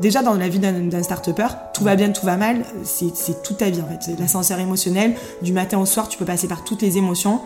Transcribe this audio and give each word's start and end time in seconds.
Déjà, 0.00 0.22
dans 0.22 0.34
la 0.34 0.48
vie 0.48 0.58
d'un 0.58 1.02
start-upper, 1.02 1.48
tout 1.74 1.84
va 1.84 1.94
bien, 1.94 2.10
tout 2.10 2.24
va 2.24 2.36
mal, 2.38 2.64
c'est 2.84 3.42
toute 3.42 3.58
ta 3.58 3.68
vie 3.68 3.82
en 3.82 3.86
fait. 3.86 3.98
C'est 4.00 4.18
L'ascenseur 4.18 4.58
émotionnel, 4.58 5.14
du 5.42 5.52
matin 5.52 5.78
au 5.78 5.84
soir, 5.84 6.08
tu 6.08 6.16
peux 6.16 6.24
passer 6.24 6.48
par 6.48 6.64
toutes 6.64 6.80
les 6.80 6.96
émotions. 6.96 7.40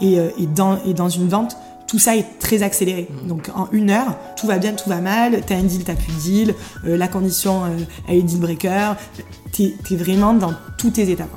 Et, 0.00 0.18
euh, 0.18 0.30
et, 0.38 0.46
dans, 0.46 0.82
et 0.84 0.92
dans 0.92 1.08
une 1.08 1.28
vente, 1.28 1.56
tout 1.86 1.98
ça 1.98 2.16
est 2.16 2.38
très 2.40 2.62
accéléré. 2.62 3.08
Donc 3.24 3.50
en 3.54 3.68
une 3.70 3.90
heure, 3.90 4.16
tout 4.36 4.46
va 4.46 4.58
bien, 4.58 4.72
tout 4.72 4.88
va 4.88 5.00
mal, 5.00 5.42
t'as 5.46 5.56
un 5.56 5.62
deal, 5.62 5.84
t'as 5.84 5.94
plus 5.94 6.12
de 6.12 6.18
deal, 6.18 6.54
euh, 6.84 6.96
la 6.96 7.06
condition, 7.06 7.64
euh, 7.64 7.68
elle 8.08 8.16
est 8.16 8.22
deal 8.22 8.40
breaker. 8.40 8.94
T'es 9.52 9.74
es 9.90 9.96
vraiment 9.96 10.32
dans 10.34 10.52
toutes 10.78 10.94
tes 10.94 11.10
étapes. 11.10 11.36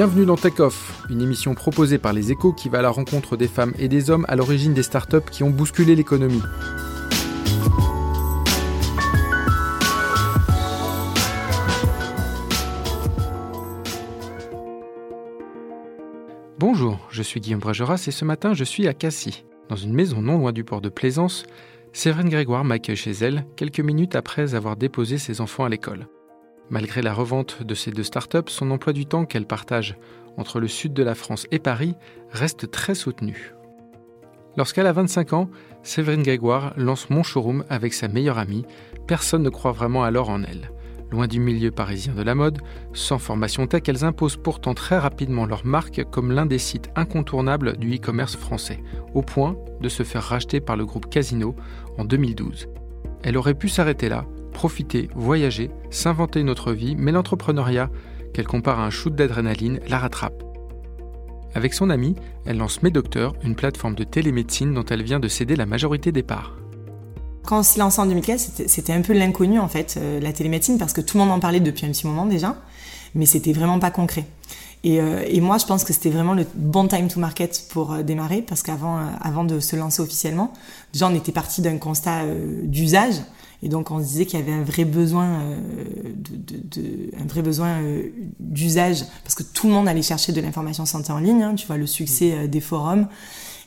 Bienvenue 0.00 0.24
dans 0.24 0.36
Tech 0.36 0.58
Off, 0.60 1.04
une 1.10 1.20
émission 1.20 1.54
proposée 1.54 1.98
par 1.98 2.14
les 2.14 2.32
échos 2.32 2.54
qui 2.54 2.70
va 2.70 2.78
à 2.78 2.80
la 2.80 2.88
rencontre 2.88 3.36
des 3.36 3.48
femmes 3.48 3.74
et 3.78 3.86
des 3.86 4.08
hommes 4.08 4.24
à 4.28 4.34
l'origine 4.34 4.72
des 4.72 4.82
startups 4.82 5.28
qui 5.30 5.44
ont 5.44 5.50
bousculé 5.50 5.94
l'économie. 5.94 6.40
Bonjour, 16.58 17.06
je 17.10 17.22
suis 17.22 17.40
Guillaume 17.40 17.60
Brageras 17.60 18.02
et 18.06 18.10
ce 18.10 18.24
matin 18.24 18.54
je 18.54 18.64
suis 18.64 18.88
à 18.88 18.94
Cassis, 18.94 19.44
dans 19.68 19.76
une 19.76 19.92
maison 19.92 20.22
non 20.22 20.38
loin 20.38 20.52
du 20.52 20.64
port 20.64 20.80
de 20.80 20.88
Plaisance. 20.88 21.44
Séverine 21.92 22.30
Grégoire 22.30 22.64
m'accueille 22.64 22.96
chez 22.96 23.12
elle 23.12 23.44
quelques 23.54 23.80
minutes 23.80 24.16
après 24.16 24.54
avoir 24.54 24.78
déposé 24.78 25.18
ses 25.18 25.42
enfants 25.42 25.66
à 25.66 25.68
l'école. 25.68 26.06
Malgré 26.70 27.02
la 27.02 27.12
revente 27.12 27.64
de 27.64 27.74
ces 27.74 27.90
deux 27.90 28.04
startups, 28.04 28.48
son 28.48 28.70
emploi 28.70 28.92
du 28.92 29.04
temps 29.04 29.24
qu'elle 29.24 29.46
partage 29.46 29.96
entre 30.36 30.60
le 30.60 30.68
sud 30.68 30.92
de 30.92 31.02
la 31.02 31.16
France 31.16 31.46
et 31.50 31.58
Paris 31.58 31.96
reste 32.30 32.70
très 32.70 32.94
soutenu. 32.94 33.52
Lorsqu'elle 34.56 34.86
a 34.86 34.92
25 34.92 35.32
ans, 35.32 35.50
Séverine 35.82 36.22
Grégoire 36.22 36.72
lance 36.76 37.10
Mon 37.10 37.22
Showroom 37.22 37.64
avec 37.68 37.92
sa 37.92 38.08
meilleure 38.08 38.38
amie. 38.38 38.64
Personne 39.06 39.42
ne 39.42 39.48
croit 39.48 39.72
vraiment 39.72 40.04
alors 40.04 40.30
en 40.30 40.42
elle. 40.42 40.70
Loin 41.10 41.26
du 41.26 41.40
milieu 41.40 41.72
parisien 41.72 42.14
de 42.14 42.22
la 42.22 42.36
mode, 42.36 42.58
sans 42.92 43.18
formation 43.18 43.66
tech, 43.66 43.82
elles 43.88 44.04
imposent 44.04 44.36
pourtant 44.36 44.74
très 44.74 44.98
rapidement 44.98 45.46
leur 45.46 45.66
marque 45.66 46.04
comme 46.10 46.30
l'un 46.30 46.46
des 46.46 46.58
sites 46.58 46.90
incontournables 46.94 47.76
du 47.78 47.96
e-commerce 47.96 48.36
français, 48.36 48.78
au 49.14 49.22
point 49.22 49.56
de 49.80 49.88
se 49.88 50.04
faire 50.04 50.22
racheter 50.22 50.60
par 50.60 50.76
le 50.76 50.86
groupe 50.86 51.10
Casino 51.10 51.56
en 51.98 52.04
2012. 52.04 52.68
Elle 53.24 53.36
aurait 53.36 53.54
pu 53.54 53.68
s'arrêter 53.68 54.08
là, 54.08 54.24
profiter, 54.50 55.08
voyager, 55.14 55.70
s'inventer 55.90 56.40
une 56.40 56.50
autre 56.50 56.72
vie, 56.72 56.96
mais 56.96 57.12
l'entrepreneuriat, 57.12 57.90
qu'elle 58.32 58.46
compare 58.46 58.78
à 58.78 58.86
un 58.86 58.90
shoot 58.90 59.14
d'adrénaline, 59.14 59.80
la 59.88 59.98
rattrape. 59.98 60.42
Avec 61.54 61.74
son 61.74 61.90
ami, 61.90 62.14
elle 62.46 62.58
lance 62.58 62.82
MedDoctor, 62.82 63.34
une 63.42 63.56
plateforme 63.56 63.94
de 63.94 64.04
télémédecine 64.04 64.72
dont 64.72 64.84
elle 64.84 65.02
vient 65.02 65.18
de 65.18 65.28
céder 65.28 65.56
la 65.56 65.66
majorité 65.66 66.12
des 66.12 66.22
parts. 66.22 66.56
Quand 67.44 67.60
on 67.60 67.62
s'est 67.62 67.80
lancé 67.80 68.00
en 68.00 68.06
2015, 68.06 68.52
c'était- 68.66 68.92
un 68.92 69.00
peu 69.02 69.12
l'inconnu 69.14 69.58
en 69.58 69.66
fait, 69.66 69.96
euh, 69.96 70.20
la 70.20 70.32
télémédecine, 70.32 70.78
parce 70.78 70.92
que 70.92 71.00
tout 71.00 71.16
le 71.18 71.24
monde 71.24 71.32
en 71.32 71.40
parlait 71.40 71.58
depuis 71.58 71.86
un 71.86 71.90
petit 71.90 72.06
moment 72.06 72.26
déjà, 72.26 72.56
mais 73.14 73.26
c'était 73.26 73.52
vraiment 73.52 73.78
pas 73.80 73.90
concret. 73.90 74.26
Et, 74.84 75.00
euh, 75.00 75.24
moi, 75.40 75.58
je 75.58 75.66
pense 75.66 75.84
que 75.84 75.92
c'était 75.92 76.10
vraiment 76.10 76.34
le 76.34 76.46
bon 76.54 76.86
time 76.86 77.08
to 77.08 77.18
market 77.18 77.66
pour 77.70 77.92
euh, 77.92 78.02
démarrer, 78.02 78.42
parce 78.42 78.62
qu'avant 78.62 79.00
avant 79.20 79.44
de 79.44 79.58
se 79.58 79.74
lancer 79.74 80.00
officiellement, 80.00 80.52
déjà 80.92 81.08
on 81.08 81.14
était 81.14 81.32
parti 81.32 81.60
d'un 81.62 81.78
constat 81.78 82.22
d'usage, 82.62 83.16
et 83.62 83.68
donc 83.68 83.90
on 83.90 83.98
se 84.00 84.04
disait 84.08 84.26
qu'il 84.26 84.38
y 84.38 84.42
avait 84.42 84.52
un 84.52 84.62
vrai 84.62 84.84
besoin, 84.84 85.40
euh, 85.40 85.56
de, 86.16 86.36
de- 86.36 86.62
de- 86.80 87.10
un 87.20 87.26
vrai 87.26 87.42
besoin 87.42 87.80
euh, 87.82 88.08
d'usage, 88.38 89.04
parce 89.22 89.34
que 89.34 89.42
tout 89.42 89.66
le 89.68 89.72
monde 89.74 89.86
allait 89.88 90.02
chercher 90.02 90.32
de 90.32 90.40
l'information 90.40 90.86
santé 90.86 91.12
en 91.12 91.18
ligne. 91.18 91.42
hein, 91.42 91.54
tu 91.54 91.66
vois 91.66 91.76
le 91.76 91.86
succès 91.86 92.32
euh, 92.32 92.46
des 92.46 92.60
forums. 92.60 93.06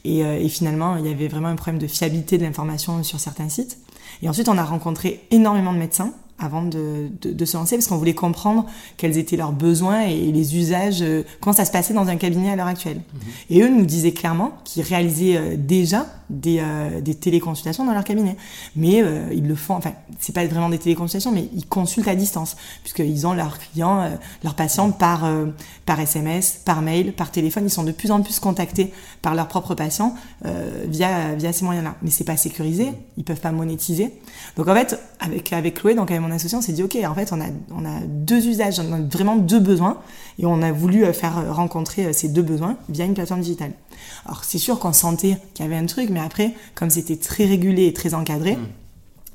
Et, 0.06 0.26
euh, 0.26 0.38
et 0.38 0.50
finalement, 0.50 0.98
il 0.98 1.06
y 1.08 1.12
avait 1.12 1.28
vraiment 1.30 1.48
un 1.48 1.56
problème 1.56 1.80
de 1.82 1.88
fiabilité 1.88 2.38
de 2.38 2.44
l'information 2.44 3.04
sur 3.04 3.20
certains 3.20 3.50
sites. 3.50 3.78
Et 4.22 4.28
ensuite, 4.30 4.50
on 4.50 4.58
a 4.58 4.64
rencontré 4.64 5.22
énormément 5.32 5.74
de 5.74 5.78
médecins 5.80 6.14
avant 6.40 6.64
de, 6.64 7.10
de, 7.22 7.32
de 7.32 7.46
se 7.46 7.56
lancer 7.56 7.76
parce 7.76 7.88
qu'on 7.88 7.98
voulait 7.98 8.14
comprendre 8.14 8.66
quels 8.98 9.18
étaient 9.18 9.38
leurs 9.38 9.52
besoins 9.52 10.02
et 10.02 10.32
les 10.32 10.58
usages, 10.58 11.02
euh, 11.02 11.24
comment 11.40 11.54
ça 11.54 11.66
se 11.66 11.72
passait 11.72 11.94
dans 11.94 12.08
un 12.08 12.18
cabinet 12.18 12.52
à 12.52 12.56
l'heure 12.56 12.68
actuelle. 12.68 13.02
Et 13.50 13.62
eux 13.62 13.70
nous 13.70 13.86
disaient 13.86 14.14
clairement 14.14 14.52
qu'ils 14.64 14.84
réalisaient 14.84 15.38
euh, 15.38 15.56
déjà 15.58 16.08
des, 16.30 16.60
euh, 16.60 17.02
des 17.02 17.16
téléconsultations 17.16 17.86
dans 17.86 17.94
leur 17.94 18.04
cabinet. 18.04 18.36
Mais 18.76 19.02
euh, 19.02 19.28
ils 19.32 19.48
le 19.48 19.56
font, 19.56 19.76
enfin, 19.76 19.94
c'est 20.20 20.34
pas 20.34 20.46
vraiment 20.46 20.70
des 20.70 20.80
téléconsultations, 20.80 21.32
mais 21.32 21.48
ils 21.54 21.68
consultent 21.68 22.08
à 22.08 22.16
distance 22.16 22.56
puisqu'ils 22.82 23.28
ont 23.28 23.34
leurs 23.34 23.60
clients, 23.60 24.10
leurs 24.44 24.56
patients 24.56 24.92
par, 24.92 25.30
par 25.86 26.00
SMS, 26.00 26.62
par 26.66 26.82
mail, 26.82 27.14
par 27.14 27.32
téléphone. 27.32 27.66
Ils 27.66 27.70
sont 27.70 27.84
de 27.84 27.92
plus 27.92 28.12
en 28.12 28.22
plus 28.22 28.40
contactés 28.40 28.92
par 29.22 29.36
leurs 29.36 29.48
propres 29.48 29.76
patients 29.76 30.16
via, 30.88 31.36
via 31.36 31.54
ces 31.54 31.66
moyens-là. 31.66 31.96
Mais 32.02 32.10
c'est 32.10 32.24
pas 32.24 32.38
sécurisé, 32.38 32.90
ils 33.18 33.24
peuvent 33.24 33.40
pas 33.40 33.52
monétiser. 33.52 34.14
Donc 34.56 34.68
en 34.68 34.76
fait, 34.76 35.00
avec, 35.20 35.54
avec 35.54 35.76
Chloé, 35.76 35.96
donc 35.96 36.12
avec 36.12 36.23
mon 36.24 36.32
associé, 36.32 36.58
on 36.58 36.62
s'est 36.62 36.74
dit, 36.74 36.84
ok, 36.84 36.98
en 37.06 37.14
fait, 37.14 37.32
on 37.32 37.40
a, 37.40 37.46
on 37.72 37.86
a 37.86 38.00
deux 38.08 38.48
usages, 38.48 38.80
on 38.80 38.92
a 38.94 39.00
vraiment 39.00 39.36
deux 39.36 39.60
besoins, 39.60 39.98
et 40.40 40.46
on 40.46 40.62
a 40.62 40.72
voulu 40.72 41.06
euh, 41.06 41.14
faire 41.14 41.54
rencontrer 41.54 42.06
euh, 42.06 42.14
ces 42.14 42.30
deux 42.30 42.42
besoins 42.42 42.78
via 42.90 43.06
une 43.06 43.14
plateforme 43.14 43.42
digitale. 43.42 43.72
Alors 44.26 44.44
c'est 44.44 44.58
sûr 44.58 44.80
qu'on 44.80 44.94
sentait 44.94 45.38
qu'il 45.54 45.66
y 45.66 45.68
avait 45.68 45.78
un 45.78 45.86
truc, 45.86 46.10
mais 46.10 46.20
après, 46.20 46.54
comme 46.76 46.90
c'était 46.90 47.18
très 47.18 47.46
régulé 47.46 47.86
et 47.86 47.94
très 47.94 48.14
encadré, 48.14 48.58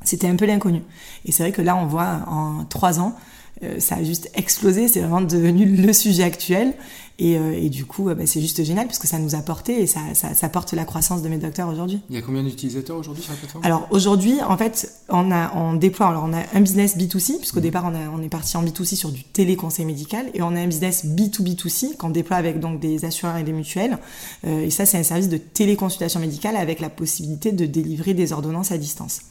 c'était 0.03 0.29
un 0.29 0.37
peu 0.37 0.47
l'inconnu. 0.47 0.83
Et 1.25 1.33
c'est 1.33 1.43
vrai 1.43 1.53
que 1.53 1.63
là, 1.63 1.77
on 1.77 1.87
voit 1.87 2.21
en 2.27 2.65
trois 2.65 3.01
ans, 3.01 3.15
euh, 3.63 3.81
ça 3.81 3.97
a 3.97 4.03
juste 4.03 4.31
explosé, 4.35 4.89
c'est 4.89 5.01
vraiment 5.01 5.21
devenu 5.21 5.65
le 5.67 5.93
sujet 5.93 6.23
actuel. 6.23 6.75
Et, 7.21 7.37
euh, 7.37 7.53
et 7.53 7.69
du 7.69 7.85
coup, 7.85 8.05
bah, 8.05 8.15
c'est 8.27 8.41
juste 8.41 8.63
génial 8.63 8.87
parce 8.87 9.01
que 9.01 9.09
ça 9.09 9.19
nous 9.19 9.35
a 9.35 9.39
porté 9.39 9.83
et 9.83 9.87
ça, 9.89 10.01
ça, 10.15 10.35
ça 10.35 10.49
porte 10.49 10.73
la 10.73 10.85
croissance 10.85 11.21
de 11.21 11.29
mes 11.29 11.39
docteurs 11.39 11.69
aujourd'hui. 11.69 12.01
Il 12.11 12.15
y 12.15 12.19
a 12.19 12.23
combien 12.23 12.45
d'utilisateurs 12.45 12.97
aujourd'hui 12.97 13.25
sur 13.25 13.33
la 13.33 13.39
plateforme? 13.39 13.65
Alors 13.65 13.89
aujourd'hui, 13.91 14.41
en 14.47 14.57
fait, 14.57 14.93
on 15.09 15.33
a 15.33 15.53
on 15.57 15.75
déploie 15.75 16.09
alors 16.09 16.25
on 16.25 16.33
a 16.33 16.43
un 16.55 16.61
business 16.61 16.97
B2C 16.97 17.39
puisqu'au 17.39 17.61
départ 17.61 17.85
on, 17.87 17.95
a, 17.95 18.09
on 18.17 18.23
est 18.23 18.29
parti 18.29 18.57
en 18.57 18.65
B2C 18.65 18.95
sur 18.95 19.11
du 19.11 19.25
téléconseil 19.25 19.85
médical 19.85 20.27
et 20.33 20.43
on 20.43 20.55
a 20.55 20.61
un 20.61 20.67
business 20.69 21.05
B2B2C 21.07 21.97
qu'on 21.97 22.11
déploie 22.11 22.37
avec 22.37 22.61
donc 22.61 22.79
des 22.79 23.05
assureurs 23.05 23.37
et 23.37 23.43
des 23.43 23.53
mutuelles. 23.53 23.99
Euh, 24.47 24.63
et 24.63 24.71
ça 24.71 24.87
c'est 24.87 24.99
un 24.99 25.03
service 25.03 25.29
de 25.29 25.39
téléconsultation 25.39 26.21
médicale 26.21 26.57
avec 26.57 26.79
la 26.79 26.89
possibilité 26.89 27.51
de 27.51 27.67
délivrer 27.67 28.15
des 28.15 28.33
ordonnances 28.33 28.71
à 28.71 28.79
distance. 28.79 29.23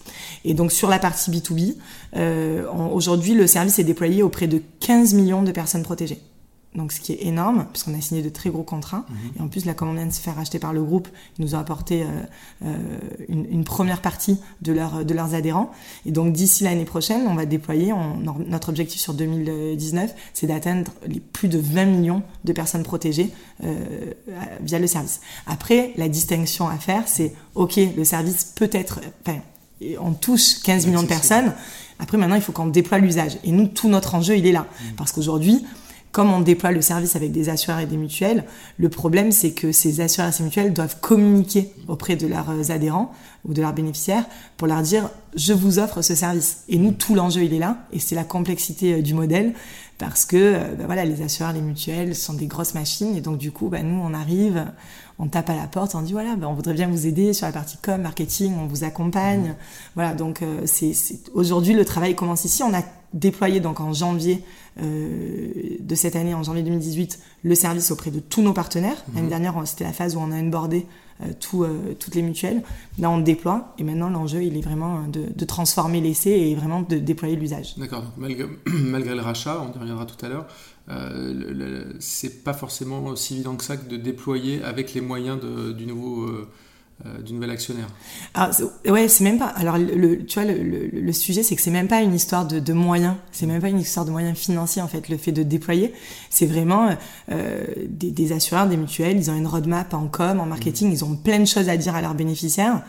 Et 0.43 0.53
donc 0.53 0.73
sur 0.73 0.89
la 0.89 0.99
partie 0.99 1.31
B2B, 1.31 1.75
euh, 2.17 2.65
aujourd'hui 2.91 3.33
le 3.33 3.47
service 3.47 3.79
est 3.79 3.85
déployé 3.85 4.23
auprès 4.23 4.47
de 4.47 4.61
15 4.81 5.13
millions 5.13 5.43
de 5.43 5.51
personnes 5.53 5.83
protégées. 5.83 6.19
Donc 6.77 6.91
ce 6.93 7.01
qui 7.01 7.11
est 7.11 7.25
énorme, 7.25 7.65
puisqu'on 7.73 7.93
a 7.97 8.01
signé 8.01 8.21
de 8.21 8.29
très 8.29 8.49
gros 8.51 8.63
contrats. 8.63 9.03
Et 9.35 9.41
en 9.41 9.47
plus, 9.49 9.65
là, 9.65 9.73
comme 9.73 9.89
on 9.89 9.93
vient 9.95 10.05
de 10.05 10.11
se 10.13 10.21
faire 10.21 10.35
racheter 10.35 10.59
par 10.59 10.71
le 10.73 10.83
groupe, 10.83 11.07
ils 11.37 11.43
nous 11.43 11.55
ont 11.55 11.57
apporté 11.57 12.03
euh, 12.03 12.05
euh, 12.65 12.77
une, 13.27 13.45
une 13.51 13.63
première 13.63 13.99
partie 14.01 14.37
de, 14.61 14.71
leur, 14.73 15.03
de 15.03 15.13
leurs 15.13 15.33
adhérents. 15.33 15.71
Et 16.05 16.11
donc 16.11 16.33
d'ici 16.33 16.63
l'année 16.63 16.85
prochaine, 16.85 17.25
on 17.27 17.33
va 17.35 17.45
déployer, 17.45 17.91
on- 17.93 18.17
notre 18.47 18.69
objectif 18.69 19.01
sur 19.01 19.13
2019, 19.15 20.13
c'est 20.33 20.47
d'atteindre 20.47 20.91
les 21.07 21.19
plus 21.19 21.47
de 21.49 21.57
20 21.57 21.85
millions 21.85 22.21
de 22.45 22.53
personnes 22.53 22.83
protégées 22.83 23.31
euh, 23.63 24.13
via 24.61 24.77
le 24.79 24.87
service. 24.87 25.19
Après, 25.47 25.93
la 25.97 26.07
distinction 26.09 26.67
à 26.67 26.77
faire, 26.77 27.03
c'est, 27.07 27.33
OK, 27.55 27.77
le 27.97 28.03
service 28.03 28.45
peut 28.55 28.69
être... 28.71 29.01
Enfin, 29.25 29.39
on 29.99 30.11
touche 30.13 30.59
15 30.63 30.85
millions 30.87 31.03
de 31.03 31.07
personnes. 31.07 31.53
Après, 31.99 32.17
maintenant, 32.17 32.35
il 32.35 32.41
faut 32.41 32.51
qu'on 32.51 32.67
déploie 32.67 32.99
l'usage. 32.99 33.37
Et 33.43 33.51
nous, 33.51 33.67
tout 33.67 33.89
notre 33.89 34.13
enjeu, 34.15 34.37
il 34.37 34.45
est 34.45 34.51
là. 34.51 34.67
Parce 34.95 35.11
qu'aujourd'hui, 35.11 35.65
comme 36.17 36.33
on 36.33 36.39
déploie 36.41 36.71
le 36.71 36.81
service 36.81 37.15
avec 37.15 37.31
des 37.31 37.47
assureurs 37.47 37.77
et 37.77 37.85
des 37.85 37.95
mutuelles, 37.95 38.43
le 38.79 38.89
problème 38.89 39.31
c'est 39.31 39.51
que 39.51 39.71
ces 39.71 40.01
assureurs 40.01 40.29
et 40.29 40.31
ces 40.31 40.41
mutuelles 40.41 40.73
doivent 40.73 40.99
communiquer 40.99 41.71
auprès 41.87 42.15
de 42.15 42.25
leurs 42.25 42.71
adhérents 42.71 43.11
ou 43.47 43.53
de 43.53 43.61
leurs 43.61 43.73
bénéficiaires 43.73 44.25
pour 44.57 44.67
leur 44.67 44.81
dire 44.81 45.11
je 45.35 45.53
vous 45.53 45.77
offre 45.77 46.01
ce 46.01 46.15
service. 46.15 46.63
Et 46.69 46.79
nous 46.79 46.91
tout 46.91 47.13
l'enjeu 47.13 47.43
il 47.43 47.53
est 47.53 47.59
là 47.59 47.77
et 47.93 47.99
c'est 47.99 48.15
la 48.15 48.23
complexité 48.23 48.93
euh, 48.95 49.01
du 49.03 49.13
modèle 49.13 49.53
parce 49.99 50.25
que 50.25 50.37
euh, 50.37 50.73
ben 50.75 50.87
voilà 50.87 51.05
les 51.05 51.21
assureurs, 51.21 51.53
les 51.53 51.61
mutuelles 51.61 52.15
sont 52.15 52.33
des 52.33 52.47
grosses 52.47 52.73
machines 52.73 53.15
et 53.15 53.21
donc 53.21 53.37
du 53.37 53.51
coup 53.51 53.69
ben, 53.69 53.87
nous 53.87 54.01
on 54.03 54.15
arrive, 54.15 54.65
on 55.19 55.27
tape 55.27 55.51
à 55.51 55.55
la 55.55 55.67
porte, 55.67 55.93
on 55.93 56.01
dit 56.01 56.13
voilà 56.13 56.35
ben, 56.35 56.47
on 56.47 56.55
voudrait 56.55 56.73
bien 56.73 56.87
vous 56.87 57.05
aider 57.05 57.33
sur 57.33 57.45
la 57.45 57.51
partie 57.51 57.77
com, 57.77 58.01
marketing, 58.01 58.55
on 58.59 58.65
vous 58.65 58.83
accompagne. 58.83 59.53
Voilà 59.93 60.15
donc 60.15 60.41
euh, 60.41 60.61
c'est- 60.65 61.29
aujourd'hui 61.35 61.73
le 61.75 61.85
travail 61.85 62.15
commence 62.15 62.43
ici. 62.43 62.63
On 62.63 62.73
a 62.73 62.81
déployé 63.13 63.59
donc 63.59 63.79
en 63.79 63.93
janvier 63.93 64.43
euh, 64.81 65.49
de 65.79 65.95
cette 65.95 66.15
année, 66.15 66.33
en 66.33 66.43
janvier 66.43 66.63
2018, 66.63 67.19
le 67.43 67.55
service 67.55 67.91
auprès 67.91 68.11
de 68.11 68.19
tous 68.19 68.41
nos 68.41 68.53
partenaires. 68.53 69.03
Mhm. 69.07 69.15
L'année 69.15 69.29
dernière, 69.29 69.61
c'était 69.65 69.83
la 69.85 69.93
phase 69.93 70.15
où 70.15 70.19
on 70.19 70.31
a 70.31 70.35
onboardé 70.35 70.85
euh, 71.21 71.25
tout, 71.39 71.63
euh, 71.63 71.95
toutes 71.99 72.15
les 72.15 72.21
mutuelles. 72.21 72.61
Là, 72.99 73.09
on 73.09 73.19
déploie 73.19 73.73
et 73.79 73.83
maintenant 73.83 74.09
l'enjeu, 74.09 74.43
il 74.43 74.57
est 74.57 74.61
vraiment 74.61 75.03
de, 75.07 75.25
de 75.35 75.45
transformer 75.45 75.99
l'essai 76.01 76.31
et 76.31 76.55
vraiment 76.55 76.81
de 76.81 76.97
déployer 76.97 77.35
l'usage. 77.35 77.75
D'accord. 77.77 78.01
Donc, 78.03 78.11
Malgré, 78.17 78.45
malgré 78.67 79.15
le 79.15 79.21
rachat, 79.21 79.61
on 79.61 79.75
y 79.75 79.79
reviendra 79.79 80.05
tout 80.05 80.23
à 80.25 80.29
l'heure. 80.29 80.47
C'est 81.99 82.43
pas 82.43 82.53
forcément 82.53 83.03
aussi 83.05 83.33
évident 83.35 83.55
que 83.55 83.63
ça 83.63 83.77
que 83.77 83.89
de 83.89 83.97
déployer 83.97 84.63
avec 84.63 84.93
les 84.93 85.01
moyens 85.01 85.39
de- 85.41 85.73
du 85.73 85.85
nouveau 85.85 86.29
du 87.23 87.33
nouvel 87.33 87.51
actionnaire. 87.51 87.87
Alors, 88.33 88.53
c'est- 88.53 88.89
ouais, 88.89 89.07
c'est 89.07 89.23
même 89.23 89.37
pas. 89.37 89.47
Alors, 89.47 89.77
le, 89.77 90.25
tu 90.25 90.39
vois, 90.39 90.51
le, 90.51 91.13
sujet, 91.13 91.43
c'est 91.43 91.55
que 91.55 91.61
c'est 91.61 91.71
même 91.71 91.87
pas 91.87 92.01
une 92.01 92.13
histoire 92.13 92.45
de, 92.45 92.59
de 92.59 92.73
moyens. 92.73 93.15
C'est 93.31 93.45
même 93.45 93.61
pas 93.61 93.69
une 93.69 93.79
histoire 93.79 94.05
de 94.05 94.11
moyens 94.11 94.37
financiers, 94.37 94.81
en 94.81 94.87
fait, 94.87 95.07
le 95.09 95.17
fait 95.17 95.31
de 95.31 95.43
déployer. 95.43 95.93
C'est 96.29 96.47
vraiment 96.47 96.89
euh, 97.31 97.65
des, 97.87 98.31
assureurs, 98.31 98.67
des 98.67 98.77
mutuelles. 98.77 99.17
Ils 99.17 99.29
ont 99.29 99.35
une 99.37 99.47
roadmap 99.47 99.93
en 99.93 100.07
com, 100.07 100.39
en 100.39 100.45
marketing. 100.45 100.91
Ils 100.91 101.05
ont 101.05 101.15
plein 101.15 101.39
de 101.39 101.45
choses 101.45 101.69
à 101.69 101.77
dire 101.77 101.95
à 101.95 102.01
leurs 102.01 102.15
bénéficiaires. 102.15 102.81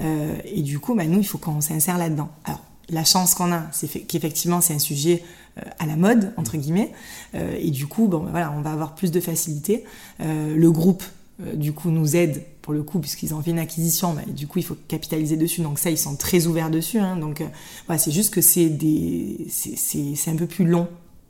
Euh, 0.00 0.36
et 0.44 0.62
du 0.62 0.78
coup, 0.78 0.94
bah, 0.94 1.04
nous, 1.04 1.18
il 1.18 1.26
faut 1.26 1.38
qu'on 1.38 1.60
s'insère 1.60 1.98
là-dedans. 1.98 2.30
Alors, 2.44 2.62
la 2.88 3.04
chance 3.04 3.34
qu'on 3.34 3.52
a, 3.52 3.64
c'est 3.72 3.88
qu'effectivement, 3.88 4.60
c'est 4.60 4.74
un 4.74 4.78
sujet 4.78 5.22
euh, 5.58 5.62
à 5.78 5.86
la 5.86 5.96
mode, 5.96 6.32
entre 6.36 6.56
guillemets. 6.56 6.92
Euh, 7.34 7.56
et 7.58 7.70
du 7.70 7.86
coup, 7.86 8.06
bon, 8.06 8.26
voilà, 8.30 8.52
on 8.56 8.60
va 8.60 8.72
avoir 8.72 8.94
plus 8.94 9.10
de 9.10 9.20
facilité. 9.20 9.84
Euh, 10.20 10.54
le 10.56 10.70
groupe, 10.70 11.02
euh, 11.02 11.08
du 11.38 11.72
coup, 11.72 11.90
nous 11.90 12.16
aide 12.16 12.42
pour 12.62 12.72
le 12.72 12.82
coup, 12.82 12.98
puisqu'ils 12.98 13.34
ont 13.34 13.42
fait 13.42 13.50
une 13.52 13.58
acquisition, 13.58 14.14
bah, 14.14 14.22
du 14.26 14.46
coup, 14.46 14.58
il 14.58 14.64
faut 14.64 14.76
capitaliser 14.88 15.36
dessus. 15.36 15.60
Donc 15.60 15.78
ça, 15.78 15.90
ils 15.90 15.98
sont 15.98 16.16
très 16.16 16.46
ouverts 16.46 16.70
dessus. 16.70 16.98
Hein, 16.98 17.16
donc, 17.16 17.40
euh, 17.40 17.46
voilà, 17.86 17.98
c'est 17.98 18.10
juste 18.10 18.32
que 18.32 18.40
c'est 18.40 18.68
des, 18.70 19.46
c'est- 19.48 20.30
un 20.30 20.36
peu 20.36 20.46
plus 20.46 20.64
long 20.66 20.88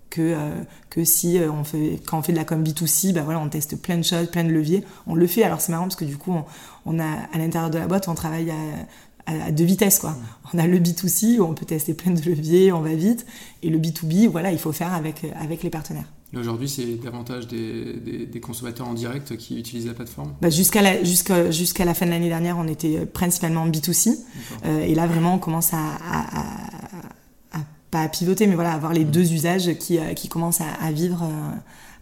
que 0.09 0.23
euh, 0.23 0.63
que 0.89 1.05
si 1.05 1.37
euh, 1.39 1.51
on 1.51 1.65
fait 1.65 2.01
quand 2.07 2.19
on 2.19 2.23
fait 2.23 2.33
de 2.33 2.37
la 2.39 2.45
com 2.45 2.63
B2C, 2.63 3.13
bah 3.13 3.23
voilà, 3.25 3.41
on 3.41 3.49
teste 3.49 3.77
plein 3.83 3.99
de 3.99 4.03
choses, 4.05 4.29
plein 4.31 4.45
de 4.45 4.51
leviers. 4.51 4.85
On 5.07 5.15
le 5.17 5.27
fait. 5.27 5.43
Alors 5.43 5.61
c'est 5.61 5.73
marrant 5.73 5.85
parce 5.85 5.97
que 5.97 6.05
du 6.05 6.17
coup, 6.17 6.33
on, 6.33 6.45
on 6.87 6.99
a 7.01 7.05
à 7.33 7.39
l'intérieur 7.39 7.71
de 7.71 7.79
la 7.79 7.87
boîte, 7.89 8.07
on 8.09 8.15
travaille 8.15 8.51
à, 8.51 8.55
à, 9.27 9.47
à 9.47 9.51
deux 9.51 9.65
vitesses 9.65 9.99
quoi. 9.99 10.17
On 10.55 10.59
a 10.59 10.67
le 10.69 10.79
B2C 10.79 11.39
où 11.41 11.45
on 11.45 11.55
peut 11.55 11.67
tester 11.67 11.93
plein 11.95 12.13
de 12.13 12.23
leviers, 12.23 12.73
on 12.73 12.81
va 12.81 12.95
vite, 12.95 13.27
et 13.65 13.69
le 13.69 13.79
B2B, 13.79 14.29
voilà, 14.29 14.53
il 14.53 14.59
faut 14.59 14.73
faire 14.73 14.95
avec 14.95 15.27
avec 15.41 15.63
les 15.65 15.71
partenaires. 15.71 16.07
Aujourd'hui, 16.37 16.69
c'est 16.69 16.97
davantage 16.97 17.47
des, 17.49 17.95
des- 17.95 18.27
des 18.27 18.41
consommateurs 18.41 18.87
en 18.89 18.95
direct 18.95 19.37
qui 19.37 19.59
utilisent 19.59 19.87
la 19.87 19.95
plateforme? 19.95 20.35
Bah, 20.41 20.51
jusqu'à 20.51 20.83
la 20.83 21.95
fin 21.95 22.07
de 22.07 22.11
l'année 22.11 22.29
dernière, 22.29 22.59
on 22.59 22.69
était 22.69 22.99
euh, 22.99 23.07
principalement 23.07 23.63
en 23.63 23.69
B2C. 23.71 24.17
Euh, 24.65 24.81
et 24.81 24.95
là, 24.95 25.07
vraiment, 25.07 25.35
on 25.35 25.39
commence 25.39 25.73
à, 25.73 25.79
à, 25.79 26.41
à- 26.41 27.59
à- 27.59 27.65
pas 27.91 28.03
à 28.03 28.09
pivoter, 28.09 28.47
mais 28.47 28.55
voilà, 28.55 28.73
avoir 28.73 28.93
les 28.93 29.05
deux 29.05 29.33
usages 29.33 29.75
qui, 29.79 29.99
euh, 29.99 30.13
qui 30.15 30.29
commencent 30.29 30.61
à, 30.61 30.93
vivre 30.93 31.29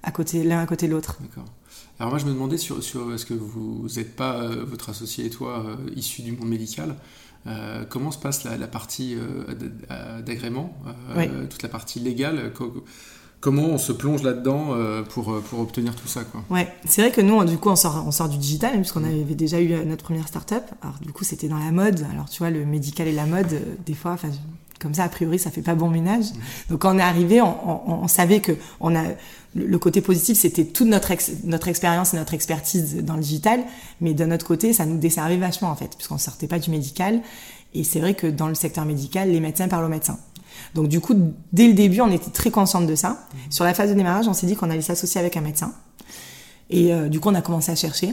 à 0.02 0.10
côté 0.10 0.42
l'un 0.44 0.60
à 0.60 0.66
côté 0.66 0.86
de 0.88 0.92
l'autre. 0.92 1.18
D'accord. 1.20 1.44
Alors 2.00 2.10
moi, 2.10 2.18
je 2.18 2.24
me 2.26 2.32
demandais 2.32 2.56
sur, 2.58 2.82
sur 2.82 3.14
est-ce 3.14 3.24
que 3.26 3.34
vous 3.34 3.86
n'êtes 3.96 4.16
pas, 4.16 4.40
euh, 4.42 4.64
votre 4.64 4.88
associé 4.90 5.26
et 5.26 5.30
toi, 5.30 5.64
euh, 5.66 5.76
issus 5.94 6.22
du 6.22 6.32
monde 6.32 6.48
médical 6.48 6.96
euh, 7.46 7.84
comment 7.88 8.10
se 8.10 8.16
passe 8.16 8.42
la, 8.44 8.56
la 8.56 8.66
partie 8.66 9.16
d'agrément, 10.24 10.74
Oui. 11.14 11.28
toute 11.50 11.62
la 11.62 11.68
partie 11.68 12.00
légale 12.00 12.52
Comment 13.44 13.64
on 13.64 13.76
se 13.76 13.92
plonge 13.92 14.22
là-dedans 14.22 14.68
euh, 14.70 15.02
pour, 15.02 15.30
euh, 15.30 15.44
pour 15.50 15.60
obtenir 15.60 15.94
tout 15.94 16.08
ça 16.08 16.24
quoi 16.24 16.42
Ouais, 16.48 16.66
c'est 16.86 17.02
vrai 17.02 17.10
que 17.10 17.20
nous, 17.20 17.44
du 17.44 17.58
coup, 17.58 17.68
on 17.68 17.76
sort, 17.76 18.02
on 18.06 18.10
sort 18.10 18.30
du 18.30 18.38
digital, 18.38 18.70
hein, 18.72 18.78
puisqu'on 18.78 19.04
avait 19.04 19.34
déjà 19.34 19.60
eu 19.60 19.70
euh, 19.72 19.84
notre 19.84 20.02
première 20.02 20.26
start-up. 20.26 20.64
Alors, 20.80 20.94
du 21.02 21.12
coup, 21.12 21.24
c'était 21.24 21.48
dans 21.48 21.58
la 21.58 21.70
mode. 21.70 22.06
Alors, 22.10 22.30
tu 22.30 22.38
vois, 22.38 22.48
le 22.48 22.64
médical 22.64 23.06
et 23.06 23.12
la 23.12 23.26
mode, 23.26 23.60
des 23.84 23.92
fois, 23.92 24.12
enfin, 24.12 24.28
comme 24.80 24.94
ça, 24.94 25.04
a 25.04 25.10
priori, 25.10 25.38
ça 25.38 25.50
fait 25.50 25.60
pas 25.60 25.74
bon 25.74 25.90
ménage. 25.90 26.24
Donc, 26.70 26.80
quand 26.80 26.94
on 26.94 26.98
est 26.98 27.02
arrivé, 27.02 27.42
on, 27.42 27.54
on- 27.70 28.02
on 28.04 28.08
savait 28.08 28.40
que 28.40 28.52
on 28.80 28.96
a 28.96 29.02
le, 29.54 29.78
côté 29.78 30.00
positif, 30.00 30.38
c'était 30.38 30.64
toute 30.64 30.88
notre 30.88 31.10
ex- 31.10 31.32
notre 31.44 31.68
expérience 31.68 32.14
et 32.14 32.16
notre 32.16 32.32
expertise 32.32 32.96
dans 33.04 33.16
le 33.16 33.20
digital, 33.22 33.60
mais 34.00 34.14
de 34.14 34.24
notre 34.24 34.46
côté, 34.46 34.72
ça 34.72 34.86
nous 34.86 34.96
desservait 34.96 35.36
vachement 35.36 35.68
en 35.70 35.76
fait, 35.76 35.94
puisqu'on 35.96 36.16
sortait 36.18 36.48
pas 36.48 36.58
du 36.58 36.70
médical. 36.70 37.20
Et 37.74 37.84
c'est 37.84 38.00
vrai 38.00 38.14
que 38.14 38.26
dans 38.26 38.48
le 38.48 38.54
secteur 38.54 38.86
médical, 38.86 39.30
les 39.30 39.40
médecins 39.40 39.68
parlent 39.68 39.84
aux 39.84 39.88
médecins. 39.88 40.18
Donc 40.74 40.88
du 40.88 41.00
coup, 41.00 41.14
dès 41.52 41.66
le 41.66 41.74
début, 41.74 42.00
on 42.00 42.10
était 42.10 42.30
très 42.30 42.50
consciente 42.50 42.86
de 42.86 42.94
ça. 42.94 43.26
Sur 43.50 43.64
la 43.64 43.74
phase 43.74 43.90
de 43.90 43.94
démarrage, 43.94 44.28
on 44.28 44.32
s'est 44.32 44.46
dit 44.46 44.56
qu'on 44.56 44.70
allait 44.70 44.82
s'associer 44.82 45.20
avec 45.20 45.36
un 45.36 45.40
médecin. 45.40 45.72
Et 46.70 46.92
euh, 46.92 47.08
du 47.08 47.20
coup, 47.20 47.28
on 47.28 47.34
a 47.34 47.42
commencé 47.42 47.70
à 47.70 47.76
chercher. 47.76 48.12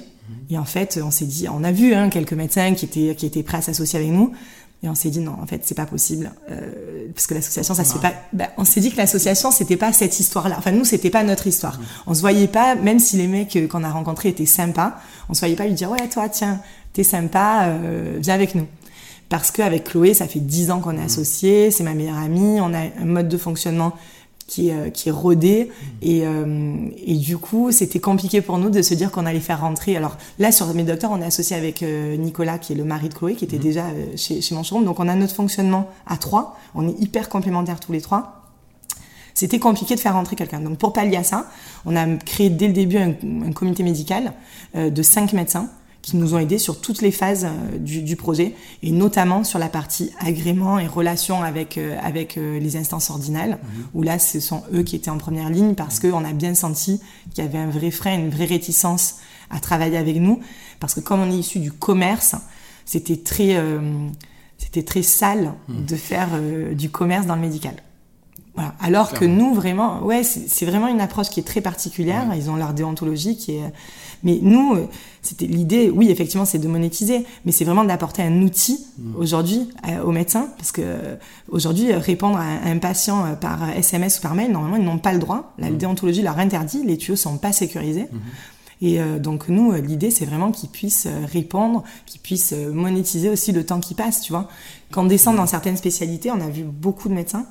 Et 0.50 0.58
en 0.58 0.66
fait, 0.66 1.00
on 1.04 1.12
s'est 1.12 1.26
dit, 1.26 1.48
on 1.50 1.64
a 1.64 1.72
vu 1.72 1.94
hein, 1.94 2.10
quelques 2.10 2.34
médecins 2.34 2.74
qui 2.74 2.86
étaient 2.86 3.16
qui 3.16 3.26
étaient 3.26 3.44
prêts 3.44 3.58
à 3.58 3.62
s'associer 3.62 4.00
avec 4.00 4.12
nous. 4.12 4.34
Et 4.84 4.90
on 4.90 4.96
s'est 4.96 5.12
dit 5.12 5.20
non, 5.20 5.36
en 5.40 5.46
fait, 5.46 5.62
c'est 5.64 5.76
pas 5.76 5.86
possible 5.86 6.32
euh, 6.50 7.08
parce 7.14 7.28
que 7.28 7.36
l'association, 7.36 7.76
ça 7.76 7.84
se 7.84 7.94
fait 7.94 8.00
pas. 8.00 8.14
Ben, 8.34 8.48
on 8.58 8.66
s'est 8.66 8.80
dit 8.80 8.92
que 8.92 8.98
l'association, 8.98 9.52
c'était 9.52 9.78
pas 9.78 9.94
cette 9.94 10.20
histoire-là. 10.20 10.56
Enfin, 10.58 10.72
nous, 10.72 10.86
c'était 10.86 11.12
pas 11.12 11.24
notre 11.24 11.46
histoire. 11.46 11.80
On 12.08 12.16
se 12.16 12.22
voyait 12.22 12.48
pas, 12.48 12.74
même 12.74 12.98
si 12.98 13.16
les 13.18 13.28
mecs 13.28 13.56
euh, 13.56 13.68
qu'on 13.68 13.84
a 13.84 13.92
rencontrés 13.92 14.30
étaient 14.30 14.48
sympas, 14.48 14.96
on 15.30 15.36
se 15.36 15.40
voyait 15.42 15.56
pas 15.56 15.68
lui 15.68 15.76
dire 15.76 15.92
ouais, 15.92 16.10
toi, 16.10 16.30
tiens, 16.30 16.62
t'es 16.94 17.04
sympa, 17.04 17.66
euh, 17.66 18.18
viens 18.20 18.34
avec 18.34 18.56
nous. 18.56 18.66
Parce 19.32 19.50
qu'avec 19.50 19.86
Chloé, 19.86 20.14
ça 20.14 20.28
fait 20.28 20.42
dix 20.42 20.72
ans 20.72 20.82
qu'on 20.82 20.98
est 20.98 21.02
associés, 21.02 21.72
c'est 21.72 21.86
ma 21.86 21.94
meilleure 21.94 22.18
amie, 22.18 22.60
on 22.60 22.74
a 22.74 22.80
un 22.80 23.06
mode 23.06 23.30
de 23.30 23.38
fonctionnement 23.38 23.94
qui 24.46 24.68
est, 24.68 24.74
euh, 24.74 24.90
qui 24.90 25.08
est 25.08 25.12
rodé. 25.14 25.72
Et, 26.02 26.28
euh, 26.28 26.76
et 26.98 27.16
du 27.16 27.38
coup, 27.38 27.72
c'était 27.72 28.00
compliqué 28.00 28.42
pour 28.42 28.58
nous 28.58 28.70
de 28.70 28.82
se 28.82 28.94
dire 28.94 29.10
qu'on 29.10 29.26
allait 29.26 29.40
faire 29.40 29.62
rentrer. 29.62 29.96
Alors 29.96 30.18
là, 30.38 30.52
sur 30.52 30.74
mes 30.74 30.84
docteurs, 30.84 31.12
on 31.14 31.22
est 31.22 31.26
associé 31.26 31.56
avec 31.56 31.82
euh, 31.82 32.18
Nicolas, 32.18 32.58
qui 32.58 32.74
est 32.74 32.76
le 32.76 32.84
mari 32.84 33.08
de 33.08 33.14
Chloé, 33.14 33.36
qui 33.36 33.46
était 33.46 33.58
déjà 33.58 33.86
euh, 33.86 34.18
chez, 34.18 34.42
chez. 34.42 34.54
Donc 34.54 35.00
on 35.00 35.08
a 35.08 35.16
notre 35.16 35.34
fonctionnement 35.34 35.88
à 36.06 36.18
trois. 36.18 36.58
On 36.76 36.86
est 36.90 37.00
hyper 37.00 37.30
complémentaires 37.30 37.80
tous 37.80 37.94
les 37.94 38.02
trois. 38.02 38.50
C'était 39.34 39.60
compliqué 39.60 39.96
de 39.96 40.02
faire 40.02 40.16
rentrer 40.16 40.36
quelqu'un. 40.36 40.60
Donc 40.60 40.78
pour 40.78 40.92
pallier 40.92 41.16
à 41.16 41.24
ça, 41.24 41.46
on 41.86 41.96
a 41.96 42.06
créé 42.18 42.50
dès 42.50 42.68
le 42.68 42.74
début 42.74 42.98
un, 42.98 43.14
un 43.48 43.54
comité 43.54 43.82
médical 43.82 44.34
euh, 44.76 44.90
de 44.90 45.02
cinq 45.02 45.32
médecins 45.32 45.70
qui 46.02 46.18
nous 46.18 46.34
ont 46.34 46.40
aidés 46.40 46.58
sur 46.58 46.82
toutes 46.82 47.02
les 47.02 47.12
phases 47.12 47.46
euh, 47.46 47.78
du, 47.78 48.02
du 48.02 48.16
projet 48.16 48.56
et 48.82 48.92
notamment 48.92 49.44
sur 49.44 49.60
la 49.60 49.70
partie 49.70 50.12
agrément 50.20 50.80
et 50.80 50.88
relation 50.88 51.44
avec 51.44 51.78
euh, 51.78 51.98
avec 52.02 52.38
euh, 52.38 52.60
les 52.60 52.76
instances 52.76 53.10
ordinales 53.10 53.60
où 53.94 54.02
là 54.02 54.18
ce 54.18 54.40
sont 54.40 54.64
eux 54.74 54.82
qui 54.82 54.96
étaient 54.96 55.12
en 55.12 55.18
première 55.18 55.50
ligne 55.50 55.76
parce 55.76 56.00
que 56.00 56.08
on 56.08 56.26
a 56.26 56.34
bien 56.34 56.56
senti 56.56 57.00
qu'il 57.34 57.44
y 57.44 57.48
avait 57.48 57.60
un 57.60 57.70
vrai 57.70 57.92
frein, 57.92 58.16
une 58.16 58.30
vraie 58.30 58.46
réticence 58.46 59.18
à 59.52 59.60
travailler 59.60 59.98
avec 59.98 60.16
nous 60.16 60.40
parce 60.80 60.96
que 60.96 61.00
comme 61.00 61.22
on 61.22 61.32
est 61.32 61.38
issu 61.38 61.60
du 61.60 61.72
commerce, 61.72 62.36
c'était 62.86 63.18
très 63.18 63.56
euh, 63.56 63.80
c'était 64.58 64.84
très 64.84 65.02
sale 65.02 65.54
de 65.70 65.96
faire 65.96 66.30
euh, 66.34 66.74
du 66.74 66.90
commerce 66.90 67.26
dans 67.26 67.36
le 67.36 67.42
médical. 67.42 67.76
Voilà. 68.56 68.76
Alors 68.82 69.14
que 69.14 69.24
nous, 69.24 69.54
vraiment, 69.54 70.04
ouais, 70.04 70.24
c'est 70.24 70.50
c'est 70.50 70.66
vraiment 70.66 70.88
une 70.88 71.00
approche 71.00 71.30
qui 71.30 71.40
est 71.40 71.44
très 71.44 71.62
particulière. 71.62 72.28
Ils 72.36 72.50
ont 72.50 72.58
leur 72.58 72.74
déontologie 72.74 73.38
qui 73.38 73.54
est. 73.54 73.74
Mais 74.24 74.40
nous, 74.42 74.76
euh, 74.76 74.88
c'était 75.22 75.46
l'idée. 75.46 75.90
Oui, 75.90 76.10
effectivement, 76.10 76.46
c'est 76.46 76.60
de 76.60 76.68
monétiser, 76.68 77.26
mais 77.46 77.52
c'est 77.52 77.66
vraiment 77.66 77.84
d'apporter 77.84 78.24
un 78.24 78.42
outil 78.42 78.86
aujourd'hui 79.18 79.70
euh, 79.88 80.04
aux 80.04 80.12
médecins, 80.12 80.50
parce 80.58 80.72
que 80.72 80.82
euh, 80.84 81.16
aujourd'hui, 81.50 81.94
répondre 81.94 82.38
à 82.38 82.68
un, 82.68 82.78
patient 82.78 83.36
par 83.40 83.70
SMS 83.70 84.20
ou 84.20 84.22
par 84.22 84.34
mail, 84.34 84.52
normalement, 84.52 84.78
ils 84.78 84.84
n'ont 84.84 84.98
pas 84.98 85.14
le 85.14 85.20
droit. 85.20 85.54
La 85.60 85.70
déontologie 85.70 86.24
leur 86.24 86.40
interdit. 86.40 86.84
Les 86.84 86.98
tuyaux 86.98 87.16
sont 87.16 87.38
pas 87.38 87.52
sécurisés. 87.52 88.08
Et 88.84 89.00
euh, 89.00 89.20
donc 89.20 89.48
nous, 89.48 89.74
l'idée, 89.74 90.10
c'est 90.10 90.26
vraiment 90.26 90.52
qu'ils 90.52 90.70
puissent 90.70 91.08
répondre, 91.32 91.84
qu'ils 92.08 92.22
puissent 92.22 92.54
monétiser 92.54 93.30
aussi 93.30 93.52
le 93.52 93.64
temps 93.64 93.80
qui 93.80 93.94
passe, 93.94 94.22
tu 94.22 94.32
vois. 94.32 94.48
Quand 94.92 95.04
on 95.04 95.06
descend 95.06 95.36
dans 95.36 95.46
certaines 95.46 95.78
spécialités, 95.78 96.32
on 96.32 96.42
a 96.42 96.50
vu 96.50 96.64
beaucoup 96.64 97.08
de 97.08 97.14
médecins, 97.14 97.46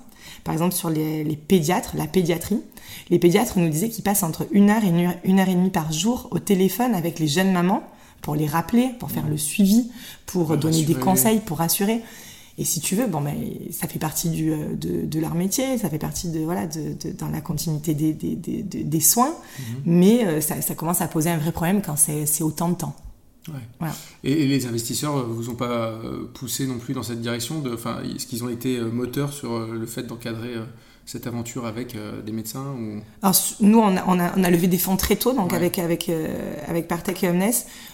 par 0.45 0.53
exemple 0.55 0.75
sur 0.75 0.91
les, 0.91 1.25
les 1.25 1.37
pédiatres, 1.37 1.95
la 1.97 2.07
pédiatrie. 2.07 2.61
Les 3.11 3.19
pédiatres 3.19 3.59
nous 3.59 3.69
disaient 3.69 3.89
qu'ils 3.89 4.05
passent 4.05 4.23
entre 4.23 4.47
une 4.53 4.71
heure 4.71 4.85
et 4.85 4.89
une 4.89 5.07
heure, 5.07 5.15
une 5.25 5.39
heure 5.41 5.49
et 5.49 5.55
demie 5.55 5.71
par 5.71 5.93
jour 5.93 6.29
au 6.31 6.39
téléphone 6.39 6.95
avec 6.95 7.19
les 7.19 7.29
jeunes 7.29 7.53
mamans 7.53 7.83
pour 8.23 8.35
les 8.35 8.47
rappeler, 8.47 8.91
pour 8.99 9.11
faire 9.11 9.27
le 9.29 9.39
suivi, 9.39 9.91
pour 10.27 10.47
Pour 10.49 10.57
donner 10.57 10.83
des 10.85 10.95
conseils, 11.05 11.41
pour 11.41 11.59
rassurer. 11.59 12.01
Et 12.59 12.65
si 12.65 12.81
tu 12.81 12.95
veux, 12.95 13.07
bon 13.07 13.23
ben, 13.23 13.35
ça 13.71 13.89
fait 13.89 13.99
partie 13.99 14.29
du, 14.29 14.53
euh, 14.53 14.75
de, 14.75 15.07
de 15.07 15.19
leur 15.21 15.35
métier, 15.35 15.79
ça 15.79 15.89
fait 15.89 15.99
partie 15.99 16.29
de 16.29 16.41
voilà, 16.41 16.67
de, 16.67 16.93
de- 17.03 17.13
dans 17.17 17.29
la 17.29 17.41
continuité 17.41 17.95
des, 17.95 18.13
des, 18.13 18.37
des, 18.37 18.63
des- 18.63 18.85
des 18.85 19.01
soins, 19.01 19.35
mais 19.87 20.27
euh, 20.27 20.41
ça, 20.43 20.61
ça 20.61 20.75
commence 20.75 21.01
à 21.01 21.09
poser 21.09 21.31
un 21.31 21.39
vrai 21.39 21.53
problème 21.53 21.81
quand 21.81 21.97
c'est 21.97 22.43
autant 22.43 22.69
de 22.69 22.75
temps. 22.75 22.95
Ouais. 23.49 23.55
Voilà. 23.79 23.95
Et, 24.25 24.47
les 24.47 24.67
investisseurs 24.67 25.17
euh, 25.17 25.23
vous 25.23 25.49
ont 25.49 25.55
pas 25.55 25.89
euh, 25.89 26.25
poussé 26.35 26.67
non 26.67 26.79
plus 26.79 26.95
dans 26.95 27.03
cette 27.03 27.21
direction 27.21 27.61
de, 27.61 27.73
enfin, 27.73 27.99
est-ce 28.15 28.27
qu'ils 28.27 28.45
ont 28.45 28.49
été 28.49 28.77
euh, 28.77 28.91
moteurs 28.91 29.33
sur 29.33 29.59
le 29.61 29.87
fait 29.87 30.03
d'encadrer 30.03 30.55
cette 31.07 31.27
aventure 31.27 31.67
avec 31.67 31.97
des 32.25 32.31
médecins 32.31 32.67
ou... 32.79 33.01
Alors 33.23 33.35
nous, 33.61 33.79
on 33.79 33.97
a, 33.97 34.05
on 34.07 34.21
a, 34.21 34.33
on 34.37 34.45
a 34.45 34.51
levé 34.51 34.69
des 34.69 34.79
fonds 34.79 34.97
très 34.97 35.17
tôt, 35.17 35.33
donc 35.33 35.51
Ouais. 35.51 35.57
avec 35.57 35.79
avec 35.81 36.09
euh, 36.09 36.55
avec 36.69 36.87
Partech 36.87 37.25
et 37.25 37.29
Omnes. 37.31 37.51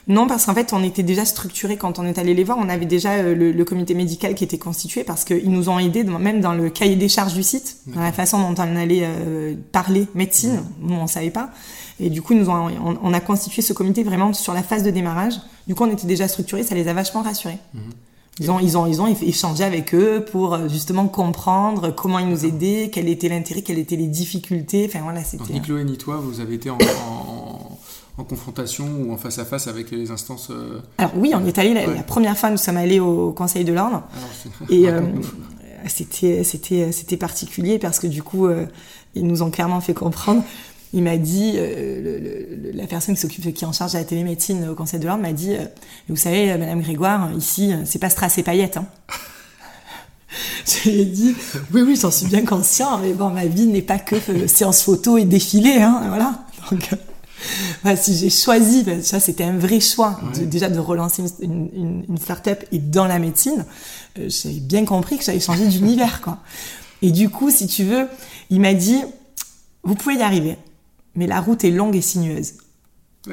Non, 0.06 0.26
parce 0.26 0.44
qu'en 0.44 0.54
fait, 0.54 0.74
on 0.74 0.82
était 0.82 1.02
déjà 1.04 1.24
structuré 1.24 1.78
quand 1.78 1.98
on 1.98 2.04
est 2.04 2.18
allé 2.18 2.34
les 2.34 2.44
voir. 2.44 2.58
On 2.60 2.68
avait 2.68 2.84
déjà 2.84 3.22
le, 3.22 3.52
le 3.52 3.64
comité 3.64 3.94
médical 3.94 4.34
qui 4.34 4.44
était 4.44 4.58
constitué 4.58 5.02
parce 5.02 5.24
qu'ils 5.24 5.50
nous 5.50 5.70
ont 5.70 5.78
aidés, 5.78 6.04
même 6.04 6.40
dans 6.42 6.52
le 6.52 6.68
cahier 6.68 6.96
des 6.96 7.08
charges 7.08 7.32
du 7.32 7.42
site, 7.42 7.78
dans 7.86 8.02
la 8.02 8.12
façon 8.12 8.38
dont 8.38 8.60
on 8.62 8.76
allait 8.76 9.04
euh, 9.04 9.54
parler 9.72 10.08
médecine. 10.14 10.62
Nous, 10.80 10.94
on 10.94 11.06
savait 11.06 11.30
pas. 11.30 11.50
Et 11.98 12.10
du 12.10 12.22
coup, 12.22 12.34
nous 12.34 12.50
on, 12.50 12.98
on 13.02 13.12
a 13.14 13.20
constitué 13.20 13.62
ce 13.62 13.72
comité 13.72 14.02
vraiment 14.02 14.32
sur 14.32 14.52
la 14.52 14.62
phase 14.62 14.82
de 14.82 14.90
démarrage. 14.90 15.34
Du 15.66 15.74
coup, 15.74 15.84
on 15.84 15.90
était 15.90 16.06
déjà 16.06 16.28
structuré, 16.28 16.62
ça 16.62 16.74
les 16.74 16.88
a 16.88 16.92
vachement 16.92 17.22
rassurés. 17.22 17.58
Ils 18.38 18.50
ont, 18.50 18.60
ils 18.60 18.76
ont, 18.76 18.86
ils 18.86 19.00
ont 19.00 19.06
échangé 19.06 19.64
avec 19.64 19.94
eux 19.94 20.22
pour 20.30 20.52
euh, 20.52 20.68
justement 20.68 21.08
comprendre 21.08 21.90
comment 21.90 22.18
ils 22.18 22.28
nous 22.28 22.44
aidaient, 22.44 22.90
quel 22.92 23.08
était 23.08 23.30
l'intérêt, 23.30 23.62
quelles 23.62 23.78
étaient 23.78 23.96
les 23.96 24.08
difficultés. 24.08 24.84
Enfin 24.86 25.00
voilà, 25.02 25.24
c'était. 25.24 25.54
ni 25.54 25.62
Chloé 25.62 25.84
ni 25.84 25.96
toi, 25.96 26.20
vous 26.22 26.40
avez 26.40 26.56
été 26.56 26.68
en, 26.68 26.76
en, 26.76 27.78
en, 28.18 28.24
confrontation 28.24 28.86
ou 29.00 29.12
en 29.12 29.16
face 29.16 29.38
à 29.38 29.46
face 29.46 29.68
avec 29.68 29.90
les 29.90 30.10
instances. 30.10 30.48
Euh, 30.50 30.80
Alors 30.98 31.12
oui, 31.16 31.32
on 31.34 31.46
est 31.46 31.56
allé 31.56 31.72
la, 31.72 31.86
la, 31.86 32.02
première 32.02 32.36
fois, 32.36 32.50
nous 32.50 32.58
sommes 32.58 32.76
allés 32.76 33.00
au 33.00 33.32
Conseil 33.32 33.64
de 33.64 33.72
l'ordre. 33.72 34.02
Et 34.68 34.86
euh, 34.90 35.00
c'était, 35.86 36.44
c'était, 36.44 36.92
c'était 36.92 37.16
particulier 37.16 37.78
parce 37.78 37.98
que 37.98 38.06
du 38.06 38.22
coup, 38.22 38.48
euh, 38.48 38.66
ils 39.14 39.26
nous 39.26 39.42
ont 39.42 39.50
clairement 39.50 39.80
fait 39.80 39.94
comprendre 39.94 40.42
il 40.96 41.02
m'a 41.02 41.18
dit, 41.18 41.52
euh, 41.56 42.48
le, 42.62 42.72
la 42.72 42.86
personne 42.86 43.14
qui 43.14 43.20
s'occupe, 43.20 43.52
qui 43.52 43.64
est 43.64 43.66
en 43.66 43.72
charge 43.72 43.92
de 43.92 43.98
la 43.98 44.04
télémédecine 44.04 44.66
au 44.70 44.74
Conseil 44.74 44.98
de 44.98 45.06
l'Ordre 45.06 45.20
m'a 45.22 45.34
dit, 45.34 45.52
euh, 45.52 45.66
vous 46.08 46.16
savez, 46.16 46.50
euh, 46.50 46.56
Madame 46.56 46.80
Grégoire, 46.80 47.30
ici, 47.36 47.70
c'est 47.84 47.98
pas 47.98 48.08
strass 48.08 48.38
et 48.38 48.42
paillettes. 48.42 48.78
Hein. 48.78 48.86
Je 50.66 50.88
lui 50.88 51.00
ai 51.02 51.04
dit, 51.04 51.36
oui, 51.74 51.82
oui, 51.82 51.98
j'en 52.00 52.10
suis 52.10 52.26
bien 52.26 52.46
conscient, 52.46 52.96
mais 52.98 53.12
bon, 53.12 53.28
ma 53.28 53.44
vie 53.44 53.66
n'est 53.66 53.82
pas 53.82 53.98
que 53.98 54.16
séance 54.46 54.80
photo 54.80 55.18
et 55.18 55.26
défilé, 55.26 55.82
hein, 55.82 56.00
voilà. 56.08 56.46
Donc, 56.70 56.88
voilà, 57.82 57.96
si 57.98 58.16
j'ai 58.16 58.30
choisi, 58.30 58.82
ben, 58.82 59.02
ça 59.02 59.20
c'était 59.20 59.44
un 59.44 59.58
vrai 59.58 59.80
choix, 59.80 60.18
déjà 60.34 60.70
de 60.70 60.78
relancer 60.78 61.22
une, 61.40 61.68
une, 61.74 62.04
une 62.08 62.18
start-up 62.18 62.64
et 62.72 62.78
dans 62.78 63.06
la 63.06 63.18
médecine, 63.18 63.66
j'avais 64.16 64.60
bien 64.60 64.86
compris 64.86 65.18
que 65.18 65.24
j'allais 65.24 65.40
changer 65.40 65.66
d'univers, 65.66 66.22
quoi. 66.22 66.38
Et 67.02 67.10
du 67.12 67.28
coup, 67.28 67.50
si 67.50 67.66
tu 67.66 67.84
veux, 67.84 68.08
il 68.48 68.60
m'a 68.62 68.72
dit, 68.72 68.98
vous 69.84 69.94
pouvez 69.94 70.16
y 70.16 70.22
arriver 70.22 70.56
mais 71.16 71.26
la 71.26 71.40
route 71.40 71.64
est 71.64 71.70
longue 71.70 71.96
et 71.96 72.00
sinueuse. 72.00 72.54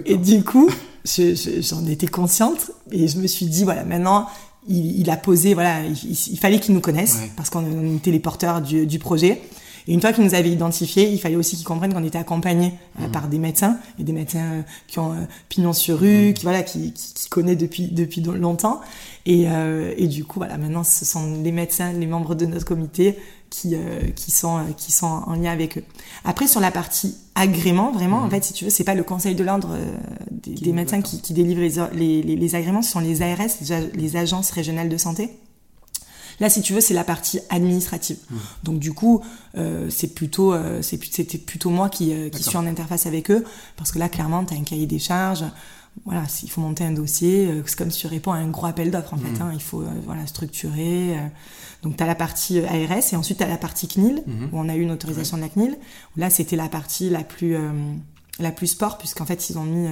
Et 0.06 0.18
du 0.18 0.44
coup, 0.44 0.70
j'en 1.06 1.86
étais 1.86 2.08
consciente 2.08 2.72
et 2.92 3.08
je 3.08 3.20
me 3.20 3.28
suis 3.28 3.46
dit, 3.46 3.64
voilà, 3.64 3.84
maintenant, 3.84 4.28
il, 4.68 5.00
il 5.00 5.10
a 5.10 5.18
posé, 5.18 5.54
voilà, 5.54 5.82
il, 5.84 6.40
fallait 6.40 6.60
qu'il 6.60 6.74
nous 6.74 6.82
connaisse 6.82 7.20
parce 7.36 7.50
qu'on 7.50 7.96
était 7.96 8.12
les 8.12 8.20
porteurs 8.20 8.62
du, 8.62 8.88
du, 8.88 9.00
projet. 9.00 9.42
Et 9.88 9.94
une 9.94 10.00
fois 10.00 10.14
qu'il 10.14 10.24
nous 10.24 10.34
avait 10.34 10.50
identifiés, 10.50 11.10
il 11.10 11.20
fallait 11.20 11.36
aussi 11.36 11.58
qu'il 11.58 11.66
comprenne 11.66 11.94
qu'on 11.94 12.04
était 12.06 12.18
accompagné 12.18 12.74
euh, 13.00 13.08
mmh. 13.08 13.12
par 13.12 13.28
des 13.28 13.38
médecins 13.38 13.78
et 14.00 14.04
des 14.04 14.14
médecins 14.14 14.40
euh, 14.40 14.62
qui 14.88 15.00
ont 15.00 15.12
euh, 15.12 15.26
pignon 15.50 15.74
sur 15.74 16.00
rue, 16.00 16.30
mmh. 16.30 16.34
qui 16.34 16.44
voilà, 16.44 16.64
qui, 16.64 16.94
qui, 16.94 17.14
qui 17.14 17.30
connaît 17.30 17.58
depuis 17.58 17.88
depuis 17.88 18.22
longtemps. 18.22 18.80
Et, 19.26 19.46
euh, 19.48 19.94
et 19.98 20.08
du 20.08 20.24
coup, 20.24 20.40
voilà, 20.40 20.58
maintenant, 20.58 20.84
ce 20.84 21.04
sont 21.06 21.42
les 21.44 21.52
médecins, 21.52 21.92
les 21.92 22.08
membres 22.08 22.36
de 22.36 22.46
notre 22.46 22.66
comité 22.66 23.18
qui, 23.54 23.76
euh, 23.76 24.10
qui, 24.16 24.32
sont, 24.32 24.58
euh, 24.58 24.72
qui 24.76 24.92
sont 24.92 25.06
en 25.06 25.36
lien 25.36 25.52
avec 25.52 25.78
eux. 25.78 25.84
Après, 26.26 26.48
sur 26.48 26.60
la 26.60 26.72
partie 26.72 27.16
agrément, 27.36 27.92
vraiment, 27.92 28.18
en 28.18 28.24
mhm. 28.24 28.32
fait, 28.32 28.44
si 28.46 28.54
tu 28.54 28.66
veux, 28.66 28.72
c'est 28.72 28.84
pas 28.84 28.96
le 28.96 29.04
conseil 29.04 29.36
de 29.36 29.44
l'ordre 29.44 29.70
euh, 29.74 29.96
des, 30.32 30.56
des 30.56 30.72
médecins 30.72 31.04
qui, 31.04 31.22
qui 31.22 31.34
délivrent 31.34 31.62
les, 31.94 32.24
les, 32.24 32.36
les, 32.36 32.56
agréments, 32.56 32.82
ce 32.82 32.92
sont 32.92 33.00
les 33.00 33.22
ARS, 33.22 33.40
les, 33.94 34.16
agences 34.16 34.50
régionales 34.50 34.90
de 34.90 34.98
santé. 34.98 35.30
Là, 36.40 36.50
si 36.50 36.64
tu 36.64 36.74
veux, 36.74 36.82
c'est 36.82 36.96
la 36.96 37.04
partie 37.04 37.42
administrative. 37.52 38.18
Mhm. 38.32 38.38
Donc, 38.64 38.80
du 38.80 38.92
coup, 38.92 39.22
euh, 39.56 39.88
c'est 39.92 40.16
plutôt, 40.16 40.54
euh, 40.54 40.82
c'était 40.82 41.38
plutôt 41.38 41.70
moi 41.70 41.90
qui, 41.90 42.12
qui 42.32 42.42
suis 42.42 42.58
en 42.58 42.66
interface 42.66 43.06
avec 43.06 43.30
eux, 43.30 43.46
parce 43.78 43.92
que 43.92 44.00
là, 44.00 44.10
clairement, 44.10 44.44
tu 44.44 44.56
as 44.56 44.58
un 44.58 44.64
cahier 44.64 44.88
des 44.88 45.00
charges 45.00 45.46
voilà, 46.06 46.28
s'il 46.28 46.50
faut 46.50 46.62
monter 46.62 46.84
un 46.84 46.92
dossier, 46.92 47.48
euh, 47.48 47.64
c'est 47.66 47.78
comme 47.78 47.92
si 47.92 48.00
tu 48.00 48.08
réponds 48.08 48.32
à 48.32 48.38
un 48.38 48.50
gros 48.50 48.66
appel 48.66 48.92
d'offres 48.92 49.14
en 49.14 49.18
fait. 49.18 49.30
Mhm. 49.30 49.42
Hein, 49.42 49.52
il 49.54 49.62
faut 49.62 49.82
euh, 49.82 49.92
voilà 50.06 50.26
structurer. 50.28 51.18
Euh. 51.18 51.28
donc 51.84 51.98
tu 51.98 52.04
as 52.04 52.08
la 52.08 52.16
partie 52.16 52.60
ARS 52.60 53.14
et 53.14 53.16
ensuite 53.16 53.38
tu 53.38 53.44
as 53.44 53.48
la 53.48 53.58
partie 53.58 53.88
CNIL 53.88 54.24
mhm. 54.26 54.50
où 54.52 54.60
on 54.60 54.70
a 54.70 54.76
eu 54.76 54.82
une 54.82 54.92
autorisation 54.92 55.38
de 55.38 55.44
la 55.44 55.50
CNIL. 55.50 55.78
là 56.18 56.30
c'était 56.30 56.56
la 56.56 56.68
partie 56.68 57.10
la 57.10 57.24
plus 57.24 57.56
la 58.40 58.52
plus 58.52 58.68
sport 58.68 58.98
puisqu'en 58.98 59.26
fait 59.26 59.50
ils 59.50 59.58
ont 59.58 59.64
mis 59.64 59.88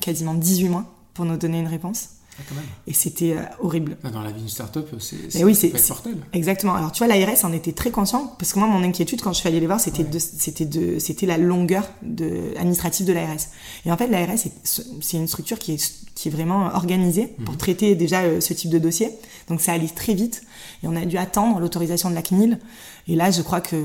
quasiment 0.00 0.34
18 0.34 0.68
mois 0.68 0.92
pour 1.14 1.24
nous 1.24 1.36
donner 1.36 1.60
une 1.60 1.68
réponse. 1.68 2.10
Ah, 2.38 2.42
et 2.86 2.92
c'était 2.92 3.36
euh, 3.36 3.42
horrible. 3.60 3.96
Ah, 4.02 4.10
dans 4.10 4.22
la 4.22 4.30
vie 4.30 4.40
d'une 4.40 4.48
start-up, 4.48 4.88
c'est 4.98 5.44
oui, 5.44 5.58
mortel. 5.88 6.16
Exactement. 6.32 6.74
Alors, 6.74 6.92
tu 6.92 7.04
vois, 7.04 7.14
l'ARS 7.14 7.44
en 7.44 7.52
était 7.52 7.72
très 7.72 7.90
conscient, 7.90 8.34
parce 8.38 8.52
que 8.52 8.58
moi, 8.58 8.68
mon 8.68 8.82
inquiétude, 8.82 9.20
quand 9.20 9.32
je 9.32 9.38
suis 9.38 9.48
allée 9.48 9.60
les 9.60 9.66
voir, 9.66 9.80
c'était 9.80 10.04
de, 10.04 10.18
c'était 10.18 10.64
de, 10.64 10.98
c'était 10.98 11.26
la 11.26 11.38
longueur 11.38 11.88
de, 12.02 12.54
administrative 12.56 13.06
de 13.06 13.12
l'ARS. 13.12 13.48
Et 13.84 13.92
en 13.92 13.96
fait, 13.96 14.06
l'ARS, 14.06 14.38
c'est 14.64 15.16
une 15.16 15.28
structure 15.28 15.58
qui 15.58 15.72
est, 15.72 15.94
qui 16.14 16.28
est 16.28 16.32
vraiment 16.32 16.66
organisée 16.74 17.26
pour 17.44 17.54
mhm. 17.54 17.58
traiter 17.58 17.94
déjà 17.94 18.22
euh, 18.22 18.40
ce 18.40 18.54
type 18.54 18.70
de 18.70 18.78
dossier. 18.78 19.10
Donc, 19.48 19.60
ça 19.60 19.72
allait 19.72 19.88
très 19.88 20.14
vite. 20.14 20.42
Et 20.82 20.88
on 20.88 20.96
a 20.96 21.04
dû 21.04 21.18
attendre 21.18 21.60
l'autorisation 21.60 22.08
de 22.10 22.14
la 22.14 22.22
CNIL. 22.22 22.58
Et 23.06 23.16
là, 23.16 23.30
je 23.30 23.42
crois 23.42 23.60
que 23.60 23.76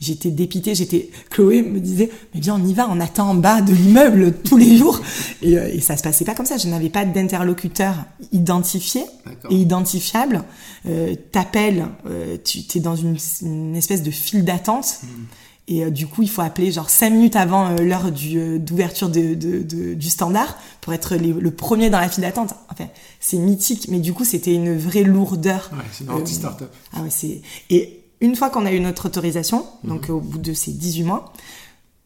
j'étais 0.00 0.30
dépitée. 0.30 0.74
J'étais, 0.74 1.10
Chloé 1.30 1.62
me 1.62 1.80
disait, 1.80 2.10
mais 2.34 2.40
bien, 2.40 2.54
on 2.54 2.66
y 2.66 2.74
va, 2.74 2.88
on 2.90 3.00
attend 3.00 3.30
en 3.30 3.34
bas 3.34 3.62
de 3.62 3.72
l'immeuble 3.72 4.34
tous 4.44 4.56
les 4.56 4.76
jours. 4.76 5.00
Et, 5.42 5.56
euh, 5.56 5.68
et 5.72 5.80
ça 5.80 5.96
se 5.96 6.02
passait 6.02 6.24
pas 6.24 6.34
comme 6.34 6.46
ça. 6.46 6.58
Je 6.58 6.68
n'avais 6.68 6.90
pas 6.90 7.04
d'interlocuteur 7.04 7.94
identifié 8.32 9.04
et 9.50 9.54
identifiable. 9.54 10.44
Euh, 10.86 11.14
T'appelles, 11.32 11.86
euh, 12.06 12.36
tu 12.44 12.60
es 12.74 12.80
dans 12.80 12.96
une, 12.96 13.16
une, 13.42 13.76
espèce 13.76 14.02
de 14.02 14.10
file 14.10 14.44
d'attente. 14.44 15.00
Hmm. 15.02 15.24
Et 15.66 15.84
euh, 15.84 15.90
du 15.90 16.06
coup, 16.06 16.22
il 16.22 16.28
faut 16.28 16.42
appeler 16.42 16.70
genre 16.70 16.90
cinq 16.90 17.10
minutes 17.10 17.36
avant 17.36 17.68
euh, 17.68 17.76
l'heure 17.78 18.12
du 18.12 18.58
d'ouverture 18.58 19.08
de, 19.08 19.34
de, 19.34 19.62
de, 19.62 19.94
du 19.94 20.10
standard 20.10 20.58
pour 20.80 20.92
être 20.92 21.16
le 21.16 21.50
premier 21.50 21.88
dans 21.88 22.00
la 22.00 22.08
file 22.08 22.22
d'attente. 22.22 22.54
Enfin, 22.68 22.88
c'est 23.20 23.38
mythique, 23.38 23.88
mais 23.88 23.98
du 23.98 24.12
coup, 24.12 24.24
c'était 24.24 24.54
une 24.54 24.76
vraie 24.76 25.04
lourdeur. 25.04 25.70
Ouais, 25.72 25.84
c'est 25.92 26.04
une 26.04 26.10
anti-startup. 26.10 26.68
Ah 26.92 27.02
ouais, 27.02 27.10
c'est 27.10 27.40
et 27.70 28.00
une 28.20 28.36
fois 28.36 28.50
qu'on 28.50 28.66
a 28.66 28.72
eu 28.72 28.80
notre 28.80 29.06
autorisation, 29.06 29.66
donc 29.84 30.08
mhm. 30.08 30.14
au 30.14 30.20
bout 30.20 30.38
de 30.38 30.52
ces 30.52 30.72
18 30.72 31.04
mois, 31.04 31.32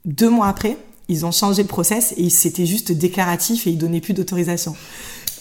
deux 0.05 0.31
mois 0.31 0.49
après, 0.49 0.77
ils 1.09 1.25
ont 1.25 1.33
changé 1.33 1.63
le 1.63 1.69
process 1.69 2.15
et 2.17 2.29
c'était 2.31 2.67
juste 2.67 2.93
déclaratif 2.93 3.67
et 3.67 3.71
ils 3.71 3.79
donnaient 3.79 4.01
plus 4.01 4.15
d'autorisation. 4.15 4.77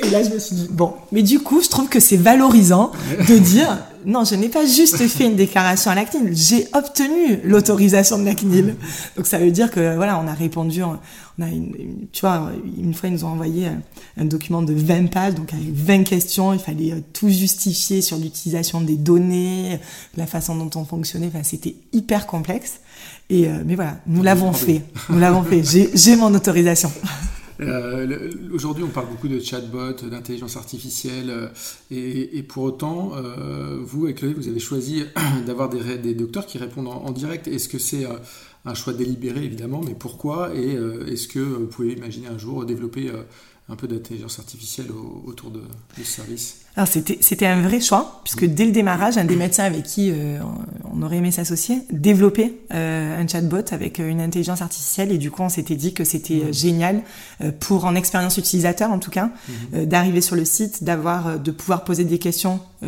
Et 0.03 0.09
là, 0.09 0.21
je 0.23 0.29
me 0.29 0.39
suis 0.39 0.55
dit, 0.55 0.67
bon, 0.69 0.93
mais 1.11 1.23
du 1.23 1.39
coup, 1.39 1.61
je 1.61 1.69
trouve 1.69 1.89
que 1.89 1.99
c'est 1.99 2.17
valorisant 2.17 2.91
de 3.27 3.37
dire, 3.39 3.77
non, 4.05 4.23
je 4.23 4.35
n'ai 4.35 4.47
pas 4.47 4.65
juste 4.65 5.05
fait 5.07 5.25
une 5.25 5.35
déclaration 5.35 5.91
à 5.91 5.95
la 5.95 6.05
CNIL, 6.05 6.35
j'ai 6.35 6.67
obtenu 6.73 7.39
l'autorisation 7.43 8.17
de 8.19 8.25
la 8.25 8.35
CNIL. 8.35 8.75
Donc 9.15 9.27
ça 9.27 9.37
veut 9.37 9.51
dire 9.51 9.71
que, 9.71 9.95
voilà, 9.95 10.19
on 10.23 10.27
a 10.27 10.33
répondu, 10.33 10.83
on 10.83 10.97
a 11.41 11.47
une, 11.47 11.73
tu 12.11 12.21
vois, 12.21 12.51
une 12.77 12.93
fois, 12.93 13.09
ils 13.09 13.13
nous 13.13 13.25
ont 13.25 13.29
envoyé 13.29 13.67
un 14.17 14.25
document 14.25 14.61
de 14.61 14.73
20 14.73 15.07
pages, 15.07 15.35
donc 15.35 15.53
avec 15.53 15.73
20 15.73 16.03
questions, 16.03 16.53
il 16.53 16.59
fallait 16.59 16.93
euh, 16.93 17.01
tout 17.11 17.29
justifier 17.29 18.01
sur 18.01 18.17
l'utilisation 18.17 18.81
des 18.81 18.95
données, 18.95 19.79
la 20.15 20.25
façon 20.25 20.55
dont 20.55 20.69
on 20.79 20.85
fonctionnait, 20.85 21.27
enfin, 21.27 21.43
c'était 21.43 21.75
hyper 21.91 22.27
complexe. 22.27 22.79
Et, 23.29 23.47
euh, 23.47 23.63
mais 23.65 23.75
voilà, 23.75 23.97
nous 24.07 24.23
l'avons 24.23 24.53
fait, 24.53 24.83
nous 25.09 25.19
l'avons 25.19 25.43
fait, 25.43 25.63
j'ai 25.63 26.15
mon 26.15 26.33
autorisation. 26.33 26.91
Euh, 27.59 28.31
Aujourd'hui, 28.51 28.83
on 28.83 28.89
parle 28.89 29.07
beaucoup 29.07 29.27
de 29.27 29.39
chatbot, 29.39 29.93
d'intelligence 29.93 30.57
artificielle, 30.57 31.29
euh, 31.29 31.47
et, 31.91 32.37
et, 32.37 32.43
pour 32.43 32.63
autant, 32.63 33.13
euh, 33.15 33.79
vous, 33.81 34.11
Chloé, 34.13 34.33
vous 34.33 34.47
avez 34.47 34.59
choisi 34.59 35.03
d'avoir 35.45 35.69
des, 35.69 35.97
des, 35.97 36.13
docteurs 36.13 36.45
qui 36.45 36.57
répondent 36.57 36.87
en, 36.87 37.05
en 37.05 37.11
direct. 37.11 37.47
Est-ce 37.47 37.69
que 37.69 37.79
c'est 37.79 38.05
euh, 38.05 38.13
un 38.65 38.73
choix 38.73 38.93
délibéré, 38.93 39.43
évidemment, 39.43 39.81
mais 39.85 39.95
pourquoi? 39.95 40.53
Et 40.53 40.75
euh, 40.75 41.07
est-ce 41.07 41.27
que 41.27 41.39
vous 41.39 41.67
pouvez 41.67 41.93
imaginer 41.93 42.27
un 42.27 42.37
jour 42.37 42.65
développer 42.65 43.11
un 43.69 43.75
peu 43.75 43.87
d'intelligence 43.87 44.39
artificielle 44.39 44.87
autour 45.25 45.51
de, 45.51 45.59
de 45.59 46.03
ce 46.03 46.03
service 46.03 46.59
Alors 46.77 46.87
c'était 46.87 47.45
un 47.45 47.61
vrai 47.61 47.81
choix 47.81 48.21
puisque 48.23 48.45
dès 48.45 48.65
le 48.65 48.71
démarrage, 48.71 49.17
un 49.17 49.25
des 49.25 49.35
médecins 49.35 49.65
avec 49.65 49.83
qui 49.83 50.09
euh, 50.11 50.39
on 50.93 51.01
aurait 51.01 51.17
aimé 51.17 51.31
s'associer 51.31 51.81
développait 51.91 52.53
euh, 52.73 53.21
un 53.21 53.27
chatbot 53.27 53.63
avec 53.71 53.99
euh, 53.99 54.07
une 54.07 54.21
intelligence 54.21 54.61
artificielle 54.61 55.11
et 55.11 55.17
du 55.17 55.31
coup 55.31 55.41
on 55.41 55.49
s'était 55.49 55.75
dit 55.75 55.93
que 55.93 56.05
c'était 56.05 56.45
mmh. 56.45 56.53
génial 56.53 57.03
euh, 57.41 57.51
pour 57.59 57.83
en 57.83 57.95
expérience 57.95 58.37
utilisateur 58.37 58.89
en 58.89 58.99
tout 58.99 59.11
cas 59.11 59.25
mmh. 59.25 59.51
Euh, 59.73 59.85
d'arriver 59.85 60.21
sur 60.21 60.35
le 60.35 60.45
site, 60.45 60.85
d'avoir 60.85 61.37
de 61.39 61.51
pouvoir 61.51 61.83
poser 61.83 62.05
des 62.05 62.19
questions 62.19 62.61
mmh. 62.81 62.87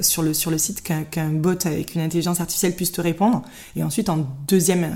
sur 0.00 0.22
le 0.22 0.34
sur 0.34 0.50
le 0.50 0.58
site 0.58 0.82
qu'un 0.82 1.04
qu 1.04 1.20
bot 1.36 1.56
avec 1.64 1.94
une 1.94 2.02
intelligence 2.02 2.40
artificielle 2.40 2.76
puisse 2.76 2.92
te 2.92 3.00
répondre 3.00 3.42
et 3.76 3.82
ensuite 3.82 4.10
en 4.10 4.26
deuxième 4.46 4.90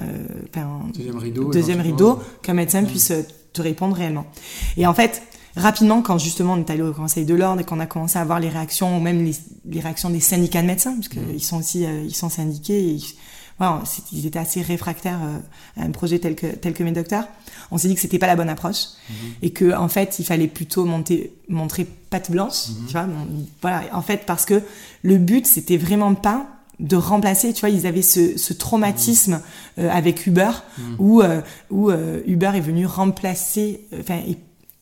enfin, 0.50 0.82
deuxième 0.94 1.16
rideau 1.16 1.50
deuxième 1.50 1.80
rideau 1.80 2.18
qu'un 2.42 2.54
médecin 2.54 2.84
puisse 2.84 3.12
te 3.56 3.62
répondre 3.62 3.96
réellement. 3.96 4.26
Et 4.76 4.86
en 4.86 4.94
fait, 4.94 5.22
rapidement, 5.56 6.02
quand 6.02 6.18
justement 6.18 6.54
on 6.54 6.58
est 6.58 6.70
allé 6.70 6.82
au 6.82 6.92
Conseil 6.92 7.24
de 7.24 7.34
l'ordre 7.34 7.60
et 7.60 7.64
qu'on 7.64 7.80
a 7.80 7.86
commencé 7.86 8.18
à 8.18 8.24
voir 8.24 8.40
les 8.40 8.48
réactions, 8.48 8.96
ou 8.96 9.00
même 9.00 9.24
les, 9.24 9.34
les 9.64 9.80
réactions 9.80 10.10
des 10.10 10.20
syndicats 10.20 10.62
de 10.62 10.66
médecins, 10.66 10.94
parce 10.94 11.08
qu'ils 11.08 11.22
mmh. 11.22 11.38
sont 11.40 11.58
aussi, 11.58 11.84
euh, 11.84 12.02
ils 12.04 12.14
sont 12.14 12.28
syndiqués, 12.28 12.94
et 12.94 12.98
voilà, 13.58 13.82
ils 14.12 14.26
étaient 14.26 14.38
assez 14.38 14.60
réfractaires 14.60 15.20
euh, 15.22 15.80
à 15.80 15.84
un 15.84 15.90
projet 15.90 16.18
tel 16.18 16.34
que 16.34 16.46
tel 16.46 16.74
que 16.74 16.82
mes 16.84 16.92
docteurs. 16.92 17.26
On 17.70 17.78
s'est 17.78 17.88
dit 17.88 17.94
que 17.94 18.00
c'était 18.00 18.18
pas 18.18 18.26
la 18.26 18.36
bonne 18.36 18.50
approche 18.50 18.84
mmh. 19.08 19.14
et 19.42 19.50
que 19.50 19.74
en 19.74 19.88
fait 19.88 20.18
il 20.18 20.24
fallait 20.24 20.46
plutôt 20.46 20.84
monter, 20.84 21.32
montrer 21.48 21.84
patte 21.84 22.30
blanche, 22.30 22.68
mmh. 22.68 22.86
tu 22.86 22.92
vois. 22.92 23.04
Bon, 23.04 23.26
voilà, 23.62 23.82
en 23.92 24.02
fait 24.02 24.26
parce 24.26 24.44
que 24.44 24.62
le 25.02 25.16
but 25.16 25.46
c'était 25.46 25.78
vraiment 25.78 26.14
pas 26.14 26.46
de 26.80 26.96
remplacer, 26.96 27.52
tu 27.52 27.60
vois, 27.60 27.70
ils 27.70 27.86
avaient 27.86 28.02
ce, 28.02 28.36
ce 28.36 28.52
traumatisme 28.52 29.40
euh, 29.78 29.90
avec 29.90 30.26
Uber, 30.26 30.50
mmh. 30.50 30.82
où, 30.98 31.22
euh, 31.22 31.40
où 31.70 31.90
euh, 31.90 32.20
Uber 32.26 32.52
est 32.54 32.60
venu 32.60 32.86
remplacer, 32.86 33.80
euh, 33.92 34.00
enfin, 34.00 34.20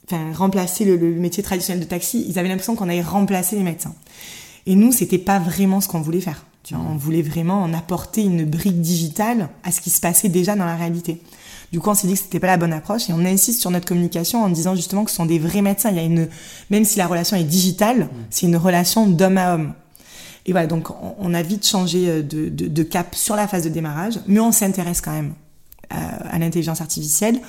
enfin 0.06 0.32
remplacer 0.32 0.84
le, 0.84 0.96
le, 0.96 1.14
métier 1.14 1.42
traditionnel 1.42 1.82
de 1.82 1.88
taxi. 1.88 2.24
Ils 2.28 2.38
avaient 2.38 2.48
l'impression 2.48 2.74
qu'on 2.74 2.88
allait 2.88 3.02
remplacer 3.02 3.56
les 3.56 3.62
médecins. 3.62 3.94
Et 4.66 4.74
nous, 4.74 4.92
c'était 4.92 5.18
pas 5.18 5.38
vraiment 5.38 5.80
ce 5.80 5.88
qu'on 5.88 6.00
voulait 6.00 6.20
faire. 6.20 6.44
Tu 6.64 6.74
vois, 6.74 6.82
mmh. 6.82 6.92
on 6.92 6.96
voulait 6.96 7.22
vraiment 7.22 7.62
en 7.62 7.72
apporter 7.74 8.22
une 8.22 8.44
brique 8.44 8.80
digitale 8.80 9.48
à 9.62 9.70
ce 9.70 9.80
qui 9.80 9.90
se 9.90 10.00
passait 10.00 10.28
déjà 10.28 10.56
dans 10.56 10.64
la 10.64 10.76
réalité. 10.76 11.20
Du 11.70 11.80
coup, 11.80 11.90
on 11.90 11.94
s'est 11.94 12.06
dit 12.06 12.14
que 12.14 12.20
c'était 12.20 12.40
pas 12.40 12.46
la 12.46 12.56
bonne 12.56 12.72
approche 12.72 13.08
et 13.10 13.12
on 13.12 13.24
insiste 13.24 13.60
sur 13.60 13.70
notre 13.70 13.86
communication 13.86 14.42
en 14.42 14.48
disant 14.48 14.74
justement 14.74 15.04
que 15.04 15.10
ce 15.10 15.16
sont 15.16 15.26
des 15.26 15.38
vrais 15.38 15.62
médecins. 15.62 15.90
Il 15.90 15.96
y 15.96 16.00
a 16.00 16.04
une, 16.04 16.28
même 16.70 16.84
si 16.84 16.98
la 16.98 17.06
relation 17.06 17.36
est 17.36 17.44
digitale, 17.44 18.08
c'est 18.30 18.46
une 18.46 18.56
relation 18.56 19.06
d'homme 19.06 19.38
à 19.38 19.54
homme. 19.54 19.74
Et 20.46 20.52
voilà, 20.52 20.66
donc 20.66 20.88
on, 21.18 21.32
a 21.32 21.42
vite 21.42 21.66
changé 21.66 22.08
euh, 22.08 22.22
de, 22.22 22.48
de, 22.48 22.66
de, 22.68 22.82
cap 22.82 23.14
sur 23.14 23.34
la 23.34 23.48
phase 23.48 23.64
de 23.64 23.70
démarrage, 23.70 24.20
mais 24.26 24.40
on 24.40 24.52
s'intéresse 24.52 25.00
quand 25.00 25.12
même 25.12 25.32
à, 25.90 26.34
à 26.34 26.38
l'intelligence 26.38 26.80
artificielle. 26.80 27.40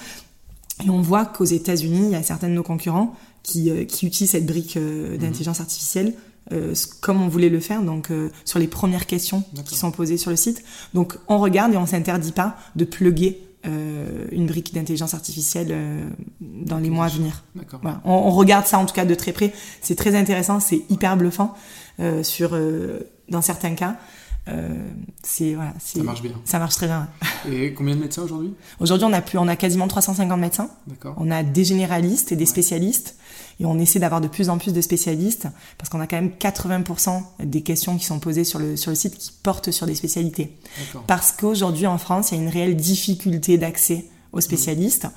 Et 0.84 0.90
on 0.90 1.02
voit 1.02 1.26
qu'aux 1.26 1.46
États-Unis, 1.46 2.06
il 2.06 2.12
y 2.12 2.16
a 2.16 2.24
certains 2.24 2.50
de 2.50 2.54
nos 2.54 2.64
concurrents 2.64 3.16
qui, 3.44 3.70
euh, 3.70 3.86
qui 3.86 4.08
utilisent 4.08 4.32
cette 4.32 4.46
brique 4.46 4.78
euh, 4.78 5.18
d'intelligence 5.18 5.60
artificielle 5.60 6.14
euh, 6.52 6.74
comme 7.02 7.22
on 7.22 7.28
voulait 7.28 7.50
le 7.50 7.60
faire, 7.60 7.82
donc 7.82 8.12
euh, 8.12 8.30
sur 8.44 8.60
les 8.60 8.68
premières 8.68 9.08
questions 9.08 9.44
qui 9.66 9.76
sont 9.76 9.92
posées 9.92 10.18
sur 10.18 10.30
le 10.30 10.38
site. 10.38 10.64
Donc 10.94 11.18
on 11.28 11.40
regarde 11.40 11.74
et 11.74 11.78
on 11.78 11.86
s'interdit 11.86 12.32
pas 12.32 12.56
de 12.76 12.86
plugger 12.86 13.42
euh, 13.66 14.26
une 14.32 14.46
brique 14.46 14.74
d'intelligence 14.74 15.16
artificielle 15.16 15.70
euh, 15.72 16.08
dans 16.40 16.78
les 16.78 16.92
mois 16.92 17.06
à 17.06 17.10
venir. 17.10 17.44
Voilà. 17.82 18.02
On, 18.06 18.14
on, 18.14 18.32
regarde 18.32 18.68
ça 18.68 18.78
en 18.78 18.86
tout 18.86 18.94
cas 18.94 19.06
de 19.06 19.16
très 19.16 19.32
près. 19.32 19.54
C'est 19.82 19.96
très 19.96 20.16
intéressant, 20.16 20.60
c'est 20.60 20.84
hyper 20.90 21.18
bluffant 21.18 21.56
euh, 21.56 21.85
sur 22.24 22.58
dans 23.30 23.42
certains 23.42 23.76
cas. 23.76 23.98
c'est 25.24 25.54
voilà, 25.56 25.74
ça 25.80 26.04
marche 26.04 26.22
bien. 26.22 26.32
Ça 26.44 26.60
marche 26.60 26.76
très 26.76 26.88
bien. 26.88 27.08
Et 27.52 27.74
combien 27.74 27.96
de 27.96 28.02
médecins 28.02 28.24
aujourd'hui? 28.24 28.54
Aujourd'hui, 28.80 29.08
on 29.10 29.14
a 29.14 29.22
plus, 29.22 29.38
on 29.38 29.48
a 29.48 29.56
quasiment 29.56 29.88
350 29.88 30.40
médecins. 30.40 30.70
On 31.18 31.32
a 31.32 31.44
des 31.44 31.64
généralistes 31.64 32.32
et 32.32 32.36
des 32.36 32.46
spécialistes. 32.46 33.16
Et 33.60 33.66
on 33.66 33.80
essaie 33.80 34.00
d'avoir 34.00 34.20
de 34.20 34.28
plus 34.28 34.50
en 34.50 34.58
plus 34.58 34.74
de 34.74 34.82
spécialistes 34.82 35.48
parce 35.78 35.90
qu'on 35.90 36.02
a 36.02 36.08
quand 36.08 36.18
même 36.18 36.32
80% 36.40 37.24
des 37.44 37.62
questions 37.62 37.98
qui 37.98 38.06
sont 38.06 38.20
posées 38.20 38.44
sur 38.44 38.60
le, 38.60 38.76
sur 38.76 38.92
le 38.92 38.96
site 38.96 39.18
qui 39.18 39.32
portent 39.44 39.72
sur 39.72 39.86
des 39.88 39.96
spécialités. 39.96 40.58
Parce 41.08 41.32
qu'aujourd'hui 41.32 41.88
en 41.88 41.98
France, 41.98 42.32
il 42.32 42.36
y 42.36 42.40
a 42.40 42.44
une 42.44 42.50
réelle 42.50 42.76
difficulté 42.76 43.58
d'accès 43.58 44.06
aux 44.36 44.42
spécialistes. 44.42 45.08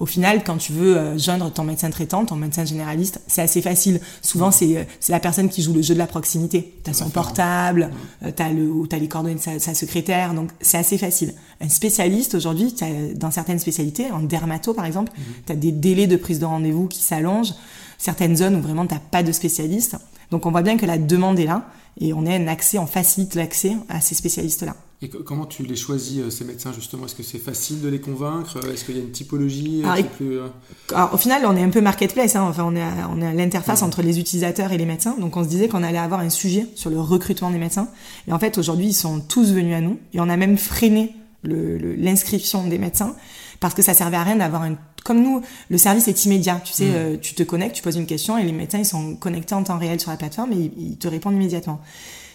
Au 0.00 0.06
final, 0.06 0.42
quand 0.42 0.56
tu 0.56 0.72
veux 0.72 0.96
euh, 0.96 1.18
joindre 1.18 1.52
ton 1.52 1.62
médecin 1.62 1.90
traitant, 1.90 2.24
ton 2.24 2.34
médecin 2.34 2.64
généraliste, 2.64 3.20
c'est 3.28 3.42
assez 3.42 3.62
facile. 3.62 4.00
Souvent, 4.22 4.50
c'est 4.50 4.78
euh, 4.78 4.84
c'est 4.98 5.12
la 5.12 5.20
personne 5.20 5.48
qui 5.48 5.62
joue 5.62 5.74
le 5.74 5.82
jeu 5.82 5.94
de 5.94 5.98
la 5.98 6.06
proximité. 6.06 6.74
T'as 6.82 6.94
son 6.94 7.10
portable, 7.10 7.90
euh, 8.24 8.32
t'as 8.34 8.50
le 8.50 8.72
t'as 8.88 8.98
les 8.98 9.08
coordonnées 9.08 9.36
de 9.36 9.40
sa, 9.40 9.58
sa 9.58 9.74
secrétaire, 9.74 10.34
donc 10.34 10.50
c'est 10.60 10.78
assez 10.78 10.98
facile. 10.98 11.34
Un 11.60 11.68
spécialiste 11.68 12.34
aujourd'hui, 12.34 12.74
dans 13.14 13.30
certaines 13.30 13.58
spécialités, 13.58 14.10
en 14.10 14.20
dermato 14.20 14.74
par 14.74 14.86
exemple, 14.86 15.12
mhm. 15.16 15.24
t'as 15.46 15.54
des 15.54 15.70
délais 15.70 16.06
de 16.06 16.16
prise 16.16 16.40
de 16.40 16.46
rendez-vous 16.46 16.88
qui 16.88 17.00
s'allongent 17.00 17.54
certaines 17.98 18.36
zones 18.36 18.56
où 18.56 18.60
vraiment 18.60 18.86
t'as 18.86 18.98
pas 18.98 19.22
de 19.22 19.30
spécialistes. 19.30 19.96
Donc 20.30 20.46
on 20.46 20.50
voit 20.50 20.62
bien 20.62 20.78
que 20.78 20.86
la 20.86 20.98
demande 20.98 21.38
est 21.38 21.44
là 21.44 21.68
et 22.00 22.12
on 22.14 22.26
a 22.26 22.30
un 22.30 22.48
accès, 22.48 22.78
on 22.78 22.86
facilite 22.86 23.34
l'accès 23.34 23.76
à 23.88 24.00
ces 24.00 24.14
spécialistes-là. 24.14 24.74
Et 25.02 25.08
comment 25.08 25.46
tu 25.46 25.64
les 25.64 25.74
choisis, 25.74 26.20
euh, 26.20 26.30
ces 26.30 26.44
médecins, 26.44 26.72
justement? 26.72 27.06
Est-ce 27.06 27.16
que 27.16 27.24
c'est 27.24 27.38
facile 27.38 27.80
de 27.80 27.88
les 27.88 28.00
convaincre? 28.00 28.58
Est-ce 28.72 28.84
qu'il 28.84 28.96
y 28.96 29.00
a 29.00 29.02
une 29.02 29.10
typologie? 29.10 29.82
Alors, 29.84 30.06
plus... 30.06 30.38
Euh, 30.38 30.46
alors, 30.94 31.14
au 31.14 31.16
final, 31.16 31.42
on 31.44 31.56
est 31.56 31.62
un 31.62 31.70
peu 31.70 31.80
marketplace. 31.80 32.36
Hein. 32.36 32.46
Enfin, 32.48 32.64
on 32.64 32.76
est 32.76 32.82
à, 32.82 33.10
on 33.12 33.20
est 33.20 33.26
à 33.26 33.32
l'interface 33.32 33.82
entre 33.82 34.00
les 34.02 34.20
utilisateurs 34.20 34.72
et 34.72 34.78
les 34.78 34.86
médecins. 34.86 35.16
Donc, 35.18 35.36
on 35.36 35.42
se 35.42 35.48
disait 35.48 35.66
qu'on 35.66 35.82
allait 35.82 35.98
avoir 35.98 36.20
un 36.20 36.30
sujet 36.30 36.68
sur 36.76 36.88
le 36.88 37.00
recrutement 37.00 37.50
des 37.50 37.58
médecins. 37.58 37.88
Et 38.28 38.32
en 38.32 38.38
fait, 38.38 38.58
aujourd'hui, 38.58 38.86
ils 38.86 38.94
sont 38.94 39.18
tous 39.20 39.52
venus 39.52 39.74
à 39.74 39.80
nous. 39.80 39.98
Et 40.12 40.20
on 40.20 40.28
a 40.28 40.36
même 40.36 40.56
freiné 40.56 41.16
l'inscription 41.44 42.68
des 42.68 42.78
médecins 42.78 43.16
parce 43.58 43.74
que 43.74 43.82
ça 43.82 43.94
servait 43.94 44.16
à 44.16 44.22
rien 44.22 44.36
d'avoir 44.36 44.62
un 44.62 44.76
comme 45.04 45.22
nous, 45.22 45.42
le 45.68 45.78
service 45.78 46.08
est 46.08 46.24
immédiat. 46.24 46.60
Tu 46.64 46.72
sais, 46.72 46.84
mm. 46.84 46.94
euh, 46.94 47.16
tu 47.20 47.34
te 47.34 47.42
connectes, 47.42 47.76
tu 47.76 47.82
poses 47.82 47.96
une 47.96 48.06
question 48.06 48.38
et 48.38 48.44
les 48.44 48.52
médecins 48.52 48.78
ils 48.78 48.86
sont 48.86 49.16
connectés 49.16 49.54
en 49.54 49.62
temps 49.64 49.78
réel 49.78 50.00
sur 50.00 50.10
la 50.10 50.16
plateforme 50.16 50.52
et 50.52 50.70
ils, 50.76 50.96
te 50.96 51.08
répondent 51.08 51.34
immédiatement. 51.34 51.80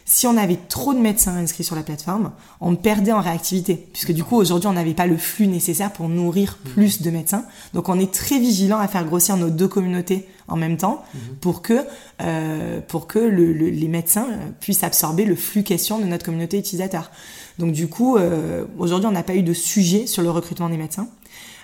Si 0.09 0.25
on 0.25 0.37
avait 0.37 0.57
trop 0.69 0.93
de 0.93 0.99
médecins 0.99 1.35
inscrits 1.35 1.65
sur 1.65 1.75
la 1.75 1.83
plateforme, 1.83 2.31
on 2.61 2.77
perdait 2.77 3.11
en 3.11 3.19
réactivité, 3.19 3.89
puisque 3.91 4.13
du 4.13 4.23
coup 4.23 4.37
aujourd'hui 4.37 4.69
on 4.69 4.73
n'avait 4.73 4.93
pas 4.93 5.05
le 5.05 5.17
flux 5.17 5.47
nécessaire 5.47 5.91
pour 5.91 6.07
nourrir 6.07 6.57
mm. 6.63 6.69
plus 6.69 7.01
de 7.01 7.11
médecins. 7.11 7.43
Donc 7.73 7.89
on 7.89 7.99
est 7.99 8.13
très 8.13 8.39
vigilant 8.39 8.79
à 8.79 8.87
faire 8.87 9.03
grossir 9.03 9.35
nos 9.35 9.49
deux 9.49 9.67
communautés 9.67 10.25
en 10.47 10.55
même 10.55 10.77
temps 10.77 11.03
mm-hmm. 11.03 11.35
pour 11.41 11.61
que 11.61 11.85
euh, 12.21 12.79
pour 12.87 13.07
que 13.07 13.19
le, 13.19 13.51
les 13.51 13.87
médecins 13.89 14.27
puissent 14.61 14.85
absorber 14.85 15.25
le 15.25 15.35
flux 15.35 15.63
question 15.63 15.99
de 15.99 16.05
notre 16.05 16.23
communauté 16.23 16.57
utilisateur. 16.57 17.11
Donc 17.59 17.73
du 17.73 17.89
coup 17.89 18.15
euh, 18.15 18.63
aujourd'hui 18.79 19.07
on 19.07 19.11
n'a 19.11 19.23
pas 19.23 19.35
eu 19.35 19.43
de 19.43 19.53
sujet 19.53 20.07
sur 20.07 20.23
le 20.23 20.31
recrutement 20.31 20.69
des 20.69 20.77
médecins. 20.77 21.09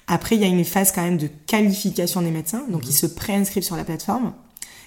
Après, 0.07 0.35
il 0.35 0.41
y 0.41 0.43
a 0.43 0.49
une 0.49 0.65
phase 0.65 0.91
quand 0.91 1.01
même 1.01 1.17
de 1.17 1.29
qualification 1.47 2.21
des 2.21 2.31
médecins, 2.31 2.63
donc 2.67 2.89
ils 2.89 2.93
se 2.93 3.05
préinscrivent 3.05 3.63
sur 3.63 3.77
la 3.77 3.85
plateforme. 3.85 4.33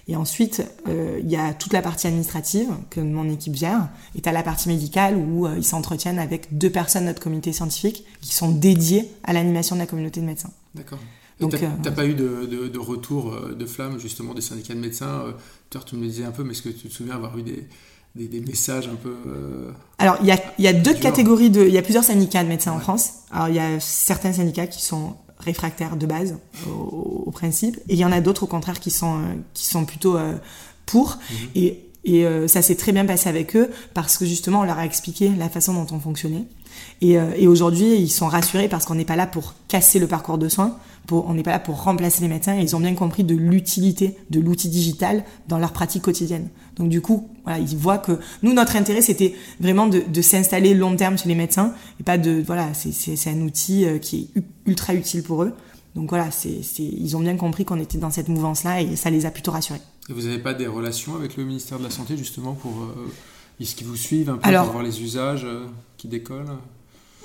Et 0.09 0.15
ensuite, 0.15 0.63
euh, 0.89 1.19
il 1.21 1.29
y 1.29 1.37
a 1.37 1.53
toute 1.53 1.73
la 1.73 1.83
partie 1.83 2.07
administrative 2.07 2.69
que 2.91 3.01
mon 3.01 3.29
équipe 3.29 3.57
gère. 3.57 3.89
Et 4.15 4.21
tu 4.21 4.29
as 4.29 4.33
la 4.33 4.45
partie 4.45 4.69
médicale 4.69 5.17
où 5.17 5.47
euh, 5.47 5.55
ils 5.57 5.65
s'entretiennent 5.65 6.21
avec 6.21 6.57
deux 6.57 6.71
personnes 6.71 7.03
de 7.03 7.09
notre 7.09 7.23
comité 7.23 7.53
scientifique 7.53 8.05
qui 8.21 8.33
sont 8.35 8.53
dédiées 8.53 9.11
à 9.25 9.33
l'animation 9.33 9.75
de 9.75 9.81
la 9.81 9.87
communauté 9.87 10.21
de 10.21 10.27
médecins. 10.27 10.53
D'accord. 10.75 11.01
Donc, 11.41 11.51
t'as 11.51 11.91
euh, 11.91 11.93
pas 11.93 12.07
eu 12.07 12.15
de, 12.15 12.47
de, 12.47 12.69
de, 12.69 12.79
retour 12.79 13.37
de 13.51 13.67
flamme 13.67 13.99
justement 13.99 14.33
des 14.33 14.41
syndicats 14.41 14.75
de 14.75 14.81
médecins 14.81 15.35
Tu 15.71 15.97
me 15.97 16.03
le 16.03 16.09
disais 16.09 16.25
un 16.25 16.31
peu, 16.31 16.45
mais 16.45 16.53
est-ce 16.53 16.63
que 16.63 16.69
tu 16.71 16.89
te 16.89 16.93
souviens 16.93 17.15
avoir 17.15 17.37
eu 17.37 17.43
des, 17.43 17.69
des, 18.17 18.29
des 18.29 18.41
messages 18.41 18.89
un 18.89 18.97
peu. 18.97 19.15
Euh, 19.27 19.71
Alors, 19.99 20.17
il 20.21 20.27
y 20.27 20.33
a, 20.33 20.39
y 20.59 20.67
a 20.67 20.73
deux 20.73 20.95
catégories 20.95 21.51
de. 21.51 21.65
Il 21.67 21.73
y 21.73 21.79
a 21.79 21.83
plusieurs 21.83 22.05
syndicats 22.05 22.43
de 22.43 22.49
médecins 22.49 22.73
en 22.73 22.81
France. 22.81 23.11
Alors, 23.31 23.49
il 23.49 23.55
y 23.55 23.61
a 23.61 23.79
certains 23.79 24.33
syndicats 24.33 24.67
qui 24.67 24.83
sont 24.83 25.17
réfractaires 25.39 25.97
de 25.97 26.07
base 26.07 26.39
au, 26.67 27.25
au 27.27 27.31
principe, 27.31 27.77
et 27.89 27.95
il 27.95 27.99
y 27.99 28.05
en 28.05 28.13
a 28.13 28.21
d'autres 28.21 28.45
au 28.45 28.47
contraire 28.47 28.81
qui 28.81 28.91
sont, 28.91 29.21
qui 29.55 29.67
sont 29.67 29.85
plutôt 29.85 30.17
euh, 30.17 30.35
pour. 30.87 31.19
Mhm. 31.31 31.37
Et, 31.55 31.83
et 32.05 32.25
euh, 32.25 32.47
ça 32.47 32.63
s'est 32.63 32.77
très 32.77 32.93
bien 32.93 33.05
passé 33.05 33.29
avec 33.29 33.57
eux 33.57 33.71
parce 33.93 34.17
que 34.17 34.25
justement, 34.25 34.61
on 34.61 34.65
leur 34.65 34.79
a 34.79 34.85
expliqué 34.87 35.31
la 35.37 35.49
façon 35.49 35.75
dont 35.75 35.87
on 35.95 35.99
fonctionnait. 35.99 36.45
Et, 37.01 37.15
et 37.15 37.49
aujourd'hui, 37.49 37.97
ils 37.97 38.11
sont 38.11 38.29
rassurés 38.29 38.69
parce 38.69 38.85
qu'on 38.85 38.95
n'est 38.95 39.07
pas 39.07 39.17
là 39.17 39.27
pour 39.27 39.55
casser 39.67 39.99
le 39.99 40.07
parcours 40.07 40.37
de 40.37 40.49
soins 40.49 40.79
on 41.11 41.35
n'est 41.35 41.43
pas 41.43 41.53
là 41.53 41.59
pour 41.59 41.83
remplacer 41.83 42.23
les 42.23 42.29
médecins. 42.29 42.55
ils 42.55 42.75
ont 42.77 42.81
bien 42.81 42.95
compris 42.95 43.25
de 43.25 43.35
l'utilité 43.35 44.17
de 44.31 44.41
l'outil 44.41 44.69
digital 44.69 45.25
dans 45.49 45.59
leur 45.59 45.73
pratique 45.73 46.03
quotidienne. 46.03 46.49
Donc 46.77 46.89
du 46.89 47.01
coup, 47.01 47.29
voilà, 47.45 47.59
ils 47.59 47.77
voient 47.77 47.99
que 47.99 48.19
nous, 48.43 48.53
notre 48.53 48.77
intérêt, 48.77 49.03
c'était 49.03 49.35
vraiment 49.61 49.87
de, 49.87 50.01
de 50.01 50.23
s'installer 50.23 50.75
long 50.75 50.97
terme 50.97 51.17
chez 51.19 51.29
les 51.29 51.35
médecins 51.35 51.73
et 52.01 52.03
pas 52.03 52.19
de 52.19 52.43
voilà, 52.45 52.73
c'est 52.75 53.31
un 53.31 53.41
outil 53.41 53.85
euh, 53.85 53.99
qui 53.99 54.31
est 54.35 54.43
ultra 54.67 54.95
utile 54.95 55.23
pour 55.23 55.43
eux. 55.43 55.53
Donc 55.95 56.11
voilà, 56.11 56.31
c'est 56.31 56.61
ils 56.79 57.17
ont 57.17 57.21
bien 57.21 57.37
compris 57.37 57.65
qu'on 57.65 57.81
était 57.81 57.99
dans 57.99 58.11
cette 58.11 58.29
mouvance-là 58.29 58.83
et 58.83 58.97
ça 58.97 59.09
les 59.09 59.25
a 59.25 59.31
plutôt 59.31 59.51
rassurés. 59.51 59.81
Et 60.09 60.13
vous 60.13 60.23
n'avez 60.23 60.39
pas 60.39 60.55
des 60.55 60.67
relations 60.67 61.17
avec 61.17 61.37
le 61.37 61.45
ministère 61.45 61.79
de 61.79 61.85
la 61.85 61.91
Santé 61.91 62.17
justement 62.17 62.53
pour 62.53 62.73
euh, 62.83 63.11
est-ce 63.61 63.75
qu'ils 63.75 63.87
vous 63.87 63.97
suivent 63.97 64.29
un 64.29 64.37
peu 64.37 64.53
pour 64.53 64.73
voir 64.73 64.83
les 64.83 65.03
usages 65.03 65.45
euh, 65.45 65.65
qui 65.97 66.09
décollent? 66.09 66.51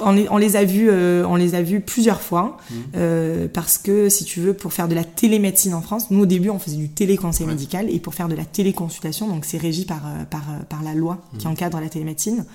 On 0.03 0.11
les, 0.11 0.27
on 0.29 0.37
les, 0.37 0.55
a 0.55 0.63
vus, 0.63 0.89
euh, 0.89 1.25
on 1.27 1.35
les 1.35 1.55
a 1.55 1.61
vus 1.61 1.81
plusieurs 1.81 2.21
fois 2.21 2.57
mmh. 2.69 2.75
euh, 2.95 3.47
parce 3.51 3.77
que 3.77 4.09
si 4.09 4.25
tu 4.25 4.39
veux, 4.39 4.53
pour 4.53 4.73
faire 4.73 4.87
de 4.87 4.95
la 4.95 5.03
télémédecine 5.03 5.73
en 5.73 5.81
France, 5.81 6.11
nous 6.11 6.21
au 6.21 6.25
début 6.25 6.49
on 6.49 6.59
faisait 6.59 6.77
du 6.77 6.89
téléconseil 6.89 7.47
médical 7.47 7.89
et 7.89 7.99
pour 7.99 8.13
faire 8.13 8.27
de 8.27 8.35
la 8.35 8.45
téléconsultation, 8.45 9.27
donc 9.27 9.45
c'est 9.45 9.57
régi 9.57 9.85
par 9.85 10.01
euh, 10.05 10.23
par 10.25 10.43
par 10.69 10.83
la 10.83 10.93
loi 10.93 11.19
qui 11.37 11.47
mmh. 11.47 11.51
encadre 11.51 11.79
la 11.79 11.89
télémédecine. 11.89 12.45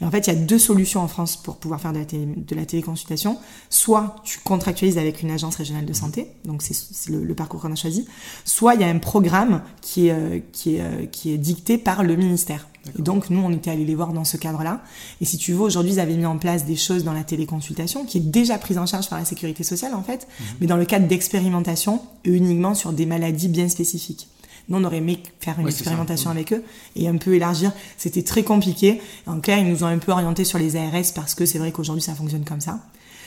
Et 0.00 0.04
en 0.04 0.10
fait, 0.10 0.26
il 0.26 0.34
y 0.34 0.36
a 0.36 0.38
deux 0.38 0.58
solutions 0.58 1.00
en 1.00 1.08
France 1.08 1.36
pour 1.36 1.56
pouvoir 1.56 1.80
faire 1.80 1.92
de 1.92 1.98
la, 1.98 2.04
de 2.04 2.54
la 2.54 2.64
téléconsultation. 2.64 3.38
Soit 3.68 4.16
tu 4.24 4.38
contractualises 4.38 4.98
avec 4.98 5.22
une 5.22 5.30
agence 5.30 5.56
régionale 5.56 5.86
de 5.86 5.92
santé, 5.92 6.28
donc 6.44 6.62
c'est 6.62 7.10
le, 7.10 7.22
le, 7.24 7.34
parcours 7.34 7.60
qu'on 7.60 7.72
a 7.72 7.76
choisi. 7.76 8.06
Soit 8.44 8.74
il 8.74 8.80
y 8.80 8.84
a 8.84 8.88
un 8.88 8.98
programme 8.98 9.62
qui 9.82 10.08
est 10.08 10.44
qui 10.52 10.76
est 10.76 11.10
qui 11.10 11.32
est 11.32 11.38
dicté 11.38 11.78
par 11.78 12.02
le 12.02 12.16
ministère. 12.16 12.66
Et 12.98 13.02
donc, 13.02 13.30
nous, 13.30 13.40
on 13.40 13.52
était 13.52 13.70
allés 13.70 13.84
les 13.84 13.94
voir 13.94 14.12
dans 14.12 14.24
ce 14.24 14.36
cadre-là. 14.36 14.82
Et 15.20 15.24
si 15.24 15.38
tu 15.38 15.52
veux, 15.52 15.60
aujourd'hui, 15.60 15.94
ils 15.94 16.00
avaient 16.00 16.16
mis 16.16 16.26
en 16.26 16.38
place 16.38 16.64
des 16.64 16.76
choses 16.76 17.04
dans 17.04 17.12
la 17.12 17.24
téléconsultation, 17.24 18.04
qui 18.04 18.18
est 18.18 18.20
déjà 18.22 18.58
prise 18.58 18.78
en 18.78 18.86
charge 18.86 19.08
par 19.08 19.18
la 19.18 19.24
sécurité 19.24 19.64
sociale, 19.64 19.94
en 19.94 20.02
fait, 20.02 20.26
mhm. 20.28 20.46
mais 20.60 20.66
dans 20.66 20.76
le 20.76 20.84
cadre 20.84 21.06
d'expérimentation, 21.06 22.00
uniquement 22.24 22.74
sur 22.74 22.92
des 22.92 23.06
maladies 23.06 23.48
bien 23.48 23.68
spécifiques. 23.68 24.28
Nous, 24.68 24.78
on 24.78 24.84
aurait 24.84 24.98
aimé 24.98 25.20
faire 25.40 25.58
une 25.58 25.66
expérimentation 25.66 26.30
avec 26.30 26.52
eux 26.52 26.62
et 26.94 27.08
un 27.08 27.16
peu 27.16 27.34
élargir. 27.34 27.72
C'était 27.98 28.22
très 28.22 28.44
compliqué. 28.44 29.00
En 29.26 29.40
clair, 29.40 29.58
ils 29.58 29.68
nous 29.68 29.82
ont 29.82 29.88
un 29.88 29.98
peu 29.98 30.12
orienté 30.12 30.44
sur 30.44 30.58
les 30.58 30.76
ARS 30.76 31.12
parce 31.14 31.34
que 31.34 31.44
c'est 31.44 31.58
vrai 31.58 31.72
qu'aujourd'hui, 31.72 32.02
ça 32.02 32.14
fonctionne 32.14 32.44
comme 32.44 32.60
ça. 32.60 32.78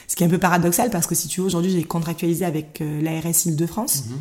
Ce 0.07 0.15
qui 0.15 0.23
est 0.23 0.27
un 0.27 0.29
peu 0.29 0.37
paradoxal 0.37 0.89
parce 0.89 1.05
que 1.05 1.15
si 1.15 1.27
tu 1.27 1.41
veux, 1.41 1.47
aujourd'hui, 1.47 1.71
j'ai 1.71 1.83
contractualisé 1.83 2.45
avec 2.45 2.79
euh, 2.81 3.01
l'ARS 3.01 3.45
Île-de-France. 3.45 4.05
Mhm. 4.05 4.17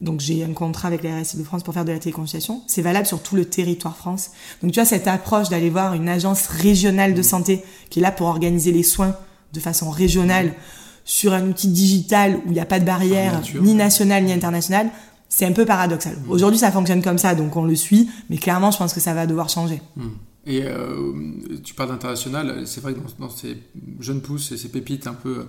Donc 0.00 0.20
j'ai 0.20 0.44
un 0.44 0.52
contrat 0.52 0.88
avec 0.88 1.02
la 1.02 1.20
RSI 1.20 1.38
de 1.38 1.44
France 1.44 1.62
pour 1.62 1.72
faire 1.72 1.84
de 1.84 1.92
la 1.92 1.98
téléconsultation. 1.98 2.62
C'est 2.66 2.82
valable 2.82 3.06
sur 3.06 3.22
tout 3.22 3.34
le 3.34 3.46
territoire 3.46 3.96
France. 3.96 4.30
Donc 4.62 4.72
tu 4.72 4.78
vois 4.78 4.84
cette 4.84 5.08
approche 5.08 5.48
d'aller 5.48 5.70
voir 5.70 5.94
une 5.94 6.08
agence 6.08 6.46
régionale 6.48 7.14
de 7.14 7.22
santé 7.22 7.64
qui 7.88 8.00
est 8.00 8.02
là 8.02 8.12
pour 8.12 8.26
organiser 8.26 8.72
les 8.72 8.82
soins 8.82 9.16
de 9.52 9.60
façon 9.60 9.90
régionale 9.90 10.54
sur 11.04 11.32
un 11.32 11.48
outil 11.48 11.68
digital 11.68 12.36
où 12.44 12.48
il 12.48 12.52
n'y 12.52 12.60
a 12.60 12.66
pas 12.66 12.80
de 12.80 12.84
barrière 12.84 13.40
ni 13.60 13.74
nationale 13.74 14.24
ni 14.24 14.32
internationale, 14.32 14.90
c'est 15.28 15.46
un 15.46 15.52
peu 15.52 15.64
paradoxal. 15.64 16.16
Mmh. 16.16 16.30
Aujourd'hui 16.30 16.58
ça 16.58 16.70
fonctionne 16.70 17.02
comme 17.02 17.18
ça, 17.18 17.34
donc 17.34 17.56
on 17.56 17.64
le 17.64 17.76
suit, 17.76 18.10
mais 18.28 18.36
clairement 18.36 18.70
je 18.70 18.78
pense 18.78 18.92
que 18.92 19.00
ça 19.00 19.14
va 19.14 19.26
devoir 19.26 19.48
changer. 19.48 19.80
Mmh. 19.96 20.08
Et 20.48 20.62
euh, 20.64 21.12
tu 21.64 21.74
parles 21.74 21.88
d'international, 21.88 22.66
c'est 22.66 22.80
vrai 22.80 22.94
que 22.94 23.00
dans, 23.00 23.26
dans, 23.26 23.30
ces 23.30 23.56
jeunes 23.98 24.20
pousses 24.20 24.52
et 24.52 24.56
ces 24.56 24.68
pépites 24.68 25.06
un 25.06 25.14
peu 25.14 25.46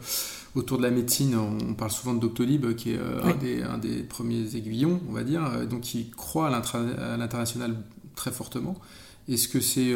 autour 0.55 0.77
de 0.77 0.83
la 0.83 0.91
médecine, 0.91 1.35
on 1.35 1.73
parle 1.73 1.91
souvent 1.91 2.13
de 2.13 2.19
Doctolib, 2.19 2.75
qui 2.75 2.93
est 2.93 2.97
euh, 2.97 3.65
un, 3.69 3.77
des, 3.77 4.03
premiers 4.03 4.55
aiguillons, 4.55 4.99
on 5.09 5.13
va 5.13 5.23
dire, 5.23 5.45
euh, 5.45 5.65
donc 5.65 5.81
qui 5.81 6.09
croit 6.11 6.47
à 6.47 7.17
l'international 7.17 7.75
très 8.15 8.31
fortement. 8.31 8.75
Est-ce 9.29 9.49
que 9.49 9.59
c'est 9.59 9.89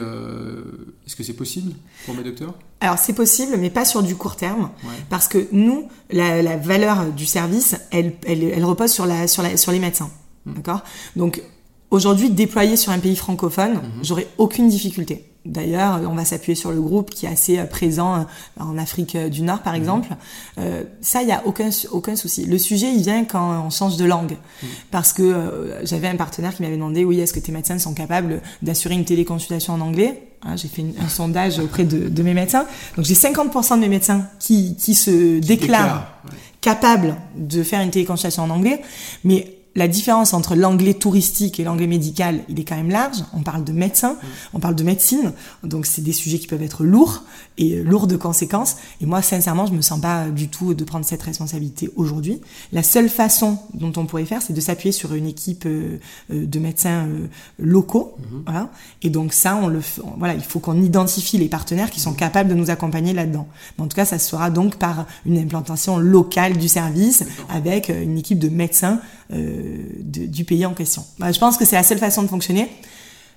est-ce 1.08 1.16
que 1.16 1.24
c'est 1.24 1.36
possible 1.36 1.72
pour 2.06 2.14
mes 2.14 2.24
docteurs? 2.24 2.54
Alors 2.82 2.98
c'est 2.98 3.14
possible, 3.14 3.56
mais 3.58 3.70
pas 3.70 3.86
sur 3.86 4.04
du 4.04 4.18
court 4.18 4.36
terme, 4.36 4.72
parce 5.10 5.30
que 5.30 5.48
nous, 5.54 5.88
la, 6.10 6.42
la, 6.42 6.58
valeur 6.58 7.14
du 7.14 7.26
service, 7.26 7.78
elle, 7.92 8.16
elle, 8.26 8.44
elle 8.44 8.66
repose 8.66 8.92
sur 8.92 9.06
la 9.06 9.30
sur 9.30 9.42
la 9.42 9.56
sur 9.56 9.72
les 9.72 9.80
médecins, 9.80 10.12
mmh. 10.46 10.54
d'accord? 10.56 10.84
Donc 11.16 11.42
aujourd'hui, 11.92 12.30
déployer 12.30 12.76
sur 12.76 12.92
un 12.92 13.00
pays 13.00 13.16
francophone, 13.16 13.74
mmh. 13.74 14.04
j'aurais 14.04 14.28
aucune 14.38 14.70
difficulté. 14.70 15.32
D'ailleurs, 15.44 16.02
on 16.08 16.14
va 16.14 16.24
s'appuyer 16.24 16.54
sur 16.54 16.72
le 16.72 16.80
groupe 16.80 17.10
qui 17.10 17.26
est 17.26 17.30
assez 17.30 17.58
euh, 17.58 17.66
présent 17.66 18.16
euh, 18.16 18.24
en 18.60 18.78
Afrique 18.78 19.16
euh, 19.16 19.28
du 19.28 19.42
Nord, 19.42 19.64
par 19.64 19.74
mhm. 19.74 19.80
exemple. 19.80 20.10
Euh, 20.60 20.84
ça, 21.02 21.24
il 21.24 21.30
y 21.30 21.32
a 21.32 21.42
aucun 21.46 21.70
aucun 21.92 22.16
souci. 22.16 22.46
Le 22.46 22.60
sujet, 22.60 22.94
il 22.94 23.02
vient 23.02 23.24
quand 23.26 23.66
on 23.66 23.72
change 23.72 23.98
de 23.98 24.06
langue, 24.06 24.34
mhm. 24.62 24.70
parce 24.92 25.14
que 25.14 25.74
j'avais 25.84 26.08
un 26.08 26.16
partenaire 26.16 26.56
qui 26.56 26.62
m'avait 26.62 26.76
demandé, 26.76 27.04
oui, 27.06 27.20
est-ce 27.20 27.34
que 27.34 27.40
tes 27.40 27.52
médecins 27.52 27.80
sont 27.80 27.96
capables 27.96 28.42
d'assurer 28.62 28.94
une 28.94 29.06
téléconsultation 29.06 29.74
en 29.74 29.82
anglais? 29.82 30.28
Hein, 30.44 30.58
J'ai 30.58 30.68
fait 30.68 30.86
un 31.04 31.10
sondage 31.10 31.58
auprès 31.58 31.86
de, 31.86 32.08
de, 32.08 32.24
mes 32.24 32.36
médecins. 32.36 32.68
Donc 32.96 33.06
j'ai 33.06 33.16
50% 33.16 33.76
de 33.76 33.80
mes 33.80 33.90
médecins 33.90 34.28
qui, 34.40 34.76
qui 34.76 34.94
se 34.94 35.40
déclarent 35.40 36.08
capables 36.62 37.16
de 37.36 37.64
faire 37.64 37.82
une 37.82 37.90
téléconsultation 37.90 38.44
en 38.44 38.50
anglais, 38.52 38.82
mais 39.24 39.56
la 39.76 39.88
différence 39.88 40.34
entre 40.34 40.56
l'anglais 40.56 40.94
touristique 40.94 41.60
et 41.60 41.64
l'anglais 41.64 41.88
médical, 41.88 42.42
il 42.50 42.60
est 42.60 42.66
quand 42.66 42.76
même 42.76 42.90
large. 42.90 43.18
On 43.34 43.42
parle 43.42 43.64
de 43.64 43.72
médecin, 43.72 44.18
on 44.54 44.60
parle 44.60 44.76
de 44.76 44.84
médecine, 44.84 45.32
donc 45.64 45.86
c'est 45.86 46.02
des 46.02 46.12
sujets 46.12 46.40
qui 46.40 46.48
peuvent 46.48 46.62
être 46.62 46.84
lourds 46.84 47.24
et 47.58 47.82
lourds 47.82 48.08
de 48.08 48.18
conséquences. 48.18 48.76
Et 49.00 49.06
moi, 49.06 49.22
sincèrement, 49.22 49.66
je 49.66 49.74
me 49.74 49.82
sens 49.82 50.02
pas 50.02 50.30
du 50.30 50.50
tout 50.50 50.74
de 50.74 50.84
prendre 50.84 51.06
cette 51.06 51.22
responsabilité 51.22 51.90
aujourd'hui. 51.96 52.42
La 52.74 52.84
seule 52.84 53.08
façon 53.08 53.60
dont 53.74 53.94
on 53.96 54.06
pourrait 54.06 54.26
faire, 54.26 54.42
c'est 54.42 54.54
de 54.54 54.60
s'appuyer 54.60 54.92
sur 54.92 55.14
une 55.14 55.28
équipe 55.28 55.64
euh, 55.66 56.00
euh, 56.34 56.46
de 56.46 56.60
médecins 56.60 57.08
euh, 57.08 57.28
locaux, 57.58 58.16
mhm. 58.20 58.44
voilà. 58.46 58.70
Et 59.04 59.10
donc 59.10 59.32
ça, 59.32 59.58
on 59.62 59.68
le, 59.68 59.80
voilà, 60.18 60.34
il 60.34 60.44
faut 60.44 60.60
qu'on 60.60 60.82
identifie 60.82 61.38
les 61.38 61.48
partenaires 61.48 61.92
qui 61.92 62.02
sont 62.02 62.14
capables 62.14 62.50
de 62.50 62.56
nous 62.56 62.70
accompagner 62.72 63.14
là-dedans. 63.14 63.48
En 63.78 63.88
tout 63.88 63.96
cas, 63.96 64.06
ça 64.06 64.20
se 64.20 64.30
fera 64.30 64.50
donc 64.50 64.76
par 64.76 65.06
une 65.26 65.38
implantation 65.38 65.98
locale 65.98 66.58
du 66.58 66.68
service 66.68 67.24
avec 67.50 67.90
une 67.90 68.18
équipe 68.18 68.40
de 68.40 68.50
médecins 68.50 69.00
du 70.04 70.46
pays 70.46 70.66
en 70.66 70.74
question. 70.74 71.04
Bah, 71.20 71.32
je 71.32 71.40
pense 71.40 71.58
que 71.58 71.66
c'est 71.66 71.76
la 71.76 71.84
seule 71.84 72.00
façon 72.00 72.24
de 72.24 72.28
fonctionner 72.28 72.70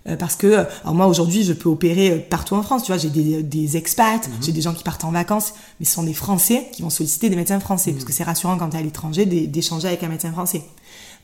euh, 0.06 0.16
parce 0.16 0.36
que 0.36 0.66
alors 0.82 0.94
moi 0.94 1.06
aujourd'hui 1.06 1.44
je 1.44 1.54
peux 1.54 1.70
opérer 1.70 2.10
euh, 2.10 2.18
partout 2.18 2.54
en 2.54 2.62
France 2.62 2.82
tu 2.82 2.92
vois 2.92 2.98
j'ai 2.98 3.08
des, 3.08 3.42
des 3.42 3.78
expats 3.78 4.28
mhm. 4.28 4.34
j'ai 4.42 4.52
des 4.52 4.60
gens 4.60 4.74
qui 4.74 4.84
partent 4.84 5.04
en 5.04 5.10
vacances 5.10 5.54
mais 5.80 5.86
ce 5.86 5.94
sont 5.94 6.02
des 6.02 6.12
Français 6.12 6.68
qui 6.72 6.82
vont 6.82 6.90
solliciter 6.90 7.30
des 7.30 7.36
médecins 7.36 7.58
français 7.58 7.92
parce 7.92 8.02
mhm. 8.02 8.08
que 8.08 8.12
c'est 8.12 8.24
rassurant 8.24 8.58
quand 8.58 8.68
tu 8.68 8.76
es 8.76 8.80
à 8.80 8.82
l'étranger 8.82 9.24
d'échanger 9.24 9.88
avec 9.88 10.02
un 10.02 10.08
médecin 10.08 10.30
français 10.30 10.62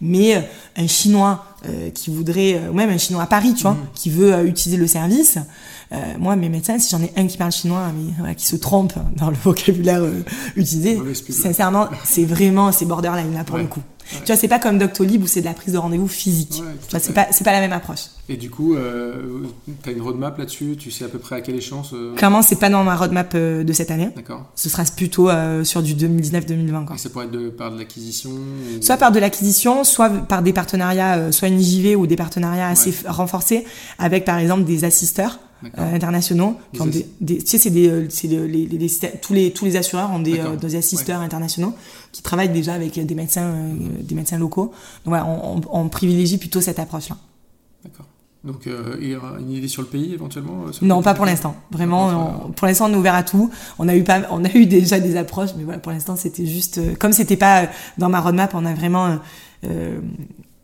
mais 0.00 0.34
euh, 0.34 0.40
un 0.78 0.86
chinois 0.86 1.44
qui 1.94 2.08
voudrait 2.08 2.58
ou 2.70 2.72
même 2.72 2.88
un 2.88 2.96
chinois 2.96 3.24
à 3.24 3.26
Paris 3.26 3.52
tu 3.52 3.64
vois 3.64 3.72
mhm. 3.72 3.86
qui 3.94 4.08
veut 4.08 4.46
utiliser 4.46 4.78
le 4.78 4.86
service 4.86 5.36
moi 6.18 6.34
mes 6.36 6.48
médecins 6.48 6.78
si 6.78 6.88
j'en 6.88 7.02
ai 7.02 7.12
un 7.16 7.26
qui 7.26 7.36
parle 7.36 7.52
chinois 7.52 7.92
mais 8.22 8.34
qui 8.34 8.46
se 8.46 8.56
trompe 8.56 8.94
dans 9.16 9.28
le 9.28 9.36
vocabulaire 9.36 10.02
utilisé 10.56 10.98
sincèrement 11.28 11.88
c'est 12.02 12.24
vraiment 12.24 12.72
c'est 12.72 12.86
borderline 12.86 13.34
là 13.34 13.44
pour 13.44 13.58
le 13.58 13.66
coup 13.66 13.82
tu 14.10 14.26
vois, 14.26 14.36
c'est 14.36 14.48
pas 14.48 14.58
comme 14.58 14.78
Doctolib 14.78 15.22
où 15.22 15.26
c'est 15.26 15.40
de 15.40 15.46
la 15.46 15.54
prise 15.54 15.74
de 15.74 15.78
rendez-vous 15.78 16.08
physique. 16.08 16.62
c'est 16.88 17.14
pas, 17.14 17.28
c'est 17.30 17.44
pas 17.44 17.52
la 17.52 17.60
même 17.60 17.72
approche. 17.72 18.06
Et 18.28 18.36
du 18.36 18.50
coup, 18.50 18.74
euh, 18.74 19.42
tu 19.82 19.88
as 19.88 19.92
une 19.92 20.02
roadmap 20.02 20.38
là-dessus? 20.38 20.76
Tu 20.78 20.90
sais 20.90 21.04
à 21.04 21.08
peu 21.08 21.18
près 21.18 21.36
à 21.36 21.40
quelle 21.40 21.56
échéance 21.56 21.90
euh... 21.94 22.14
Clairement, 22.14 22.42
c'est 22.42 22.58
pas 22.60 22.68
dans 22.68 22.84
ma 22.84 22.94
roadmap 22.94 23.32
euh, 23.34 23.64
de 23.64 23.72
cette 23.72 23.90
année. 23.90 24.10
D'accord. 24.14 24.46
Ce 24.54 24.68
sera 24.68 24.84
plutôt 24.84 25.28
euh, 25.28 25.64
sur 25.64 25.82
du 25.82 25.94
2019-2020. 25.94 26.94
Et 26.94 26.98
ça 26.98 27.10
pourrait 27.10 27.24
être 27.24 27.32
de, 27.32 27.48
par 27.48 27.72
de 27.72 27.78
l'acquisition 27.78 28.30
Soit 28.80 28.96
par 28.96 29.10
de 29.10 29.18
l'acquisition, 29.18 29.84
soit 29.84 30.10
par 30.10 30.42
des 30.42 30.52
partenariats, 30.52 31.32
soit 31.32 31.48
une 31.48 31.60
JV 31.60 31.96
ou 31.96 32.06
des 32.06 32.16
partenariats 32.16 32.68
assez 32.68 32.94
renforcés 33.06 33.64
avec 33.98 34.24
par 34.24 34.38
exemple 34.38 34.64
des 34.64 34.84
assisteurs. 34.84 35.38
Euh, 35.64 35.94
internationaux. 35.94 36.56
Qui 36.72 36.80
ont 36.80 36.86
des, 36.86 37.06
des, 37.20 37.38
tu 37.38 37.46
sais, 37.46 37.58
c'est 37.58 37.70
des, 37.70 37.88
euh, 37.88 38.06
c'est 38.08 38.28
les, 38.28 38.66
les, 38.66 38.90
tous 39.20 39.34
les 39.34 39.52
tous 39.52 39.66
les 39.66 39.76
assureurs 39.76 40.10
ont 40.10 40.18
des, 40.18 40.38
euh, 40.38 40.56
des 40.56 40.74
assisteurs 40.74 41.20
internationaux 41.20 41.74
qui 42.12 42.22
travaillent 42.22 42.48
déjà 42.48 42.72
avec 42.72 42.98
des 43.04 43.14
médecins 43.14 43.54
des 44.00 44.14
médecins 44.14 44.38
locaux. 44.38 44.72
Donc 45.04 45.14
voilà, 45.16 45.26
on, 45.26 45.60
on, 45.70 45.88
privilégie 45.88 46.38
plutôt 46.38 46.62
cette 46.62 46.78
approche-là. 46.78 47.16
D'accord. 47.84 48.06
Donc, 48.42 48.66
euh, 48.66 48.96
une 49.38 49.50
idée 49.50 49.68
sur 49.68 49.82
le 49.82 49.88
pays 49.88 50.14
éventuellement 50.14 50.64
Non, 50.80 51.02
pas 51.02 51.12
pour 51.12 51.26
l'instant. 51.26 51.54
Vraiment, 51.70 52.50
pour 52.56 52.66
l'instant, 52.66 52.86
on 52.88 52.94
est 52.94 52.96
ouvert 52.96 53.14
à 53.14 53.22
tout. 53.22 53.50
On 53.78 53.86
a 53.86 53.94
eu 53.94 54.02
pas, 54.02 54.22
on 54.30 54.42
a 54.46 54.50
eu 54.54 54.64
déjà 54.64 54.98
des 54.98 55.16
approches, 55.16 55.50
mais 55.58 55.64
voilà, 55.64 55.78
pour 55.78 55.92
l'instant, 55.92 56.16
c'était 56.16 56.46
juste, 56.46 56.80
comme 56.98 57.12
c'était 57.12 57.36
pas 57.36 57.68
dans 57.98 58.08
ma 58.08 58.20
roadmap, 58.20 58.54
on 58.54 58.64
a 58.64 58.72
vraiment 58.72 59.18
euh, 59.64 60.00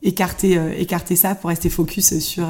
écarté, 0.02 0.58
écarté 0.78 1.16
ça 1.16 1.34
pour 1.34 1.50
rester 1.50 1.68
focus 1.68 2.18
sur 2.20 2.46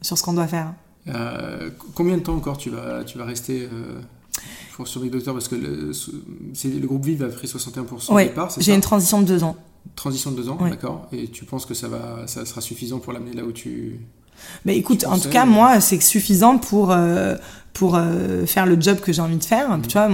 sur 0.00 0.16
ce 0.16 0.22
qu'on 0.22 0.32
doit 0.32 0.46
faire. 0.46 0.72
Euh, 1.08 1.70
combien 1.94 2.16
de 2.16 2.22
temps 2.22 2.34
encore 2.34 2.58
tu 2.58 2.70
vas, 2.70 3.04
tu 3.04 3.18
vas 3.18 3.24
rester 3.24 3.68
euh, 3.72 4.00
sur 4.84 5.00
Big 5.00 5.10
Doctor 5.10 5.34
Parce 5.34 5.48
que 5.48 5.54
le, 5.54 5.92
le 5.92 6.86
groupe 6.86 7.04
Vive 7.04 7.22
a 7.24 7.28
pris 7.28 7.46
61% 7.46 8.12
au 8.12 8.18
départ. 8.18 8.52
J'ai 8.58 8.74
une 8.74 8.80
transition 8.80 9.20
de 9.20 9.26
deux 9.26 9.44
ans. 9.44 9.56
Transition 9.96 10.30
de 10.30 10.36
deux 10.36 10.48
ans, 10.48 10.58
d'accord. 10.60 11.08
Et 11.12 11.28
tu 11.28 11.44
penses 11.44 11.66
que 11.66 11.74
ça, 11.74 11.88
va, 11.88 12.26
ça 12.26 12.44
sera 12.44 12.60
suffisant 12.60 12.98
pour 12.98 13.12
l'amener 13.12 13.32
là 13.32 13.44
où 13.44 13.52
tu. 13.52 14.00
Mais 14.64 14.76
écoute, 14.76 15.04
en 15.04 15.18
tout 15.18 15.28
cas, 15.28 15.44
moi, 15.44 15.80
c'est 15.80 16.00
suffisant 16.00 16.58
pour, 16.58 16.90
euh, 16.90 17.36
pour 17.72 17.96
euh, 17.96 18.46
faire 18.46 18.66
le 18.66 18.80
job 18.80 19.00
que 19.00 19.12
j'ai 19.12 19.22
envie 19.22 19.36
de 19.36 19.44
faire. 19.44 19.76
Mmh. 19.76 19.82
Tu 19.82 19.92
vois, 19.92 20.10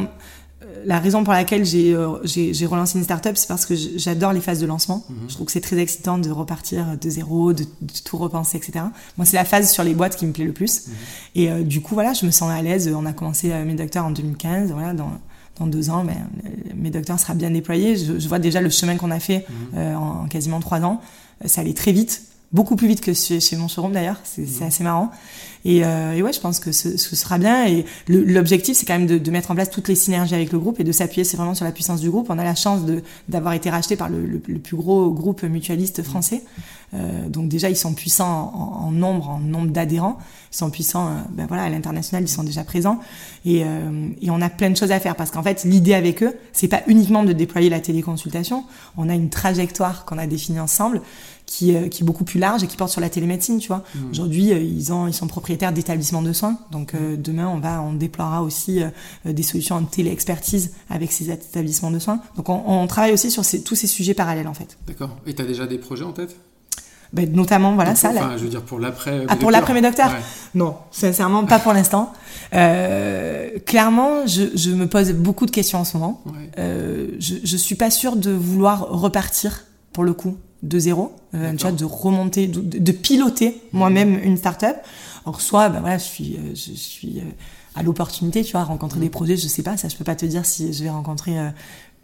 la 0.87 1.01
raison 1.01 1.25
pour 1.25 1.33
laquelle 1.33 1.65
euh, 1.75 2.19
j'ai 2.25 2.67
relancé 2.67 2.99
une 2.99 3.05
startup, 3.05 3.37
c'est 3.37 3.49
parce 3.49 3.67
que 3.67 3.75
j'adore 3.75 4.33
les 4.33 4.41
phases 4.41 4.61
de 4.61 4.67
lancement. 4.67 5.05
Mhm. 5.09 5.17
Je 5.29 5.35
trouve 5.35 5.47
que 5.47 5.53
c'est 5.53 5.61
très 5.61 5.79
excitant 5.79 6.17
de 6.17 6.31
repartir 6.31 6.97
de 6.99 7.11
zéro, 7.11 7.53
de, 7.53 7.65
tout 8.05 8.17
repenser, 8.17 8.57
etc. 8.57 8.87
Moi, 9.17 9.27
c'est 9.27 9.37
la 9.37 9.45
phase 9.45 9.71
sur 9.71 9.85
les 9.85 9.95
boîtes 9.95 10.17
qui 10.17 10.27
me 10.27 10.33
plaît 10.33 10.45
le 10.45 10.53
plus. 10.53 10.87
Mhm. 10.87 10.95
Et 11.35 11.51
euh, 11.51 11.63
du 11.63 11.81
coup, 11.81 11.95
voilà, 11.95 12.13
je 12.13 12.25
me 12.25 12.31
sens 12.31 12.51
à 12.51 12.63
l'aise. 12.63 12.91
On 12.95 13.05
a 13.05 13.13
commencé 13.13 13.53
euh, 13.53 13.65
mes 13.65 13.75
docteurs 13.75 14.05
en 14.05 14.11
2015. 14.11 14.73
Voilà, 14.73 14.95
dans, 14.95 15.11
dans 15.59 15.67
deux 15.67 15.91
ans, 15.91 16.05
ben, 16.05 16.29
mes 16.75 16.91
docteurs 16.91 17.19
sera 17.19 17.35
bien 17.35 17.51
déployés. 17.51 17.97
Je, 17.97 18.19
je, 18.19 18.29
vois 18.29 18.39
déjà 18.39 18.61
le 18.61 18.71
chemin 18.71 18.97
qu'on 18.97 19.11
a 19.11 19.21
fait 19.21 19.45
mhm. 19.75 19.97
en, 19.97 20.23
en, 20.23 20.27
quasiment 20.29 20.61
trois 20.61 20.81
ans. 20.83 21.01
Ça 21.45 21.61
allait 21.61 21.75
très 21.75 21.93
vite 21.93 22.23
beaucoup 22.53 22.77
plus 22.77 22.89
vite 22.89 23.01
que 23.01 23.13
chez, 23.13 23.41
chez 23.41 23.57
mon 23.57 23.69
showroom 23.69 23.93
d'ailleurs, 23.93 24.21
c'est 24.25 24.43
mmh. 24.43 24.67
assez 24.67 24.85
marrant. 24.85 25.11
Et, 25.65 25.85
euh, 25.85 26.13
et, 26.13 26.23
ouais, 26.23 26.33
je 26.33 26.39
pense 26.39 26.61
que 26.61 26.71
ce, 26.71 26.97
ce 26.97 27.17
sera 27.17 27.39
bien. 27.39 27.67
Et 27.67 27.85
l'objectif, 28.09 28.77
c'est 28.77 28.87
quand 28.87 28.97
même 28.97 29.09
de, 29.09 29.19
de, 29.19 29.31
mettre 29.33 29.51
en 29.51 29.57
place 29.57 29.69
toutes 29.69 29.89
les 29.89 29.97
synergies 29.97 30.35
avec 30.35 30.53
le 30.53 30.61
groupe 30.61 30.79
et 30.79 30.85
de 30.85 30.93
s'appuyer, 30.93 31.25
c'est 31.25 31.37
vraiment 31.37 31.55
sur 31.55 31.65
la 31.65 31.73
puissance 31.73 32.01
du 32.01 32.09
groupe. 32.09 32.29
On 32.31 32.39
a 32.39 32.45
la 32.45 32.55
chance 32.55 32.83
d'avoir 33.29 33.53
été 33.53 33.69
racheté 33.69 33.97
par 33.97 34.09
le, 34.09 34.25
le, 34.25 34.41
le, 34.47 34.59
plus 34.61 34.77
gros 34.77 35.11
groupe 35.11 35.43
mutualiste 35.43 36.05
français. 36.05 36.45
Euh, 36.95 37.29
donc 37.29 37.49
déjà, 37.49 37.69
ils 37.69 37.77
sont 37.77 37.95
puissants 37.95 38.53
en, 38.55 38.87
en 38.87 38.91
nombre, 38.93 39.29
en 39.29 39.39
nombre 39.41 39.73
d'adhérents. 39.73 40.19
Ils 40.53 40.57
sont 40.57 40.71
puissants, 40.71 41.09
euh, 41.09 41.11
ben 41.31 41.47
voilà, 41.47 41.65
à 41.65 41.69
l'international, 41.69 42.23
ils 42.23 42.29
sont 42.29 42.45
déjà 42.45 42.63
présents. 42.63 43.01
Et, 43.45 43.63
euh, 43.65 44.09
et 44.23 44.31
on 44.31 44.41
a 44.41 44.49
plein 44.49 44.71
de 44.71 44.77
choses 44.77 44.93
à 44.93 45.01
faire 45.01 45.17
parce 45.17 45.33
qu'en 45.33 45.43
fait, 45.43 45.65
l'idée 45.65 45.95
avec 45.95 46.23
eux, 46.23 46.37
c'est 46.53 46.69
pas 46.69 46.83
uniquement 46.87 47.25
de 47.25 47.33
déployer 47.33 47.71
la 47.71 47.81
téléconsultation. 47.81 48.65
On 48.97 49.09
a 49.09 49.15
une 49.15 49.31
trajectoire 49.31 50.05
qu'on 50.05 50.19
a 50.19 50.29
définie 50.29 50.61
ensemble 50.61 51.03
qui, 51.47 51.75
euh, 51.75 51.89
qui 51.89 52.03
est 52.03 52.07
beaucoup 52.07 52.25
plus 52.25 52.39
large 52.41 52.63
et 52.63 52.67
qui 52.67 52.77
porte 52.77 52.91
sur 52.91 53.01
la 53.01 53.09
télémédecine, 53.09 53.59
tu 53.59 53.69
vois. 53.69 53.85
Mmh. 53.95 54.11
Aujourd'hui, 54.11 54.53
euh, 54.53 54.59
ils, 54.59 54.93
ont, 54.93 55.07
ils 55.07 55.15
sont 55.15 55.29
propriétaires 55.29 55.73
d'établissements 55.73 56.23
de 56.23 56.33
soins. 56.33 56.59
Donc 56.73 56.95
euh, 56.95 57.17
mmh. 57.17 57.23
demain, 57.23 57.49
on 57.49 57.59
va, 57.59 57.81
on 57.81 57.95
déploiera 57.95 58.43
aussi 58.43 58.81
des 59.25 59.43
solutions 59.43 59.77
en 59.77 59.85
téléexpertise 59.85 60.73
avec 60.91 61.13
ces 61.13 61.31
établissements 61.31 61.91
de 61.91 61.99
soins. 61.99 62.21
Donc 62.37 62.49
on, 62.49 62.63
on 62.67 62.87
travaille 62.87 63.13
aussi 63.13 63.31
sur 63.31 63.45
ces, 63.45 63.63
tous 63.63 63.77
ces 63.77 63.87
sujets 63.87 64.15
parallèles 64.15 64.49
en 64.49 64.55
fait. 64.55 64.77
D'accord. 64.87 65.17
Et 65.27 65.35
tu 65.35 65.43
as 65.43 65.47
déjà 65.47 65.67
des 65.67 65.79
projets 65.79 66.05
en 66.05 66.13
tête? 66.13 66.37
Ben, 67.13 67.33
notamment 67.33 67.75
voilà 67.75 67.91
Donc, 67.91 67.99
ça 67.99 68.11
enfin, 68.11 68.31
là. 68.31 68.37
je 68.37 68.43
veux 68.43 68.49
dire 68.51 68.63
pour 68.63 68.81
l'après 68.81 69.25
ah 69.29 69.37
pour 69.37 69.53
l'après 69.53 69.73
mes 69.75 69.81
docteurs? 69.81 70.11
Ouais. 70.11 70.21
non 70.57 70.77
sincèrement 70.91 71.45
pas 71.45 71.61
pour 71.61 71.73
l'instant 71.73 72.13
euh, 72.53 73.49
clairement 73.65 74.27
je, 74.27 74.43
je, 74.57 74.71
me 74.71 74.89
pose 74.89 75.13
beaucoup 75.13 75.47
de 75.47 75.53
questions 75.53 75.79
en 75.79 75.85
ce 75.85 75.97
moment 75.97 76.21
ouais. 76.27 76.51
euh, 76.59 77.09
je, 77.21 77.37
je 77.45 77.57
suis 77.57 77.77
pas 77.77 77.93
sûre 77.93 78.17
de 78.17 78.33
vouloir 78.33 78.89
repartir 78.89 79.67
pour 79.93 80.03
le 80.03 80.15
coup 80.15 80.37
de 80.63 80.79
zéro, 80.79 81.13
euh, 81.35 81.53
déjà 81.53 81.73
de 81.73 81.85
remonter, 81.85 82.47
de, 82.47 82.61
de 82.61 82.93
piloter 82.93 83.61
moi-même 83.73 84.19
une 84.23 84.37
start-up. 84.37 84.77
Alors 85.25 85.41
soit, 85.41 85.69
ben 85.69 85.81
voilà, 85.81 85.99
je 85.99 86.05
suis, 86.05 86.37
euh, 86.37 86.55
je 86.55 86.73
suis 86.73 87.19
euh, 87.19 87.23
à 87.75 87.83
l'opportunité, 87.83 88.43
tu 88.43 88.53
vois, 88.53 88.65
rencontrer 88.65 89.01
des 89.01 89.11
projets, 89.11 89.37
je 89.37 89.49
sais 89.49 89.63
pas, 89.63 89.77
ça 89.77 89.89
je 89.89 89.97
peux 89.97 90.05
pas 90.05 90.17
te 90.17 90.27
dire 90.27 90.45
si 90.47 90.73
je 90.73 90.83
vais 90.85 90.91
rencontrer 90.91 91.39
euh, 91.39 91.51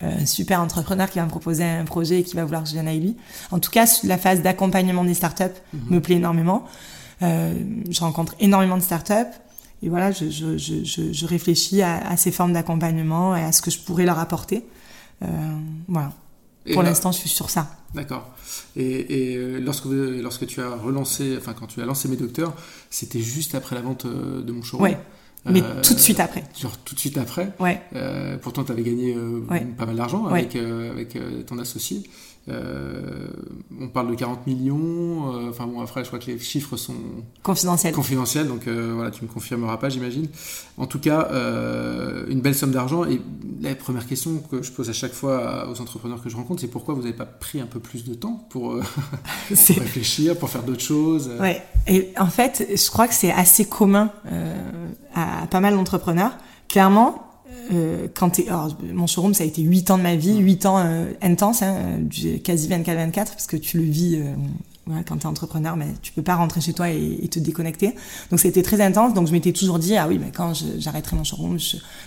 un 0.03 0.27
super 0.27 0.61
entrepreneur 0.61 1.09
qui 1.09 1.19
va 1.19 1.25
me 1.25 1.31
proposer 1.31 1.65
un 1.65 1.85
projet 1.85 2.21
et 2.21 2.23
qui 2.25 2.35
va 2.35 2.45
vouloir 2.45 2.63
que 2.63 2.69
je 2.69 2.75
vienne 2.75 2.89
avec 2.89 3.03
lui. 3.03 3.17
En 3.53 3.59
tout 3.61 3.71
cas, 3.71 3.87
la 4.05 4.19
phase 4.19 4.43
d'accompagnement 4.43 5.05
des 5.05 5.15
startups 5.15 5.45
mm 5.45 5.79
-hmm. 5.79 5.95
me 5.95 6.01
plaît 6.01 6.17
énormément. 6.17 6.65
Euh, 7.23 7.55
je 7.89 8.01
rencontre 8.01 8.35
énormément 8.41 8.77
de 8.77 8.83
startups 8.83 9.35
et 9.83 9.89
voilà, 9.89 10.11
je, 10.11 10.29
je, 10.31 10.59
je, 10.59 11.13
je 11.13 11.27
réfléchis 11.27 11.83
à, 11.83 11.93
à, 12.13 12.17
ces 12.17 12.33
formes 12.33 12.53
d'accompagnement 12.53 13.37
et 13.37 13.43
à 13.43 13.53
ce 13.53 13.61
que 13.63 13.71
je 13.71 13.79
pourrais 13.79 14.05
leur 14.05 14.19
apporter. 14.19 14.65
Euh, 15.23 15.29
voilà. 15.89 16.13
Et 16.67 16.75
Pour 16.75 16.83
l'instant, 16.83 17.11
je 17.13 17.19
suis 17.19 17.29
sur 17.29 17.51
ça. 17.51 17.77
D'accord. 17.95 18.31
Et, 18.77 19.33
et 19.33 19.37
euh, 19.37 19.59
lorsque, 19.59 19.87
lorsque 19.87 20.47
tu 20.47 20.61
as 20.61 20.71
relancé, 20.71 21.37
enfin 21.37 21.55
quand 21.59 21.67
tu 21.67 21.81
as 21.81 21.85
lancé 21.85 22.09
mes 22.09 22.17
docteurs, 22.17 22.55
c'était 22.89 23.21
juste 23.21 23.55
après 23.55 23.75
la 23.75 23.83
vente 23.83 24.07
euh, 24.07 24.43
de 24.43 24.53
mon 24.53 24.63
showroom? 24.63 24.91
Ouais. 24.91 24.99
Mais 25.45 25.63
tout 25.83 25.95
de 25.95 25.99
suite 25.99 26.21
après. 26.21 26.45
Genre 26.57 26.77
tout 26.79 26.95
de 26.95 27.01
suite 27.01 27.19
après? 27.19 27.53
Ouais. 27.59 27.83
pourtant, 28.43 28.63
tu 28.63 28.71
avais 28.71 28.85
gagné 28.85 29.17
pas 29.77 29.87
mal 29.87 29.97
d'argent 29.97 30.27
avec, 30.27 30.55
avec 30.55 31.19
ton 31.47 31.59
associé. 31.59 32.05
Euh, 32.49 33.29
on 33.81 33.89
parle 33.89 34.11
de 34.11 34.15
40 34.17 34.47
millions. 34.47 35.33
Euh, 35.33 35.51
enfin 35.51 35.67
bon, 35.67 35.81
après, 35.81 36.03
je 36.03 36.09
crois 36.09 36.19
que 36.19 36.27
les 36.27 36.39
chiffres 36.39 36.77
sont 36.77 36.95
confidentiels. 37.43 37.95
Confidentiels, 37.95 38.49
donc 38.49 38.67
euh, 38.67 38.93
voilà, 38.95 39.11
tu 39.13 39.23
me 39.23 39.29
confirmeras 39.29 39.77
pas, 39.77 39.89
j'imagine. 39.89 40.27
En 40.77 40.87
tout 40.87 40.99
cas, 40.99 41.29
une 42.29 42.41
belle 42.41 42.55
somme 42.55 42.73
d'argent. 42.73 43.05
Et 43.05 43.21
la 43.61 43.75
première 43.75 44.07
question 44.07 44.43
que 44.51 44.63
je 44.63 44.73
pose 44.73 44.91
à 44.91 44.93
chaque 44.93 45.13
fois 45.13 45.69
aux 45.71 45.81
entrepreneurs 45.81 46.23
que 46.23 46.29
je 46.29 46.37
rencontre, 46.37 46.61
c'est 46.61 46.69
pourquoi 46.69 46.95
vous 46.95 47.03
n'avez 47.03 47.13
pas 47.13 47.27
pris 47.27 47.61
un 47.61 47.67
peu 47.67 47.79
plus 47.79 48.05
de 48.05 48.15
temps 48.15 48.47
pour, 48.51 48.75
réfléchir, 49.51 50.37
pour 50.37 50.51
faire 50.51 50.65
d'autres 50.65 50.83
choses. 50.83 51.31
Ouais. 51.41 51.63
Et 51.87 52.13
en 52.19 52.27
fait, 52.27 52.67
je 52.75 52.91
crois 52.91 53.07
que 53.07 53.15
c'est 53.15 53.33
assez 53.33 53.67
commun 53.67 54.11
à 55.15 55.47
pas 55.47 55.61
mal 55.61 55.75
d'entrepreneurs. 55.75 56.33
Clairement, 56.69 57.32
euh, 57.73 58.09
quand 58.13 58.31
t'es, 58.31 58.49
alors, 58.49 58.77
mon 58.93 59.07
showroom, 59.07 59.35
ça 59.35 59.45
a 59.45 59.47
été 59.47 59.63
8 59.63 59.91
ans 59.91 59.99
de 59.99 60.03
ma 60.03 60.17
vie, 60.17 60.39
8 60.39 60.67
ans 60.67 60.79
euh, 60.79 61.13
intenses, 61.23 61.63
hein, 61.63 62.01
quasi 62.43 62.69
24-24, 62.69 63.13
parce 63.13 63.47
que 63.47 63.57
tu 63.57 63.79
le 63.79 63.85
vis 63.85 64.17
euh, 64.17 64.35
ouais, 64.87 65.03
quand 65.07 65.19
t'es 65.19 65.27
entrepreneur, 65.27 65.77
mais 65.77 65.87
tu 66.03 66.13
peux 66.13 66.23
pas 66.23 66.35
rentrer 66.35 66.61
chez 66.61 66.73
toi 66.73 66.91
et, 66.91 67.29
te 67.31 67.39
déconnecter. 67.39 67.95
Donc 68.31 68.41
c'était 68.41 68.63
très 68.63 68.81
intense, 68.81 69.15
donc 69.15 69.27
je 69.27 69.33
m'étais 69.33 69.53
toujours 69.53 69.79
dit, 69.79 69.97
ah 69.97 70.07
oui, 70.09 70.19
mais 70.19 70.31
quand 70.35 70.53
j'arrêterai 70.79 71.17
mon 71.17 71.25
showroom, 71.25 71.59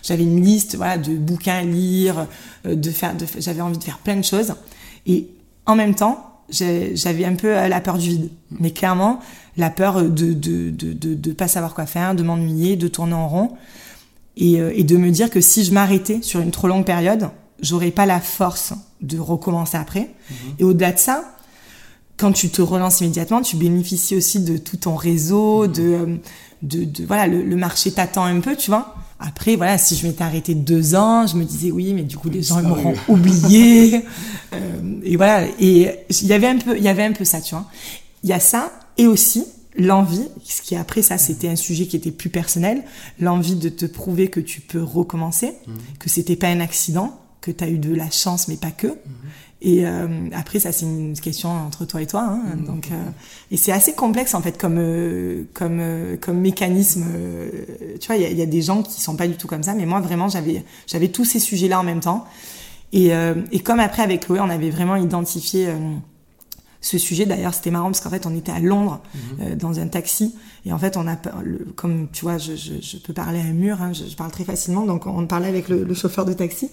j'avais 0.04 0.24
une 0.24 0.44
liste 0.44 0.76
voilà, 0.76 0.98
de 0.98 1.15
bouquins 1.15 1.56
à 1.56 1.63
lire, 1.63 2.28
euh, 2.65 2.76
de 2.76 2.89
faire, 2.89 3.15
de, 3.15 3.26
j'avais 3.39 3.62
envie 3.62 3.78
de 3.78 3.84
faire 3.84 4.00
plein 4.00 4.15
de 4.15 4.24
choses. 4.24 4.56
Et 5.06 5.28
en 5.65 5.76
même 5.76 5.96
temps, 5.96 6.32
j'avais 6.50 7.26
un 7.26 7.36
peu 7.36 7.50
la 7.50 7.82
peur 7.82 7.98
du 7.98 8.10
vide. 8.10 8.30
Mais 8.60 8.72
clairement, 8.72 9.20
la 9.58 9.72
peur 9.72 10.04
de 10.04 10.34
de, 10.34 10.70
de, 10.70 10.94
de, 10.94 11.15
de 11.15 11.32
pas 11.34 11.48
savoir 11.48 11.74
quoi 11.74 11.88
faire, 11.88 12.13
de 12.13 12.22
m'ennuyer, 12.22 12.76
de 12.76 12.88
tourner 12.88 13.13
en 13.13 13.28
rond. 13.28 13.52
Euh, 14.41 14.71
et, 14.76 14.84
de 14.84 14.98
me 14.98 15.12
dire 15.12 15.30
que 15.30 15.41
si 15.41 15.63
je 15.63 15.71
m'arrêtais 15.71 16.19
sur 16.21 16.41
une 16.41 16.52
trop 16.52 16.67
longue 16.67 16.86
période, 16.86 17.30
j'aurais 17.62 17.91
pas 17.91 18.06
la 18.06 18.19
force 18.19 18.74
de 19.02 19.17
recommencer 19.17 19.78
après. 19.78 20.10
Mhm. 20.30 20.36
Et 20.60 20.63
au-delà 20.63 20.91
de 20.91 21.00
ça, 21.00 21.36
quand 22.17 22.32
tu 22.32 22.50
te 22.50 22.62
relances 22.62 23.02
immédiatement, 23.02 23.41
tu 23.41 23.56
bénéficies 23.56 24.15
aussi 24.15 24.39
de 24.39 24.58
tout 24.58 24.78
ton 24.78 24.95
réseau, 24.95 25.67
mhm. 25.67 25.74
euh, 25.80 26.17
de, 26.62 26.84
de, 26.84 27.06
voilà, 27.06 27.28
le, 27.28 27.56
marché 27.56 27.91
t'attend 27.91 28.26
un 28.26 28.39
peu, 28.41 28.56
tu 28.56 28.71
vois. 28.71 28.95
Après, 29.19 29.56
voilà, 29.56 29.78
si 29.78 29.95
je 29.95 30.06
m'étais 30.06 30.24
arrêté 30.24 30.54
deux 30.54 30.95
ans, 30.95 31.26
je 31.26 31.38
me 31.38 31.45
disais 31.45 31.71
oui, 31.71 31.93
mais 31.93 32.04
du 32.04 32.17
coup 32.17 32.30
les 32.30 32.43
gens 32.43 32.60
ils 32.60 32.67
m'auront 32.67 32.95
oublié. 33.08 34.04
euh, 34.54 35.00
et 35.04 35.15
voilà, 35.15 35.48
et 35.60 36.00
il 36.10 36.28
y 36.28 36.34
avait 36.34 36.48
un 36.48 36.58
peu, 36.58 36.76
il 36.78 36.84
y 36.84 36.89
avait 36.89 37.06
un 37.06 37.13
peu 37.13 37.24
ça, 37.24 37.39
tu 37.39 37.56
vois. 37.56 37.65
Il 38.24 38.30
y 38.30 38.34
a 38.34 38.41
ça, 38.41 38.74
et 38.98 39.08
aussi 39.08 39.45
l'envie, 39.78 40.28
ce 40.44 40.62
qui 40.62 40.76
après 40.76 41.02
ça 41.02 41.18
c'était 41.18 41.48
un 41.48 41.56
sujet 41.56 41.86
qui 41.86 41.96
était 41.96 42.12
plus 42.12 42.30
personnel, 42.30 42.84
l'envie 43.20 43.56
de 43.56 43.70
te 43.70 43.86
prouver 43.86 44.30
que 44.30 44.40
tu 44.40 44.62
peux 44.62 44.82
recommencer, 44.82 45.54
mhm. 45.68 45.76
que 46.00 46.10
c'était 46.10 46.36
pas 46.36 46.48
un 46.48 46.60
accident, 46.60 47.20
que 47.42 47.52
tu 47.52 47.64
as 47.64 47.70
eu 47.70 47.78
de 47.78 47.94
la 47.94 48.10
chance 48.10 48.48
mais 48.48 48.58
pas 48.58 48.72
que. 48.72 48.88
Mhm. 48.88 48.96
Et 49.62 49.86
euh, 49.86 50.08
après 50.34 50.60
ça 50.60 50.72
c'est 50.72 50.86
une 50.86 51.18
question 51.20 51.50
entre 51.50 51.86
toi 51.86 52.02
et 52.02 52.08
toi, 52.08 52.22
hein, 52.22 52.56
mhm. 52.56 52.66
donc 52.66 52.90
euh, 52.92 52.96
et 53.52 53.58
c'est 53.58 53.72
assez 53.72 53.94
complexe 53.94 54.34
en 54.34 54.42
fait 54.42 54.58
comme 54.58 54.78
euh, 54.78 55.44
comme 55.54 55.82
comme 56.22 56.40
mécanisme. 56.40 57.06
tu 58.00 58.08
vois, 58.08 58.18
il 58.18 58.22
y 58.22 58.26
a, 58.26 58.32
y 58.32 58.42
a, 58.42 58.46
des 58.46 58.62
gens 58.62 58.84
qui 58.84 59.02
sont 59.02 59.16
pas 59.16 59.28
du 59.28 59.36
tout 59.36 59.48
comme 59.48 59.64
ça, 59.64 59.74
mais 59.74 59.86
moi 59.86 60.00
vraiment 60.02 60.30
j'avais 60.30 60.64
j'avais 60.88 61.10
tous 61.10 61.26
ces 61.26 61.40
sujets 61.40 61.68
là 61.68 61.80
en 61.80 61.84
même 61.84 62.02
temps. 62.02 62.26
Et, 62.94 63.12
et 63.52 63.60
comme 63.60 63.82
après 63.82 64.04
avec 64.04 64.26
Chloé 64.26 64.40
on 64.40 64.50
avait 64.50 64.70
vraiment 64.70 64.96
identifié 64.96 65.68
ce 66.86 66.98
sujet. 66.98 67.26
D'ailleurs, 67.26 67.54
c'était 67.54 67.71
marrant 67.71 67.88
parce 67.88 68.02
qu'en 68.02 68.10
fait, 68.10 68.26
on 68.26 68.36
était 68.36 68.52
à 68.52 68.60
Londres 68.60 69.02
mhm. 69.13 69.21
euh, 69.41 69.56
dans 69.56 69.80
un 69.80 69.88
taxi 69.88 70.36
et 70.65 70.74
en 70.74 70.78
fait, 70.78 70.98
on 70.98 71.08
a, 71.08 71.15
comme 71.76 72.08
tu 72.12 72.24
vois, 72.24 72.38
je, 72.38 72.56
je, 72.56 72.74
je 72.82 72.98
peux 72.98 73.13
parler 73.13 73.39
à 73.39 73.43
un 73.43 73.54
mur, 73.54 73.82
hein, 73.82 73.93
je, 73.93 74.06
je, 74.06 74.15
parle 74.15 74.32
très 74.32 74.43
facilement, 74.43 74.86
donc 74.86 75.06
on 75.06 75.26
parlait 75.28 75.48
avec 75.48 75.69
le, 75.69 75.84
le 75.84 75.93
chauffeur 75.93 76.26
de 76.26 76.34
taxi 76.34 76.69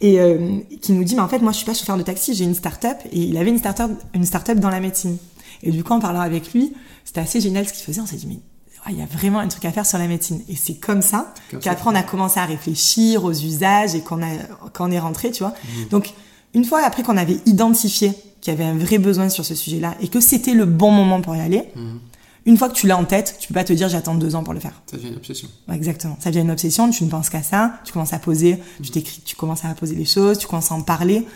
et 0.00 0.20
euh, 0.20 0.58
qui 0.80 0.92
nous 0.92 1.04
dit, 1.04 1.14
mais 1.14 1.22
en 1.22 1.28
fait, 1.28 1.40
moi, 1.40 1.52
je 1.52 1.58
suis 1.58 1.66
pas 1.66 1.74
chauffeur 1.74 1.96
de 1.96 2.02
taxi, 2.02 2.34
j'ai 2.34 2.44
une 2.44 2.54
start-up 2.54 2.98
et 3.12 3.18
il 3.18 3.36
avait 3.36 3.50
une 3.50 3.58
start-up, 3.58 3.90
une 4.14 4.24
start-up 4.24 4.58
dans 4.58 4.70
la 4.70 4.80
médecine. 4.80 5.16
Et 5.62 5.70
du 5.70 5.84
coup, 5.84 5.92
en 5.92 6.00
parlant 6.00 6.20
avec 6.20 6.52
lui, 6.52 6.72
c'était 7.04 7.20
assez 7.20 7.40
génial 7.40 7.66
ce 7.66 7.72
qu'il 7.72 7.84
faisait. 7.84 8.00
On 8.00 8.06
s'est 8.06 8.16
dit, 8.16 8.26
mais 8.26 8.40
il 8.88 8.98
y 8.98 9.02
a 9.02 9.06
vraiment 9.06 9.40
un 9.40 9.48
truc 9.48 9.64
à 9.66 9.72
faire 9.72 9.84
sur 9.84 9.98
la 9.98 10.06
médecine. 10.06 10.40
Et 10.48 10.56
c'est 10.56 10.76
comme 10.76 11.02
ça 11.02 11.34
qu'après 11.60 11.90
on 11.90 11.94
a 11.94 12.02
commencé 12.02 12.40
à 12.40 12.46
réfléchir 12.46 13.24
aux 13.24 13.32
usages 13.32 13.94
et 13.94 14.00
qu'on 14.00 14.22
a, 14.22 14.90
est 14.90 14.98
rentré, 14.98 15.30
tu 15.30 15.42
vois. 15.42 15.52
Mhm. 15.52 15.88
Donc, 15.88 16.14
une 16.54 16.64
fois 16.64 16.82
après 16.82 17.02
qu'on 17.02 17.18
avait 17.18 17.38
identifié 17.46 18.14
qu'il 18.40 18.52
y 18.52 18.56
avait 18.56 18.64
un 18.64 18.76
vrai 18.76 18.98
besoin 18.98 19.28
sur 19.28 19.44
ce 19.44 19.54
sujet-là 19.54 19.96
et 20.00 20.08
que 20.08 20.20
c'était 20.20 20.54
le 20.54 20.64
bon 20.64 20.90
moment 20.90 21.20
pour 21.20 21.36
y 21.36 21.40
aller, 21.40 21.64
mhm. 21.76 22.00
une 22.46 22.56
fois 22.56 22.68
que 22.68 22.74
tu 22.74 22.86
l'as 22.86 22.96
en 22.96 23.04
tête, 23.04 23.36
tu 23.38 23.48
peux 23.48 23.54
pas 23.54 23.64
te 23.64 23.72
dire 23.72 23.88
j'attends 23.88 24.14
deux 24.14 24.34
ans 24.34 24.44
pour 24.44 24.54
le 24.54 24.60
faire. 24.60 24.80
Ça 24.90 24.96
devient 24.96 25.08
une 25.08 25.16
obsession. 25.16 25.48
exactement. 25.72 26.16
Ça 26.20 26.30
devient 26.30 26.42
une 26.42 26.50
obsession, 26.50 26.90
tu 26.90 27.04
ne 27.04 27.10
penses 27.10 27.30
qu'à 27.30 27.42
ça, 27.42 27.74
tu 27.84 27.92
commences 27.92 28.12
à 28.12 28.18
poser, 28.18 28.58
tu 28.82 28.88
mhm. 28.88 28.90
t'écris, 28.90 29.22
tu 29.24 29.36
commences 29.36 29.64
à 29.64 29.74
poser 29.74 29.94
les 29.94 30.04
choses, 30.04 30.38
tu 30.38 30.46
commences 30.46 30.72
à 30.72 30.74
en 30.74 30.82
parler. 30.82 31.26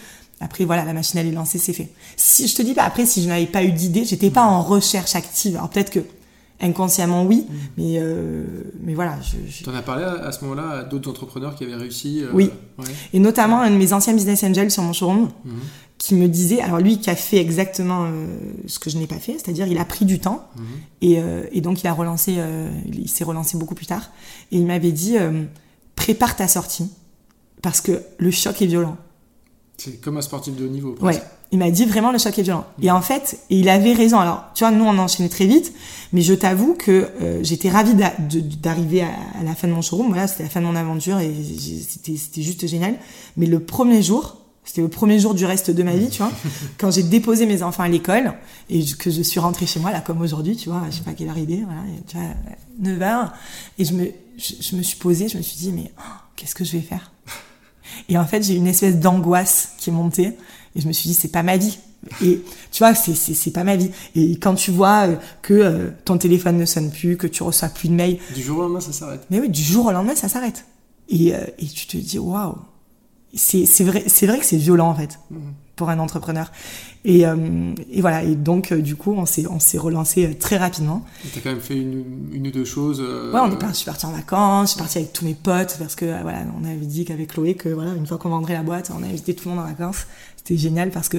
Après, 0.40 0.64
voilà, 0.64 0.84
la 0.84 0.92
machine 0.92 1.18
elle 1.20 1.28
est 1.28 1.32
lancée, 1.32 1.58
c'est 1.58 1.72
fait. 1.72 1.90
Si, 2.16 2.48
je 2.48 2.54
te 2.54 2.62
dis 2.62 2.74
pas, 2.74 2.82
après, 2.82 3.06
si 3.06 3.22
je 3.22 3.28
n'avais 3.28 3.46
pas 3.46 3.62
eu 3.62 3.72
d'idée, 3.72 4.04
j'étais 4.04 4.30
pas 4.30 4.42
en 4.42 4.62
recherche 4.62 5.14
active. 5.14 5.56
Alors 5.56 5.70
peut-être 5.70 5.90
que 5.90 6.00
inconsciemment 6.60 7.24
oui, 7.24 7.46
mhm. 7.48 7.56
mais 7.76 7.94
euh, 7.98 8.44
mais 8.82 8.94
voilà. 8.94 9.18
Je, 9.20 9.36
je... 9.48 9.68
en 9.68 9.74
as 9.74 9.82
parlé 9.82 10.04
à, 10.04 10.30
ce 10.32 10.44
moment-là 10.44 10.70
à 10.70 10.82
d'autres 10.84 11.10
entrepreneurs 11.10 11.54
qui 11.56 11.64
avaient 11.64 11.74
réussi. 11.74 12.22
Euh, 12.22 12.30
oui. 12.32 12.50
Et 13.12 13.18
notamment 13.18 13.60
un 13.60 13.70
de 13.70 13.76
mes 13.76 13.92
anciens 13.92 14.14
business 14.14 14.44
angels 14.44 14.70
sur 14.70 14.82
mon 14.82 14.92
showroom, 14.92 15.30
qui 15.98 16.14
me 16.14 16.28
disait, 16.28 16.60
alors 16.60 16.80
lui 16.80 16.98
qui 16.98 17.08
a 17.08 17.16
fait 17.16 17.38
exactement 17.38 18.04
euh, 18.04 18.26
ce 18.66 18.78
que 18.78 18.90
je 18.90 18.98
n'ai 18.98 19.06
pas 19.06 19.18
fait, 19.18 19.34
c'est-à-dire 19.34 19.66
il 19.66 19.78
a 19.78 19.84
pris 19.84 20.04
du 20.04 20.18
temps 20.18 20.48
mhm. 20.56 20.64
et, 21.00 21.18
euh, 21.18 21.44
et, 21.52 21.60
donc 21.60 21.82
il 21.82 21.86
a 21.86 21.92
relancé, 21.92 22.34
euh, 22.38 22.68
il 22.92 23.08
s'est 23.08 23.24
relancé 23.24 23.56
beaucoup 23.56 23.74
plus 23.74 23.86
tard 23.86 24.10
et 24.50 24.58
il 24.58 24.66
m'avait 24.66 24.92
dit 24.92 25.16
prépare 25.96 26.36
ta 26.36 26.48
sortie 26.48 26.90
parce 27.62 27.80
que 27.80 28.02
le 28.18 28.30
choc 28.30 28.60
est 28.60 28.66
violent. 28.66 28.96
C'est 29.78 30.00
comme 30.00 30.16
un 30.16 30.22
sportif 30.22 30.54
de 30.54 30.66
haut 30.66 30.70
niveau. 30.70 30.94
Ouais, 31.00 31.22
il 31.54 31.58
m'a 31.58 31.70
dit 31.70 31.84
vraiment 31.84 32.10
le 32.10 32.18
choc 32.18 32.36
est 32.36 32.42
violent. 32.42 32.66
Et 32.82 32.90
en 32.90 33.00
fait, 33.00 33.38
et 33.48 33.56
il 33.60 33.68
avait 33.68 33.92
raison. 33.92 34.18
Alors, 34.18 34.42
tu 34.56 34.64
vois, 34.64 34.72
nous 34.72 34.84
on 34.84 34.98
enchaînait 34.98 35.28
très 35.28 35.46
vite, 35.46 35.72
mais 36.12 36.20
je 36.20 36.34
t'avoue 36.34 36.74
que 36.74 37.08
j'étais 37.42 37.70
ravie 37.70 37.94
d'arriver 37.94 39.02
à, 39.02 39.10
à, 39.40 39.44
la 39.44 39.54
fin 39.54 39.68
de 39.68 39.72
mon 39.72 39.80
showroom. 39.80 40.08
Voilà, 40.08 40.26
c'était 40.26 40.42
la 40.42 40.48
fin 40.48 40.60
de 40.60 40.66
mon 40.66 40.74
aventure 40.74 41.20
et 41.20 41.32
c'était 41.32 42.42
juste 42.42 42.66
génial. 42.66 42.96
Mais 43.36 43.46
le 43.46 43.60
premier 43.60 44.02
jour, 44.02 44.36
c'était 44.64 44.80
le 44.80 44.88
premier 44.88 45.20
jour 45.20 45.34
du 45.34 45.44
reste 45.44 45.70
de 45.70 45.82
ma 45.82 45.94
vie, 45.94 46.08
tu 46.08 46.18
vois. 46.18 46.32
Quand 46.78 46.90
j'ai 46.90 47.02
déposé 47.02 47.46
mes 47.46 47.62
enfants 47.62 47.82
à 47.82 47.88
l'école 47.88 48.32
et 48.68 48.82
que 48.98 49.10
je 49.10 49.22
suis 49.22 49.38
rentrée 49.38 49.66
chez 49.66 49.78
moi, 49.78 49.92
là, 49.92 50.00
comme 50.00 50.22
aujourd'hui, 50.22 50.56
tu 50.56 50.70
vois, 50.70 50.82
je 50.90 50.96
sais 50.96 51.02
pas 51.02 51.12
quelle 51.12 51.28
heure 51.28 51.38
il 51.38 51.52
est, 51.52 51.62
voilà, 51.62 51.82
tu 52.08 52.16
vois, 52.16 52.26
9 52.80 53.02
heures. 53.02 53.32
Et 53.78 53.84
je 53.84 53.92
me, 53.92 54.10
je, 54.38 54.74
me 54.74 54.82
suis 54.82 54.96
posée, 54.96 55.28
je 55.28 55.36
me 55.36 55.42
suis 55.42 55.58
dit, 55.58 55.70
mais 55.70 55.92
oh, 55.98 56.02
qu'est-ce 56.34 56.54
que 56.54 56.64
je 56.64 56.72
vais 56.72 56.82
faire? 56.82 57.12
Et 58.08 58.16
en 58.16 58.24
fait, 58.24 58.42
j'ai 58.42 58.54
une 58.54 58.66
espèce 58.66 58.98
d'angoisse 58.98 59.72
qui 59.78 59.90
est 59.90 59.92
montée 59.92 60.32
et 60.74 60.80
je 60.80 60.88
me 60.88 60.92
suis 60.92 61.08
dit, 61.08 61.14
c'est 61.14 61.28
pas 61.28 61.42
ma 61.42 61.56
vie. 61.56 61.78
Et 62.22 62.42
tu 62.70 62.78
vois, 62.80 62.94
c'est 62.94 63.14
c'est 63.14 63.50
pas 63.50 63.64
ma 63.64 63.76
vie. 63.76 63.90
Et 64.14 64.36
quand 64.36 64.54
tu 64.54 64.70
vois 64.70 65.08
euh, 65.08 65.16
que 65.40 65.54
euh, 65.54 65.90
ton 66.04 66.18
téléphone 66.18 66.58
ne 66.58 66.66
sonne 66.66 66.90
plus, 66.90 67.16
que 67.16 67.26
tu 67.26 67.42
reçois 67.42 67.68
plus 67.68 67.88
de 67.88 67.94
mails, 67.94 68.18
du 68.34 68.42
jour 68.42 68.58
au 68.58 68.62
lendemain, 68.62 68.80
ça 68.80 68.92
s'arrête. 68.92 69.22
Mais 69.30 69.40
oui, 69.40 69.48
du 69.48 69.62
jour 69.62 69.86
au 69.86 69.92
lendemain, 69.92 70.14
ça 70.14 70.28
s'arrête. 70.28 70.66
Et, 71.08 71.34
euh, 71.34 71.38
et 71.58 71.66
tu 71.66 71.86
te 71.86 71.96
dis, 71.96 72.18
waouh 72.18 72.56
c'est 73.36 73.84
vrai, 73.84 74.04
c'est 74.06 74.26
vrai 74.26 74.38
que 74.38 74.44
c'est 74.44 74.56
violent 74.56 74.88
en 74.88 74.94
fait 74.94 75.18
mhm. 75.30 75.54
Pour 75.76 75.90
un 75.90 75.98
entrepreneur. 75.98 76.50
Et, 77.04 77.26
euh, 77.26 77.74
et 77.90 78.00
voilà. 78.00 78.22
Et 78.22 78.34
donc 78.34 78.72
euh, 78.72 78.80
du 78.80 78.96
coup, 78.96 79.12
on 79.12 79.26
s'est 79.26 79.46
on 79.46 79.60
s'est 79.60 79.78
relancé 79.78 80.26
euh, 80.26 80.34
très 80.38 80.56
rapidement. 80.56 81.04
T'as 81.34 81.40
quand 81.40 81.50
même 81.50 81.60
fait 81.60 81.76
une, 81.76 82.04
une 82.32 82.46
ou 82.46 82.50
deux 82.50 82.64
choses. 82.64 83.00
Ouais, 83.00 83.40
on 83.40 83.50
est 83.50 83.58
parti, 83.58 83.72
je 83.72 83.76
suis 83.78 83.86
partie 83.86 84.06
en 84.06 84.12
vacances, 84.12 84.68
je 84.68 84.72
suis 84.72 84.80
partie 84.80 84.98
avec 84.98 85.12
tous 85.12 85.24
mes 85.24 85.34
potes 85.34 85.76
parce 85.78 85.94
que 85.94 86.06
voilà, 86.22 86.44
on 86.60 86.64
avait 86.64 86.76
dit 86.76 87.04
qu'avec 87.04 87.32
Chloé 87.32 87.54
que 87.54 87.68
voilà, 87.68 87.92
une 87.92 88.06
fois 88.06 88.18
qu'on 88.18 88.30
vendrait 88.30 88.54
la 88.54 88.62
boîte, 88.62 88.90
on 88.96 89.02
a 89.02 89.06
invité 89.06 89.34
tout 89.34 89.48
le 89.48 89.54
monde 89.54 89.64
en 89.64 89.68
vacances. 89.68 90.06
C'était 90.36 90.56
génial 90.56 90.90
parce 90.90 91.08
que 91.08 91.18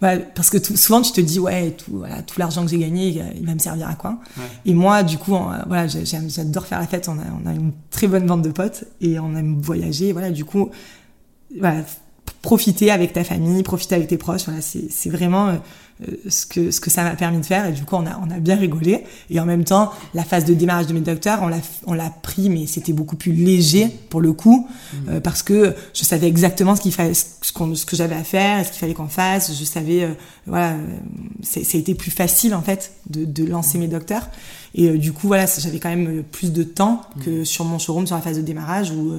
voilà, 0.00 0.20
parce 0.20 0.50
que 0.50 0.58
tout, 0.58 0.76
souvent 0.76 1.02
tu 1.02 1.10
te 1.10 1.20
dis 1.20 1.40
ouais 1.40 1.72
tout 1.72 1.98
voilà 1.98 2.22
tout 2.22 2.38
l'argent 2.38 2.64
que 2.64 2.70
j'ai 2.70 2.78
gagné 2.78 3.08
il 3.34 3.46
va 3.46 3.54
me 3.54 3.58
servir 3.58 3.88
à 3.88 3.94
quoi? 3.94 4.18
Et 4.64 4.74
moi 4.74 5.02
du 5.02 5.18
coup 5.18 5.36
voilà 5.66 5.88
j'adore 5.88 6.66
faire 6.66 6.78
la 6.78 6.86
fête 6.86 7.08
on 7.08 7.18
a 7.18 7.24
on 7.42 7.48
a 7.48 7.52
une 7.52 7.72
très 7.90 8.06
bonne 8.06 8.26
bande 8.26 8.42
de 8.42 8.50
potes 8.50 8.84
et 9.00 9.18
on 9.18 9.34
aime 9.34 9.58
voyager 9.60 10.12
voilà 10.12 10.30
du 10.30 10.44
coup 10.44 10.70
voilà, 11.58 11.82
profiter 12.42 12.90
avec 12.90 13.12
ta 13.12 13.24
famille, 13.24 13.62
profiter 13.62 13.94
avec 13.94 14.08
tes 14.08 14.16
proches. 14.16 14.44
Voilà, 14.44 14.60
c'est 14.60 15.10
vraiment 15.10 15.48
euh, 15.48 15.56
ce 16.28 16.46
que 16.46 16.70
ce 16.70 16.80
que 16.80 16.90
ça 16.90 17.02
m'a 17.02 17.16
permis 17.16 17.38
de 17.38 17.46
faire. 17.46 17.66
Et 17.66 17.72
du 17.72 17.84
coup, 17.84 17.96
on 17.96 18.06
a 18.06 18.20
on 18.24 18.30
a 18.30 18.38
bien 18.38 18.56
rigolé. 18.56 19.04
Et 19.30 19.40
en 19.40 19.44
même 19.44 19.64
temps, 19.64 19.90
la 20.14 20.24
phase 20.24 20.44
de 20.44 20.54
démarrage 20.54 20.86
de 20.86 20.92
mes 20.92 21.00
docteurs, 21.00 21.40
on 21.42 21.48
l'a 21.48 21.58
on 21.86 21.94
l'a 21.94 22.10
pris, 22.10 22.48
mais 22.48 22.66
c'était 22.66 22.92
beaucoup 22.92 23.16
plus 23.16 23.32
léger 23.32 23.88
pour 24.08 24.20
le 24.20 24.32
coup, 24.32 24.68
mmh. 24.68 24.96
euh, 25.08 25.20
parce 25.20 25.42
que 25.42 25.74
je 25.94 26.04
savais 26.04 26.28
exactement 26.28 26.76
ce 26.76 26.80
qu'il 26.80 26.92
fallait, 26.92 27.14
ce, 27.14 27.24
ce 27.42 27.86
que 27.86 27.96
j'avais 27.96 28.14
à 28.14 28.24
faire, 28.24 28.64
ce 28.64 28.70
qu'il 28.70 28.78
fallait 28.78 28.94
qu'on 28.94 29.08
fasse. 29.08 29.52
Je 29.58 29.64
savais, 29.64 30.04
euh, 30.04 30.12
voilà, 30.46 30.76
ça 31.42 31.60
a 31.60 31.76
été 31.76 31.94
plus 31.94 32.12
facile 32.12 32.54
en 32.54 32.62
fait 32.62 32.92
de, 33.10 33.24
de 33.24 33.44
lancer 33.44 33.78
mes 33.78 33.88
docteurs. 33.88 34.28
Et 34.74 34.90
du 34.98 35.12
coup, 35.12 35.26
voilà, 35.26 35.46
j'avais 35.46 35.80
quand 35.80 35.88
même 35.88 36.22
plus 36.30 36.52
de 36.52 36.62
temps 36.62 37.00
mmh. 37.16 37.20
que 37.22 37.44
sur 37.44 37.64
mon 37.64 37.78
showroom 37.78 38.06
sur 38.06 38.14
la 38.14 38.22
phase 38.22 38.36
de 38.36 38.42
démarrage 38.42 38.92
où 38.92 39.14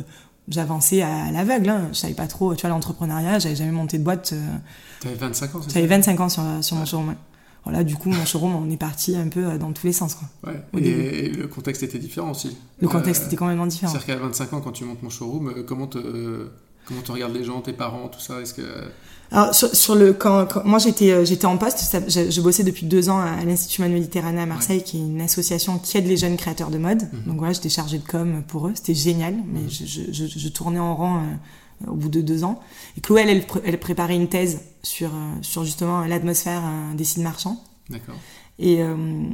j'avançais 0.49 1.01
à 1.01 1.31
l'aveugle. 1.31 1.69
Hein. 1.69 1.89
Je 1.91 1.97
savais 1.97 2.13
pas 2.13 2.27
trop, 2.27 2.55
tu 2.55 2.61
vois, 2.61 2.69
l'entrepreneuriat, 2.69 3.39
j'avais 3.39 3.55
jamais 3.55 3.71
monté 3.71 3.97
de 3.97 4.03
boîte. 4.03 4.33
Euh... 4.33 4.57
T'avais 5.01 5.15
25 5.15 5.55
ans, 5.55 5.61
J'avais 5.67 5.87
25 5.87 6.19
ans 6.19 6.29
sur, 6.29 6.43
sur 6.61 6.75
mon 6.75 6.85
showroom, 6.85 7.15
voilà, 7.63 7.83
du 7.83 7.95
coup, 7.95 8.09
mon 8.09 8.25
showroom, 8.25 8.55
on 8.55 8.69
est 8.69 8.77
parti 8.77 9.15
un 9.15 9.27
peu 9.27 9.57
dans 9.57 9.71
tous 9.73 9.87
les 9.87 9.93
sens. 9.93 10.15
Quoi, 10.15 10.51
ouais. 10.51 10.81
Et, 10.81 11.29
le 11.29 11.47
contexte 11.47 11.83
était 11.83 11.99
différent 11.99 12.31
aussi. 12.31 12.57
Le 12.81 12.87
contexte 12.87 13.27
était 13.27 13.35
complètement 13.35 13.67
différent. 13.67 13.91
C'est-à-dire 13.91 14.15
qu'à 14.15 14.23
25 14.23 14.53
ans, 14.53 14.61
quand 14.61 14.71
tu 14.71 14.85
montes 14.85 15.03
mon 15.03 15.09
showroom, 15.09 15.63
comment 15.65 15.87
te, 15.87 16.49
comment 16.85 17.01
te 17.01 17.11
regardent 17.11 17.35
les 17.35 17.43
gens, 17.43 17.61
tes 17.61 17.73
parents, 17.73 18.07
tout 18.07 18.19
ça 18.19 18.41
Est-ce 18.41 18.53
que 18.53 18.63
alors 19.31 19.53
sur, 19.53 19.95
le 19.95 20.13
quand, 20.13 20.65
moi 20.65 20.79
j'étais 20.79 21.11
euh, 21.11 21.23
j'étais 21.23 21.45
en 21.45 21.57
poste, 21.57 21.95
je, 22.07 22.41
bossais 22.41 22.63
depuis 22.63 22.87
deux 22.87 23.09
ans 23.09 23.19
à, 23.19 23.43
l'Institut 23.45 23.81
Manuel 23.81 23.99
Méditerranée 23.99 24.41
à 24.41 24.47
Marseille, 24.47 24.83
qui 24.83 24.97
est 24.97 25.01
une 25.01 25.21
association 25.21 25.77
qui 25.77 25.97
aide 25.97 26.07
les 26.07 26.17
jeunes 26.17 26.35
créateurs 26.35 26.71
de 26.71 26.79
mode. 26.79 27.03
Mhm. 27.03 27.23
Donc 27.27 27.37
voilà, 27.37 27.53
j'étais 27.53 27.69
chargée 27.69 27.99
de 27.99 28.07
com 28.07 28.41
pour 28.47 28.67
eux, 28.67 28.71
c'était 28.73 28.95
génial, 28.95 29.35
mais 29.45 29.61
mhm. 29.61 29.69
je, 29.69 30.01
je, 30.11 30.25
je, 30.25 30.47
tournais 30.49 30.79
en 30.79 30.95
rang 30.95 31.17
euh, 31.17 31.91
au 31.91 31.93
bout 31.93 32.09
de 32.09 32.21
deux 32.21 32.43
ans. 32.43 32.59
Et 32.97 33.01
Chloé, 33.01 33.21
elle, 33.21 33.43
elle, 33.65 33.79
préparait 33.79 34.15
une 34.15 34.29
thèse 34.29 34.61
sur 34.81 35.09
euh, 35.09 35.31
sur 35.43 35.63
justement 35.63 36.01
l'atmosphère 36.05 36.63
des 36.95 37.03
sites 37.03 37.23
marchands. 37.23 37.63
D'accord. 37.89 38.15
Et, 38.57 38.81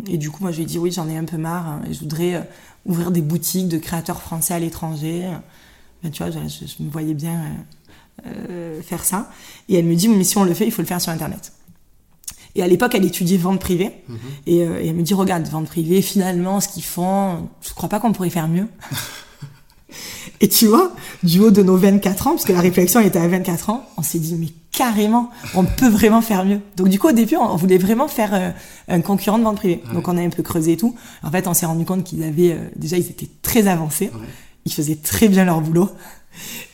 et 0.08 0.18
du 0.18 0.30
coup, 0.30 0.44
moi 0.44 0.52
je 0.52 0.58
lui 0.58 0.64
ai 0.64 0.68
dit 0.68 0.78
oui, 0.78 0.92
j'en 0.92 1.10
ai 1.10 1.18
un 1.18 1.24
peu 1.24 1.38
marre, 1.38 1.68
hein, 1.68 1.82
et 1.90 1.94
je 1.94 2.00
voudrais 2.02 2.48
ouvrir 2.86 3.10
des 3.10 3.22
boutiques 3.22 3.70
de 3.70 3.80
créateurs 3.80 4.22
français 4.22 4.54
à 4.54 4.60
l'étranger. 4.60 5.28
Ben, 6.04 6.12
tu 6.12 6.22
vois, 6.22 6.32
je, 6.32 6.40
je, 6.48 6.84
me 6.84 6.92
voyais 6.92 7.16
bien 7.16 7.42
euh, 8.26 8.82
faire 8.82 9.04
ça. 9.04 9.30
Et 9.70 9.76
elle 9.76 9.86
me 9.86 9.96
dit, 9.96 10.08
mais 10.08 10.24
si 10.24 10.38
on 10.38 10.44
le 10.44 10.54
fait, 10.54 10.66
il 10.66 10.72
faut 10.72 10.82
le 10.82 10.88
faire 10.88 11.02
sur 11.02 11.12
Internet. 11.12 11.52
Et 12.56 12.64
à 12.64 12.68
l'époque, 12.68 12.96
elle 12.96 13.06
étudiait 13.06 13.38
vente 13.38 13.60
privée. 13.60 13.92
Mhm. 14.08 14.18
et, 14.48 14.64
euh, 14.64 14.82
et, 14.82 14.88
elle 14.88 14.96
me 14.96 15.04
dit, 15.04 15.14
regarde, 15.14 15.46
vente 15.48 15.68
privée, 15.68 16.02
finalement, 16.02 16.62
ce 16.62 16.70
qu'ils 16.70 16.84
font, 16.84 17.50
je 17.62 17.74
crois 17.74 17.90
pas 17.90 18.00
qu'on 18.00 18.14
pourrait 18.14 18.30
faire 18.30 18.48
mieux? 18.48 18.68
et 20.42 20.48
tu 20.48 20.68
vois, 20.68 20.94
du 21.24 21.42
haut 21.42 21.52
de 21.52 21.62
nos 21.62 21.76
24 21.76 22.28
ans, 22.28 22.32
parce 22.32 22.46
que 22.46 22.54
la 22.54 22.62
réflexion 22.62 23.02
était 23.02 23.20
à 23.20 23.28
24 23.28 23.70
ans, 23.70 23.86
on 23.98 24.02
s'est 24.02 24.20
dit, 24.20 24.36
mais 24.36 24.48
carrément, 24.72 25.30
on 25.54 25.66
peut 25.66 25.90
vraiment 25.90 26.22
faire 26.22 26.46
mieux. 26.46 26.62
Donc 26.78 26.88
du 26.88 26.98
coup, 26.98 27.10
au 27.10 27.14
début, 27.14 27.36
on 27.36 27.56
voulait 27.58 27.78
vraiment 27.78 28.08
faire 28.08 28.34
euh, 28.34 28.52
un 28.88 29.02
concurrent 29.02 29.38
de 29.38 29.44
vente 29.44 29.58
privée. 29.58 29.84
Donc 29.94 30.08
on 30.08 30.18
a 30.18 30.22
un 30.22 30.30
peu 30.30 30.44
creusé 30.44 30.74
et 30.74 30.78
tout. 30.78 30.96
En 31.24 31.32
fait, 31.32 31.48
on 31.48 31.54
s'est 31.54 31.66
rendu 31.66 31.86
compte 31.86 32.04
qu'ils 32.06 32.24
avaient, 32.24 32.58
déjà, 32.76 32.98
ils 32.98 33.10
étaient 33.10 33.30
très 33.42 33.68
avancés. 33.68 34.12
Ils 34.66 34.74
faisaient 34.74 34.96
très 34.96 35.28
bien 35.28 35.46
leur 35.46 35.62
boulot. 35.62 35.92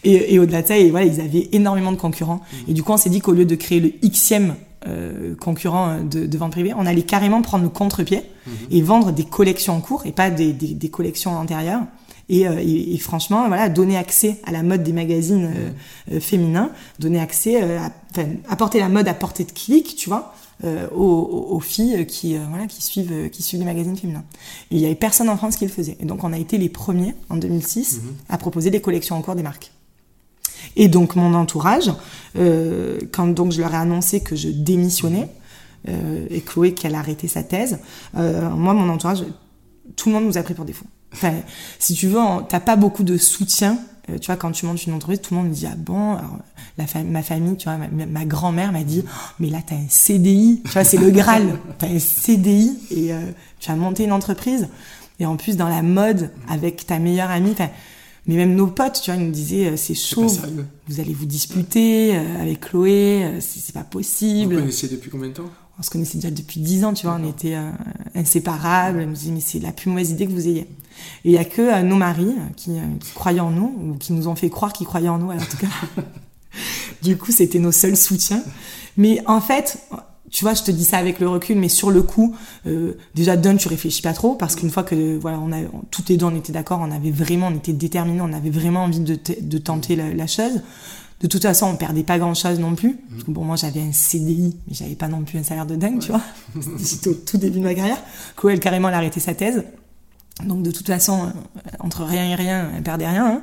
Et, 0.03 0.33
et 0.33 0.39
au-delà 0.39 0.61
de 0.61 0.67
ça, 0.67 0.77
et 0.77 0.89
voilà, 0.89 1.05
ils 1.05 1.21
avaient 1.21 1.49
énormément 1.51 1.91
de 1.91 1.97
concurrents. 1.97 2.41
Mmh. 2.41 2.71
Et 2.71 2.73
du 2.73 2.83
coup, 2.83 2.91
on 2.91 2.97
s'est 2.97 3.09
dit 3.09 3.21
qu'au 3.21 3.33
lieu 3.33 3.45
de 3.45 3.55
créer 3.55 3.79
le 3.79 3.89
xème 4.07 4.55
euh, 4.87 5.35
concurrent 5.35 5.99
de, 6.01 6.25
de, 6.25 6.37
vente 6.37 6.51
privée, 6.51 6.73
on 6.75 6.85
allait 6.85 7.03
carrément 7.03 7.41
prendre 7.41 7.63
le 7.63 7.69
contre-pied 7.69 8.23
mmh. 8.45 8.51
et 8.71 8.81
vendre 8.81 9.11
des 9.11 9.25
collections 9.25 9.75
en 9.75 9.81
cours 9.81 10.05
et 10.05 10.11
pas 10.11 10.29
des, 10.29 10.53
des, 10.53 10.73
des 10.73 10.89
collections 10.89 11.37
antérieures. 11.37 11.81
Et, 12.29 12.47
euh, 12.47 12.59
et, 12.61 12.93
et, 12.93 12.97
franchement, 12.97 13.47
voilà, 13.47 13.67
donner 13.67 13.97
accès 13.97 14.37
à 14.45 14.51
la 14.51 14.63
mode 14.63 14.83
des 14.83 14.93
magazines 14.93 15.45
euh, 15.45 15.69
mmh. 15.69 16.15
euh 16.15 16.19
féminins, 16.19 16.71
donner 16.97 17.19
accès, 17.19 17.61
à, 17.61 17.91
apporter 18.49 18.79
la 18.79 18.89
mode 18.89 19.07
à 19.07 19.13
portée 19.13 19.43
de 19.43 19.51
clic, 19.51 19.95
tu 19.97 20.07
vois, 20.07 20.33
euh, 20.35 20.40
aux, 20.63 21.47
aux, 21.51 21.59
filles 21.59 22.05
qui, 22.05 22.37
euh, 22.37 22.41
voilà, 22.49 22.67
qui, 22.67 22.81
suivent, 22.81 23.29
qui 23.29 23.43
suivent 23.43 23.59
les 23.59 23.65
magazines 23.65 23.97
féminins. 23.97 24.23
Et 24.69 24.75
il 24.75 24.77
n'y 24.79 24.85
avait 24.85 24.95
personne 24.95 25.29
en 25.29 25.37
France 25.37 25.55
qui 25.55 25.65
le 25.65 25.71
faisait. 25.71 25.97
Et 25.99 26.05
donc 26.05 26.23
on 26.23 26.33
a 26.33 26.37
été 26.37 26.57
les 26.57 26.69
premiers 26.69 27.15
en 27.29 27.37
2006 27.37 27.97
mhm. 27.97 28.13
à 28.29 28.37
proposer 28.37 28.69
des 28.69 28.81
collections 28.81 29.15
en 29.15 29.21
cours 29.21 29.35
des 29.35 29.43
marques. 29.43 29.71
Et 30.75 30.87
donc 30.87 31.15
mon 31.15 31.33
entourage, 31.33 31.91
euh, 32.37 32.99
quand 33.11 33.27
donc 33.27 33.51
je 33.51 33.61
leur 33.61 33.73
ai 33.73 33.77
annoncé 33.77 34.21
que 34.21 34.35
je 34.35 34.49
démissionnais, 34.49 35.29
euh, 35.89 36.27
et 36.29 36.41
Chloé 36.41 36.73
qu'elle 36.73 36.95
arrêtait 36.95 37.27
sa 37.27 37.43
thèse, 37.43 37.79
euh, 38.17 38.49
moi 38.49 38.73
mon 38.73 38.87
entourage, 38.89 39.23
tout 39.95 40.09
le 40.09 40.15
monde 40.15 40.25
nous 40.25 40.37
a 40.37 40.43
pris 40.43 40.53
pour 40.53 40.65
défaut. 40.65 40.85
Enfin, 41.13 41.33
si 41.79 41.93
tu 41.93 42.07
veux, 42.07 42.19
t'as 42.47 42.61
pas 42.61 42.75
beaucoup 42.75 43.03
de 43.03 43.17
soutien 43.17 43.77
euh, 44.09 44.17
tu 44.17 44.27
vois, 44.27 44.35
quand 44.35 44.51
tu 44.51 44.65
montes 44.65 44.85
une 44.85 44.93
entreprise, 44.93 45.21
tout 45.21 45.33
le 45.33 45.41
monde 45.41 45.49
me 45.49 45.53
dit 45.53 45.67
ah 45.67 45.75
bon. 45.77 46.13
Alors, 46.13 46.37
la 46.77 46.85
ma 47.03 47.21
famille, 47.21 47.55
tu 47.57 47.65
vois, 47.65 47.77
ma, 47.77 48.25
grand-mère 48.25 48.71
m'a 48.71 48.83
dit 48.83 49.03
oh, 49.05 49.09
mais 49.39 49.49
là 49.49 49.59
t'as 49.65 49.75
un 49.75 49.87
CDI, 49.87 50.61
tu 50.65 50.71
vois, 50.71 50.83
c'est 50.83 50.97
le 50.97 51.11
Graal, 51.11 51.59
t'as 51.77 51.87
un 51.87 51.99
CDI 51.99 52.77
et 52.91 53.13
euh, 53.13 53.19
tu 53.59 53.69
as 53.69 53.75
monté 53.75 54.03
une 54.03 54.11
entreprise 54.11 54.67
et 55.19 55.25
en 55.25 55.37
plus 55.37 55.57
dans 55.57 55.69
la 55.69 55.81
mode 55.81 56.31
avec 56.49 56.85
ta 56.87 56.99
meilleure 56.99 57.29
amie. 57.29 57.55
Mais 58.27 58.35
même 58.35 58.55
nos 58.55 58.67
potes, 58.67 59.01
tu 59.03 59.11
vois, 59.11 59.19
ils 59.19 59.25
nous 59.25 59.31
disaient 59.31 59.67
euh, 59.67 59.77
c'est 59.77 59.95
chaud, 59.95 60.27
vous 60.87 60.99
allez 60.99 61.13
vous 61.13 61.25
disputer 61.25 62.15
avec 62.15 62.61
Chloé, 62.61 63.39
c'est 63.39 63.73
pas 63.73 63.83
possible. 63.83 64.55
Vous 64.55 64.61
connaissez 64.61 64.87
depuis 64.87 65.09
combien 65.09 65.29
de 65.29 65.33
temps? 65.33 65.49
On 65.79 65.83
se 65.83 65.89
connaissait 65.89 66.17
déjà 66.17 66.29
depuis 66.29 66.59
dix 66.59 66.85
ans, 66.85 66.93
tu 66.93 67.07
vois, 67.07 67.17
on 67.19 67.27
était 67.27 67.57
inséparables. 68.13 68.99
Elle 68.99 69.09
me 69.09 69.15
disait, 69.15 69.31
mais 69.31 69.39
c'est 69.39 69.59
la 69.59 69.71
plus 69.71 69.89
mauvaise 69.89 70.11
idée 70.11 70.27
que 70.27 70.31
vous 70.31 70.47
ayez. 70.47 70.67
Et 71.25 71.29
il 71.29 71.31
y 71.31 71.37
a 71.37 71.45
que 71.45 71.61
euh, 71.61 71.81
nos 71.83 71.95
maris 71.95 72.27
euh, 72.37 72.53
qui, 72.55 72.71
qui, 72.99 73.13
croyaient 73.13 73.39
en 73.39 73.51
nous, 73.51 73.73
ou 73.81 73.97
qui 73.97 74.13
nous 74.13 74.27
ont 74.27 74.35
fait 74.35 74.49
croire 74.49 74.73
qu'ils 74.73 74.87
croyaient 74.87 75.09
en 75.09 75.17
nous, 75.17 75.31
en 75.31 75.37
tout 75.37 75.57
cas. 75.57 76.01
du 77.01 77.17
coup, 77.17 77.31
c'était 77.31 77.59
nos 77.59 77.71
seuls 77.71 77.97
soutiens. 77.97 78.43
Mais 78.97 79.21
en 79.25 79.41
fait, 79.41 79.79
tu 80.29 80.43
vois, 80.43 80.53
je 80.53 80.63
te 80.63 80.71
dis 80.71 80.85
ça 80.85 80.97
avec 80.97 81.19
le 81.19 81.29
recul, 81.29 81.57
mais 81.57 81.69
sur 81.69 81.91
le 81.91 82.01
coup, 82.01 82.35
déjà 83.15 83.37
d'un, 83.37 83.55
tu 83.55 83.67
réfléchis 83.67 84.01
pas 84.01 84.13
trop, 84.13 84.35
parce 84.35 84.55
qu'une 84.55 84.69
fois 84.69 84.83
que 84.83 85.17
voilà, 85.17 85.39
on 85.39 85.51
a, 85.53 85.61
toutes 85.91 86.09
les 86.09 86.17
deux, 86.17 86.25
on 86.25 86.35
était 86.35 86.51
d'accord, 86.51 86.79
on 86.81 86.91
avait 86.91 87.11
vraiment, 87.11 87.47
on 87.47 87.55
était 87.55 87.73
déterminés, 87.73 88.21
on 88.21 88.33
avait 88.33 88.49
vraiment 88.49 88.83
envie 88.83 88.99
de, 88.99 89.17
de 89.41 89.57
tenter 89.57 89.95
la, 89.95 90.13
la 90.13 90.27
chose. 90.27 90.61
De 91.21 91.27
toute 91.27 91.43
façon, 91.43 91.67
on 91.67 91.75
perdait 91.75 92.03
pas 92.03 92.17
grand 92.17 92.33
chose 92.33 92.59
non 92.59 92.73
plus. 92.73 92.97
bon, 93.27 93.45
moi, 93.45 93.55
j'avais 93.55 93.81
un 93.81 93.91
CDI, 93.91 94.57
mais 94.67 94.73
j'avais 94.73 94.95
pas 94.95 95.07
non 95.07 95.21
plus 95.21 95.37
un 95.37 95.43
salaire 95.43 95.67
de 95.67 95.75
dingue, 95.75 95.99
tu 95.99 96.11
vois. 96.11 96.21
C'était 96.79 97.09
au 97.09 97.13
tout 97.13 97.37
début 97.37 97.59
de 97.59 97.63
ma 97.63 97.75
carrière. 97.75 98.01
Coel, 98.35 98.59
carrément, 98.59 98.87
elle 98.89 98.95
a 98.95 98.97
arrêté 98.97 99.19
sa 99.19 99.35
thèse. 99.35 99.63
Donc, 100.45 100.63
de 100.63 100.71
toute 100.71 100.87
façon, 100.87 101.25
euh, 101.25 101.69
entre 101.79 102.03
rien 102.03 102.25
et 102.25 102.35
rien, 102.35 102.69
elle 102.75 102.83
perdait 102.83 103.07
rien. 103.07 103.25
Hein. 103.25 103.41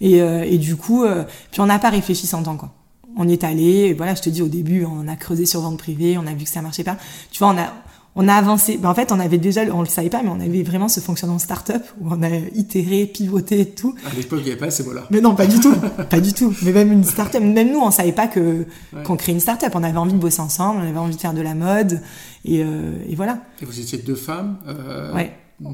Et, 0.00 0.22
euh, 0.22 0.44
et, 0.44 0.58
du 0.58 0.76
coup, 0.76 1.04
euh, 1.04 1.24
puis 1.50 1.60
on 1.60 1.66
n'a 1.66 1.78
pas 1.78 1.90
réfléchi 1.90 2.26
sans 2.26 2.42
temps, 2.42 2.56
quoi. 2.56 2.72
On 3.16 3.28
y 3.28 3.32
est 3.32 3.44
allé, 3.44 3.64
et 3.64 3.94
voilà, 3.94 4.14
je 4.14 4.22
te 4.22 4.30
dis, 4.30 4.40
au 4.40 4.48
début, 4.48 4.84
on 4.84 5.08
a 5.08 5.16
creusé 5.16 5.44
sur 5.44 5.60
vente 5.60 5.78
privée, 5.78 6.16
on 6.16 6.26
a 6.26 6.34
vu 6.34 6.44
que 6.44 6.50
ça 6.50 6.62
marchait 6.62 6.84
pas. 6.84 6.96
Tu 7.32 7.40
vois, 7.40 7.48
on 7.48 7.58
a, 7.58 7.72
on 8.16 8.28
a 8.28 8.34
avancé. 8.34 8.76
Ben, 8.76 8.90
en 8.90 8.94
fait, 8.94 9.12
on 9.12 9.20
avait 9.20 9.38
déjà, 9.38 9.62
on 9.72 9.80
le 9.80 9.88
savait 9.88 10.10
pas, 10.10 10.22
mais 10.22 10.30
on 10.30 10.40
avait 10.40 10.62
vraiment 10.62 10.88
ce 10.88 11.00
fonctionnement 11.00 11.38
start-up 11.38 11.82
où 12.00 12.08
on 12.10 12.22
a 12.22 12.28
itéré, 12.54 13.06
pivoté 13.06 13.60
et 13.60 13.70
tout. 13.70 13.94
À 14.04 14.14
l'époque, 14.14 14.40
il 14.42 14.46
n'y 14.46 14.50
avait 14.50 14.60
pas 14.60 14.70
ces 14.70 14.84
mots-là. 14.84 15.06
Mais 15.10 15.20
non, 15.20 15.34
pas 15.34 15.46
du 15.46 15.60
tout. 15.60 15.74
pas 16.10 16.20
du 16.20 16.32
tout. 16.32 16.54
Mais 16.62 16.72
même 16.72 16.92
une 16.92 17.04
start-up, 17.04 17.42
même 17.42 17.72
nous, 17.72 17.80
on 17.80 17.90
savait 17.90 18.12
pas 18.12 18.26
que, 18.26 18.66
qu'on 19.04 19.16
crée 19.16 19.32
une 19.32 19.40
start-up. 19.40 19.72
On 19.74 19.82
avait 19.82 19.98
envie 19.98 20.12
de 20.12 20.18
bosser 20.18 20.40
ensemble, 20.40 20.80
on 20.82 20.88
avait 20.88 20.98
envie 20.98 21.14
de 21.14 21.20
faire 21.20 21.34
de 21.34 21.42
la 21.42 21.54
mode. 21.54 22.00
Et, 22.44 22.62
euh, 22.64 22.92
et 23.08 23.14
voilà. 23.14 23.38
Et 23.62 23.64
vous 23.64 23.78
étiez 23.78 23.98
deux 23.98 24.16
femmes. 24.16 24.58
Euh, 24.66 25.14
ouais. 25.14 25.32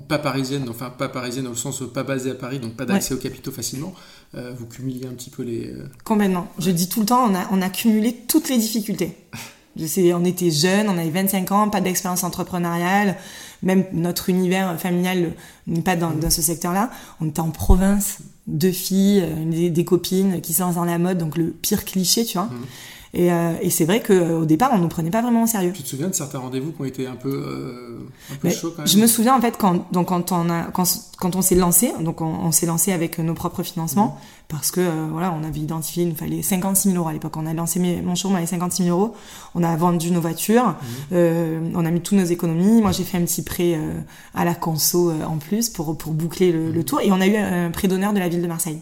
Pas 0.09 0.19
parisiennes, 0.19 0.69
enfin 0.69 0.91
pas 0.91 1.09
parisiennes 1.09 1.45
dans 1.45 1.51
le 1.51 1.57
sens 1.57 1.83
pas 1.95 2.03
basées 2.03 2.33
à 2.33 2.35
Paris, 2.35 2.59
donc 2.59 2.75
pas 2.75 2.87
d'accès 2.87 3.15
aux 3.15 3.19
capitaux 3.19 3.53
facilement. 3.53 3.95
Euh, 4.35 4.53
vous 4.59 4.67
cumuliez 4.67 5.07
un 5.07 5.13
petit 5.13 5.31
peu 5.31 5.45
les. 5.45 5.71
Euh, 5.71 5.89
Complètement. 6.05 6.49
Je 6.59 6.71
dis 6.71 6.89
tout 6.89 7.01
le 7.01 7.07
temps, 7.07 7.31
on 7.31 7.35
a, 7.35 7.47
on 7.53 7.63
a 7.63 7.71
cumulé 7.71 8.13
toutes 8.27 8.49
les 8.49 8.59
difficultés. 8.59 9.17
on 10.15 10.25
était 10.25 10.51
jeunes, 10.51 10.89
on 10.89 10.99
avait 10.99 11.11
25 11.11 11.53
ans, 11.53 11.69
pas 11.69 11.81
d'expérience 11.81 12.25
entrepreneuriale, 12.25 13.17
même 13.63 13.85
notre 13.93 14.29
univers 14.29 14.79
familial 14.81 15.33
n'est 15.67 15.83
pas 15.83 15.97
dans, 15.97 16.11
dans 16.11 16.31
ce 16.31 16.43
secteur-là. 16.43 16.91
On 17.21 17.29
était 17.29 17.41
en 17.41 17.51
province, 17.51 18.19
deux 18.47 18.73
filles, 18.73 19.23
euh, 19.23 19.71
des, 19.71 19.85
copines 19.85 20.41
qui 20.41 20.53
sont 20.53 20.73
dans 20.73 20.85
la 20.85 20.99
mode, 20.99 21.19
donc 21.19 21.37
le 21.37 21.51
pire 21.51 21.85
cliché, 21.85 22.25
tu 22.25 22.39
vois. 22.39 22.47
Mmh. 22.47 22.67
Et, 23.15 23.33
euh, 23.33 23.55
et 23.61 23.71
c'est 23.71 23.85
vrai 23.85 24.03
qu'au 24.03 24.45
départ, 24.45 24.71
on 24.75 24.79
nous 24.79 24.89
prenait 24.89 25.11
pas 25.11 25.23
vraiment 25.23 25.45
au 25.45 25.47
sérieux. 25.47 25.73
Tu 25.73 25.83
te 25.83 25.89
souviens 25.89 26.09
de 26.09 26.15
certains 26.15 26.39
rendez-vous 26.39 26.73
qui 26.73 26.81
ont 26.81 26.85
été 26.85 27.07
un 27.07 27.17
peu, 27.17 27.31
euh, 27.31 27.99
un 28.33 28.37
peu 28.37 28.51
chauds 28.51 28.71
quand 28.71 28.79
même 28.79 28.87
Je 28.87 28.99
me 28.99 29.07
souviens 29.07 29.37
en 29.37 29.41
fait 29.41 29.57
quand, 29.57 29.91
donc, 29.93 30.09
quand 30.09 30.33
on, 30.33 30.51
a, 30.51 30.65
quand, 30.65 30.85
quand 31.19 31.37
on 31.37 31.43
s'est 31.43 31.55
lancé, 31.55 31.93
donc 32.01 32.21
on, 32.21 32.27
on 32.27 32.53
s'est 32.53 32.67
lancé 32.67 32.93
avec 32.93 33.19
nos 33.19 33.35
propres 33.35 33.63
financements, 33.63 34.07
mmh. 34.07 34.21
parce 34.49 34.71
que 34.71 34.81
euh, 34.81 35.07
voilà, 35.11 35.33
on 35.33 35.45
avait 35.45 35.61
identifié, 35.61 36.03
il 36.03 36.11
nous 36.11 36.15
fallait 36.15 36.43
56 36.43 36.91
000 36.91 36.99
euros 36.99 37.09
à 37.09 37.13
l'époque. 37.13 37.37
On 37.37 37.47
a 37.47 37.55
lancé 37.55 37.81
mon 37.81 38.15
showroom 38.15 38.37
avec 38.37 38.49
56 38.49 38.85
000 38.85 38.99
euros, 38.99 39.15
on 39.55 39.63
a 39.63 39.75
vendu 39.77 40.11
nos 40.11 40.21
voitures, 40.21 40.69
mmh. 40.69 40.75
euh, 41.13 41.71
on 41.75 41.85
a 41.85 41.91
mis 41.91 42.01
toutes 42.01 42.19
nos 42.19 42.25
économies. 42.25 42.83
Moi, 42.83 42.93
j'ai 42.93 43.05
fait 43.05 43.19
un 43.19 43.25
petit 43.25 43.43
prêt 43.43 43.75
euh, 43.77 44.01
à 44.35 44.45
la 44.45 44.55
conso 44.55 45.13
en 45.27 45.39
plus 45.39 45.71
pour, 45.71 45.97
pour 45.97 46.13
boucler 46.13 46.53
le, 46.53 46.71
le, 46.71 46.81
mmh. 46.81 46.85
tour, 46.85 47.01
et 47.01 47.13
on 47.13 47.21
a 47.21 47.27
eu 47.27 47.37
un 47.37 47.71
prêt 47.71 47.89
d'honneur 47.89 48.13
de 48.13 48.19
la 48.19 48.29
ville 48.29 48.43
de 48.43 48.49
Marseille. 48.49 48.81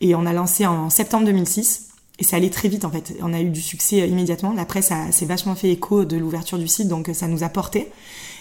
Et 0.00 0.14
on 0.14 0.26
a 0.26 0.32
lancé 0.32 0.66
en 0.66 0.90
septembre 0.90 1.26
2006. 1.26 1.87
Et 2.18 2.24
ça 2.24 2.36
allait 2.36 2.50
très 2.50 2.68
vite 2.68 2.84
en 2.84 2.90
fait. 2.90 3.14
On 3.22 3.32
a 3.32 3.40
eu 3.40 3.50
du 3.50 3.60
succès 3.60 4.02
euh, 4.02 4.06
immédiatement. 4.06 4.52
La 4.52 4.64
presse 4.64 4.92
s'est 5.10 5.26
vachement 5.26 5.54
fait 5.54 5.70
écho 5.70 6.04
de 6.04 6.16
l'ouverture 6.16 6.58
du 6.58 6.68
site, 6.68 6.88
donc 6.88 7.08
euh, 7.08 7.14
ça 7.14 7.28
nous 7.28 7.44
a 7.44 7.48
porté. 7.48 7.88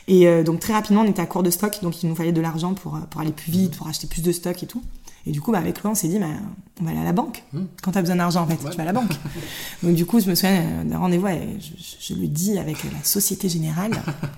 Et 0.08 0.28
euh, 0.28 0.44
donc 0.44 0.60
très 0.60 0.74
rapidement, 0.74 1.02
on 1.02 1.10
était 1.10 1.22
à 1.22 1.26
court 1.26 1.44
de 1.44 1.52
stock, 1.52 1.80
donc 1.84 2.02
il 2.02 2.10
nous 2.10 2.16
fallait 2.16 2.32
de 2.32 2.42
l'argent 2.42 2.74
pour, 2.74 3.00
pour 3.10 3.22
aller 3.22 3.32
plus 3.32 3.52
vite, 3.52 3.78
pour 3.78 3.88
acheter 3.88 4.08
plus 4.08 4.24
de 4.24 4.32
stock 4.32 4.62
et 4.64 4.66
tout. 4.66 4.82
Et 5.28 5.32
du 5.32 5.42
coup, 5.42 5.52
bah, 5.52 5.58
avec 5.58 5.82
lui, 5.82 5.88
on 5.90 5.94
s'est 5.94 6.08
dit, 6.08 6.20
bah, 6.20 6.28
on 6.80 6.86
va 6.86 6.92
aller 6.92 7.02
à 7.02 7.04
la 7.04 7.12
banque. 7.12 7.44
Mmh. 7.52 7.60
Quand 7.84 7.92
tu 7.92 7.98
as 7.98 8.02
besoin 8.02 8.16
d'argent, 8.16 8.44
en 8.44 8.48
fait, 8.48 8.56
tu 8.56 8.78
vas 8.78 8.84
à 8.84 8.86
la 8.86 8.94
banque. 8.94 9.12
donc 9.84 9.94
du 9.94 10.06
coup, 10.06 10.22
je 10.22 10.30
me 10.30 10.36
souviens 10.36 10.86
d'un 10.86 10.98
rendez-vous, 11.00 11.28
je, 11.28 12.14
je, 12.14 12.20
le 12.20 12.28
dis 12.28 12.58
avec 12.58 12.82
la 12.86 13.04
Société 13.04 13.50
Générale. 13.50 13.92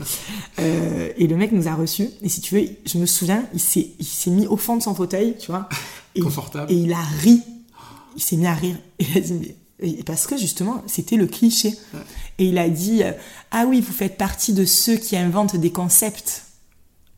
euh, 0.60 1.12
et 1.16 1.28
le 1.28 1.38
mec 1.38 1.52
nous 1.52 1.68
a 1.68 1.76
reçus. 1.76 2.10
Et 2.24 2.30
si 2.30 2.42
tu 2.42 2.56
veux, 2.56 2.66
je 2.88 2.98
me 2.98 3.06
souviens, 3.06 3.46
il 3.54 3.60
s'est 3.60 4.32
mis 4.32 4.48
au 4.48 4.58
fond 4.58 4.78
de 4.78 4.82
son 4.82 4.96
fauteuil, 4.96 5.36
tu 5.40 5.52
vois. 5.52 5.70
Et, 6.16 6.22
Confortable. 6.22 6.72
Et 6.72 6.76
il 6.76 6.92
a 6.92 7.04
ri 7.22 7.44
il 8.20 8.22
s'est 8.22 8.36
mis 8.36 8.48
à 8.48 8.54
rire. 8.54 8.76
Et 9.00 9.06
il 9.10 9.18
a 9.18 9.22
dit, 9.22 9.56
mais... 9.80 10.04
parce 10.04 10.28
que 10.28 10.38
justement, 10.38 10.84
c'était 10.88 11.16
le 11.16 11.26
cliché. 11.26 11.74
Et 12.38 12.46
il 12.46 12.58
a 12.58 12.70
dit, 12.70 13.04
euh, 13.04 13.14
ah 13.52 13.66
oui, 13.68 13.82
vous 13.82 13.94
faites 13.94 14.18
partie 14.18 14.54
de 14.54 14.66
ceux 14.66 14.98
qui 14.98 15.16
inventent 15.16 15.56
des 15.56 15.72
concepts. 15.72 16.46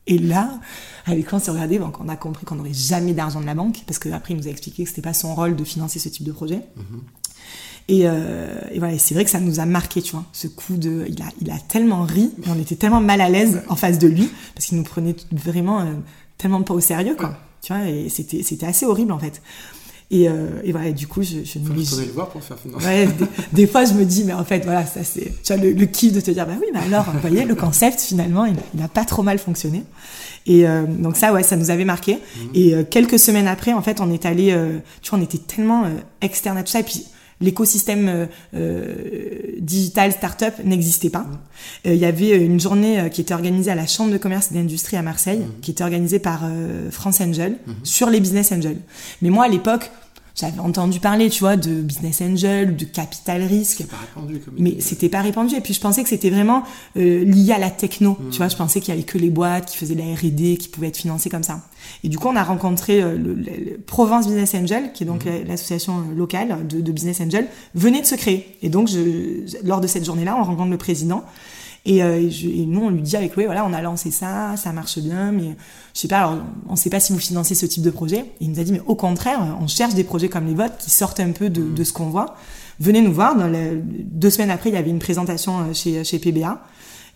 Et 0.07 0.17
là, 0.17 0.59
avec 1.05 1.27
quand 1.27 1.37
on 1.37 1.39
s'est 1.39 1.51
regardé, 1.51 1.79
donc 1.79 1.99
on 1.99 2.07
a 2.07 2.15
compris 2.15 2.45
qu'on 2.45 2.55
n'aurait 2.55 2.73
jamais 2.73 3.13
d'argent 3.13 3.41
de 3.41 3.45
la 3.45 3.55
banque, 3.55 3.83
parce 3.87 3.99
qu'après 3.99 4.33
il 4.33 4.37
nous 4.37 4.47
a 4.47 4.51
expliqué 4.51 4.83
que 4.83 4.89
c'était 4.89 5.01
pas 5.01 5.13
son 5.13 5.33
rôle 5.35 5.55
de 5.55 5.63
financer 5.63 5.99
ce 5.99 6.09
type 6.09 6.25
de 6.25 6.31
projet. 6.31 6.57
Mm-hmm. 6.77 7.01
Et, 7.87 8.01
euh, 8.05 8.59
et 8.71 8.79
voilà, 8.79 8.97
c'est 8.99 9.13
vrai 9.15 9.25
que 9.25 9.29
ça 9.31 9.39
nous 9.39 9.59
a 9.59 9.65
marqué, 9.65 10.01
tu 10.01 10.11
vois, 10.11 10.25
ce 10.31 10.47
coup 10.47 10.77
de, 10.77 11.05
il 11.07 11.21
a, 11.21 11.25
il 11.41 11.49
a 11.49 11.57
tellement 11.57 12.03
ri, 12.03 12.31
et 12.45 12.49
on 12.49 12.59
était 12.59 12.75
tellement 12.75 13.01
mal 13.01 13.21
à 13.21 13.29
l'aise 13.29 13.63
en 13.69 13.75
face 13.75 13.97
de 13.99 14.07
lui, 14.07 14.29
parce 14.53 14.67
qu'il 14.67 14.77
nous 14.77 14.83
prenait 14.83 15.15
vraiment 15.31 15.81
euh, 15.81 15.93
tellement 16.37 16.61
pas 16.61 16.73
au 16.73 16.79
sérieux, 16.79 17.15
quoi. 17.15 17.37
Tu 17.61 17.73
vois, 17.73 17.87
et 17.87 18.09
c'était 18.09 18.65
assez 18.65 18.87
horrible 18.87 19.11
en 19.11 19.19
fait. 19.19 19.41
Et, 20.13 20.27
euh, 20.27 20.47
et 20.65 20.73
voilà, 20.73 20.91
du 20.91 21.07
coup, 21.07 21.23
je, 21.23 21.37
je 21.45 21.57
me 21.57 21.73
dis. 21.73 21.89
le 22.05 22.11
voir 22.11 22.27
pour 22.29 22.43
faire 22.43 22.57
Ouais, 22.85 23.07
des, 23.53 23.65
fois, 23.65 23.85
je 23.85 23.93
me 23.93 24.03
dis, 24.03 24.25
mais 24.25 24.33
en 24.33 24.43
fait, 24.43 24.65
voilà, 24.65 24.85
ça 24.85 25.05
c'est, 25.05 25.31
tu 25.41 25.53
vois, 25.53 25.63
le, 25.63 25.71
le, 25.71 25.85
kiff 25.85 26.11
de 26.11 26.19
te 26.19 26.29
dire, 26.29 26.45
bah 26.45 26.51
oui, 26.59 26.67
mais 26.73 26.81
alors, 26.81 27.05
vous 27.09 27.19
voyez, 27.19 27.45
le 27.45 27.55
concept, 27.55 28.01
finalement, 28.01 28.43
il, 28.43 28.55
il 28.75 28.83
a 28.83 28.89
pas 28.89 29.05
trop 29.05 29.23
mal 29.23 29.39
fonctionné. 29.39 29.85
Et 30.45 30.67
euh, 30.67 30.83
donc 30.85 31.15
ça, 31.15 31.31
ouais, 31.31 31.43
ça 31.43 31.55
nous 31.55 31.71
avait 31.71 31.85
marqué. 31.85 32.15
Mhm. 32.15 32.49
Et 32.55 32.73
euh, 32.73 32.83
quelques 32.83 33.19
semaines 33.19 33.47
après, 33.47 33.71
en 33.71 33.81
fait, 33.81 34.01
on 34.01 34.11
est 34.11 34.25
allé, 34.25 34.53
tu 35.01 35.09
vois, 35.09 35.19
on 35.19 35.21
était 35.21 35.37
tellement 35.37 35.85
externe 36.19 36.57
à 36.57 36.63
tout 36.63 36.71
ça. 36.71 36.81
Et 36.81 36.83
puis, 36.83 37.05
l'écosystème 37.41 38.27
digital 39.59 40.11
startup 40.11 40.53
n'existait 40.63 41.09
pas. 41.09 41.25
Mhm. 41.85 41.93
Il 41.93 41.95
y 41.95 42.05
avait 42.05 42.37
une 42.37 42.59
journée 42.59 43.09
qui 43.11 43.21
était 43.21 43.33
organisée 43.33 43.71
à 43.71 43.75
la 43.75 43.87
Chambre 43.87 44.11
de 44.11 44.17
commerce 44.17 44.51
et 44.51 44.55
d'industrie 44.55 44.97
à 44.97 45.01
Marseille, 45.01 45.39
mhm. 45.39 45.59
qui 45.61 45.71
était 45.71 45.83
organisée 45.83 46.19
par 46.19 46.43
France 46.91 47.21
Angel 47.21 47.57
sur 47.83 48.09
les 48.09 48.19
business 48.19 48.51
angels. 48.51 48.79
Mais 49.21 49.29
moi, 49.29 49.45
à 49.45 49.47
l'époque, 49.49 49.91
j'avais 50.35 50.59
entendu 50.59 50.99
parler, 50.99 51.29
tu 51.29 51.41
vois, 51.41 51.57
de 51.57 51.81
business 51.81 52.21
angel, 52.21 52.75
de 52.75 52.85
capital 52.85 53.43
risque. 53.43 53.85
Pas 53.85 53.97
répandu, 53.97 54.39
comme 54.39 54.53
mais 54.57 54.77
c'était 54.79 55.09
pas 55.09 55.21
répandu. 55.21 55.55
Et 55.55 55.61
puis 55.61 55.73
je 55.73 55.81
pensais 55.81 56.03
que 56.03 56.09
c'était 56.09 56.29
vraiment 56.29 56.63
euh, 56.97 57.25
lié 57.25 57.53
à 57.53 57.59
la 57.59 57.69
techno. 57.69 58.17
Tu 58.31 58.37
vois, 58.37 58.47
je 58.47 58.55
pensais 58.55 58.79
qu'il 58.79 58.93
y 58.93 58.97
avait 58.97 59.05
que 59.05 59.17
les 59.17 59.29
boîtes 59.29 59.67
qui 59.67 59.77
faisaient 59.77 59.95
de 59.95 59.99
la 59.99 60.15
R&D, 60.15 60.57
qui 60.57 60.69
pouvaient 60.69 60.87
être 60.87 60.97
financées 60.97 61.29
comme 61.29 61.43
ça. 61.43 61.61
Et 62.03 62.09
du 62.09 62.17
coup, 62.17 62.27
on 62.27 62.35
a 62.35 62.43
rencontré 62.43 63.01
euh, 63.01 63.17
le, 63.17 63.77
Provence 63.85 64.27
Business 64.27 64.55
Angel, 64.55 64.93
qui 64.93 65.03
est 65.03 65.07
donc 65.07 65.25
mmh. 65.25 65.47
l'association 65.47 66.03
locale 66.15 66.67
de, 66.67 66.79
de, 66.79 66.91
business 66.91 67.19
angel, 67.21 67.47
venait 67.75 68.01
de 68.01 68.05
se 68.05 68.15
créer. 68.15 68.57
Et 68.61 68.69
donc, 68.69 68.87
je, 68.87 69.45
lors 69.63 69.81
de 69.81 69.87
cette 69.87 70.05
journée-là, 70.05 70.37
on 70.39 70.43
rencontre 70.43 70.71
le 70.71 70.77
président. 70.77 71.23
Et, 71.85 72.03
euh, 72.03 72.19
et, 72.19 72.65
nous, 72.65 72.81
on 72.81 72.89
lui 72.89 73.01
dit 73.01 73.15
avec 73.17 73.35
lui, 73.35 73.45
voilà, 73.45 73.65
on 73.65 73.73
a 73.73 73.81
lancé 73.81 74.11
ça, 74.11 74.55
ça 74.55 74.71
marche 74.71 74.99
bien, 74.99 75.31
mais 75.31 75.55
je 75.93 75.99
sais 75.99 76.07
pas, 76.07 76.19
alors, 76.19 76.37
on 76.69 76.75
sait 76.75 76.91
pas 76.91 76.99
si 76.99 77.11
vous 77.11 77.19
financez 77.19 77.55
ce 77.55 77.65
type 77.65 77.83
de 77.83 77.89
projet. 77.89 78.19
Et 78.19 78.25
il 78.41 78.51
nous 78.51 78.59
a 78.59 78.63
dit, 78.63 78.71
mais 78.71 78.81
au 78.85 78.95
contraire, 78.95 79.57
on 79.59 79.67
cherche 79.67 79.95
des 79.95 80.03
projets 80.03 80.29
comme 80.29 80.45
les 80.45 80.53
vôtres 80.53 80.77
qui 80.77 80.91
sortent 80.91 81.19
un 81.19 81.31
peu 81.31 81.49
de, 81.49 81.63
de 81.63 81.83
ce 81.83 81.91
qu'on 81.91 82.09
voit. 82.09 82.35
Venez 82.79 83.01
nous 83.01 83.13
voir. 83.13 83.35
Dans 83.35 83.47
les, 83.47 83.71
deux 83.75 84.29
semaines 84.29 84.51
après, 84.51 84.69
il 84.69 84.73
y 84.73 84.77
avait 84.77 84.89
une 84.89 84.99
présentation 84.99 85.59
euh, 85.59 85.73
chez, 85.73 86.03
chez 86.03 86.19
PBA. 86.19 86.63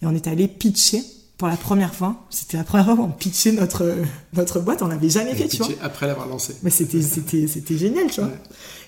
Et 0.01 0.05
on 0.05 0.16
est 0.16 0.28
allé 0.28 0.47
pitcher 0.47 1.03
pour 1.38 1.47
la 1.47 1.57
première 1.57 1.93
fois. 1.93 2.25
C'était 2.29 2.57
la 2.57 2.63
première 2.63 2.86
fois 2.86 2.95
qu'on 2.95 3.09
pitchait 3.09 3.51
notre, 3.51 3.95
notre 4.33 4.59
boîte. 4.59 4.81
On 4.81 4.88
l'avait 4.88 5.09
jamais 5.09 5.36
fait, 5.36 5.47
tu 5.47 5.57
vois. 5.57 5.67
après 5.81 6.07
l'avoir 6.07 6.27
lancé. 6.27 6.55
Mais 6.63 6.69
c'était, 6.69 7.01
c'était, 7.01 7.47
c'était 7.47 7.77
génial, 7.77 8.09
tu 8.09 8.21
vois. 8.21 8.31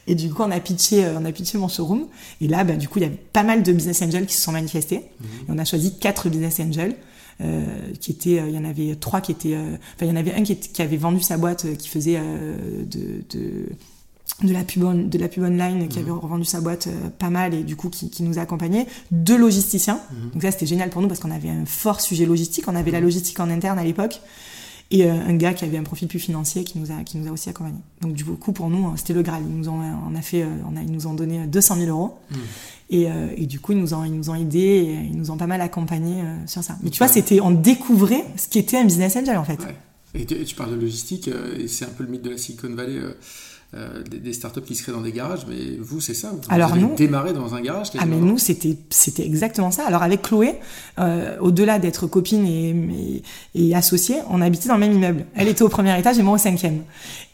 Et 0.08 0.16
du 0.16 0.34
coup, 0.34 0.44
on 0.44 0.52
a 0.52 0.60
pitché, 0.60 1.06
on 1.18 1.26
a 1.26 1.32
pitché 1.32 1.58
mon 1.58 1.68
showroom. 1.68 2.08
Et 2.40 2.48
là, 2.48 2.64
bah, 2.64 2.76
du 2.76 2.88
coup, 2.88 3.00
il 3.00 3.04
y 3.04 3.06
avait 3.06 3.16
pas 3.16 3.44
mal 3.44 3.64
de 3.64 3.72
business 3.74 4.02
angels 4.02 4.26
qui 4.26 4.36
se 4.36 4.42
sont 4.42 4.54
manifestés. 4.54 5.02
Mhm. 5.20 5.28
Et 5.28 5.52
on 5.52 5.58
a 5.58 5.66
choisi 5.66 5.98
quatre 5.98 6.30
business 6.30 6.60
angels. 6.60 6.96
Euh, 7.40 7.64
qui 8.00 8.12
étaient, 8.12 8.40
euh, 8.40 8.48
il 8.50 8.56
y 8.56 8.58
en 8.58 8.66
avait 8.66 8.96
trois 8.96 9.22
qui 9.22 9.32
étaient, 9.32 9.54
euh, 9.54 9.76
enfin 9.96 10.06
il 10.06 10.08
y 10.08 10.12
en 10.12 10.16
avait 10.16 10.34
un 10.34 10.42
qui, 10.42 10.58
qui 10.58 10.82
avait 10.82 10.98
vendu 10.98 11.22
sa 11.22 11.38
boîte, 11.38 11.68
qui 11.78 11.88
faisait 11.88 12.20
de, 12.20 13.22
de 13.30 13.70
de 14.44 14.54
la 14.54 14.64
pub 14.64 15.10
de 15.10 15.18
la 15.18 15.28
pub 15.28 15.44
online 15.44 15.88
qui 15.88 16.00
mhm. 16.00 16.06
avait 16.06 16.20
revendu 16.20 16.46
sa 16.46 16.62
boîte 16.62 16.88
pas 17.18 17.30
mal 17.30 17.54
et 17.54 17.64
du 17.64 17.76
coup 17.76 17.90
qui, 17.90 18.10
qui 18.12 18.22
nous 18.22 18.38
a 18.38 18.42
accompagnés 18.42 18.86
deux 19.10 19.38
logisticiens 19.38 20.00
mhm. 20.12 20.32
donc 20.32 20.42
ça 20.44 20.52
c'était 20.52 20.68
génial 20.68 20.90
pour 20.92 21.02
nous 21.02 21.08
parce 21.08 21.20
qu'on 21.20 21.32
avait 21.32 21.50
un 21.50 21.66
fort 21.66 22.02
sujet 22.02 22.26
logistique 22.26 22.66
on 22.68 22.76
avait 22.76 22.92
la 22.92 23.00
logistique 23.00 23.40
en 23.40 23.50
interne 23.50 23.80
à 23.80 23.84
l'époque 23.84 24.22
et 24.90 25.06
euh, 25.06 25.14
un 25.14 25.36
gars 25.36 25.54
qui 25.54 25.66
avait 25.66 25.78
un 25.78 25.84
profil 25.84 26.08
plus 26.08 26.20
financier 26.20 26.64
qui 26.64 26.80
nous 26.80 26.92
a 26.92 27.04
qui 27.04 27.18
nous 27.18 27.28
a 27.28 27.32
aussi 27.32 27.50
accompagnés. 27.50 27.80
Donc 28.02 28.14
du 28.14 28.24
coup 28.24 28.54
pour 28.54 28.70
nous 28.70 28.96
c'était 28.96 29.14
le 29.14 29.22
Graal. 29.22 29.44
Ils 29.46 29.56
nous 29.56 29.70
ont 29.70 29.82
on 29.82 30.16
a 30.16 30.22
fait 30.22 30.44
euh, 30.44 30.48
on 30.72 30.78
a 30.78 30.82
ils 30.82 30.92
nous 30.92 31.08
ont 31.08 31.14
donné 31.14 31.46
200 31.46 31.76
000 31.76 31.90
euros 31.90 32.18
hmm. 32.32 32.36
et, 32.92 33.12
euh, 33.12 33.28
et 33.36 33.46
du 33.46 33.60
coup 33.60 33.74
ils 33.74 33.80
nous 33.80 33.94
ont 33.94 34.06
ils 34.06 34.14
nous 34.14 34.30
ont 34.30 34.36
aidés 34.36 34.60
et 34.60 34.94
ils 35.12 35.18
nous 35.18 35.30
ont 35.30 35.38
pas 35.38 35.48
mal 35.48 35.60
accompagnés 35.62 36.24
sur 36.46 36.64
ça. 36.64 36.78
Mais 36.84 36.90
tu 36.90 37.00
vois 37.00 37.10
c'était 37.10 37.42
on 37.42 37.52
découvrait 37.52 38.24
ce 38.38 38.48
qui 38.48 38.60
était 38.60 38.78
un 38.78 38.86
business 38.86 39.16
angel 39.18 39.38
en 39.38 39.44
fait. 39.44 39.60
Ouais. 39.60 39.76
Et 40.14 40.26
tu, 40.26 40.42
tu, 40.46 40.56
parles 40.56 40.72
de 40.72 40.80
logistique 40.80 41.30
et 41.60 41.68
c'est 41.68 41.84
un 41.84 41.90
peu 41.90 42.04
le 42.04 42.10
mythe 42.10 42.22
de 42.22 42.30
la 42.30 42.38
Silicon 42.38 42.74
Valley. 42.74 43.00
Euh, 43.74 44.02
des, 44.10 44.20
des, 44.20 44.32
startups 44.32 44.62
qui 44.62 44.76
se 44.76 44.84
créent 44.84 44.94
dans 44.94 45.02
des 45.02 45.12
garages, 45.12 45.46
mais 45.46 45.76
vous, 45.78 46.00
c'est 46.00 46.14
ça 46.14 46.32
Vous 46.32 46.40
Alors 46.48 46.72
avez 46.72 46.80
nous, 46.80 46.96
démarré 46.96 47.34
dans 47.34 47.54
un 47.54 47.60
garage 47.60 47.90
Ah, 48.00 48.06
mais 48.06 48.16
nous, 48.16 48.38
c'était, 48.38 48.78
c'était 48.90 49.26
exactement 49.26 49.72
ça. 49.72 49.86
Alors 49.86 50.04
avec 50.04 50.22
Chloé, 50.22 50.56
euh, 51.00 51.36
au-delà 51.42 51.78
d'être 51.78 52.08
copine 52.08 52.46
et, 52.46 53.22
et, 53.56 53.68
et, 53.68 53.76
associée, 53.76 54.20
on 54.30 54.40
habitait 54.40 54.70
dans 54.70 54.76
le 54.76 54.80
même 54.80 54.94
immeuble. 54.94 55.26
Elle 55.36 55.50
était 55.50 55.64
au 55.64 55.68
premier 55.68 56.00
étage 56.00 56.18
et 56.18 56.24
moi 56.24 56.36
au 56.36 56.38
cinquième. 56.38 56.84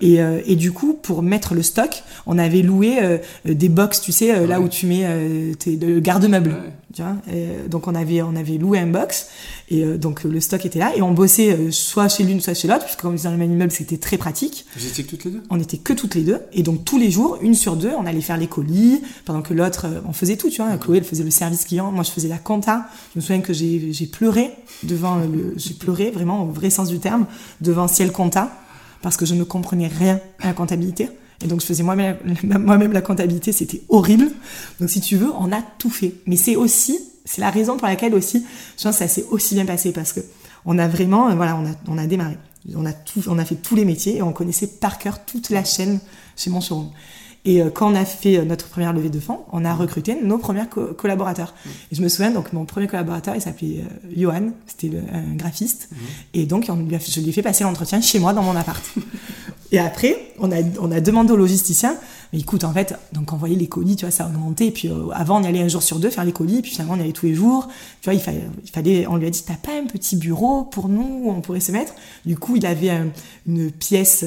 Et, 0.01 0.23
euh, 0.23 0.41
et 0.47 0.55
du 0.55 0.71
coup, 0.71 0.97
pour 0.99 1.21
mettre 1.21 1.53
le 1.53 1.61
stock, 1.61 2.01
on 2.25 2.39
avait 2.39 2.63
loué 2.63 3.19
des 3.45 3.69
box, 3.69 4.01
tu 4.01 4.11
sais, 4.11 4.47
là 4.47 4.59
où 4.59 4.67
tu 4.67 4.87
mets 4.87 5.53
tes, 5.59 5.75
le 5.75 5.99
garde-meuble. 5.99 6.55
Tu 6.93 7.01
vois 7.01 7.15
donc 7.67 7.87
on 7.87 7.95
avait 7.95 8.21
on 8.21 8.35
avait 8.35 8.57
loué 8.57 8.79
un 8.79 8.87
box 8.87 9.27
et 9.69 9.83
donc 9.97 10.23
le 10.23 10.39
stock 10.39 10.65
était 10.65 10.79
là 10.79 10.91
et 10.95 11.01
on 11.01 11.11
bossait 11.11 11.71
soit 11.71 12.07
chez 12.07 12.23
l'une 12.23 12.39
soit 12.39 12.53
chez 12.53 12.67
l'autre 12.67 12.85
puisque 12.85 13.01
comme 13.01 13.13
on 13.13 13.15
était 13.15 13.23
dans 13.23 13.31
le 13.31 13.37
même 13.37 13.51
immeuble 13.51 13.71
c'était 13.71 13.97
très 13.97 14.17
pratique. 14.17 14.65
Vous 14.77 14.85
étiez 14.85 15.03
que 15.03 15.09
toutes 15.09 15.25
les 15.25 15.31
deux? 15.31 15.43
On 15.49 15.59
était 15.59 15.77
que 15.77 15.93
toutes 15.93 16.15
les 16.15 16.21
deux 16.21 16.39
et 16.53 16.61
donc 16.61 16.85
tous 16.85 16.97
les 16.97 17.09
jours 17.09 17.37
une 17.41 17.55
sur 17.55 17.75
deux 17.75 17.91
on 17.97 18.05
allait 18.05 18.21
faire 18.21 18.37
les 18.37 18.47
colis 18.47 19.01
pendant 19.25 19.41
que 19.41 19.53
l'autre 19.53 19.87
on 20.07 20.13
faisait 20.13 20.37
tout 20.37 20.49
tu 20.49 20.61
vois 20.61 20.75
Chloé 20.77 20.99
elle 20.99 21.03
faisait 21.03 21.23
le 21.23 21.31
service 21.31 21.65
client 21.65 21.91
moi 21.91 22.03
je 22.03 22.11
faisais 22.11 22.27
la 22.27 22.37
compta 22.37 22.87
je 23.13 23.19
me 23.19 23.21
souviens 23.21 23.41
que 23.41 23.53
j'ai 23.53 23.91
j'ai 23.91 24.05
pleuré 24.05 24.51
devant 24.83 25.17
le 25.17 25.53
j'ai 25.57 25.73
pleuré 25.73 26.11
vraiment 26.11 26.43
au 26.43 26.47
vrai 26.51 26.69
sens 26.69 26.89
du 26.89 26.99
terme 26.99 27.25
devant 27.61 27.87
Ciel 27.87 28.11
Compta 28.11 28.51
parce 29.01 29.17
que 29.17 29.25
je 29.25 29.35
ne 29.35 29.43
comprenais 29.43 29.87
rien 29.87 30.19
à 30.39 30.47
la 30.47 30.53
comptabilité. 30.53 31.09
Et 31.41 31.47
donc 31.47 31.61
je 31.61 31.65
faisais 31.65 31.83
moi-même 31.83 32.17
moi-même 32.43 32.91
la 32.91 33.01
comptabilité, 33.01 33.51
c'était 33.51 33.81
horrible. 33.89 34.29
Donc 34.79 34.89
si 34.89 35.01
tu 35.01 35.17
veux, 35.17 35.31
on 35.39 35.51
a 35.51 35.61
tout 35.61 35.89
fait. 35.89 36.15
Mais 36.25 36.35
c'est 36.35 36.55
aussi, 36.55 36.99
c'est 37.25 37.41
la 37.41 37.49
raison 37.49 37.77
pour 37.77 37.87
laquelle 37.87 38.15
aussi, 38.15 38.45
je 38.77 38.83
pense 38.83 38.97
que 38.97 38.99
ça 38.99 39.07
s'est 39.07 39.25
aussi 39.31 39.55
bien 39.55 39.65
passé 39.65 39.91
parce 39.91 40.13
que 40.13 40.21
on 40.65 40.77
a 40.77 40.87
vraiment, 40.87 41.33
voilà, 41.35 41.57
on 41.57 41.65
a, 41.65 41.75
on 41.87 41.97
a 41.97 42.07
démarré. 42.07 42.37
On 42.75 42.85
a 42.85 42.93
tout, 42.93 43.21
on 43.27 43.37
a 43.39 43.45
fait 43.45 43.55
tous 43.55 43.75
les 43.75 43.83
métiers 43.83 44.17
et 44.17 44.21
on 44.21 44.31
connaissait 44.31 44.67
par 44.67 44.97
cœur 44.97 45.25
toute 45.25 45.49
la 45.49 45.65
chaîne 45.65 45.99
chez 46.37 46.49
mon 46.49 46.61
showroom. 46.61 46.89
Et 47.45 47.61
euh, 47.61 47.69
quand 47.69 47.91
on 47.91 47.95
a 47.95 48.05
fait 48.05 48.37
euh, 48.37 48.45
notre 48.45 48.69
première 48.69 48.93
levée 48.93 49.09
de 49.09 49.19
fonds, 49.19 49.41
on 49.51 49.65
a 49.65 49.73
recruté 49.73 50.15
nos 50.21 50.37
premiers 50.37 50.63
collaborateurs. 50.97 51.53
Et 51.91 51.95
je 51.95 52.01
me 52.01 52.07
souviens, 52.07 52.31
donc 52.31 52.53
mon 52.53 52.65
premier 52.65 52.87
collaborateur, 52.87 53.35
il 53.35 53.41
s'appelait 53.41 53.83
euh, 53.83 54.09
Johan, 54.15 54.51
c'était 54.65 54.91
un 55.11 55.35
graphiste. 55.35 55.89
Mmh. 55.91 55.95
Et 56.35 56.45
donc 56.45 56.65
on 56.69 56.75
lui 56.75 56.95
a, 56.95 56.99
je 56.99 57.19
lui 57.19 57.29
ai 57.29 57.33
fait 57.33 57.41
passer 57.41 57.65
l'entretien 57.65 58.01
chez 58.01 58.19
moi 58.19 58.33
dans 58.33 58.43
mon 58.43 58.55
appart. 58.55 58.83
et 59.73 59.79
après, 59.79 60.15
on 60.37 60.51
a, 60.51 61.01
demandé 61.01 61.33
au 61.33 61.35
logisticien, 61.35 61.97
mais 62.31 62.39
écoute, 62.39 62.63
en 62.63 62.71
fait, 62.71 62.93
donc 63.11 63.33
envoyer 63.33 63.55
les 63.55 63.65
colis, 63.65 63.95
tu 63.95 64.05
vois, 64.05 64.11
ça 64.11 64.25
a 64.25 64.27
augmenté. 64.27 64.67
Et 64.67 64.71
puis 64.71 64.87
avant, 65.11 65.41
on 65.41 65.43
y 65.43 65.47
allait 65.47 65.63
un 65.63 65.67
jour 65.67 65.81
sur 65.81 65.97
deux 65.97 66.11
faire 66.11 66.23
les 66.23 66.31
colis. 66.31 66.61
Puis 66.61 66.69
finalement, 66.69 66.93
on 66.93 66.97
y 66.97 67.01
allait 67.01 67.11
tous 67.11 67.25
les 67.25 67.33
jours. 67.33 67.67
Tu 68.01 68.11
vois, 68.11 68.13
il 68.13 68.19
fallait, 68.19 69.07
on 69.07 69.15
lui 69.15 69.25
a 69.25 69.31
dit, 69.31 69.43
t'as 69.43 69.55
pas 69.55 69.75
un 69.75 69.87
petit 69.87 70.15
bureau 70.15 70.63
pour 70.63 70.89
nous 70.89 71.23
où 71.23 71.31
on 71.31 71.41
pourrait 71.41 71.59
se 71.59 71.71
mettre? 71.71 71.93
Du 72.23 72.37
coup, 72.37 72.55
il 72.55 72.67
avait 72.67 72.91
une 73.47 73.71
pièce 73.71 74.23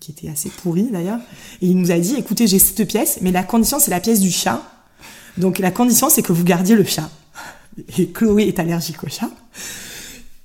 qui 0.00 0.10
était 0.10 0.28
assez 0.28 0.48
pourrie 0.48 0.90
d'ailleurs. 0.90 1.20
Et 1.62 1.68
il 1.68 1.78
nous 1.78 1.92
a 1.92 1.98
dit, 2.00 2.14
écoute, 2.14 2.24
écoutez, 2.24 2.48
j'ai 2.48 2.58
cette 2.58 2.88
pièce, 2.88 3.18
mais 3.20 3.30
la 3.30 3.44
condition, 3.44 3.78
c'est 3.78 3.92
la 3.92 4.00
pièce 4.00 4.18
du 4.18 4.32
chat. 4.32 4.60
Donc 5.38 5.60
la 5.60 5.70
condition, 5.70 6.10
c'est 6.10 6.22
que 6.22 6.32
vous 6.32 6.42
gardiez 6.42 6.74
le 6.74 6.82
chat. 6.82 7.10
Et 7.96 8.08
Chloé 8.08 8.48
est 8.48 8.58
allergique 8.58 9.04
au 9.04 9.08
chat. 9.08 9.30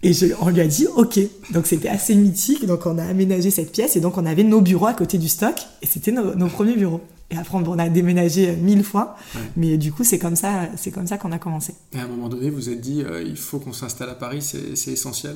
Et 0.01 0.13
je, 0.13 0.27
on 0.39 0.49
lui 0.49 0.61
a 0.61 0.67
dit, 0.67 0.87
ok. 0.95 1.19
Donc 1.51 1.65
c'était 1.65 1.89
assez 1.89 2.15
mythique. 2.15 2.65
Donc 2.65 2.85
on 2.85 2.97
a 2.97 3.03
aménagé 3.03 3.51
cette 3.51 3.71
pièce 3.71 3.95
et 3.95 3.99
donc 3.99 4.17
on 4.17 4.25
avait 4.25 4.43
nos 4.43 4.61
bureaux 4.61 4.87
à 4.87 4.93
côté 4.93 5.17
du 5.17 5.27
stock 5.27 5.55
et 5.81 5.85
c'était 5.85 6.11
nos, 6.11 6.35
nos, 6.35 6.47
premiers 6.47 6.75
bureaux. 6.75 7.01
Et 7.31 7.37
après 7.37 7.57
on 7.57 7.77
a 7.77 7.89
déménagé 7.89 8.55
mille 8.55 8.83
fois, 8.83 9.15
mais 9.55 9.77
du 9.77 9.91
coup 9.91 10.03
c'est 10.03 10.17
comme 10.17 10.35
ça, 10.35 10.67
c'est 10.77 10.89
comme 10.89 11.05
ça 11.05 11.19
qu'on 11.19 11.31
a 11.31 11.37
commencé. 11.37 11.75
Et 11.93 11.99
à 11.99 12.03
un 12.03 12.07
moment 12.07 12.27
donné, 12.27 12.49
vous 12.49 12.69
êtes 12.69 12.81
dit, 12.81 13.03
euh, 13.03 13.21
il 13.21 13.37
faut 13.37 13.59
qu'on 13.59 13.73
s'installe 13.73 14.09
à 14.09 14.15
Paris, 14.15 14.41
c'est 14.41 14.91
essentiel? 14.91 15.35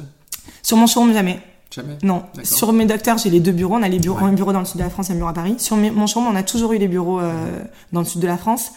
Sur 0.63 0.77
mon 0.77 0.87
showroom 0.87 1.13
jamais. 1.13 1.39
Non. 2.03 2.23
Sur 2.43 2.71
mes 2.73 2.85
docteurs, 2.85 3.17
j'ai 3.17 3.29
les 3.29 3.39
deux 3.39 3.51
bureaux. 3.51 3.75
On 3.75 3.83
a 3.83 3.89
les 3.89 3.99
bureaux, 3.99 4.23
un 4.25 4.33
bureau 4.33 4.53
dans 4.53 4.59
le 4.59 4.65
sud 4.65 4.77
de 4.77 4.83
la 4.83 4.89
France 4.89 5.09
et 5.09 5.13
un 5.13 5.15
bureau 5.15 5.29
à 5.29 5.33
Paris. 5.33 5.55
Sur 5.57 5.75
mon 5.75 6.07
chambre, 6.07 6.29
on 6.31 6.35
a 6.35 6.43
toujours 6.43 6.73
eu 6.73 6.77
les 6.77 6.87
bureaux 6.87 7.19
euh, 7.19 7.59
dans 7.91 8.01
le 8.01 8.05
sud 8.05 8.21
de 8.21 8.27
la 8.27 8.37
France. 8.37 8.71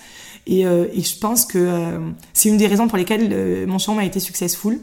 Et, 0.47 0.65
euh, 0.65 0.87
et 0.93 1.03
je 1.03 1.19
pense 1.19 1.45
que 1.45 1.59
euh, 1.59 1.99
c'est 2.33 2.49
une 2.49 2.57
des 2.57 2.69
raisons 2.69 2.87
pour 2.87 2.97
lesquelles 2.97 3.29
euh, 3.33 3.67
mon 3.67 3.79
chambre 3.79 4.01
a 4.01 4.05
été 4.05 4.21
successful. 4.21 4.79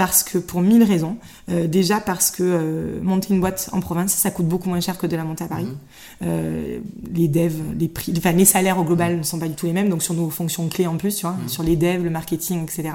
Parce 0.00 0.22
que 0.22 0.38
pour 0.38 0.62
mille 0.62 0.82
raisons. 0.82 1.16
Euh, 1.50 1.66
déjà 1.66 2.00
parce 2.00 2.30
que 2.30 2.98
monter 3.02 3.34
une 3.34 3.40
boîte 3.40 3.68
en 3.72 3.80
province, 3.80 4.14
ça 4.14 4.30
coûte 4.30 4.46
beaucoup 4.46 4.68
moins 4.68 4.80
cher 4.80 4.96
que 4.96 5.06
de 5.06 5.14
la 5.14 5.24
monter 5.24 5.44
à 5.44 5.48
Paris. 5.48 5.68
Mmh. 6.22 6.26
les 7.14 7.28
devs, 7.28 7.60
les 7.78 7.88
prix, 7.88 8.12
enfin 8.16 8.32
les 8.32 8.44
salaires 8.44 8.78
au 8.78 8.84
global 8.84 9.18
ne 9.18 9.22
sont 9.22 9.38
pas 9.38 9.48
du 9.48 9.54
tout 9.54 9.66
les 9.66 9.72
mêmes. 9.72 9.90
Donc 9.90 10.02
sur 10.02 10.14
nos 10.14 10.30
fonctions 10.30 10.68
clés 10.68 10.86
en 10.86 10.96
plus, 10.96 11.16
tu 11.16 11.26
vois, 11.26 11.36
mmh. 11.36 11.48
sur 11.48 11.62
les 11.62 11.76
devs, 11.76 12.02
le 12.02 12.10
marketing, 12.10 12.62
etc. 12.62 12.92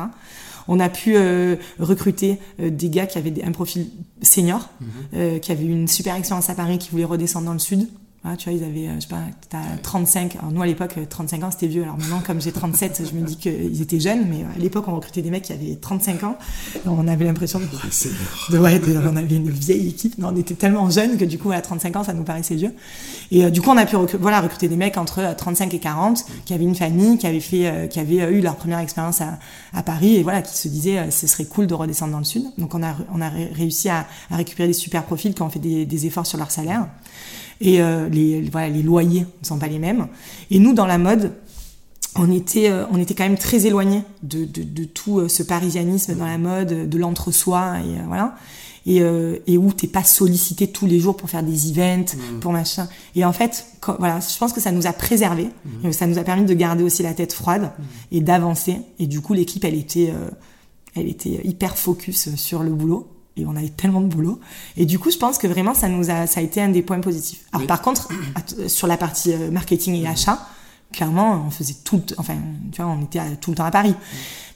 On 0.67 0.79
a 0.79 0.89
pu 0.89 1.15
euh, 1.15 1.55
recruter 1.79 2.39
euh, 2.59 2.69
des 2.69 2.89
gars 2.89 3.05
qui 3.05 3.17
avaient 3.17 3.43
un 3.43 3.51
profil 3.51 3.87
senior, 4.21 4.69
euh, 5.13 5.39
qui 5.39 5.51
avaient 5.51 5.65
une 5.65 5.87
super 5.87 6.15
expérience 6.15 6.49
à 6.49 6.55
Paris, 6.55 6.77
qui 6.77 6.89
voulaient 6.89 7.05
redescendre 7.05 7.45
dans 7.45 7.53
le 7.53 7.59
sud. 7.59 7.87
Voilà, 8.25 8.37
tu 8.37 8.49
vois, 8.49 8.57
ils 8.57 8.63
avaient, 8.63 8.87
euh, 8.87 8.95
je 8.95 9.01
sais 9.01 9.07
pas, 9.07 9.21
t'as 9.49 9.77
35. 9.83 10.37
Alors 10.37 10.51
nous, 10.51 10.59
à 10.59 10.65
l'époque, 10.65 10.95
35 11.07 11.43
ans, 11.43 11.51
c'était 11.51 11.67
vieux. 11.67 11.83
Alors 11.83 11.95
maintenant, 11.99 12.23
comme 12.25 12.41
j'ai 12.41 12.51
37, 12.51 13.03
je 13.07 13.15
me 13.15 13.23
dis 13.23 13.37
qu'ils 13.37 13.83
étaient 13.83 13.99
jeunes. 13.99 14.25
Mais 14.27 14.43
à 14.43 14.57
l'époque, 14.57 14.85
on 14.87 14.95
recrutait 14.95 15.21
des 15.21 15.29
mecs 15.29 15.43
qui 15.43 15.53
avaient 15.53 15.75
35 15.75 16.23
ans. 16.23 16.35
on 16.87 17.07
avait 17.07 17.25
l'impression 17.25 17.59
de, 17.59 17.65
de, 18.51 18.57
ouais, 18.57 18.81
on 19.07 19.15
avait 19.15 19.35
une 19.35 19.51
vieille 19.51 19.89
équipe. 19.89 20.17
Non, 20.17 20.29
on 20.33 20.37
était 20.37 20.55
tellement 20.55 20.89
jeunes 20.89 21.17
que 21.17 21.25
du 21.25 21.37
coup, 21.37 21.51
à 21.51 21.61
35 21.61 21.97
ans, 21.97 22.03
ça 22.03 22.13
nous 22.13 22.23
paraissait 22.23 22.55
vieux. 22.55 22.73
Et 23.29 23.45
euh, 23.45 23.51
du 23.51 23.61
coup, 23.61 23.69
on 23.69 23.77
a 23.77 23.85
pu 23.85 23.95
recruter, 23.95 24.19
voilà, 24.19 24.41
recruter 24.41 24.69
des 24.69 24.75
mecs 24.75 24.97
entre 24.97 25.35
35 25.37 25.75
et 25.75 25.79
40, 25.79 26.25
qui 26.45 26.55
avaient 26.55 26.63
une 26.63 26.73
famille, 26.73 27.19
qui 27.19 27.27
avaient 27.27 27.39
fait, 27.39 27.67
euh, 27.67 27.85
qui 27.85 27.99
avaient 27.99 28.33
eu 28.33 28.41
leur 28.41 28.55
première 28.55 28.79
expérience 28.79 29.21
à, 29.21 29.37
à, 29.71 29.83
Paris 29.83 30.15
et 30.15 30.23
voilà, 30.23 30.41
qui 30.41 30.57
se 30.57 30.67
disaient, 30.67 31.11
ce 31.11 31.27
serait 31.27 31.45
cool 31.45 31.67
de 31.67 31.75
redescendre 31.75 32.13
dans 32.13 32.17
le 32.17 32.23
sud. 32.23 32.45
Donc 32.57 32.73
on 32.73 32.81
a, 32.81 32.95
on 33.13 33.21
a 33.21 33.29
réussi 33.29 33.87
à, 33.87 34.07
à 34.31 34.37
récupérer 34.37 34.65
des 34.65 34.73
super 34.73 35.03
profils 35.03 35.35
qui 35.35 35.43
ont 35.43 35.49
fait 35.51 35.59
des, 35.59 35.85
des 35.85 36.07
efforts 36.07 36.25
sur 36.25 36.39
leur 36.39 36.49
salaire 36.49 36.87
et 37.61 37.81
euh, 37.81 38.09
les, 38.09 38.41
voilà, 38.49 38.69
les 38.69 38.83
loyers 38.83 39.25
ne 39.41 39.45
sont 39.47 39.59
pas 39.59 39.67
les 39.67 39.79
mêmes. 39.79 40.07
Et 40.51 40.59
nous, 40.59 40.73
dans 40.73 40.85
la 40.85 40.97
mode, 40.97 41.31
on 42.15 42.31
était, 42.31 42.69
euh, 42.69 42.85
on 42.91 42.99
était 42.99 43.13
quand 43.13 43.23
même 43.23 43.37
très 43.37 43.65
éloignés 43.65 44.03
de, 44.23 44.45
de, 44.45 44.63
de, 44.63 44.83
tout 44.83 45.19
euh, 45.19 45.27
ce 45.27 45.43
parisianisme 45.43 46.15
dans 46.15 46.25
la 46.25 46.37
mode, 46.37 46.89
de 46.89 46.97
l'entre-soi, 46.97 47.79
et 47.79 48.05
voilà. 48.07 48.35
Et, 48.87 49.01
et 49.47 49.57
où 49.57 49.73
t'es 49.73 49.87
pas 49.87 50.03
sollicité 50.03 50.67
tous 50.67 50.85
les 50.85 50.99
jours 50.99 51.17
pour 51.17 51.27
faire 51.27 51.41
des 51.41 51.71
events, 51.71 52.15
mmh. 52.15 52.39
pour 52.39 52.51
machin. 52.51 52.87
Et 53.15 53.25
en 53.25 53.33
fait, 53.33 53.65
voilà, 53.97 54.19
je 54.19 54.37
pense 54.37 54.53
que 54.53 54.61
ça 54.61 54.71
nous 54.71 54.85
a 54.85 54.93
préservé, 54.93 55.49
mmh. 55.65 55.91
ça 55.91 56.05
nous 56.05 56.19
a 56.19 56.23
permis 56.23 56.45
de 56.45 56.53
garder 56.53 56.83
aussi 56.83 57.01
la 57.01 57.15
tête 57.15 57.33
froide 57.33 57.63
mmh. 57.63 57.83
et 58.11 58.21
d'avancer. 58.21 58.77
Et 58.99 59.07
du 59.07 59.21
coup, 59.21 59.33
l'équipe, 59.33 59.65
elle 59.65 59.73
était, 59.73 60.13
elle 60.93 61.07
était 61.07 61.41
hyper 61.43 61.79
focus 61.79 62.35
sur 62.35 62.61
le 62.61 62.69
boulot 62.69 63.14
et 63.37 63.45
on 63.45 63.55
avait 63.55 63.69
tellement 63.69 64.01
de 64.01 64.07
boulot. 64.07 64.39
Et 64.77 64.85
du 64.85 64.99
coup, 64.99 65.11
je 65.11 65.17
pense 65.17 65.37
que 65.37 65.47
vraiment, 65.47 65.73
ça 65.73 65.89
nous 65.89 66.09
a, 66.09 66.27
ça 66.27 66.39
a 66.39 66.43
été 66.43 66.61
un 66.61 66.69
des 66.69 66.81
points 66.81 66.99
positifs. 66.99 67.43
Alors, 67.51 67.67
par 67.67 67.81
contre, 67.81 68.09
sur 68.67 68.87
la 68.87 68.97
partie 68.97 69.33
euh, 69.33 69.51
marketing 69.51 70.01
et 70.01 70.07
achat, 70.07 70.47
clairement, 70.93 71.43
on 71.45 71.51
faisait 71.51 71.75
tout, 71.83 72.01
enfin, 72.17 72.35
tu 72.71 72.81
vois, 72.81 72.91
on 72.91 73.03
était 73.03 73.19
tout 73.41 73.51
le 73.51 73.57
temps 73.57 73.65
à 73.65 73.71
Paris. 73.71 73.95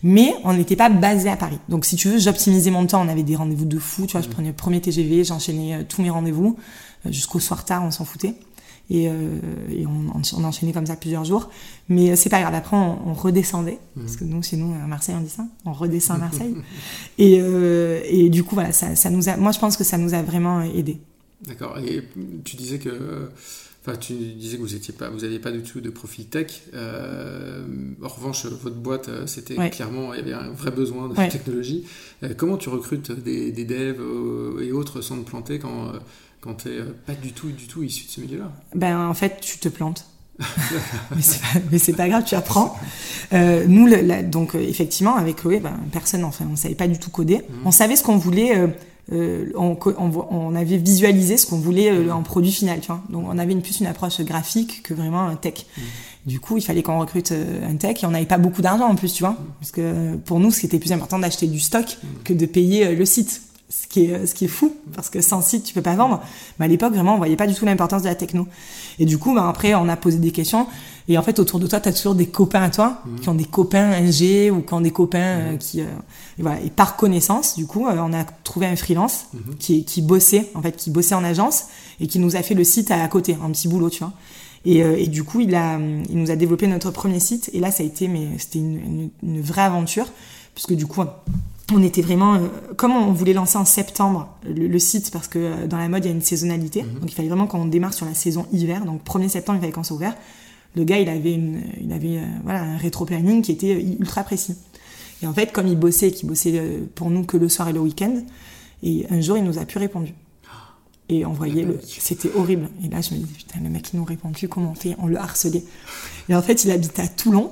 Mais 0.01 0.33
on 0.45 0.53
n'était 0.53 0.77
pas 0.77 0.89
basé 0.89 1.29
à 1.29 1.35
Paris. 1.35 1.59
Donc, 1.67 1.83
si 1.83 1.97
tu 1.97 2.07
veux, 2.07 2.19
j'optimisais 2.19 2.71
mon 2.71 2.85
temps. 2.85 3.03
On 3.05 3.09
avait 3.09 3.23
des 3.23 3.35
rendez-vous 3.35 3.65
de 3.65 3.79
fou. 3.79 4.05
Tu 4.05 4.13
vois, 4.13 4.21
je 4.21 4.29
prenais 4.29 4.49
le 4.49 4.55
premier 4.55 4.79
TGV, 4.79 5.25
j'enchaînais 5.25 5.75
euh, 5.75 5.83
tous 5.87 6.01
mes 6.01 6.09
rendez-vous 6.09 6.57
euh, 7.05 7.11
jusqu'au 7.11 7.39
soir 7.39 7.65
tard, 7.65 7.83
on 7.83 7.91
s'en 7.91 8.05
foutait 8.05 8.35
et, 8.89 9.07
euh, 9.07 9.39
et 9.69 9.85
on, 9.85 10.11
on, 10.15 10.43
enchaînait 10.43 10.73
comme 10.73 10.85
ça 10.85 10.95
plusieurs 10.95 11.25
jours. 11.25 11.49
Mais 11.89 12.15
c'est 12.15 12.29
pas 12.29 12.41
grave. 12.41 12.55
Après, 12.55 12.75
on, 12.75 13.09
on 13.09 13.13
redescendait 13.13 13.79
mmh. 13.95 14.01
parce 14.01 14.15
que 14.15 14.23
nous, 14.23 14.41
chez 14.41 14.57
nous, 14.57 14.73
à 14.73 14.87
Marseille, 14.87 15.15
on 15.17 15.21
dit 15.21 15.29
ça. 15.29 15.45
On 15.65 15.73
redescend 15.73 16.17
à 16.17 16.19
Marseille. 16.19 16.55
et, 17.17 17.39
euh, 17.39 18.01
et 18.05 18.29
du 18.29 18.43
coup, 18.43 18.55
voilà, 18.55 18.71
ça, 18.71 18.95
ça 18.95 19.09
nous 19.09 19.29
a. 19.29 19.37
Moi, 19.37 19.51
je 19.51 19.59
pense 19.59 19.77
que 19.77 19.83
ça 19.83 19.97
nous 19.97 20.13
a 20.13 20.21
vraiment 20.21 20.61
aidé. 20.61 20.99
D'accord. 21.47 21.77
Et 21.79 22.03
tu 22.43 22.55
disais 22.55 22.79
que. 22.79 23.29
Enfin, 23.81 23.95
tu 23.97 24.13
disais 24.13 24.57
que 24.57 24.61
vous 24.61 24.75
étiez 24.75 24.93
pas, 24.93 25.09
vous 25.09 25.19
n'aviez 25.19 25.39
pas 25.39 25.51
du 25.51 25.63
tout 25.63 25.79
de 25.79 25.89
profil 25.89 26.25
tech. 26.25 26.63
Euh, 26.73 27.63
en 28.03 28.07
revanche, 28.09 28.45
votre 28.45 28.75
boîte, 28.75 29.07
euh, 29.07 29.25
c'était 29.25 29.55
clairement, 29.69 30.13
il 30.13 30.17
y 30.17 30.21
avait 30.21 30.33
un 30.33 30.51
vrai 30.51 30.71
besoin 30.71 31.07
de 31.07 31.15
technologie. 31.29 31.85
Euh, 32.23 32.33
comment 32.35 32.57
tu 32.57 32.67
recrutes 32.67 33.11
des, 33.11 33.53
des 33.53 33.63
devs 33.63 34.01
euh, 34.01 34.59
et 34.61 34.73
autres 34.73 34.99
sans 34.99 35.17
te 35.21 35.29
planter 35.29 35.59
quand 35.59 35.93
quand 36.41 36.55
tu 36.55 36.69
n'es 36.69 36.75
euh, 36.75 36.95
pas 37.05 37.15
du 37.15 37.33
tout, 37.33 37.49
du 37.49 37.67
tout 37.67 37.83
issu 37.83 38.05
de 38.05 38.11
ce 38.11 38.21
milieu-là 38.21 38.51
Ben, 38.75 39.07
en 39.07 39.13
fait, 39.13 39.39
tu 39.41 39.57
te 39.59 39.69
plantes. 39.69 40.05
mais 41.15 41.77
c'est 41.77 41.91
pas, 41.91 42.03
pas 42.03 42.09
grave, 42.09 42.23
tu 42.25 42.35
apprends. 42.35 42.75
Euh, 43.33 43.65
nous, 43.67 43.89
donc 44.23 44.55
euh, 44.55 44.59
effectivement, 44.59 45.15
avec 45.15 45.37
Chloé, 45.37 45.59
ben, 45.59 45.77
personne, 45.91 46.23
enfin, 46.23 46.45
on 46.51 46.55
savait 46.55 46.75
pas 46.75 46.87
du 46.87 46.97
tout 46.97 47.09
coder. 47.09 47.37
Mhm. 47.37 47.59
On 47.65 47.71
savait 47.71 47.95
ce 47.95 48.03
qu'on 48.03 48.17
voulait. 48.17 48.57
Euh, 49.11 49.51
on, 49.55 49.75
on, 49.97 50.27
on, 50.29 50.55
avait 50.55 50.77
visualisé 50.77 51.37
ce 51.37 51.47
qu'on 51.47 51.57
voulait 51.57 52.11
en 52.11 52.21
produit 52.21 52.51
final, 52.51 52.79
tu 52.79 52.87
vois. 52.87 53.01
Donc 53.09 53.25
on 53.27 53.39
avait 53.39 53.53
une, 53.53 53.63
plus 53.63 53.79
une 53.79 53.87
approche 53.87 54.21
graphique 54.21 54.83
que 54.83 54.93
vraiment 54.93 55.27
un 55.27 55.35
tech. 55.35 55.65
Mhm. 55.75 55.83
Du 56.27 56.39
coup, 56.39 56.57
il 56.57 56.61
fallait 56.61 56.83
qu'on 56.83 56.99
recrute 56.99 57.31
un 57.31 57.75
tech 57.75 58.03
et 58.03 58.05
on 58.05 58.11
n'avait 58.11 58.27
pas 58.27 58.37
beaucoup 58.37 58.61
d'argent 58.61 58.87
en 58.87 58.95
plus, 58.95 59.11
tu 59.11 59.23
vois. 59.23 59.35
Parce 59.59 59.71
que 59.71 60.15
pour 60.17 60.39
nous, 60.39 60.51
c'était 60.51 60.77
plus 60.77 60.91
important 60.91 61.17
d'acheter 61.17 61.47
du 61.47 61.59
stock 61.59 61.97
que 62.23 62.33
de 62.33 62.45
payer 62.45 62.93
le 62.93 63.05
site 63.05 63.41
ce 63.69 63.87
qui 63.87 64.05
est 64.05 64.25
ce 64.25 64.33
qui 64.33 64.45
est 64.45 64.49
fou 64.49 64.75
parce 64.95 65.09
que 65.11 65.21
sans 65.21 65.41
site 65.41 65.63
tu 65.63 65.75
peux 65.75 65.81
pas 65.83 65.95
vendre 65.95 66.21
mais 66.57 66.65
à 66.65 66.67
l'époque 66.67 66.91
vraiment 66.93 67.13
on 67.13 67.17
voyait 67.17 67.35
pas 67.35 67.45
du 67.45 67.53
tout 67.53 67.65
l'importance 67.65 68.01
de 68.01 68.07
la 68.07 68.15
techno 68.15 68.47
et 68.97 69.05
du 69.05 69.19
coup 69.19 69.35
bah, 69.35 69.47
après 69.47 69.75
on 69.75 69.87
a 69.87 69.95
posé 69.95 70.17
des 70.17 70.31
questions 70.31 70.65
et 71.07 71.19
en 71.19 71.21
fait 71.21 71.37
autour 71.37 71.59
de 71.59 71.67
toi 71.67 71.79
tu 71.79 71.87
as 71.87 71.93
toujours 71.93 72.15
des 72.15 72.25
copains 72.25 72.63
à 72.63 72.69
toi 72.71 73.03
mmh. 73.05 73.19
qui 73.19 73.29
ont 73.29 73.35
des 73.35 73.45
copains 73.45 74.01
NG 74.01 74.51
ou 74.51 74.61
qui 74.61 74.73
ont 74.73 74.81
des 74.81 74.91
copains 74.91 75.19
euh, 75.19 75.53
mmh. 75.53 75.57
qui 75.59 75.81
euh, 75.81 75.85
et 76.39 76.41
voilà 76.41 76.59
et 76.61 76.71
par 76.71 76.95
connaissance 76.95 77.55
du 77.57 77.67
coup 77.67 77.87
euh, 77.87 77.95
on 77.99 78.11
a 78.11 78.23
trouvé 78.43 78.65
un 78.65 78.75
freelance 78.75 79.27
mmh. 79.33 79.37
qui 79.59 79.85
qui 79.85 80.01
bossait 80.01 80.49
en 80.55 80.63
fait 80.63 80.75
qui 80.75 80.89
bossait 80.89 81.15
en 81.15 81.23
agence 81.23 81.65
et 81.99 82.07
qui 82.07 82.17
nous 82.17 82.35
a 82.35 82.41
fait 82.41 82.55
le 82.55 82.63
site 82.63 82.89
à, 82.89 83.07
côté 83.07 83.37
un 83.43 83.51
petit 83.51 83.67
boulot 83.67 83.91
tu 83.91 83.99
vois 83.99 84.13
et, 84.65 84.79
et, 84.79 85.07
du 85.07 85.23
coup, 85.23 85.39
il, 85.39 85.55
a, 85.55 85.79
il 86.09 86.17
nous 86.17 86.31
a 86.31 86.35
développé 86.35 86.67
notre 86.67 86.91
premier 86.91 87.21
site. 87.21 87.49
Et 87.53 87.61
là, 87.61 87.71
ça 87.71 87.81
a 87.81 87.85
été, 87.85 88.09
mais 88.09 88.27
c'était 88.37 88.59
une, 88.59 88.75
une, 88.75 89.09
une 89.23 89.41
vraie 89.41 89.61
aventure, 89.61 90.07
puisque 90.53 90.73
du 90.73 90.85
coup, 90.85 91.01
on 91.71 91.83
était 91.83 92.01
vraiment, 92.01 92.35
euh, 92.35 92.47
comme 92.75 92.91
on 92.91 93.11
voulait 93.11 93.33
lancer 93.33 93.57
en 93.57 93.65
septembre 93.65 94.29
le, 94.43 94.79
site, 94.79 95.11
parce 95.11 95.27
que 95.27 95.39
euh, 95.39 95.67
dans 95.67 95.77
la 95.77 95.89
mode 95.89 96.05
il 96.05 96.07
y 96.07 96.11
a 96.11 96.13
une 96.13 96.21
saisonnalité, 96.21 96.83
mhm. 96.83 96.99
donc 96.99 97.11
il 97.11 97.15
fallait 97.15 97.27
vraiment 97.27 97.47
qu'on 97.47 97.65
démarre 97.65 97.93
sur 97.93 98.05
la 98.05 98.13
saison 98.13 98.45
hiver, 98.51 98.85
donc 98.85 99.03
1er 99.03 99.29
septembre 99.29 99.57
il 99.57 99.61
fallait 99.61 99.73
qu'on 99.73 99.83
soit 99.83 99.95
ouvert. 99.95 100.15
Le 100.75 100.83
gars 100.83 100.99
il 100.99 101.09
avait, 101.09 101.33
une, 101.33 101.61
il 101.81 101.91
avait 101.91 102.17
euh, 102.17 102.25
voilà, 102.43 102.61
un 102.61 102.77
rétro-planning 102.77 103.41
qui 103.41 103.51
était 103.51 103.81
ultra 103.99 104.23
précis. 104.23 104.55
Et 105.21 105.27
en 105.27 105.33
fait, 105.33 105.51
comme 105.51 105.67
il 105.67 105.77
bossait, 105.77 106.11
qu'il 106.11 106.29
bossait 106.29 106.81
pour 106.95 107.09
nous 107.09 107.23
que 107.23 107.35
le 107.35 107.49
soir 107.49 107.67
et 107.67 107.73
le 107.73 107.79
week-end, 107.79 108.21
et 108.83 109.05
un 109.09 109.19
jour 109.19 109.37
il 109.37 109.43
nous 109.43 109.57
a 109.57 109.65
plus 109.65 109.79
répondu. 109.79 110.13
Et 111.09 111.25
on 111.25 111.33
voyait 111.33 111.63
le, 111.63 111.79
c'était 111.83 112.29
horrible. 112.35 112.69
Et 112.85 112.87
là 112.87 113.01
je 113.01 113.15
me 113.15 113.19
dis 113.19 113.25
putain 113.25 113.59
le 113.61 113.69
mec 113.69 113.89
il 113.93 113.97
nous 113.97 114.05
répond 114.05 114.31
plus, 114.31 114.47
comment 114.47 114.71
on 114.71 114.75
fait? 114.75 114.95
On 114.99 115.07
le 115.07 115.17
harcelait. 115.17 115.63
Et 116.29 116.35
en 116.35 116.41
fait 116.41 116.63
il 116.63 116.71
habitait 116.71 117.01
à 117.01 117.07
Toulon. 117.07 117.51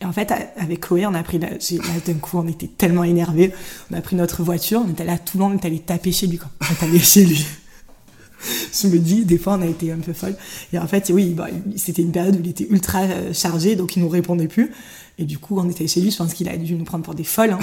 Et 0.00 0.04
en 0.04 0.12
fait, 0.12 0.32
avec 0.56 0.80
Chloé, 0.80 1.06
on 1.06 1.14
a 1.14 1.22
pris, 1.22 1.38
là, 1.38 1.48
d'un 2.06 2.14
coup, 2.14 2.38
on 2.38 2.46
était 2.46 2.68
tellement 2.68 3.04
énervés. 3.04 3.52
On 3.90 3.96
a 3.96 4.00
pris 4.00 4.14
notre 4.14 4.42
voiture, 4.44 4.82
on 4.84 4.88
est 4.88 5.00
allé 5.00 5.10
à 5.10 5.18
Toulon, 5.18 5.46
on 5.46 5.54
est 5.54 5.64
allé 5.64 5.80
taper 5.80 6.12
chez 6.12 6.26
lui, 6.28 6.38
quoi. 6.38 6.48
On 6.60 6.66
est 6.66 6.88
allé 6.88 6.98
chez 7.00 7.24
lui. 7.24 7.44
Je 8.72 8.88
me 8.88 8.98
dis, 8.98 9.24
des 9.24 9.38
fois, 9.38 9.56
on 9.58 9.62
a 9.62 9.66
été 9.66 9.92
un 9.92 9.98
peu 9.98 10.12
folle. 10.12 10.36
Et 10.72 10.78
en 10.78 10.86
fait, 10.86 11.10
oui, 11.14 11.30
bah, 11.30 11.48
c'était 11.76 12.02
une 12.02 12.12
période 12.12 12.36
où 12.36 12.40
il 12.42 12.50
était 12.50 12.66
ultra 12.68 13.02
euh, 13.02 13.32
chargé, 13.32 13.76
donc 13.76 13.96
il 13.96 14.02
nous 14.02 14.08
répondait 14.08 14.48
plus. 14.48 14.72
Et 15.20 15.24
du 15.24 15.38
coup, 15.38 15.58
on 15.58 15.68
était 15.68 15.88
chez 15.88 16.00
lui, 16.00 16.12
je 16.12 16.16
pense 16.16 16.32
qu'il 16.32 16.48
a 16.48 16.56
dû 16.56 16.74
nous 16.74 16.84
prendre 16.84 17.04
pour 17.04 17.14
des 17.14 17.24
folles. 17.24 17.50
Hein. 17.50 17.58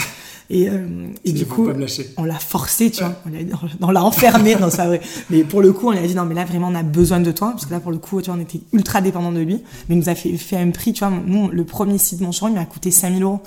Et, 0.50 0.68
euh, 0.70 1.08
et 1.24 1.32
du 1.32 1.46
coup, 1.46 1.70
on 2.18 2.24
l'a 2.26 2.38
forcé, 2.38 2.92
tu 2.92 3.02
vois. 3.02 3.16
On 3.82 3.92
l'a 3.92 4.04
enfermé, 4.04 4.56
non, 4.56 4.70
c'est 4.70 4.78
pas 4.78 4.88
vrai. 4.88 5.02
Mais 5.30 5.46
pour 5.46 5.62
le 5.62 5.72
coup, 5.72 5.88
on 5.88 5.92
lui 5.92 6.00
a 6.00 6.08
dit, 6.08 6.16
non, 6.16 6.26
mais 6.26 6.36
là, 6.36 6.44
vraiment, 6.44 6.68
on 6.68 6.76
a 6.76 6.84
besoin 6.84 7.22
de 7.22 7.32
toi. 7.32 7.52
Parce 7.52 7.66
que 7.66 7.72
là, 7.72 7.80
pour 7.80 7.92
le 7.92 7.98
coup, 7.98 8.22
tu 8.22 8.30
vois, 8.30 8.38
on 8.38 8.42
était 8.42 8.60
ultra 8.74 9.00
dépendant 9.00 9.32
de 9.32 9.40
lui. 9.40 9.64
Mais 9.88 9.96
il 9.96 10.00
nous 10.00 10.10
a 10.10 10.16
fait, 10.16 10.36
fait 10.36 10.58
un 10.58 10.70
prix, 10.72 10.92
tu 10.92 11.00
vois. 11.00 11.14
Nous, 11.26 11.50
le 11.50 11.64
premier 11.64 11.98
site 11.98 12.20
de 12.20 12.26
mon 12.26 12.32
il 12.32 12.54
m'a 12.54 12.66
coûté 12.66 12.92
5000 12.92 13.24
euros. 13.24 13.40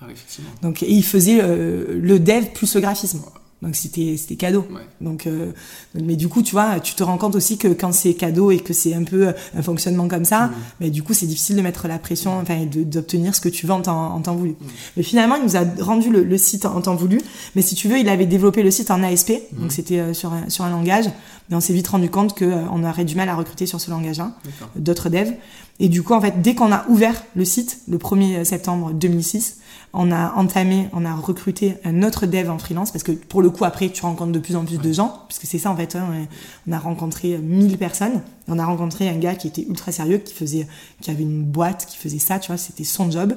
Ah, 0.00 0.06
effectivement. 0.12 0.50
Donc, 0.62 0.84
et 0.84 0.92
il 0.92 1.04
faisait 1.04 1.40
euh, 1.42 1.98
le 2.00 2.20
dev 2.20 2.44
plus 2.54 2.72
le 2.76 2.80
graphisme. 2.80 3.20
Donc 3.62 3.76
c'était 3.76 4.16
c'était 4.18 4.36
cadeau. 4.36 4.66
Donc 5.00 5.26
euh, 5.26 5.52
mais 5.94 6.16
du 6.16 6.28
coup 6.28 6.42
tu 6.42 6.52
vois, 6.52 6.80
tu 6.80 6.94
te 6.94 7.02
rends 7.02 7.16
compte 7.16 7.34
aussi 7.34 7.56
que 7.56 7.68
quand 7.68 7.92
c'est 7.92 8.12
cadeau 8.12 8.50
et 8.50 8.58
que 8.58 8.74
c'est 8.74 8.94
un 8.94 9.04
peu 9.04 9.32
un 9.54 9.62
fonctionnement 9.62 10.06
comme 10.06 10.26
ça, 10.26 10.46
mm. 10.46 10.52
mais 10.80 10.90
du 10.90 11.02
coup 11.02 11.14
c'est 11.14 11.26
difficile 11.26 11.56
de 11.56 11.62
mettre 11.62 11.88
la 11.88 11.98
pression, 11.98 12.38
enfin 12.38 12.66
d'obtenir 12.66 13.34
ce 13.34 13.40
que 13.40 13.48
tu 13.48 13.66
veux 13.66 13.72
en 13.72 13.80
temps, 13.80 14.14
en 14.14 14.20
temps 14.20 14.34
voulu. 14.34 14.50
Mm. 14.50 14.66
Mais 14.98 15.02
finalement 15.02 15.36
il 15.36 15.44
nous 15.44 15.56
a 15.56 15.64
rendu 15.80 16.10
le, 16.10 16.36
site 16.36 16.66
en 16.66 16.80
temps 16.82 16.94
voulu. 16.94 17.20
Mais 17.54 17.62
si 17.62 17.74
tu 17.74 17.88
veux, 17.88 17.98
il 17.98 18.08
avait 18.08 18.26
développé 18.26 18.62
le 18.62 18.70
site 18.70 18.90
en 18.90 19.02
ASP, 19.02 19.32
donc 19.52 19.72
c'était 19.72 20.00
euh, 20.00 20.12
sur 20.12 20.32
un, 20.32 20.50
sur 20.50 20.64
un 20.64 20.70
langage. 20.70 21.06
Mais 21.48 21.56
on 21.56 21.60
s'est 21.60 21.72
vite 21.72 21.88
rendu 21.88 22.10
compte 22.10 22.34
que 22.34 22.44
euh, 22.44 22.64
on 22.70 22.84
aurait 22.84 23.04
du 23.04 23.16
mal 23.16 23.28
à 23.28 23.34
recruter 23.34 23.66
sur 23.66 23.80
ce 23.80 23.90
langage-là 23.90 24.32
d'autres 24.76 25.08
devs. 25.08 25.32
Et 25.80 25.88
du 25.88 26.02
coup 26.02 26.12
en 26.12 26.20
fait 26.20 26.42
dès 26.42 26.54
qu'on 26.54 26.70
a 26.70 26.86
ouvert 26.88 27.22
le 27.34 27.44
site 27.44 27.80
le 27.88 27.98
1er 27.98 28.44
septembre 28.44 28.92
2006 28.92 29.58
on 29.94 30.10
a 30.10 30.34
entamé, 30.34 30.88
on 30.92 31.04
a 31.04 31.14
recruté 31.14 31.76
un 31.84 32.02
autre 32.02 32.26
dev 32.26 32.50
en 32.50 32.58
freelance 32.58 32.90
parce 32.90 33.04
que 33.04 33.12
pour 33.12 33.42
le 33.42 33.50
coup 33.50 33.64
après 33.64 33.90
tu 33.90 34.02
rencontres 34.02 34.32
de 34.32 34.38
plus 34.40 34.56
en 34.56 34.64
plus 34.64 34.78
de 34.78 34.92
gens 34.92 35.20
puisque 35.28 35.46
c'est 35.46 35.58
ça 35.58 35.70
en 35.70 35.76
fait. 35.76 35.94
Hein, 35.94 36.26
on 36.66 36.72
a 36.72 36.78
rencontré 36.78 37.38
1000 37.38 37.78
personnes. 37.78 38.20
On 38.48 38.58
a 38.58 38.66
rencontré 38.66 39.08
un 39.08 39.16
gars 39.16 39.36
qui 39.36 39.46
était 39.46 39.62
ultra 39.62 39.92
sérieux, 39.92 40.18
qui 40.18 40.34
faisait, 40.34 40.66
qui 41.00 41.10
avait 41.10 41.22
une 41.22 41.44
boîte, 41.44 41.86
qui 41.86 41.96
faisait 41.96 42.18
ça, 42.18 42.38
tu 42.38 42.48
vois, 42.48 42.58
c'était 42.58 42.84
son 42.84 43.10
job. 43.10 43.34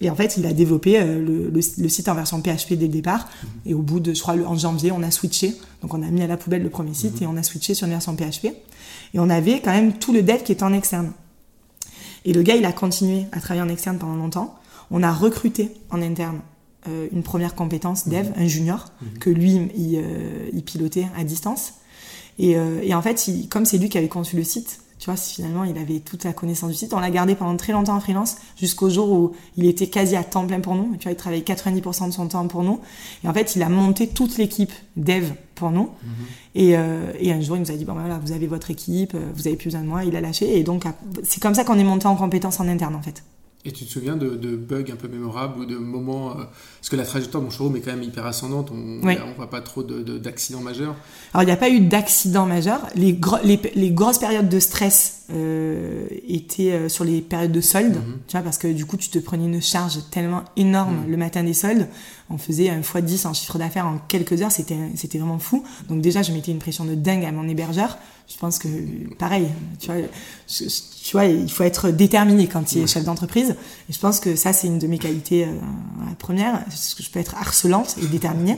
Et 0.00 0.10
en 0.10 0.16
fait, 0.16 0.36
il 0.36 0.44
a 0.46 0.52
développé 0.52 1.00
euh, 1.00 1.50
le, 1.52 1.88
site 1.88 2.08
en 2.08 2.14
version 2.14 2.42
PHP 2.42 2.72
dès 2.72 2.86
le 2.86 2.88
départ. 2.88 3.28
Mhm. 3.42 3.48
Et 3.66 3.74
au 3.74 3.82
bout 3.82 4.00
de, 4.00 4.12
je 4.12 4.20
crois, 4.20 4.34
en 4.34 4.56
janvier, 4.56 4.90
on 4.90 5.00
a 5.02 5.12
switché. 5.12 5.56
Donc, 5.80 5.94
on 5.94 6.02
a 6.02 6.06
mis 6.06 6.22
à 6.22 6.26
la 6.26 6.36
poubelle 6.36 6.64
le 6.64 6.70
premier 6.70 6.92
site 6.92 7.20
mhm. 7.20 7.22
et 7.22 7.26
on 7.28 7.36
a 7.36 7.44
switché 7.44 7.74
sur 7.74 7.86
une 7.86 7.92
version 7.92 8.16
PHP. 8.16 8.46
Et 9.14 9.20
on 9.20 9.30
avait 9.30 9.60
quand 9.60 9.70
même 9.70 9.92
tout 9.92 10.12
le 10.12 10.22
dev 10.22 10.42
qui 10.42 10.50
était 10.50 10.64
en 10.64 10.72
externe. 10.72 11.12
Et 12.24 12.32
le 12.32 12.42
gars, 12.42 12.56
il 12.56 12.64
a 12.64 12.72
continué 12.72 13.26
à 13.30 13.38
travailler 13.38 13.62
en 13.62 13.68
externe 13.68 13.98
pendant 13.98 14.16
longtemps 14.16 14.58
on 14.92 15.02
a 15.02 15.12
recruté 15.12 15.70
en 15.90 16.00
interne 16.00 16.40
euh, 16.88 17.08
une 17.12 17.22
première 17.22 17.54
compétence 17.54 18.08
dev, 18.08 18.28
mhm. 18.28 18.34
un 18.36 18.46
junior, 18.46 18.92
mhm. 19.00 19.18
que 19.18 19.30
lui, 19.30 19.70
il, 19.76 19.96
euh, 19.96 20.60
pilotait 20.64 21.06
à 21.16 21.24
distance. 21.24 21.74
Et, 22.38 22.56
euh, 22.56 22.80
et 22.82 22.94
en 22.94 23.02
fait, 23.02 23.28
comme 23.50 23.64
c'est 23.64 23.78
lui 23.78 23.88
qui 23.88 23.98
avait 23.98 24.08
conçu 24.08 24.36
le 24.36 24.44
site, 24.44 24.78
Tu 24.98 25.10
vois, 25.10 25.16
finalement, 25.16 25.64
il 25.64 25.76
avait 25.78 25.98
toute 25.98 26.22
la 26.22 26.32
connaissance 26.32 26.70
du 26.70 26.76
site. 26.76 26.94
On 26.94 27.00
l'a 27.00 27.10
gardé 27.10 27.34
pendant 27.34 27.56
très 27.56 27.72
longtemps 27.72 27.96
en 27.96 28.00
freelance, 28.00 28.36
jusqu'au 28.56 28.88
jour 28.88 29.10
où 29.10 29.32
il 29.56 29.66
était 29.66 29.88
quasi 29.88 30.14
à 30.14 30.22
temps 30.22 30.46
plein 30.46 30.60
pour 30.60 30.76
nous. 30.76 30.94
Tu 30.96 31.02
vois, 31.02 31.10
il 31.10 31.16
travaillait 31.16 31.42
90% 31.42 32.06
de 32.06 32.12
son 32.12 32.28
temps 32.28 32.46
pour 32.46 32.62
nous. 32.62 32.78
Et 33.24 33.28
en 33.28 33.34
fait, 33.34 33.56
il 33.56 33.64
a 33.64 33.68
monté 33.68 34.06
toute 34.06 34.38
l'équipe 34.38 34.70
dev 34.96 35.24
pour 35.56 35.72
nous. 35.72 35.90
Mhm. 36.04 36.12
et, 36.54 36.76
euh, 36.76 37.12
et, 37.18 37.32
un 37.32 37.40
jour, 37.40 37.56
il 37.56 37.62
nous 37.62 37.72
a 37.72 37.74
dit, 37.74 37.84
bon, 37.84 37.94
ben 37.94 38.02
voilà, 38.02 38.20
vous 38.20 38.30
avez 38.30 38.46
votre 38.46 38.70
équipe, 38.70 39.16
vous 39.34 39.48
avez 39.48 39.56
plus 39.56 39.70
besoin 39.70 39.80
de 39.80 39.88
moi. 39.88 40.04
Il 40.04 40.14
a 40.14 40.20
lâché. 40.20 40.56
Et 40.56 40.62
donc, 40.62 40.84
c'est 41.24 41.42
comme 41.42 41.54
ça 41.54 41.64
qu'on 41.64 41.80
est 41.80 41.84
monté 41.84 42.06
en 42.06 42.14
compétences 42.14 42.60
en 42.60 42.68
interne, 42.68 42.94
en 42.94 43.02
fait. 43.02 43.24
Et 43.64 43.70
tu 43.70 43.84
te 43.84 43.90
souviens 43.90 44.16
de, 44.16 44.56
bugs 44.56 44.90
un 44.92 44.96
peu 44.96 45.06
mémorables 45.06 45.60
ou 45.60 45.64
de 45.64 45.76
moments. 45.76 46.30
Euh, 46.32 46.44
parce 46.80 46.88
que 46.88 46.96
la 46.96 47.04
trajectoire, 47.04 47.42
mon 47.42 47.50
showroom 47.50 47.76
est 47.76 47.80
quand 47.80 47.92
même 47.92 48.02
hyper 48.02 48.26
ascendante, 48.26 48.70
on 48.72 48.76
ne 48.76 49.34
voit 49.36 49.50
pas 49.50 49.60
trop 49.60 49.84
d'accidents 49.84 50.60
majeurs. 50.60 50.96
Alors, 51.32 51.44
il 51.44 51.46
n'y 51.46 51.52
a 51.52 51.56
pas 51.56 51.70
eu 51.70 51.80
d'accidents 51.80 52.46
majeurs. 52.46 52.80
Les, 52.96 53.16
les, 53.44 53.60
les, 53.76 53.90
grosses 53.92 54.18
périodes 54.18 54.48
de 54.48 54.58
stress 54.58 55.26
euh, 55.32 56.06
étaient 56.28 56.72
euh, 56.72 56.88
sur 56.88 57.04
les 57.04 57.20
périodes 57.20 57.52
de 57.52 57.60
soldes, 57.60 57.94
mhm. 57.94 58.18
tu 58.26 58.32
vois, 58.32 58.42
parce 58.42 58.58
que 58.58 58.66
du 58.66 58.84
coup, 58.84 58.96
tu 58.96 59.10
te 59.10 59.18
prenais 59.20 59.44
une 59.44 59.62
charge 59.62 59.98
tellement 60.10 60.42
énorme 60.56 61.04
mhm. 61.04 61.10
le 61.10 61.16
matin 61.16 61.44
des 61.44 61.54
soldes. 61.54 61.86
On 62.30 62.38
faisait 62.38 62.68
un 62.68 62.82
fois 62.82 63.00
10 63.00 63.26
en 63.26 63.34
chiffre 63.34 63.58
d'affaires 63.58 63.86
en 63.86 63.98
quelques 64.08 64.42
heures, 64.42 64.50
c'était 64.50 65.18
vraiment 65.18 65.38
fou. 65.38 65.62
Donc, 65.88 66.00
déjà, 66.00 66.22
je 66.22 66.32
mettais 66.32 66.50
une 66.50 66.58
pression 66.58 66.84
de 66.84 66.96
dingue 66.96 67.24
à 67.24 67.30
mon 67.30 67.48
hébergeur 67.48 67.96
je 68.32 68.38
pense 68.38 68.58
que 68.58 68.68
pareil, 69.18 69.48
tu 69.78 69.86
vois, 69.86 69.96
tu 70.46 71.12
vois, 71.12 71.24
il 71.26 71.50
faut 71.50 71.64
être 71.64 71.90
déterminé 71.90 72.46
quand 72.46 72.62
tu 72.62 72.78
es 72.78 72.86
chef 72.86 73.04
d'entreprise. 73.04 73.56
Et 73.88 73.92
je 73.92 73.98
pense 73.98 74.20
que 74.20 74.36
ça, 74.36 74.52
c'est 74.52 74.66
une 74.66 74.78
de 74.78 74.86
mes 74.86 74.98
qualités 74.98 75.44
euh, 75.44 75.50
premières, 76.18 76.64
parce 76.64 76.94
que 76.94 77.02
je 77.02 77.10
peux 77.10 77.20
être 77.20 77.34
harcelante 77.36 77.96
et 78.02 78.06
déterminée. 78.06 78.56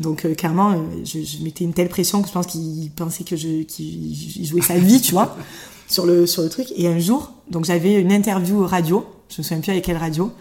Donc 0.00 0.24
euh, 0.24 0.34
clairement, 0.34 0.72
euh, 0.72 0.76
je, 1.04 1.22
je, 1.22 1.42
mettais 1.42 1.64
une 1.64 1.72
telle 1.72 1.88
pression 1.88 2.22
que 2.22 2.28
je 2.28 2.32
pense 2.32 2.46
qu'il 2.46 2.90
pensait 2.90 3.24
que 3.24 3.36
je, 3.36 3.62
qu'il 3.62 4.46
jouait 4.46 4.62
sa 4.62 4.78
vie, 4.78 5.00
tu 5.00 5.12
vois, 5.12 5.36
sur 5.88 6.06
le 6.06 6.26
sur 6.26 6.42
le 6.42 6.48
truc. 6.48 6.68
Et 6.76 6.86
un 6.86 6.98
jour, 6.98 7.32
donc 7.50 7.64
j'avais 7.64 8.00
une 8.00 8.12
interview 8.12 8.66
radio, 8.66 9.06
je 9.28 9.38
me 9.38 9.42
souviens 9.42 9.60
plus 9.60 9.70
avec 9.70 9.84
quelle 9.84 9.96
radio, 9.96 10.32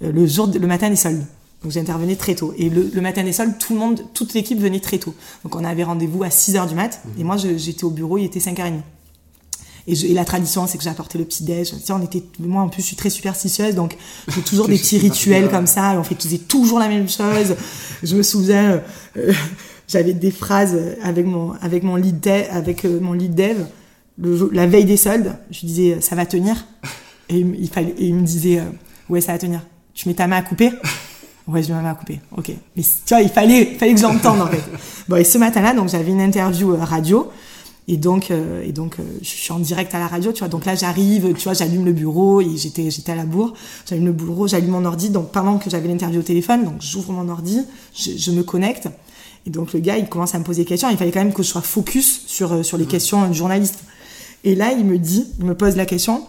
le 0.00 0.26
jour, 0.26 0.48
le 0.52 0.66
matin 0.66 0.90
des 0.90 0.96
soldes. 0.96 1.24
Donc 1.62 1.72
j'intervenais 1.72 2.16
très 2.16 2.34
tôt. 2.34 2.52
Et 2.56 2.68
le, 2.68 3.00
matin 3.00 3.22
des 3.22 3.32
soldes, 3.32 3.56
tout 3.58 3.74
le 3.74 3.78
monde, 3.78 4.02
toute 4.14 4.34
l'équipe 4.34 4.58
venait 4.58 4.80
très 4.80 4.98
tôt. 4.98 5.14
Donc 5.44 5.54
on 5.54 5.64
avait 5.64 5.84
rendez-vous 5.84 6.22
à 6.24 6.28
6h 6.28 6.68
du 6.68 6.74
mat. 6.74 7.02
Et 7.18 7.24
moi, 7.24 7.36
j'étais 7.36 7.84
au 7.84 7.90
bureau, 7.90 8.18
il 8.18 8.24
était 8.24 8.40
5h30. 8.40 8.80
Et, 9.86 9.92
et 9.92 10.14
la 10.14 10.24
tradition, 10.24 10.66
c'est 10.66 10.78
que 10.78 10.84
j'apportais 10.84 11.18
le 11.18 11.24
petit 11.24 11.44
déj. 11.44 11.72
Tu 11.84 11.92
on 11.92 12.02
était, 12.02 12.22
moi 12.40 12.62
en 12.62 12.68
plus, 12.68 12.82
je 12.82 12.88
suis 12.88 12.96
très 12.96 13.10
superstitieuse, 13.10 13.74
donc 13.74 13.96
j'ai 14.28 14.42
toujours 14.42 14.68
des 14.68 14.78
petits 14.78 14.98
rituels 14.98 15.48
comme 15.50 15.66
ça. 15.66 15.94
On 15.98 16.04
fait 16.04 16.16
toujours 16.38 16.78
la 16.78 16.88
même 16.88 17.08
chose. 17.08 17.56
Je 18.02 18.16
me 18.16 18.22
souviens, 18.22 18.82
euh, 19.16 19.32
j'avais 19.88 20.14
des 20.14 20.30
phrases 20.30 20.78
avec 21.02 21.26
mon 21.26 21.52
avec 21.60 21.82
mon 21.82 21.96
lead 21.96 22.20
dev, 22.20 22.44
avec 22.50 22.84
euh, 22.84 23.00
mon 23.00 23.12
lead 23.12 23.34
dev. 23.34 23.64
Le, 24.18 24.50
la 24.52 24.66
veille 24.66 24.84
des 24.84 24.98
soldes, 24.98 25.36
je 25.50 25.60
lui 25.60 25.68
disais 25.68 26.00
ça 26.00 26.14
va 26.14 26.26
tenir? 26.26 26.64
Et 27.28 27.38
il 27.38 27.68
fallait, 27.68 27.94
et 27.98 28.06
il 28.06 28.14
me 28.14 28.26
disait 28.26 28.60
euh, 28.60 28.64
ouais 29.08 29.20
ça 29.20 29.32
va 29.32 29.38
tenir. 29.38 29.62
Tu 29.94 30.08
mets 30.08 30.14
ta 30.14 30.26
main 30.26 30.36
à 30.36 30.42
couper? 30.42 30.70
Ouais, 31.48 31.62
je 31.62 31.72
vais 31.72 31.88
à 31.88 31.94
couper. 31.94 32.20
Ok. 32.36 32.52
Mais 32.76 32.82
tu 32.82 33.14
vois, 33.14 33.20
il 33.20 33.28
fallait, 33.28 33.72
il 33.72 33.78
fallait 33.78 33.94
que 33.94 34.00
j'entende 34.00 34.40
en 34.40 34.46
fait. 34.46 34.62
Bon, 35.08 35.16
et 35.16 35.24
ce 35.24 35.38
matin-là, 35.38 35.74
donc 35.74 35.88
j'avais 35.88 36.10
une 36.10 36.20
interview 36.20 36.72
euh, 36.72 36.84
radio. 36.84 37.28
Et 37.88 37.96
donc, 37.96 38.30
euh, 38.30 38.62
et 38.62 38.70
donc, 38.70 39.00
euh, 39.00 39.02
je 39.22 39.26
suis 39.26 39.52
en 39.52 39.58
direct 39.58 39.92
à 39.96 39.98
la 39.98 40.06
radio, 40.06 40.30
tu 40.32 40.38
vois. 40.38 40.48
Donc 40.48 40.64
là, 40.64 40.76
j'arrive, 40.76 41.34
tu 41.34 41.42
vois, 41.42 41.54
j'allume 41.54 41.84
le 41.84 41.92
bureau 41.92 42.40
et 42.40 42.56
j'étais, 42.56 42.88
j'étais 42.90 43.10
à 43.10 43.16
la 43.16 43.24
bourre. 43.24 43.54
J'allume 43.88 44.06
le 44.06 44.12
bureau, 44.12 44.46
j'allume 44.46 44.70
mon 44.70 44.84
ordi. 44.84 45.10
Donc 45.10 45.32
pendant 45.32 45.58
que 45.58 45.68
j'avais 45.68 45.88
l'interview 45.88 46.20
au 46.20 46.22
téléphone, 46.22 46.64
donc 46.64 46.80
j'ouvre 46.80 47.12
mon 47.12 47.28
ordi, 47.28 47.60
je, 47.96 48.12
je, 48.16 48.30
me 48.30 48.44
connecte. 48.44 48.88
Et 49.44 49.50
donc 49.50 49.72
le 49.72 49.80
gars, 49.80 49.98
il 49.98 50.08
commence 50.08 50.36
à 50.36 50.38
me 50.38 50.44
poser 50.44 50.62
des 50.62 50.68
questions. 50.68 50.88
Il 50.90 50.96
fallait 50.96 51.10
quand 51.10 51.24
même 51.24 51.32
que 51.32 51.42
je 51.42 51.48
sois 51.48 51.62
focus 51.62 52.22
sur 52.28 52.64
sur 52.64 52.78
les 52.78 52.86
questions 52.86 53.26
du 53.26 53.34
journaliste. 53.34 53.80
Et 54.44 54.54
là, 54.54 54.70
il 54.72 54.84
me 54.84 54.98
dit, 54.98 55.26
il 55.40 55.44
me 55.44 55.56
pose 55.56 55.74
la 55.74 55.86
question 55.86 56.22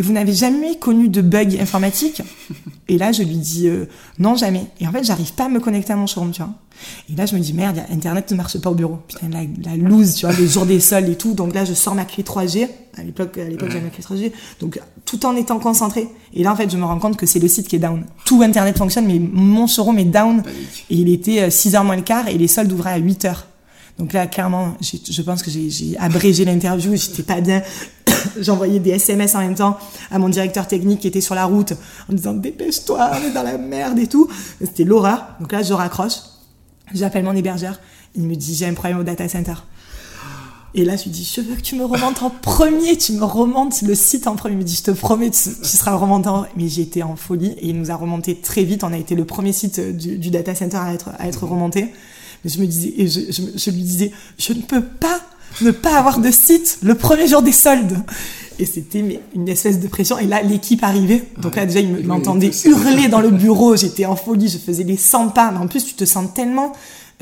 et 0.00 0.02
vous 0.02 0.14
n'avez 0.14 0.32
jamais 0.32 0.78
connu 0.78 1.10
de 1.10 1.20
bug 1.20 1.58
informatique 1.60 2.22
Et 2.88 2.96
là, 2.96 3.12
je 3.12 3.22
lui 3.22 3.36
dis 3.36 3.68
euh, 3.68 3.84
non, 4.18 4.34
jamais. 4.34 4.64
Et 4.80 4.88
en 4.88 4.92
fait, 4.92 5.04
j'arrive 5.04 5.34
pas 5.34 5.44
à 5.44 5.48
me 5.50 5.60
connecter 5.60 5.92
à 5.92 5.96
mon 5.96 6.06
showroom, 6.06 6.32
tu 6.32 6.40
vois. 6.40 6.54
Et 7.12 7.16
là, 7.16 7.26
je 7.26 7.34
me 7.36 7.40
dis 7.40 7.52
merde, 7.52 7.82
Internet 7.92 8.30
ne 8.30 8.36
marche 8.38 8.58
pas 8.58 8.70
au 8.70 8.74
bureau. 8.74 9.00
Putain, 9.08 9.28
la, 9.28 9.40
la 9.62 9.76
loose, 9.76 10.14
tu 10.14 10.24
vois, 10.24 10.34
le 10.34 10.46
jour 10.46 10.64
des 10.64 10.80
sols 10.80 11.10
et 11.10 11.16
tout. 11.16 11.34
Donc 11.34 11.52
là, 11.52 11.66
je 11.66 11.74
sors 11.74 11.94
ma 11.94 12.06
clé 12.06 12.22
3G. 12.22 12.66
À 12.96 13.02
l'époque, 13.02 13.36
à 13.36 13.44
l'époque, 13.44 13.68
j'avais 13.68 13.84
ma 13.84 13.90
clé 13.90 14.02
3G. 14.02 14.32
Donc, 14.58 14.80
tout 15.04 15.26
en 15.26 15.36
étant 15.36 15.58
concentré. 15.58 16.08
Et 16.32 16.44
là, 16.44 16.52
en 16.52 16.56
fait, 16.56 16.70
je 16.70 16.78
me 16.78 16.84
rends 16.84 16.98
compte 16.98 17.18
que 17.18 17.26
c'est 17.26 17.38
le 17.38 17.48
site 17.48 17.68
qui 17.68 17.76
est 17.76 17.80
down. 17.80 18.02
Tout 18.24 18.40
Internet 18.40 18.78
fonctionne, 18.78 19.04
mais 19.04 19.18
mon 19.18 19.66
showroom 19.66 19.98
est 19.98 20.06
down. 20.06 20.42
Et 20.88 20.94
il 20.94 21.12
était 21.12 21.48
6h 21.48 21.76
euh, 21.76 21.84
moins 21.84 21.96
le 21.96 22.02
quart 22.02 22.26
et 22.26 22.38
les 22.38 22.48
soldes 22.48 22.72
ouvraient 22.72 22.92
à 22.94 22.98
8h. 22.98 23.34
Donc 24.00 24.14
là, 24.14 24.26
clairement, 24.26 24.78
je 24.80 25.20
pense 25.20 25.42
que 25.42 25.50
j'ai 25.50 25.94
abrégé 25.98 26.46
l'interview, 26.46 26.96
j'étais 26.96 27.22
pas 27.22 27.42
bien. 27.42 27.60
J'envoyais 28.40 28.78
des 28.78 28.92
SMS 28.92 29.34
en 29.34 29.40
même 29.40 29.54
temps 29.54 29.76
à 30.10 30.18
mon 30.18 30.30
directeur 30.30 30.66
technique 30.66 31.00
qui 31.00 31.06
était 31.06 31.20
sur 31.20 31.34
la 31.34 31.44
route 31.44 31.74
en 32.08 32.14
disant 32.14 32.32
dépêche-toi, 32.32 33.10
on 33.12 33.28
est 33.28 33.32
dans 33.32 33.42
la 33.42 33.58
merde 33.58 33.98
et 33.98 34.06
tout. 34.06 34.26
C'était 34.58 34.84
Laura. 34.84 35.36
Donc 35.38 35.52
là, 35.52 35.62
je 35.62 35.74
raccroche. 35.74 36.14
J'appelle 36.94 37.24
mon 37.24 37.36
hébergeur. 37.36 37.78
Il 38.14 38.22
me 38.22 38.36
dit 38.36 38.54
j'ai 38.54 38.64
un 38.64 38.72
problème 38.72 39.00
au 39.00 39.02
data 39.02 39.28
center. 39.28 39.52
Et 40.72 40.86
là, 40.86 40.96
je 40.96 41.04
lui 41.04 41.10
dis, 41.10 41.30
je 41.30 41.42
veux 41.42 41.56
que 41.56 41.60
tu 41.60 41.74
me 41.74 41.84
remontes 41.84 42.22
en 42.22 42.30
premier, 42.30 42.96
tu 42.96 43.12
me 43.12 43.24
remontes 43.24 43.82
le 43.82 43.94
site 43.94 44.28
en 44.28 44.36
premier. 44.36 44.54
Il 44.54 44.58
me 44.58 44.64
dit, 44.64 44.76
je 44.76 44.84
te 44.84 44.92
promets, 44.92 45.28
tu, 45.30 45.50
seras 45.62 45.96
remonté. 45.96 46.30
Mais 46.56 46.68
j'étais 46.68 47.02
en 47.02 47.16
folie 47.16 47.50
et 47.58 47.68
il 47.68 47.76
nous 47.76 47.90
a 47.90 47.96
remonté 47.96 48.36
très 48.36 48.62
vite. 48.62 48.82
On 48.82 48.92
a 48.92 48.96
été 48.96 49.14
le 49.14 49.26
premier 49.26 49.52
site 49.52 49.80
du, 49.80 50.16
du 50.16 50.30
data 50.30 50.54
center 50.54 50.78
à 50.78 50.94
être, 50.94 51.10
à 51.18 51.26
être 51.26 51.44
remonté. 51.44 51.92
Mais 52.44 52.50
je 52.50 52.60
me 52.60 52.66
disais, 52.66 52.94
et 52.96 53.06
je, 53.06 53.20
je, 53.56 53.70
lui 53.70 53.82
disais, 53.82 54.12
je 54.38 54.52
ne 54.52 54.62
peux 54.62 54.82
pas 54.82 55.20
ne 55.62 55.70
pas 55.70 55.96
avoir 55.96 56.20
de 56.20 56.30
site 56.30 56.78
le 56.82 56.94
premier 56.94 57.26
jour 57.26 57.42
des 57.42 57.52
soldes. 57.52 57.98
Et 58.58 58.66
c'était 58.66 59.20
une 59.34 59.48
espèce 59.48 59.80
de 59.80 59.88
pression. 59.88 60.18
Et 60.18 60.26
là, 60.26 60.42
l'équipe 60.42 60.82
arrivait. 60.84 61.24
Donc 61.38 61.56
là, 61.56 61.64
déjà, 61.64 61.80
il 61.80 62.06
m'entendait 62.06 62.50
hurler 62.64 63.08
dans 63.08 63.20
le 63.20 63.30
bureau. 63.30 63.74
J'étais 63.74 64.04
en 64.04 64.16
folie. 64.16 64.48
Je 64.48 64.58
faisais 64.58 64.84
des 64.84 64.98
100 64.98 65.30
pas. 65.30 65.50
Mais 65.50 65.58
en 65.58 65.66
plus, 65.66 65.84
tu 65.84 65.94
te 65.94 66.04
sens 66.04 66.26
tellement 66.34 66.72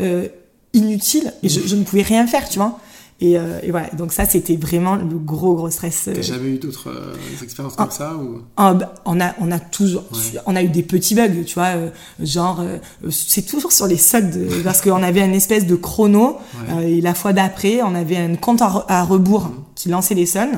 euh, 0.00 0.26
inutile. 0.72 1.32
Et 1.44 1.48
je, 1.48 1.60
je, 1.64 1.76
ne 1.76 1.84
pouvais 1.84 2.02
rien 2.02 2.26
faire, 2.26 2.48
tu 2.48 2.58
vois. 2.58 2.80
Et, 3.20 3.36
euh, 3.36 3.58
et, 3.64 3.72
voilà, 3.72 3.88
donc 3.94 4.12
ça, 4.12 4.26
c'était 4.26 4.54
vraiment 4.54 4.94
le 4.94 5.18
gros, 5.18 5.54
gros 5.54 5.70
stress. 5.70 6.02
T'as 6.04 6.12
euh. 6.12 6.22
jamais 6.22 6.50
eu 6.50 6.58
d'autres 6.58 6.88
euh, 6.88 7.42
expériences 7.42 7.74
comme 7.74 7.90
ça 7.90 8.14
ou... 8.14 8.42
Bah, 8.56 8.94
on, 9.06 9.20
a, 9.20 9.34
on 9.40 9.50
a 9.50 9.58
toujours, 9.58 10.04
on 10.46 10.54
a 10.54 10.62
eu 10.62 10.68
des 10.68 10.84
petits 10.84 11.16
bugs, 11.16 11.42
tu 11.44 11.54
vois, 11.54 11.72
genre, 12.20 12.62
c'est 13.10 13.44
toujours 13.44 13.72
sur 13.72 13.88
les 13.88 13.96
soldes, 13.96 14.48
parce 14.64 14.80
qu'on 14.80 15.02
avait 15.02 15.24
une 15.24 15.34
espèce 15.34 15.66
de 15.66 15.74
chrono, 15.74 16.38
et 16.80 17.00
la 17.00 17.14
fois 17.14 17.32
d'après, 17.32 17.82
on 17.82 17.96
avait 17.96 18.16
un 18.16 18.36
compte 18.36 18.62
à, 18.62 19.02
rebours 19.02 19.46
mhm. 19.46 19.54
qui 19.74 19.88
lançait 19.88 20.14
les 20.14 20.26
sons, 20.26 20.52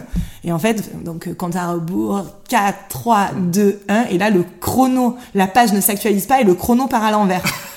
et 0.45 0.53
en 0.53 0.59
fait, 0.59 1.03
donc 1.03 1.35
compte 1.37 1.57
à 1.57 1.73
rebours, 1.73 2.27
4, 2.51 2.89
3, 2.91 3.29
2, 3.39 3.81
1, 3.89 4.05
et 4.11 4.19
là, 4.19 4.29
le 4.29 4.45
chrono, 4.61 5.17
la 5.35 5.47
page 5.47 5.73
ne 5.73 5.81
s'actualise 5.81 6.27
pas, 6.27 6.43
et 6.43 6.45
le 6.45 6.55
chrono 6.55 6.89
part 6.89 7.05
à 7.05 7.11
l'envers. 7.11 7.43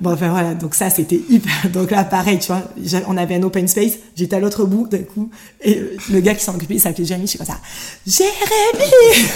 bon, 0.00 0.12
enfin 0.12 0.30
voilà, 0.30 0.54
donc 0.54 0.74
ça 0.74 0.90
c'était 0.90 1.20
hyper. 1.28 1.70
Donc 1.72 1.90
là, 1.90 2.04
pareil, 2.04 2.38
tu 2.38 2.48
vois, 2.48 2.62
on 3.08 3.16
avait 3.16 3.36
un 3.36 3.42
open 3.42 3.68
space, 3.68 3.98
j'étais 4.16 4.36
à 4.36 4.40
l'autre 4.40 4.64
bout 4.64 4.86
d'un 4.88 4.98
coup, 4.98 5.30
et 5.62 5.80
le 6.10 6.20
gars 6.20 6.34
qui 6.34 6.44
s'en 6.44 6.54
occupait, 6.54 6.74
il 6.74 6.80
s'appelait 6.80 7.04
Jérémy, 7.04 7.26
je 7.26 7.30
suis 7.30 7.38
comme 7.38 7.46
ça, 7.46 7.60
Jérémy 8.06 9.28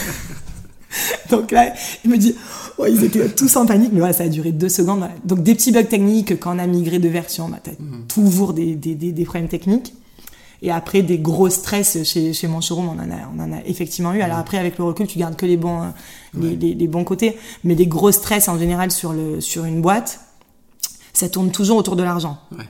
Donc 1.30 1.50
là, 1.50 1.74
il 2.04 2.10
me 2.10 2.16
dit, 2.16 2.34
oh, 2.78 2.86
ils 2.86 3.04
étaient 3.04 3.28
tous 3.28 3.54
en 3.56 3.66
panique, 3.66 3.90
mais 3.92 3.98
voilà, 3.98 4.14
ça 4.14 4.24
a 4.24 4.28
duré 4.28 4.52
deux 4.52 4.68
secondes. 4.68 5.06
Donc 5.24 5.42
des 5.42 5.54
petits 5.54 5.72
bugs 5.72 5.82
techniques, 5.84 6.38
quand 6.40 6.56
on 6.56 6.58
a 6.58 6.66
migré 6.66 6.98
de 6.98 7.08
version, 7.08 7.48
bah, 7.48 7.58
t'as 7.62 7.72
mhm. 7.72 8.06
toujours 8.08 8.54
des, 8.54 8.74
des, 8.74 8.94
des, 8.94 9.12
des 9.12 9.24
problèmes 9.24 9.48
techniques. 9.48 9.92
Et 10.62 10.70
après, 10.70 11.02
des 11.02 11.18
gros 11.18 11.48
stress 11.50 12.02
chez, 12.04 12.32
chez 12.32 12.48
showroom, 12.60 12.88
on 12.88 12.98
en, 12.98 13.10
a, 13.10 13.30
on 13.34 13.40
en 13.40 13.52
a 13.52 13.62
effectivement 13.64 14.12
eu. 14.12 14.20
Alors 14.20 14.38
après, 14.38 14.58
avec 14.58 14.78
le 14.78 14.84
recul, 14.84 15.06
tu 15.06 15.18
gardes 15.18 15.36
que 15.36 15.46
les 15.46 15.56
bons, 15.56 15.92
les, 16.38 16.56
les, 16.56 16.88
bons 16.88 17.04
côtés. 17.04 17.36
Mais 17.62 17.74
des 17.74 17.86
gros 17.86 18.10
stress 18.10 18.48
en 18.48 18.58
général 18.58 18.90
sur, 18.90 19.12
le, 19.12 19.40
sur 19.40 19.64
une 19.64 19.80
boîte, 19.80 20.20
ça 21.12 21.28
tourne 21.28 21.50
toujours 21.50 21.76
autour 21.76 21.94
de 21.94 22.02
l'argent. 22.02 22.38
Ouais. 22.56 22.64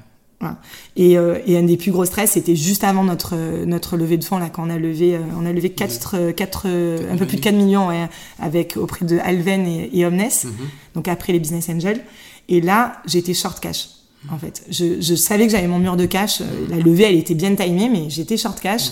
Et, 0.95 1.19
euh, 1.19 1.41
et, 1.47 1.59
un 1.59 1.65
des 1.65 1.77
plus 1.77 1.91
gros 1.91 2.05
stress, 2.05 2.33
c'était 2.33 2.55
juste 2.55 2.85
avant 2.85 3.03
notre 3.03 3.35
notre 3.65 3.97
levée 3.97 4.19
de 4.19 4.25
fonds 4.25 4.39
là, 4.39 4.51
quand 4.51 4.65
on 4.65 4.71
a 4.71 4.79
levé, 4.79 5.17
euh, 5.17 5.21
on 5.37 5.45
a 5.45 5.53
levé 5.53 5.71
4, 5.71 6.31
4, 6.31 6.67
un 7.11 7.17
peu 7.17 7.27
plus 7.27 7.39
de 7.39 7.43
4 7.43 7.57
millions 7.57 7.89
ouais, 7.89 8.09
avec 8.39 8.77
auprès 8.77 9.05
de 9.05 9.19
Alven 9.19 9.67
et, 9.67 9.91
et 9.93 10.07
Omnes, 10.07 10.21
mm-hmm. 10.21 10.95
donc 10.95 11.09
après 11.09 11.33
les 11.33 11.41
business 11.41 11.69
angels. 11.69 12.03
Et 12.49 12.61
là, 12.61 13.03
j'étais 13.05 13.35
short 13.35 13.59
cash 13.59 13.89
en 14.31 14.39
fait. 14.39 14.65
Je, 14.71 15.01
je 15.01 15.15
savais 15.15 15.47
que 15.47 15.53
j'avais 15.53 15.69
mon 15.69 15.79
mur 15.79 15.97
de 15.97 16.07
cash. 16.07 16.41
Euh, 16.41 16.45
la 16.69 16.77
levée, 16.77 17.05
elle 17.05 17.17
était 17.17 17.35
bien 17.35 17.55
timée, 17.55 17.89
mais 17.89 18.11
j'étais 18.11 18.37
short 18.37 18.61
cash. 18.61 18.91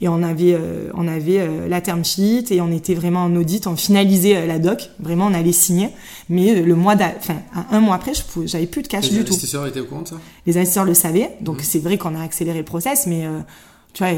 Et 0.00 0.08
on 0.08 0.22
avait, 0.22 0.54
euh, 0.54 0.90
on 0.94 1.06
avait 1.06 1.38
euh, 1.38 1.68
la 1.68 1.80
term 1.80 2.04
sheet 2.04 2.46
et 2.50 2.60
on 2.60 2.70
était 2.72 2.94
vraiment 2.94 3.24
en 3.24 3.36
audit. 3.36 3.66
On 3.66 3.76
finalisait 3.76 4.46
la 4.46 4.58
doc. 4.58 4.90
Vraiment, 4.98 5.26
on 5.26 5.34
allait 5.34 5.52
signer. 5.52 5.90
Mais 6.28 6.60
le 6.60 6.74
mois, 6.74 6.94
enfin, 6.94 7.36
un 7.70 7.80
mois 7.80 7.94
après, 7.94 8.12
je 8.14 8.22
j'avais 8.46 8.66
plus 8.66 8.82
de 8.82 8.88
cash 8.88 9.10
du 9.10 9.18
tout. 9.18 9.22
Les 9.24 9.28
investisseurs 9.30 9.66
étaient 9.66 9.80
au 9.80 9.84
courant 9.84 10.02
de 10.02 10.08
ça? 10.08 10.16
Les 10.46 10.56
investisseurs 10.56 10.84
le 10.84 10.94
savaient. 10.94 11.30
Donc, 11.40 11.60
c'est 11.62 11.78
vrai 11.78 11.96
qu'on 11.96 12.14
a 12.14 12.22
accéléré 12.22 12.58
le 12.58 12.64
process, 12.64 13.06
mais 13.06 13.24
tu 13.92 14.02
vois, 14.02 14.12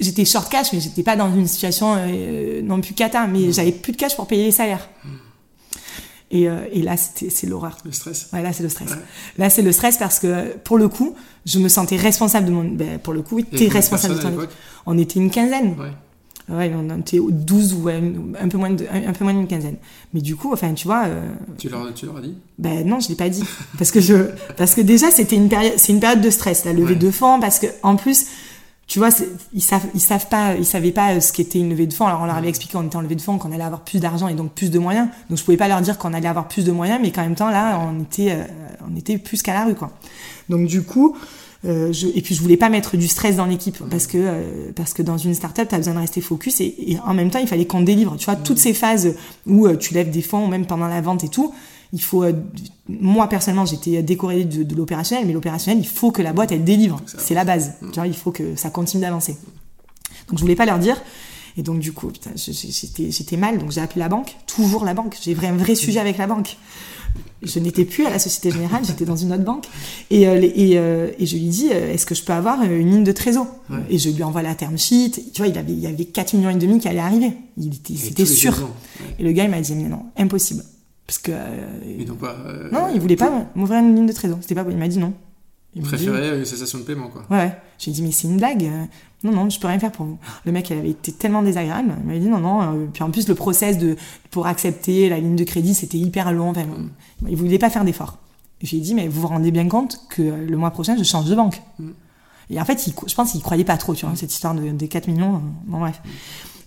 j'étais 0.00 0.24
short 0.24 0.50
cash, 0.50 0.72
mais 0.72 0.80
j'étais 0.80 1.02
pas 1.02 1.16
dans 1.16 1.34
une 1.34 1.46
situation 1.46 1.96
non 2.62 2.80
plus 2.80 2.94
cata. 2.94 3.26
Mais 3.26 3.52
j'avais 3.52 3.72
plus 3.72 3.92
de 3.92 3.96
cash 3.96 4.14
pour 4.16 4.26
payer 4.26 4.44
les 4.44 4.52
salaires. 4.52 4.88
Et, 6.32 6.48
euh, 6.48 6.58
et 6.72 6.82
là, 6.82 6.96
c'était- 6.96 7.28
c'est 7.30 7.46
l'horreur. 7.46 7.76
Le 7.84 7.92
stress. 7.92 8.28
Ouais, 8.32 8.40
là, 8.42 8.52
c'est 8.52 8.62
le 8.62 8.68
stress. 8.68 8.90
Ouais. 8.90 8.96
Là, 9.38 9.50
c'est 9.50 9.62
le 9.62 9.72
stress 9.72 9.96
parce 9.96 10.18
que, 10.20 10.56
pour 10.58 10.78
le 10.78 10.88
coup, 10.88 11.14
je 11.44 11.58
me 11.58 11.68
sentais 11.68 11.96
responsable 11.96 12.46
de 12.46 12.52
mon... 12.52 12.64
Ben, 12.64 12.98
pour 13.00 13.12
le 13.14 13.22
coup, 13.22 13.36
oui, 13.36 13.44
t'es 13.44 13.66
responsable 13.68 14.14
de 14.16 14.20
ton 14.20 14.28
équipe. 14.38 14.50
On 14.86 14.96
était 14.98 15.18
une 15.18 15.30
quinzaine. 15.30 15.74
Ouais. 15.78 15.90
Ouais, 16.48 16.72
on 16.74 16.98
était 16.98 17.20
12 17.28 17.74
ou 17.74 17.82
ouais, 17.82 18.02
un 18.40 18.48
peu 18.48 18.58
moins 18.58 18.70
de, 18.70 18.84
un, 18.92 19.08
un 19.08 19.12
peu 19.12 19.22
moins 19.22 19.34
d'une 19.34 19.46
quinzaine. 19.46 19.76
Mais 20.12 20.20
du 20.20 20.34
coup, 20.34 20.52
enfin, 20.52 20.72
tu 20.74 20.88
vois, 20.88 21.04
euh, 21.06 21.28
Tu 21.58 21.68
leur, 21.68 21.94
tu 21.94 22.06
leur 22.06 22.16
as 22.16 22.20
dit? 22.22 22.34
Ben 22.58 22.84
non, 22.84 22.98
je 22.98 23.08
l'ai 23.08 23.14
pas 23.14 23.28
dit 23.28 23.44
parce 23.78 23.92
que 23.92 24.00
je, 24.00 24.14
parce 24.56 24.74
que 24.74 24.80
déjà 24.80 25.12
c'était 25.12 25.36
une 25.36 25.48
période, 25.48 25.74
c'est 25.76 25.92
une 25.92 26.00
période 26.00 26.20
de 26.20 26.30
stress, 26.30 26.64
la 26.64 26.72
levée 26.72 26.96
de 26.96 27.10
fonds, 27.12 27.38
parce 27.38 27.60
que 27.60 27.68
en 27.84 27.94
plus, 27.94 28.26
tu 28.90 28.98
vois, 28.98 29.10
ils 29.54 29.62
savent, 29.62 29.86
ils 29.94 30.00
savent 30.00 30.26
pas, 30.26 30.56
ils 30.56 30.66
savaient 30.66 30.90
pas 30.90 31.12
euh, 31.12 31.20
ce 31.20 31.32
qu'était 31.32 31.60
une 31.60 31.70
levée 31.70 31.86
de 31.86 31.92
fonds. 31.92 32.08
Alors 32.08 32.22
on 32.22 32.26
leur 32.26 32.34
avait 32.34 32.48
expliqué 32.48 32.72
qu'on 32.72 32.84
était 32.84 32.96
en 32.96 33.02
levée 33.02 33.14
de 33.14 33.20
fonds, 33.20 33.38
qu'on 33.38 33.52
allait 33.52 33.62
avoir 33.62 33.82
plus 33.82 34.00
d'argent 34.00 34.26
et 34.26 34.34
donc 34.34 34.50
plus 34.50 34.68
de 34.72 34.80
moyens. 34.80 35.06
Donc 35.28 35.38
je 35.38 35.44
pouvais 35.44 35.56
pas 35.56 35.68
leur 35.68 35.80
dire 35.80 35.96
qu'on 35.96 36.12
allait 36.12 36.26
avoir 36.26 36.48
plus 36.48 36.64
de 36.64 36.72
moyens, 36.72 36.98
mais 37.00 37.12
qu'en 37.12 37.22
même 37.22 37.36
temps 37.36 37.50
là, 37.50 37.78
on 37.78 38.02
était, 38.02 38.32
euh, 38.32 38.42
on 38.92 38.96
était 38.96 39.16
plus 39.16 39.42
qu'à 39.42 39.54
la 39.54 39.64
rue, 39.64 39.76
quoi. 39.76 39.92
Donc 40.48 40.66
du 40.66 40.82
coup. 40.82 41.16
Euh, 41.66 41.92
je, 41.92 42.06
et 42.06 42.22
puis 42.22 42.34
je 42.34 42.40
voulais 42.40 42.56
pas 42.56 42.70
mettre 42.70 42.96
du 42.96 43.06
stress 43.06 43.36
dans 43.36 43.44
l'équipe 43.44 43.76
parce 43.90 44.06
que 44.06 44.16
euh, 44.16 44.72
parce 44.74 44.94
que 44.94 45.02
dans 45.02 45.18
une 45.18 45.34
startup 45.34 45.68
t'as 45.68 45.76
besoin 45.76 45.92
de 45.92 45.98
rester 45.98 46.22
focus 46.22 46.58
et, 46.62 46.74
et 46.86 46.98
en 47.04 47.12
même 47.12 47.28
temps 47.28 47.38
il 47.38 47.46
fallait 47.46 47.66
qu'on 47.66 47.82
délivre 47.82 48.16
tu 48.16 48.24
vois 48.24 48.36
toutes 48.36 48.56
ces 48.56 48.72
phases 48.72 49.14
où 49.46 49.66
euh, 49.66 49.76
tu 49.76 49.92
lèves 49.92 50.08
des 50.08 50.22
fonds 50.22 50.48
même 50.48 50.64
pendant 50.64 50.88
la 50.88 51.02
vente 51.02 51.22
et 51.22 51.28
tout 51.28 51.52
il 51.92 52.02
faut 52.02 52.24
euh, 52.24 52.32
moi 52.88 53.28
personnellement 53.28 53.66
j'étais 53.66 54.02
décorée 54.02 54.44
de, 54.44 54.62
de 54.62 54.74
l'opérationnel 54.74 55.26
mais 55.26 55.32
l'opérationnel 55.32 55.82
il 55.82 55.88
faut 55.88 56.10
que 56.10 56.22
la 56.22 56.32
boîte 56.32 56.52
elle 56.52 56.64
délivre 56.64 57.00
c'est 57.06 57.34
la 57.34 57.44
base 57.44 57.74
tu 57.80 57.98
vois 57.98 58.06
il 58.06 58.16
faut 58.16 58.30
que 58.30 58.56
ça 58.56 58.70
continue 58.70 59.02
d'avancer 59.02 59.36
donc 60.28 60.38
je 60.38 60.42
voulais 60.42 60.56
pas 60.56 60.66
leur 60.66 60.78
dire 60.78 61.00
et 61.56 61.62
donc 61.62 61.80
du 61.80 61.92
coup 61.92 62.12
j'étais 62.36 63.36
mal 63.36 63.58
donc 63.58 63.72
j'ai 63.72 63.80
appelé 63.80 64.00
la 64.00 64.08
banque 64.08 64.36
toujours 64.46 64.84
la 64.84 64.94
banque 64.94 65.16
j'ai 65.20 65.36
un 65.42 65.56
vrai 65.56 65.74
sujet 65.74 66.00
avec 66.00 66.18
la 66.18 66.26
banque 66.26 66.56
je 67.42 67.58
n'étais 67.58 67.84
plus 67.84 68.06
à 68.06 68.10
la 68.10 68.18
Société 68.18 68.50
Générale, 68.50 68.82
j'étais 68.84 69.04
dans 69.04 69.16
une 69.16 69.32
autre 69.32 69.44
banque. 69.44 69.66
Et, 70.10 70.28
euh, 70.28 70.40
et, 70.42 70.78
euh, 70.78 71.10
et 71.18 71.26
je 71.26 71.36
lui 71.36 71.46
dis, 71.46 71.68
euh, 71.72 71.92
est-ce 71.92 72.04
que 72.04 72.14
je 72.14 72.22
peux 72.22 72.32
avoir 72.32 72.60
euh, 72.60 72.78
une 72.78 72.90
ligne 72.90 73.04
de 73.04 73.12
trésor? 73.12 73.46
Ouais. 73.70 73.78
Et 73.88 73.98
je 73.98 74.10
lui 74.10 74.22
envoie 74.22 74.42
la 74.42 74.54
term 74.54 74.76
sheet. 74.76 75.12
Tu 75.32 75.38
vois, 75.42 75.46
il, 75.46 75.56
avait, 75.56 75.72
il 75.72 75.80
y 75.80 75.86
avait 75.86 76.04
4 76.04 76.34
millions 76.34 76.50
et 76.50 76.56
demi 76.56 76.78
qui 76.78 76.88
allaient 76.88 76.98
arriver. 76.98 77.32
Il 77.56 77.74
était, 77.74 77.96
c'était 77.96 78.26
sûr. 78.26 78.52
Ouais. 78.58 79.06
Et 79.18 79.22
le 79.22 79.32
gars, 79.32 79.44
il 79.44 79.50
m'a 79.50 79.60
dit, 79.60 79.74
mais 79.74 79.88
non, 79.88 80.04
impossible. 80.16 80.64
Parce 81.10 81.18
que... 81.18 81.32
euh, 81.32 81.96
Ils 81.98 82.06
n'ont 82.06 82.14
pas. 82.14 82.36
euh, 82.46 82.70
non, 82.70 82.86
il 82.94 83.00
voulait 83.00 83.16
pas 83.16 83.32
m'ouvrir 83.56 83.80
une 83.80 83.96
ligne 83.96 84.06
de 84.06 84.12
trésor. 84.12 84.38
C'était 84.42 84.54
pas, 84.54 84.64
il 84.70 84.76
m'a 84.76 84.86
dit 84.86 84.98
non. 84.98 85.12
Il 85.74 85.82
m'a 85.82 85.88
préféraient 85.88 86.38
une 86.38 86.44
cessation 86.44 86.78
de 86.78 86.84
paiement, 86.84 87.08
quoi. 87.08 87.24
Ouais. 87.36 87.52
J'ai 87.80 87.90
dit, 87.90 88.00
mais 88.02 88.12
c'est 88.12 88.28
une 88.28 88.36
blague. 88.36 88.62
euh, 88.64 88.84
Non, 89.24 89.32
non, 89.32 89.50
je 89.50 89.58
peux 89.58 89.66
rien 89.66 89.80
faire 89.80 89.90
pour 89.90 90.06
vous. 90.06 90.18
Le 90.44 90.52
mec, 90.52 90.70
il 90.70 90.78
avait 90.78 90.90
été 90.90 91.10
tellement 91.10 91.42
désagréable. 91.42 91.94
Il 92.00 92.06
m'avait 92.06 92.20
dit, 92.20 92.28
non, 92.28 92.38
non. 92.38 92.88
Puis 92.92 93.02
en 93.02 93.10
plus, 93.10 93.26
le 93.28 93.34
process 93.34 93.76
de, 93.78 93.96
pour 94.30 94.46
accepter 94.46 95.08
la 95.08 95.18
ligne 95.18 95.34
de 95.34 95.42
crédit, 95.44 95.74
c'était 95.74 95.98
hyper 95.98 96.30
long. 96.32 96.50
Enfin, 96.50 96.64
il 97.28 97.36
voulait 97.36 97.58
pas 97.58 97.70
faire 97.70 97.84
d'efforts. 97.84 98.18
J'ai 98.62 98.78
dit, 98.78 98.94
mais 98.94 99.08
vous 99.08 99.20
vous 99.22 99.26
rendez 99.26 99.50
bien 99.50 99.66
compte 99.66 100.00
que 100.10 100.22
le 100.22 100.56
mois 100.56 100.70
prochain, 100.70 100.96
je 100.96 101.02
change 101.02 101.24
de 101.28 101.34
banque. 101.34 101.60
Et 102.50 102.60
en 102.60 102.64
fait, 102.64 102.86
il- 102.88 102.94
je 103.06 103.14
pense 103.16 103.32
qu'il 103.32 103.40
croyait 103.42 103.64
pas 103.64 103.76
trop, 103.76 103.94
tu 103.94 104.06
vois, 104.06 104.14
cette 104.16 104.32
histoire 104.32 104.54
de, 104.54 104.70
des 104.70 104.86
4 104.88 105.08
millions. 105.08 105.40
Bon, 105.66 105.78
bref. 105.80 106.00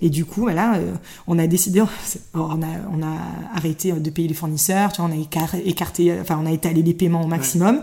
Et 0.05 0.09
du 0.09 0.25
coup, 0.25 0.41
voilà, 0.41 0.75
euh, 0.75 0.93
on 1.27 1.39
a 1.39 1.47
décidé, 1.47 1.81
on 2.33 2.61
a, 2.61 2.67
on 2.91 3.01
a 3.01 3.17
arrêté 3.55 3.93
de 3.93 4.09
payer 4.09 4.27
les 4.27 4.33
fournisseurs, 4.33 4.91
tu 4.91 5.01
vois, 5.01 5.09
on 5.09 5.13
a 5.13 5.15
écar- 5.15 5.55
écarté, 5.65 6.13
enfin, 6.19 6.37
on 6.43 6.45
a 6.45 6.51
étalé 6.51 6.83
les 6.83 6.93
paiements 6.93 7.23
au 7.23 7.27
maximum. 7.27 7.81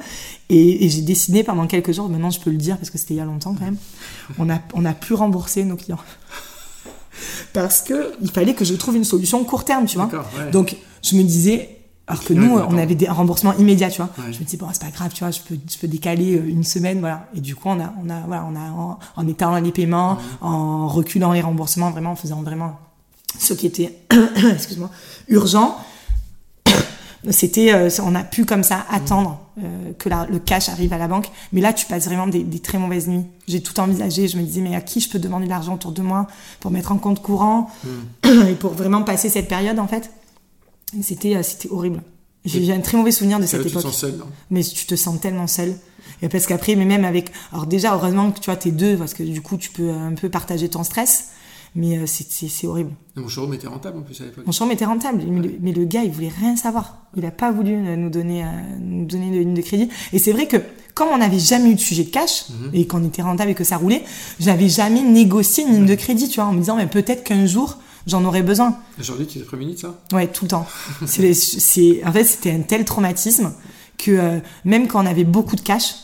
Et, 0.50 0.84
et 0.84 0.88
j'ai 0.90 1.00
décidé 1.02 1.42
pendant 1.44 1.66
quelques 1.66 1.92
jours, 1.92 2.08
maintenant 2.10 2.30
je 2.30 2.38
peux 2.40 2.50
le 2.50 2.58
dire 2.58 2.76
parce 2.76 2.90
que 2.90 2.98
c'était 2.98 3.14
il 3.14 3.16
y 3.16 3.20
a 3.20 3.24
longtemps 3.24 3.54
quand 3.54 3.64
même, 3.64 3.78
on 4.38 4.50
a, 4.50 4.58
on 4.74 4.84
a 4.84 4.92
plus 4.92 5.14
remboursé 5.14 5.64
nos 5.64 5.76
clients. 5.76 5.98
Parce 7.52 7.82
que 7.82 8.12
il 8.22 8.30
fallait 8.30 8.54
que 8.54 8.64
je 8.64 8.74
trouve 8.74 8.96
une 8.96 9.04
solution 9.04 9.42
court 9.44 9.64
terme, 9.64 9.86
tu 9.86 9.96
vois. 9.96 10.06
Ouais. 10.06 10.50
Donc, 10.52 10.76
je 11.02 11.16
me 11.16 11.22
disais, 11.22 11.79
alors 12.10 12.24
que 12.24 12.32
nous, 12.34 12.56
ouais, 12.56 12.62
on 12.68 12.76
avait 12.78 12.94
des 12.94 13.06
un 13.06 13.12
remboursement 13.12 13.54
immédiat, 13.58 13.90
tu 13.90 13.98
vois. 14.02 14.10
Ouais. 14.18 14.32
Je 14.32 14.38
me 14.40 14.44
dis, 14.44 14.56
bon, 14.56 14.66
c'est 14.72 14.82
pas 14.82 14.90
grave, 14.90 15.10
tu 15.14 15.24
vois, 15.24 15.30
je 15.30 15.40
peux, 15.40 15.56
je 15.70 15.78
peux 15.78 15.88
décaler 15.88 16.36
euh, 16.36 16.48
une 16.48 16.64
semaine, 16.64 17.00
voilà. 17.00 17.28
Et 17.34 17.40
du 17.40 17.54
coup, 17.54 17.68
on 17.68 17.80
a, 17.80 17.92
on 18.04 18.10
a, 18.10 18.20
voilà, 18.26 18.46
on 18.50 18.56
a, 18.56 18.70
en, 18.70 18.98
en 19.16 19.28
étalant 19.28 19.56
les 19.58 19.72
paiements, 19.72 20.18
en 20.40 20.88
reculant 20.88 21.32
les 21.32 21.40
remboursements, 21.40 21.90
vraiment, 21.90 22.10
en 22.12 22.16
faisant 22.16 22.42
vraiment 22.42 22.78
ce 23.38 23.54
qui 23.54 23.66
était, 23.66 23.96
excuse-moi, 24.52 24.90
urgent. 25.28 25.76
C'était, 27.30 27.74
euh, 27.74 27.90
on 28.02 28.14
a 28.14 28.24
pu 28.24 28.46
comme 28.46 28.62
ça 28.62 28.86
attendre 28.90 29.38
euh, 29.62 29.92
que 29.98 30.08
la- 30.08 30.26
le 30.30 30.38
cash 30.38 30.70
arrive 30.70 30.94
à 30.94 30.98
la 30.98 31.06
banque. 31.06 31.30
Mais 31.52 31.60
là, 31.60 31.74
tu 31.74 31.84
passes 31.84 32.06
vraiment 32.06 32.26
des, 32.26 32.42
des 32.42 32.60
très 32.60 32.78
mauvaises 32.78 33.08
nuits. 33.08 33.26
J'ai 33.46 33.60
tout 33.62 33.78
envisagé. 33.78 34.26
Je 34.26 34.38
me 34.38 34.42
disais, 34.42 34.62
mais 34.62 34.74
à 34.74 34.80
qui 34.80 35.00
je 35.00 35.10
peux 35.10 35.18
demander 35.18 35.44
de 35.44 35.50
l'argent 35.50 35.74
autour 35.74 35.92
de 35.92 36.00
moi 36.00 36.26
pour 36.60 36.70
mettre 36.70 36.92
en 36.92 36.96
compte 36.96 37.20
courant 37.20 37.68
et 38.24 38.54
pour 38.54 38.72
vraiment 38.72 39.02
passer 39.02 39.28
cette 39.28 39.48
période, 39.48 39.78
en 39.78 39.86
fait? 39.86 40.10
C'était, 41.02 41.36
euh, 41.36 41.42
c'était 41.42 41.70
horrible. 41.70 42.02
J'ai 42.44 42.72
un 42.72 42.80
très 42.80 42.96
mauvais 42.96 43.10
souvenir 43.10 43.38
de 43.38 43.44
cette 43.44 43.60
là, 43.60 43.64
tu 43.66 43.72
te 43.72 43.78
époque. 43.78 43.92
sens 43.92 44.00
seul, 44.00 44.16
non 44.16 44.26
Mais 44.50 44.62
tu 44.62 44.86
te 44.86 44.94
sens 44.94 45.20
tellement 45.20 45.46
seul. 45.46 45.74
Et 46.22 46.28
parce 46.28 46.46
qu'après, 46.46 46.74
mais 46.74 46.86
même 46.86 47.04
avec, 47.04 47.30
alors 47.52 47.66
déjà, 47.66 47.94
heureusement 47.94 48.32
que 48.32 48.40
tu 48.40 48.46
vois, 48.46 48.56
t'es 48.56 48.70
deux, 48.70 48.96
parce 48.96 49.14
que 49.14 49.22
du 49.22 49.42
coup, 49.42 49.56
tu 49.56 49.70
peux 49.70 49.90
un 49.90 50.14
peu 50.14 50.28
partager 50.28 50.68
ton 50.68 50.82
stress. 50.82 51.28
Mais 51.76 51.98
euh, 51.98 52.04
c'est, 52.06 52.66
horrible. 52.66 52.90
Mon 53.14 53.28
showroom 53.28 53.54
était 53.54 53.68
rentable 53.68 53.98
en 53.98 54.02
plus 54.02 54.20
à 54.20 54.24
l'époque. 54.24 54.44
Mon 54.44 54.52
showroom 54.52 54.72
était 54.72 54.84
rentable, 54.84 55.22
mais 55.24 55.40
le, 55.40 55.54
mais 55.60 55.72
le 55.72 55.84
gars, 55.84 56.02
il 56.02 56.10
voulait 56.10 56.32
rien 56.36 56.56
savoir. 56.56 56.96
Il 57.16 57.24
a 57.24 57.30
pas 57.30 57.52
voulu 57.52 57.74
euh, 57.74 57.96
nous 57.96 58.10
donner, 58.10 58.42
euh, 58.42 58.48
nous 58.80 59.04
donner 59.06 59.30
de 59.30 59.38
ligne 59.38 59.54
de 59.54 59.62
crédit. 59.62 59.88
Et 60.12 60.18
c'est 60.18 60.32
vrai 60.32 60.48
que, 60.48 60.56
comme 60.94 61.08
on 61.12 61.18
n'avait 61.18 61.38
jamais 61.38 61.70
eu 61.70 61.74
de 61.76 61.80
sujet 61.80 62.02
de 62.02 62.10
cash, 62.10 62.46
et 62.72 62.86
qu'on 62.88 63.04
était 63.04 63.22
rentable 63.22 63.52
et 63.52 63.54
que 63.54 63.62
ça 63.62 63.76
roulait, 63.76 64.02
j'avais 64.40 64.68
jamais 64.68 65.02
négocié 65.02 65.64
une 65.64 65.72
ligne 65.74 65.86
de 65.86 65.94
crédit, 65.94 66.28
tu 66.28 66.40
vois, 66.40 66.46
en 66.46 66.52
me 66.52 66.58
disant, 66.58 66.76
mais 66.76 66.88
peut-être 66.88 67.22
qu'un 67.22 67.46
jour, 67.46 67.78
j'en 68.06 68.24
aurais 68.24 68.42
besoin. 68.42 68.76
Aujourd'hui, 68.98 69.26
tu 69.26 69.38
t'es 69.38 69.44
prévenu 69.44 69.72
de 69.72 69.78
ça? 69.78 69.94
Ouais, 70.12 70.26
tout 70.26 70.44
le 70.44 70.50
temps. 70.50 70.66
C'est, 71.06 71.34
c'est, 71.34 72.04
en 72.04 72.12
fait, 72.12 72.24
c'était 72.24 72.52
un 72.52 72.60
tel 72.62 72.84
traumatisme 72.84 73.52
que 73.98 74.10
euh, 74.10 74.38
même 74.64 74.88
quand 74.88 75.02
on 75.02 75.06
avait 75.06 75.24
beaucoup 75.24 75.56
de 75.56 75.60
cash 75.60 75.94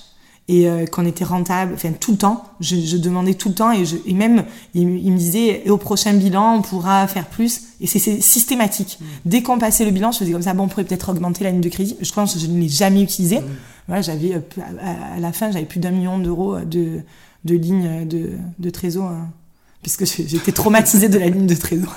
et 0.48 0.68
euh, 0.68 0.86
qu'on 0.86 1.04
était 1.06 1.24
rentable, 1.24 1.72
enfin 1.74 1.90
tout 1.98 2.12
le 2.12 2.18
temps, 2.18 2.44
je, 2.60 2.76
je 2.76 2.96
demandais 2.98 3.34
tout 3.34 3.48
le 3.48 3.54
temps 3.54 3.72
et, 3.72 3.84
je, 3.84 3.96
et 4.06 4.14
même 4.14 4.44
il, 4.74 4.82
il 4.82 5.10
me 5.10 5.18
disait 5.18 5.62
et 5.64 5.70
au 5.70 5.76
prochain 5.76 6.12
bilan 6.12 6.58
on 6.58 6.62
pourra 6.62 7.08
faire 7.08 7.26
plus 7.26 7.62
et 7.80 7.88
c'est, 7.88 7.98
c'est 7.98 8.20
systématique. 8.20 8.98
Dès 9.24 9.42
qu'on 9.42 9.58
passait 9.58 9.84
le 9.84 9.90
bilan, 9.90 10.12
je 10.12 10.18
faisais 10.18 10.30
comme 10.30 10.42
ça, 10.42 10.54
bon 10.54 10.64
on 10.64 10.68
pourrait 10.68 10.84
peut-être 10.84 11.08
augmenter 11.08 11.42
la 11.42 11.50
ligne 11.50 11.60
de 11.60 11.68
crédit. 11.68 11.96
Je 12.00 12.12
pense 12.12 12.34
que 12.34 12.38
je 12.38 12.46
ne 12.46 12.60
l'ai 12.60 12.68
jamais 12.68 13.02
utilisé. 13.02 13.40
Voilà, 13.88 14.02
j'avais 14.02 14.34
euh, 14.34 14.40
à, 14.80 15.14
à 15.16 15.18
la 15.18 15.32
fin 15.32 15.50
j'avais 15.50 15.64
plus 15.64 15.80
d'un 15.80 15.90
million 15.90 16.18
d'euros 16.20 16.60
de, 16.60 17.00
de 17.44 17.54
ligne 17.56 18.06
de, 18.06 18.32
de 18.58 18.70
trésor 18.70 19.08
hein, 19.08 19.30
puisque 19.82 20.04
j'étais 20.04 20.52
traumatisée 20.52 21.08
de 21.08 21.18
la 21.18 21.28
ligne 21.28 21.46
de 21.46 21.54
trésor. 21.54 21.96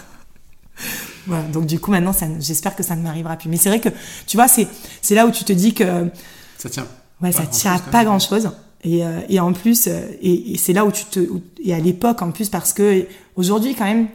Voilà, 1.28 1.44
donc 1.44 1.66
du 1.66 1.80
coup 1.80 1.92
maintenant 1.92 2.12
j'espère 2.40 2.76
que 2.76 2.84
ça 2.84 2.96
ne 2.96 3.02
m'arrivera 3.04 3.36
plus. 3.36 3.50
Mais 3.50 3.58
c'est 3.58 3.70
vrai 3.70 3.80
que 3.80 3.90
tu 4.26 4.38
vois 4.38 4.48
c'est 4.48 4.68
c'est 5.02 5.16
là 5.16 5.26
où 5.28 5.32
tu 5.32 5.44
te 5.44 5.54
dis 5.54 5.74
que 5.74 6.10
Ça 6.58 6.70
tient. 6.70 6.88
ouais 7.22 7.32
ça 7.32 7.44
grand-chose, 7.44 7.60
tient 7.62 7.74
à 7.74 7.80
pas 7.80 7.98
même. 8.00 8.08
grand 8.08 8.20
chose. 8.20 8.50
Et, 8.84 9.04
euh, 9.06 9.20
et 9.28 9.40
en 9.42 9.52
plus 9.52 9.88
euh, 9.88 10.08
et, 10.22 10.54
et 10.54 10.58
c'est 10.58 10.72
là 10.74 10.86
où 10.86 10.92
tu 10.92 11.04
te 11.06 11.20
où- 11.20 11.42
et 11.64 11.74
à 11.74 11.80
l'époque 11.80 12.22
en 12.22 12.32
plus 12.32 12.48
parce 12.50 12.72
que 12.72 13.06
aujourd'hui 13.36 13.76
quand 13.76 13.84
même 13.84 14.08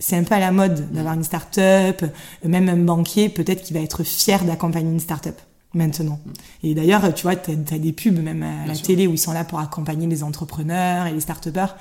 c'est 0.00 0.16
un 0.16 0.24
peu 0.24 0.34
à 0.34 0.40
la 0.40 0.50
mode 0.52 0.92
d'avoir 0.92 1.14
une 1.14 1.24
start-up, 1.24 2.04
même 2.44 2.68
un 2.68 2.76
banquier 2.76 3.28
peut-être 3.28 3.62
qui 3.62 3.72
va 3.72 3.80
être 3.80 4.02
fier 4.04 4.44
d'accompagner 4.44 4.90
une 4.90 5.00
start-up 5.00 5.36
maintenant. 5.74 6.20
Et 6.62 6.72
d'ailleurs, 6.74 7.12
tu 7.14 7.24
vois, 7.24 7.34
tu 7.36 7.50
as, 7.50 7.78
des 7.78 7.92
pubs 7.92 8.16
même 8.22 8.42
à 8.44 8.66
la 8.66 8.74
sûr. 8.74 8.86
télé 8.86 9.06
où 9.08 9.12
ils 9.14 9.18
sont 9.18 9.32
là 9.32 9.42
pour 9.44 9.58
accompagner 9.58 10.06
les 10.06 10.22
entrepreneurs 10.22 11.06
et 11.06 11.12
les 11.12 11.20
start-upers. 11.20 11.74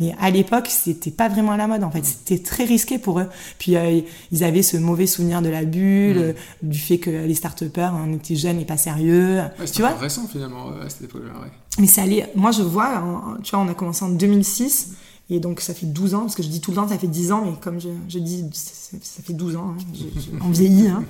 Mais 0.00 0.14
à 0.20 0.30
l'époque, 0.30 0.68
c'était 0.70 1.10
pas 1.10 1.28
vraiment 1.28 1.52
à 1.52 1.56
la 1.56 1.66
mode 1.68 1.84
en 1.84 1.90
fait. 1.90 2.04
C'était 2.04 2.42
très 2.42 2.64
risqué 2.64 2.98
pour 2.98 3.20
eux. 3.20 3.26
Puis 3.58 3.76
euh, 3.76 4.00
ils 4.32 4.42
avaient 4.44 4.62
ce 4.62 4.76
mauvais 4.76 5.06
souvenir 5.06 5.42
de 5.42 5.48
la 5.48 5.64
bulle, 5.64 6.16
euh, 6.18 6.32
du 6.62 6.78
fait 6.78 6.98
que 6.98 7.10
les 7.10 7.34
start-upers, 7.34 7.92
on 7.94 8.14
était 8.14 8.34
jeunes 8.34 8.58
et 8.58 8.64
pas 8.64 8.76
sérieux. 8.78 9.38
Ouais, 9.38 9.50
tu 9.60 9.66
c'était 9.66 9.80
vois 9.82 9.94
récent 9.96 10.26
finalement 10.26 10.70
euh, 10.70 10.86
à 10.86 10.88
cette 10.88 11.02
époque-là. 11.02 11.32
Ouais. 11.40 11.48
mais 11.78 11.86
ça 11.86 12.02
allait. 12.02 12.30
Moi, 12.34 12.50
je 12.52 12.62
vois, 12.62 12.98
en- 13.00 13.40
tu 13.42 13.54
vois, 13.54 13.64
on 13.64 13.68
a 13.68 13.74
commencé 13.74 14.04
en 14.04 14.08
2006. 14.08 14.92
Et 15.30 15.40
donc, 15.40 15.60
ça 15.60 15.72
fait 15.72 15.86
12 15.86 16.14
ans, 16.14 16.22
parce 16.22 16.34
que 16.34 16.42
je 16.42 16.48
dis 16.48 16.60
tout 16.60 16.72
le 16.72 16.76
temps, 16.78 16.88
ça 16.88 16.98
fait 16.98 17.06
10 17.06 17.32
ans, 17.32 17.42
mais 17.46 17.52
comme 17.60 17.80
je, 17.80 17.88
je 18.08 18.18
dis, 18.18 18.44
ça, 18.52 18.96
ça 19.00 19.22
fait 19.22 19.32
12 19.32 19.56
ans, 19.56 19.74
hein, 19.78 19.82
je- 19.94 20.20
je- 20.20 20.26
on 20.44 20.50
vieillit. 20.50 20.88
Hein. 20.88 21.04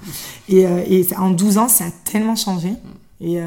Et, 0.48 0.66
euh, 0.66 0.82
et 0.86 1.02
ça- 1.02 1.20
en 1.20 1.30
12 1.30 1.58
ans, 1.58 1.66
ça 1.66 1.86
a 1.86 1.90
tellement 2.04 2.36
changé. 2.36 2.74
Et, 3.20 3.40
euh, 3.40 3.46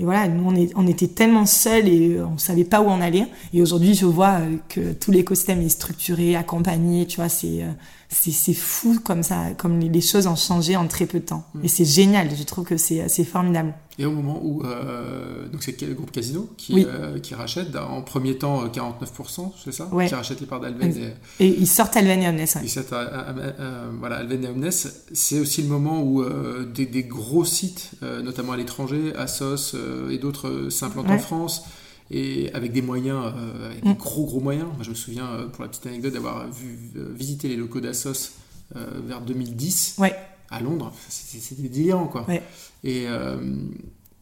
et 0.00 0.04
voilà, 0.04 0.28
nous, 0.28 0.50
on, 0.76 0.86
était 0.86 1.08
tellement 1.08 1.44
seuls 1.44 1.86
et 1.86 2.16
euh, 2.16 2.26
on 2.26 2.38
savait 2.38 2.64
pas 2.64 2.80
où 2.80 2.86
on 2.86 3.02
allait. 3.02 3.26
Et 3.52 3.60
aujourd'hui, 3.60 3.94
je 3.94 4.06
vois 4.06 4.40
euh, 4.40 4.56
que 4.70 4.94
tout 4.94 5.10
l'écosystème 5.10 5.60
est 5.60 5.68
structuré, 5.68 6.36
accompagné, 6.36 7.06
tu 7.06 7.16
vois, 7.16 7.28
c'est 7.28 7.62
euh, 7.62 7.70
c'est 8.12 8.54
fou 8.54 8.98
comme 9.04 9.22
ça, 9.22 9.52
comme 9.56 9.78
les, 9.78 9.88
les 9.88 10.00
choses 10.00 10.26
ont 10.26 10.34
changé 10.36 10.76
en 10.76 10.86
très 10.88 11.06
peu 11.06 11.20
de 11.20 11.24
temps. 11.26 11.44
Et 11.62 11.68
c'est 11.68 11.84
génial, 11.84 12.28
je 12.36 12.42
trouve 12.42 12.64
que 12.64 12.76
c'est 12.76 13.24
formidable. 13.24 13.72
Et 13.98 14.04
au 14.06 14.10
moment 14.12 14.40
où 14.42 14.62
euh, 14.64 15.46
donc 15.48 15.62
c'est 15.62 15.74
quel 15.74 15.94
groupe 15.94 16.10
Casino 16.10 16.48
qui, 16.56 16.72
Oui. 16.74 16.86
euh, 16.88 17.18
qui 17.18 17.34
rachète 17.34 17.76
en 17.76 18.00
premier 18.02 18.36
temps 18.38 18.62
euh, 18.64 18.68
49%, 18.68 19.52
c'est 19.62 19.72
ça 19.72 19.88
Ouais. 19.92 20.08
Qui 20.08 20.14
rachète 20.14 20.40
les 20.40 20.46
parts 20.46 20.60
d'Alven 20.60 20.90
et, 21.38 21.44
Et 21.44 21.48
ils 21.48 21.66
sortent 21.66 21.96
Alven 21.96 22.22
et 22.22 22.28
Omnes, 22.28 22.36
ouais. 22.38 22.46
euh, 22.46 22.82
euh, 22.92 23.52
euh, 23.60 23.90
voilà, 23.98 24.16
Alven 24.16 24.44
et 24.44 24.48
Omnes, 24.48 24.70
c'est 25.12 25.38
aussi 25.38 25.62
le 25.62 25.68
moment 25.68 26.02
où 26.02 26.22
euh, 26.22 26.64
des, 26.64 26.86
des 26.86 27.02
gros 27.04 27.44
sites, 27.44 27.90
euh, 28.02 28.22
notamment 28.22 28.52
à 28.52 28.56
l'étranger, 28.56 29.12
Asos 29.16 29.74
euh, 29.74 30.08
et 30.10 30.18
d'autres 30.18 30.48
euh, 30.48 30.70
s'implantent 30.70 31.10
en. 31.10 31.18
France 31.18 31.64
et 32.10 32.50
avec 32.54 32.72
des 32.72 32.82
moyens, 32.82 33.32
euh, 33.36 33.66
avec 33.70 33.84
Mm. 33.84 33.92
des 33.92 33.98
gros 33.98 34.24
gros 34.24 34.40
moyens. 34.40 34.66
Moi, 34.66 34.82
je 34.82 34.90
me 34.90 34.94
souviens, 34.94 35.26
euh, 35.26 35.46
pour 35.48 35.62
la 35.62 35.68
petite 35.68 35.86
anecdote, 35.86 36.12
d'avoir 36.12 36.50
vu 36.50 36.78
euh, 36.96 37.12
visiter 37.14 37.48
les 37.48 37.56
locaux 37.56 37.80
d'Asos 37.80 38.32
euh, 38.76 38.86
vers 39.04 39.20
2010. 39.20 39.96
Ouais. 39.98 40.14
à 40.50 40.60
Londres, 40.60 40.92
c'était 41.08 41.68
délirant, 41.68 42.06
quoi. 42.06 42.26
Et 42.82 43.06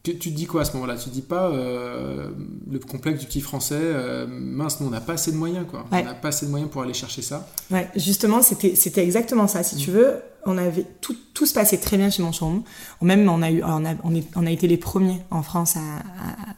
tu, 0.02 0.16
te 0.18 0.28
dis 0.28 0.46
quoi 0.46 0.62
à 0.62 0.64
ce 0.64 0.72
moment-là? 0.74 0.96
Tu 0.96 1.08
te 1.08 1.14
dis 1.14 1.22
pas 1.22 1.50
le 1.50 2.78
complexe 2.78 3.20
du 3.20 3.26
petit 3.26 3.40
français, 3.40 4.26
mince, 4.28 4.80
nous 4.80 4.88
on 4.88 4.90
n'a 4.90 5.00
pas 5.00 5.14
assez 5.14 5.32
de 5.32 5.38
moyens, 5.38 5.66
quoi. 5.70 5.86
On 5.90 6.04
n'a 6.04 6.14
pas 6.14 6.28
assez 6.28 6.44
de 6.44 6.50
moyens 6.50 6.70
pour 6.70 6.82
aller 6.82 6.92
chercher 6.92 7.22
ça. 7.22 7.48
Ouais, 7.70 7.88
justement, 7.96 8.42
c'était 8.42 9.02
exactement 9.02 9.46
ça. 9.46 9.62
Si 9.62 9.76
tu 9.76 9.90
mm. 9.90 9.94
veux, 9.94 10.16
on 10.44 10.58
avait 10.58 10.84
tout, 11.00 11.16
tout 11.34 11.46
se 11.46 11.54
passait 11.54 11.78
très 11.78 11.96
bien 11.96 12.10
chez 12.10 12.22
chambre. 12.32 12.62
Même 13.00 13.28
on 13.28 13.40
a 13.42 13.50
eu, 13.50 13.62
on 13.62 13.84
a, 13.84 13.94
on, 14.04 14.46
a 14.46 14.50
été 14.50 14.66
les 14.66 14.76
premiers 14.76 15.20
en 15.30 15.42
France 15.42 15.76
à, 15.76 15.80
à, 15.80 16.54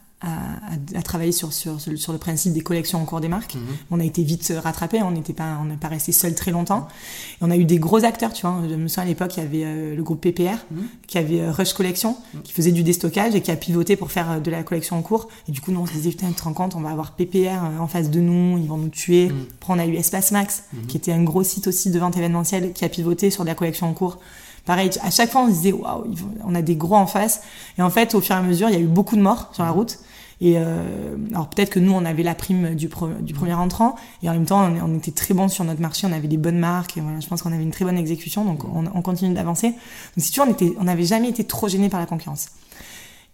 travailler 1.02 1.32
sur, 1.32 1.52
sur, 1.52 1.80
sur 1.80 2.12
le 2.12 2.18
principe 2.18 2.52
des 2.52 2.60
collections 2.60 3.00
en 3.00 3.04
cours 3.04 3.20
des 3.20 3.28
marques. 3.28 3.54
Mhm. 3.54 3.60
On 3.90 4.00
a 4.00 4.04
été 4.04 4.22
vite 4.22 4.52
rattrapé, 4.62 5.02
on 5.02 5.10
n'était 5.10 5.32
pas, 5.32 5.58
on 5.60 5.64
n'est 5.64 5.76
pas 5.76 5.88
resté 5.88 6.12
seul 6.12 6.34
très 6.34 6.50
longtemps. 6.50 6.88
Et 7.34 7.44
on 7.44 7.50
a 7.50 7.56
eu 7.56 7.64
des 7.64 7.78
gros 7.78 8.04
acteurs, 8.04 8.32
tu 8.32 8.46
vois. 8.46 8.62
Je 8.68 8.74
me 8.74 8.86
souviens 8.88 9.04
à 9.04 9.06
l'époque, 9.06 9.36
il 9.36 9.42
y 9.42 9.46
avait 9.46 9.64
euh, 9.64 9.96
le 9.96 10.02
groupe 10.02 10.20
PPR, 10.20 10.58
mhm. 10.70 10.88
qui 11.06 11.18
avait 11.18 11.40
euh, 11.40 11.52
Rush 11.52 11.72
Collection, 11.72 12.16
mhm. 12.34 12.42
qui 12.42 12.52
faisait 12.52 12.72
du 12.72 12.82
déstockage 12.82 13.34
et 13.34 13.40
qui 13.40 13.50
a 13.50 13.56
pivoté 13.56 13.96
pour 13.96 14.12
faire 14.12 14.30
euh, 14.30 14.40
de 14.40 14.50
la 14.50 14.62
collection 14.62 14.96
en 14.96 15.02
cours. 15.02 15.28
Et 15.48 15.52
du 15.52 15.60
coup, 15.60 15.72
nous, 15.72 15.80
on 15.80 15.86
se 15.86 15.92
disait, 15.92 16.10
putain, 16.10 16.28
tu 16.28 16.34
te 16.34 16.42
rends 16.42 16.52
compte, 16.52 16.74
on 16.76 16.80
va 16.80 16.90
avoir 16.90 17.12
PPR 17.12 17.80
en 17.80 17.86
face 17.86 18.10
de 18.10 18.20
nous, 18.20 18.58
ils 18.58 18.68
vont 18.68 18.78
nous 18.78 18.88
tuer. 18.88 19.32
Après, 19.56 19.72
on 19.72 19.78
a 19.78 19.86
eu 19.86 19.94
Espace 19.94 20.30
Max, 20.32 20.64
qui 20.88 20.96
était 20.96 21.12
un 21.12 21.22
gros 21.22 21.42
site 21.42 21.66
aussi 21.66 21.90
de 21.90 21.98
vente 21.98 22.16
événementielle, 22.16 22.72
qui 22.72 22.84
a 22.84 22.88
pivoté 22.88 23.30
sur 23.30 23.44
de 23.44 23.48
la 23.48 23.54
collection 23.54 23.88
en 23.88 23.94
cours. 23.94 24.18
Pareil, 24.66 24.90
à 25.02 25.10
chaque 25.10 25.30
fois, 25.30 25.42
on 25.42 25.48
se 25.48 25.54
disait, 25.54 25.72
waouh, 25.72 26.04
on 26.44 26.54
a 26.54 26.62
des 26.62 26.76
gros 26.76 26.94
en 26.94 27.06
face. 27.06 27.40
Et 27.78 27.82
en 27.82 27.90
fait, 27.90 28.14
au 28.14 28.20
fur 28.20 28.36
et 28.36 28.38
à 28.38 28.42
mesure, 28.42 28.68
il 28.68 28.74
y 28.74 28.78
a 28.78 28.80
eu 28.80 28.86
beaucoup 28.86 29.16
de 29.16 29.22
morts 29.22 29.50
sur 29.52 29.64
la 29.64 29.70
route. 29.70 29.98
Et 30.42 30.54
euh, 30.56 31.16
alors 31.32 31.50
peut-être 31.50 31.70
que 31.70 31.78
nous, 31.78 31.92
on 31.92 32.04
avait 32.04 32.22
la 32.22 32.34
prime 32.34 32.74
du, 32.74 32.88
du 33.20 33.34
premier 33.34 33.54
entrant, 33.54 33.96
et 34.22 34.30
en 34.30 34.32
même 34.32 34.46
temps, 34.46 34.72
on, 34.82 34.96
était 34.96 35.10
très 35.10 35.34
bons 35.34 35.48
sur 35.48 35.64
notre 35.64 35.82
marché, 35.82 36.06
on 36.06 36.12
avait 36.12 36.28
des 36.28 36.38
bonnes 36.38 36.58
marques, 36.58 36.96
et 36.96 37.00
voilà, 37.02 37.20
je 37.20 37.26
pense 37.26 37.42
qu'on 37.42 37.52
avait 37.52 37.62
une 37.62 37.72
très 37.72 37.84
bonne 37.84 37.98
exécution, 37.98 38.44
donc 38.44 38.64
on, 38.64 38.86
on 38.86 39.02
continue 39.02 39.34
d'avancer. 39.34 39.68
Donc 39.68 39.78
si 40.18 40.30
tu 40.30 40.40
vois, 40.40 40.48
on 40.78 40.84
n'avait 40.84 41.04
jamais 41.04 41.28
été 41.28 41.44
trop 41.44 41.68
gêné 41.68 41.90
par 41.90 42.00
la 42.00 42.06
concurrence, 42.06 42.48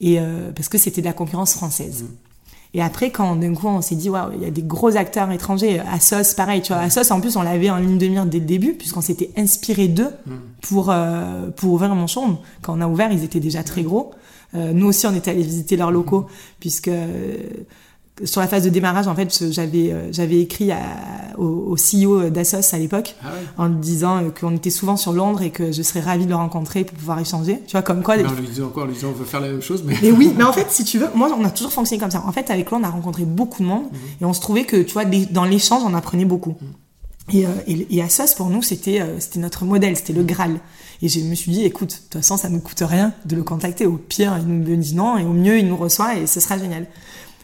et 0.00 0.18
euh, 0.18 0.50
parce 0.50 0.68
que 0.68 0.78
c'était 0.78 1.00
de 1.00 1.06
la 1.06 1.12
concurrence 1.12 1.54
française. 1.54 2.02
Mmh. 2.02 2.06
Et 2.74 2.82
après, 2.82 3.10
quand 3.10 3.36
d'un 3.36 3.54
coup 3.54 3.68
on 3.68 3.80
s'est 3.80 3.94
dit, 3.94 4.10
waouh, 4.10 4.32
il 4.34 4.42
y 4.42 4.44
a 4.44 4.50
des 4.50 4.62
gros 4.62 4.96
acteurs 4.96 5.30
étrangers, 5.30 5.78
Asos, 5.78 6.34
pareil, 6.34 6.60
tu 6.60 6.72
vois, 6.72 6.82
Asos, 6.82 7.12
en 7.12 7.20
plus, 7.20 7.36
on 7.36 7.42
l'avait 7.42 7.70
en 7.70 7.76
ligne 7.76 7.98
de 7.98 8.08
mire 8.08 8.26
dès 8.26 8.40
le 8.40 8.46
début, 8.46 8.72
puisqu'on 8.74 9.00
s'était 9.00 9.30
inspiré 9.36 9.86
d'eux 9.86 10.10
mmh. 10.26 10.32
pour, 10.62 10.90
euh, 10.90 11.50
pour 11.50 11.72
ouvrir 11.72 11.94
mon 11.94 12.08
chambre. 12.08 12.42
Quand 12.62 12.76
on 12.76 12.80
a 12.80 12.88
ouvert, 12.88 13.12
ils 13.12 13.22
étaient 13.22 13.40
déjà 13.40 13.62
très 13.62 13.84
gros. 13.84 14.10
Euh, 14.54 14.72
nous 14.72 14.86
aussi, 14.86 15.06
on 15.06 15.14
était 15.14 15.30
allés 15.30 15.42
visiter 15.42 15.76
leurs 15.76 15.90
locaux, 15.90 16.26
puisque 16.60 16.88
euh, 16.88 17.36
sur 18.24 18.40
la 18.40 18.46
phase 18.46 18.64
de 18.64 18.70
démarrage, 18.70 19.08
en 19.08 19.14
fait, 19.14 19.50
j'avais 19.50 19.92
euh, 19.92 20.10
j'avais 20.12 20.40
écrit 20.40 20.70
à, 20.72 20.78
au, 21.36 21.76
CEO 21.76 22.30
d'Assos 22.30 22.74
à 22.74 22.78
l'époque 22.78 23.14
ah 23.22 23.28
en 23.58 23.68
lui 23.68 23.76
disant 23.76 24.30
qu'on 24.38 24.54
était 24.56 24.70
souvent 24.70 24.96
sur 24.96 25.12
Londres 25.12 25.42
et 25.42 25.50
que 25.50 25.70
je 25.72 25.82
serais 25.82 26.00
ravie 26.00 26.24
de 26.24 26.30
le 26.30 26.36
rencontrer 26.36 26.84
pour 26.84 26.96
pouvoir 26.96 27.18
échanger. 27.18 27.60
Tu 27.66 27.72
vois, 27.72 27.82
comme 27.82 28.02
quoi. 28.02 28.16
Non, 28.16 28.32
lui 28.32 28.46
disait 28.46 28.62
encore, 28.62 28.86
lui 28.86 28.94
disant 28.94 29.08
on 29.08 29.18
veut 29.18 29.26
faire 29.26 29.40
la 29.40 29.48
même 29.48 29.62
chose, 29.62 29.82
mais. 29.84 29.96
mais 30.00 30.10
oui, 30.10 30.32
mais 30.36 30.44
en 30.44 30.52
fait, 30.52 30.70
si 30.70 30.84
tu 30.84 30.98
veux, 30.98 31.08
moi, 31.14 31.28
on 31.38 31.44
a 31.44 31.50
toujours 31.50 31.72
fonctionné 31.72 32.00
comme 32.00 32.10
ça. 32.10 32.22
En 32.26 32.32
fait, 32.32 32.50
avec 32.50 32.70
lui, 32.70 32.76
on 32.80 32.84
a 32.84 32.90
rencontré 32.90 33.24
beaucoup 33.24 33.62
de 33.62 33.68
monde 33.68 33.84
mhm. 33.84 33.98
et 34.22 34.24
on 34.24 34.32
se 34.32 34.40
trouvait 34.40 34.64
que, 34.64 34.80
tu 34.82 34.94
vois, 34.94 35.04
dans 35.04 35.44
l'échange, 35.44 35.82
on 35.84 35.94
apprenait 35.94 36.24
beaucoup. 36.24 36.56
Mhm. 36.60 36.68
Et, 37.32 37.44
et, 37.66 37.96
et 37.96 38.02
Assos, 38.02 38.34
pour 38.36 38.48
nous, 38.48 38.62
c'était 38.62 39.02
c'était 39.18 39.40
notre 39.40 39.64
modèle, 39.64 39.96
c'était 39.96 40.12
le 40.12 40.22
Graal. 40.22 40.60
Et 41.02 41.08
je 41.08 41.20
me 41.20 41.34
suis 41.34 41.52
dit, 41.52 41.64
écoute, 41.64 41.90
de 41.90 41.94
toute 41.94 42.14
façon, 42.14 42.36
ça 42.36 42.48
ne 42.48 42.58
coûte 42.58 42.82
rien 42.82 43.12
de 43.24 43.36
le 43.36 43.42
contacter. 43.42 43.86
Au 43.86 43.96
pire, 43.96 44.36
il 44.40 44.46
nous 44.46 44.76
dit 44.76 44.94
non, 44.94 45.18
et 45.18 45.24
au 45.24 45.32
mieux, 45.32 45.58
il 45.58 45.68
nous 45.68 45.76
reçoit, 45.76 46.16
et 46.16 46.26
ce 46.26 46.40
sera 46.40 46.58
génial. 46.58 46.86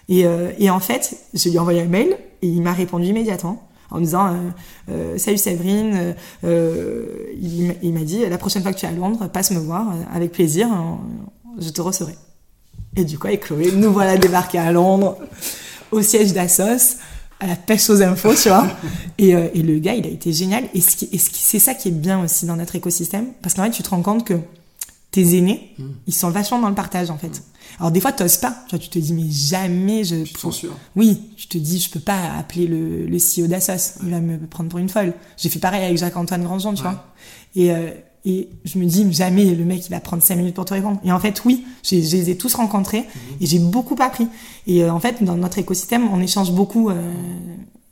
Et, 0.09 0.27
euh, 0.27 0.53
et 0.59 0.71
en 0.71 0.81
fait, 0.81 1.17
je 1.35 1.49
lui 1.49 1.57
ai 1.57 1.59
envoyé 1.59 1.83
un 1.83 1.87
mail, 1.87 2.17
et 2.43 2.49
il 2.49 2.63
m'a 2.63 2.73
répondu 2.73 3.07
immédiatement 3.07 3.69
en 3.91 3.99
me 3.99 4.05
disant 4.05 4.29
euh, 4.29 4.37
euh 4.91 5.19
salut 5.19 5.37
Séverine 5.37 6.15
euh, 6.45 7.05
il, 7.41 7.93
m'a 7.93 8.01
dit 8.01 8.27
la 8.27 8.39
prochaine 8.39 8.63
fois 8.63 8.73
que 8.73 8.79
tu 8.79 8.87
es 8.87 8.89
à 8.89 8.93
Londres 8.93 9.29
passe 9.29 9.51
me 9.51 9.59
voir 9.59 9.87
avec 10.13 10.33
plaisir 10.33 10.69
je 11.59 11.69
te 11.69 11.83
recevrai 11.83 12.17
et 12.97 13.05
du 13.05 13.19
coup 13.19 13.27
avec 13.27 13.45
Chloé 13.45 13.71
nous 13.73 13.93
voilà 13.93 14.17
débarqués 14.17 14.59
à 14.59 14.73
Londres 14.73 15.19
au 15.91 16.01
siège 16.01 16.33
d'Assos 16.33 16.97
à 17.43 17.47
la 17.49 17.57
pêche 17.57 17.91
aux 17.91 18.01
infos, 18.01 18.35
tu 18.35 18.49
vois. 18.49 18.67
Et, 19.19 19.35
euh, 19.35 19.49
et, 19.53 19.63
le 19.63 19.79
gars, 19.79 19.95
il 19.95 20.07
a 20.07 20.09
été 20.09 20.33
génial. 20.33 20.65
Et, 20.75 20.81
ce 20.81 20.97
qui, 20.97 21.09
c'est 21.19 21.59
ça 21.59 21.75
qui 21.75 21.89
est 21.89 21.93
bien 21.93 22.23
aussi 22.23 22.47
dans 22.47 22.57
notre 22.57 22.77
écosystème. 22.77 23.27
Parce 23.43 23.55
qu'en 23.55 23.65
fait, 23.65 23.71
tu 23.71 23.83
te 23.83 23.91
rends 23.91 24.03
compte 24.03 24.25
que 24.25 24.35
tes 25.11 25.37
aînés, 25.37 25.75
mm. 25.79 25.85
ils 26.07 26.15
sont 26.15 26.31
vachement 26.31 26.59
dans 26.61 26.69
le 26.69 26.75
partage, 26.75 27.11
en 27.11 27.19
fait. 27.19 27.29
Mm. 27.29 27.43
Alors, 27.81 27.91
des 27.91 28.01
fois, 28.01 28.13
t'oses 28.13 28.39
pas. 28.39 28.57
Tu 28.69 28.77
vois, 28.77 28.79
tu 28.79 28.89
te 28.89 28.99
dis, 28.99 29.13
mais 29.13 29.29
jamais 29.29 30.05
je... 30.05 30.23
Tu. 30.23 30.67
Oui, 30.97 31.21
tu 31.37 31.47
te 31.47 31.59
dis, 31.59 31.79
je 31.79 31.91
peux 31.91 32.01
pas 32.01 32.33
appeler 32.39 32.67
le, 32.67 33.07
le 33.07 33.19
CEO 33.19 33.49
d'Assos. 33.49 33.99
Il 34.03 34.11
va 34.11 34.21
me 34.21 34.39
prendre 34.47 34.71
pour 34.71 34.79
une 34.79 34.89
folle. 34.89 35.13
J'ai 35.37 35.49
fait 35.49 35.59
pareil 35.59 35.85
avec 35.85 35.99
Jacques-Antoine 35.99 36.45
Grandjean, 36.45 36.75
tu 36.75 36.83
vois. 36.83 37.05
Et, 37.55 37.73
euh, 37.73 37.91
et 38.25 38.49
je 38.65 38.79
me 38.79 38.85
dis, 38.85 39.13
jamais 39.13 39.53
le 39.55 39.65
mec, 39.65 39.85
il 39.87 39.91
va 39.91 40.01
prendre 40.01 40.23
5 40.23 40.37
minutes 40.37 40.55
pour 40.55 40.65
te 40.65 40.75
répondre. 40.75 41.01
Et 41.05 41.11
en 41.11 41.19
fait, 41.19 41.45
oui, 41.45 41.65
je 41.83 41.97
les 41.97 42.31
ai 42.31 42.37
tous 42.37 42.55
rencontrés 42.55 43.01
mhm. 43.01 43.37
et 43.41 43.47
j'ai 43.47 43.59
beaucoup 43.59 43.97
appris. 44.01 44.29
Et 44.67 44.85
euh, 44.85 44.93
en 44.93 45.01
fait, 45.01 45.23
dans 45.25 45.37
notre 45.37 45.59
écosystème, 45.59 46.09
on 46.13 46.21
échange 46.21 46.53
beaucoup 46.53 46.91
euh, 46.91 47.13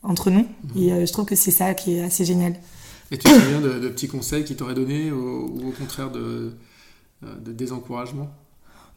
entre 0.02 0.30
nous. 0.30 0.46
Mhm. 0.74 0.82
Et 0.82 0.92
euh, 0.92 1.06
je 1.06 1.12
trouve 1.12 1.24
que 1.24 1.34
c'est 1.34 1.50
ça 1.50 1.74
qui 1.74 1.96
est 1.96 2.02
assez 2.02 2.24
génial. 2.24 2.54
Et 3.10 3.18
tu 3.18 3.24
te 3.24 3.40
souviens 3.40 3.60
de, 3.60 3.80
de 3.80 3.88
petits 3.88 4.06
conseils 4.06 4.44
qu'il 4.44 4.54
t'aurait 4.54 4.74
donné 4.74 5.10
ou, 5.10 5.68
au 5.68 5.72
contraire 5.72 6.12
de, 6.12 6.52
de 7.22 7.52
désencouragement? 7.52 8.30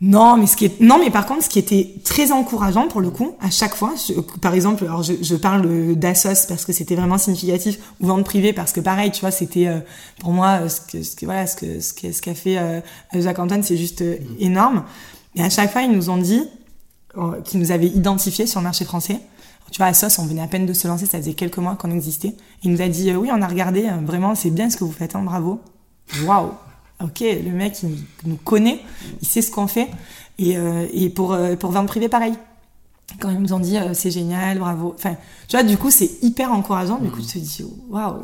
Non, 0.05 0.35
mais 0.35 0.47
ce 0.47 0.57
qui 0.57 0.65
est 0.65 0.81
non, 0.81 0.99
mais 0.99 1.09
par 1.09 1.25
contre, 1.25 1.45
ce 1.45 1.49
qui 1.49 1.59
était 1.59 1.93
très 2.03 2.33
encourageant 2.33 2.89
pour 2.89 2.99
le 2.99 3.09
coup, 3.09 3.37
à 3.39 3.49
chaque 3.49 3.73
fois, 3.73 3.93
par 4.41 4.53
exemple, 4.53 4.83
alors 4.83 5.01
je, 5.01 5.13
je 5.21 5.35
parle 5.37 5.95
d'Assos 5.95 6.45
parce 6.45 6.65
que 6.65 6.73
c'était 6.73 6.95
vraiment 6.95 7.17
significatif, 7.17 7.79
ou 8.01 8.07
vente 8.07 8.25
privée 8.25 8.51
parce 8.51 8.73
que 8.73 8.81
pareil, 8.81 9.11
tu 9.11 9.21
vois, 9.21 9.31
c'était 9.31 9.67
euh, 9.67 9.79
pour 10.19 10.33
moi 10.33 10.67
ce 10.67 10.81
que, 10.81 11.03
ce 11.03 11.15
que 11.15 11.23
voilà, 11.25 11.47
ce 11.47 11.55
que 11.55 11.79
ce 11.79 11.93
qu'a 11.93 12.11
ce 12.11 12.33
fait 12.33 12.57
euh, 12.57 12.81
Jacques 13.13 13.39
Antoine, 13.39 13.63
c'est 13.63 13.77
juste 13.77 14.01
euh, 14.01 14.17
mm. 14.19 14.43
énorme. 14.43 14.83
Et 15.35 15.41
à 15.41 15.49
chaque 15.49 15.71
fois, 15.71 15.83
ils 15.83 15.91
nous 15.91 16.09
ont 16.09 16.17
dit 16.17 16.43
qu'ils 17.45 17.61
nous 17.61 17.71
avaient 17.71 17.87
identifiés 17.87 18.45
sur 18.45 18.59
le 18.59 18.65
marché 18.65 18.83
français. 18.83 19.21
Tu 19.71 19.77
vois, 19.77 19.87
Assos, 19.87 20.19
on 20.19 20.25
venait 20.25 20.41
à 20.41 20.47
peine 20.47 20.65
de 20.65 20.73
se 20.73 20.85
lancer, 20.85 21.05
ça 21.05 21.17
faisait 21.17 21.33
quelques 21.33 21.59
mois 21.59 21.77
qu'on 21.77 21.91
existait. 21.91 22.35
Il 22.63 22.71
nous 22.71 22.81
a 22.81 22.89
dit 22.89 23.15
oui, 23.15 23.29
on 23.31 23.41
a 23.41 23.47
regardé, 23.47 23.89
vraiment, 24.01 24.35
c'est 24.35 24.49
bien 24.49 24.69
ce 24.69 24.75
que 24.75 24.83
vous 24.83 24.91
faites, 24.91 25.15
hein, 25.15 25.23
bravo. 25.23 25.61
Waouh 26.25 26.49
ok, 27.01 27.19
le 27.21 27.51
mec, 27.51 27.81
il 27.83 27.97
nous 28.25 28.37
connaît, 28.37 28.79
il 29.21 29.27
sait 29.27 29.41
ce 29.41 29.51
qu'on 29.51 29.67
fait. 29.67 29.89
Et, 30.39 30.57
euh, 30.57 30.87
et 30.93 31.09
pour, 31.09 31.33
euh, 31.33 31.55
pour 31.55 31.71
vente 31.71 31.87
privée, 31.87 32.09
pareil. 32.09 32.33
Quand 33.19 33.29
ils 33.29 33.39
nous 33.39 33.53
ont 33.53 33.59
dit, 33.59 33.77
euh, 33.77 33.93
c'est 33.93 34.09
génial, 34.09 34.57
bravo. 34.57 34.95
Enfin, 34.95 35.15
tu 35.47 35.55
vois, 35.55 35.63
du 35.63 35.77
coup, 35.77 35.91
c'est 35.91 36.23
hyper 36.23 36.51
encourageant. 36.51 36.97
Du 36.97 37.11
coup, 37.11 37.21
tu 37.21 37.27
te 37.27 37.37
dis, 37.37 37.63
waouh, 37.89 38.23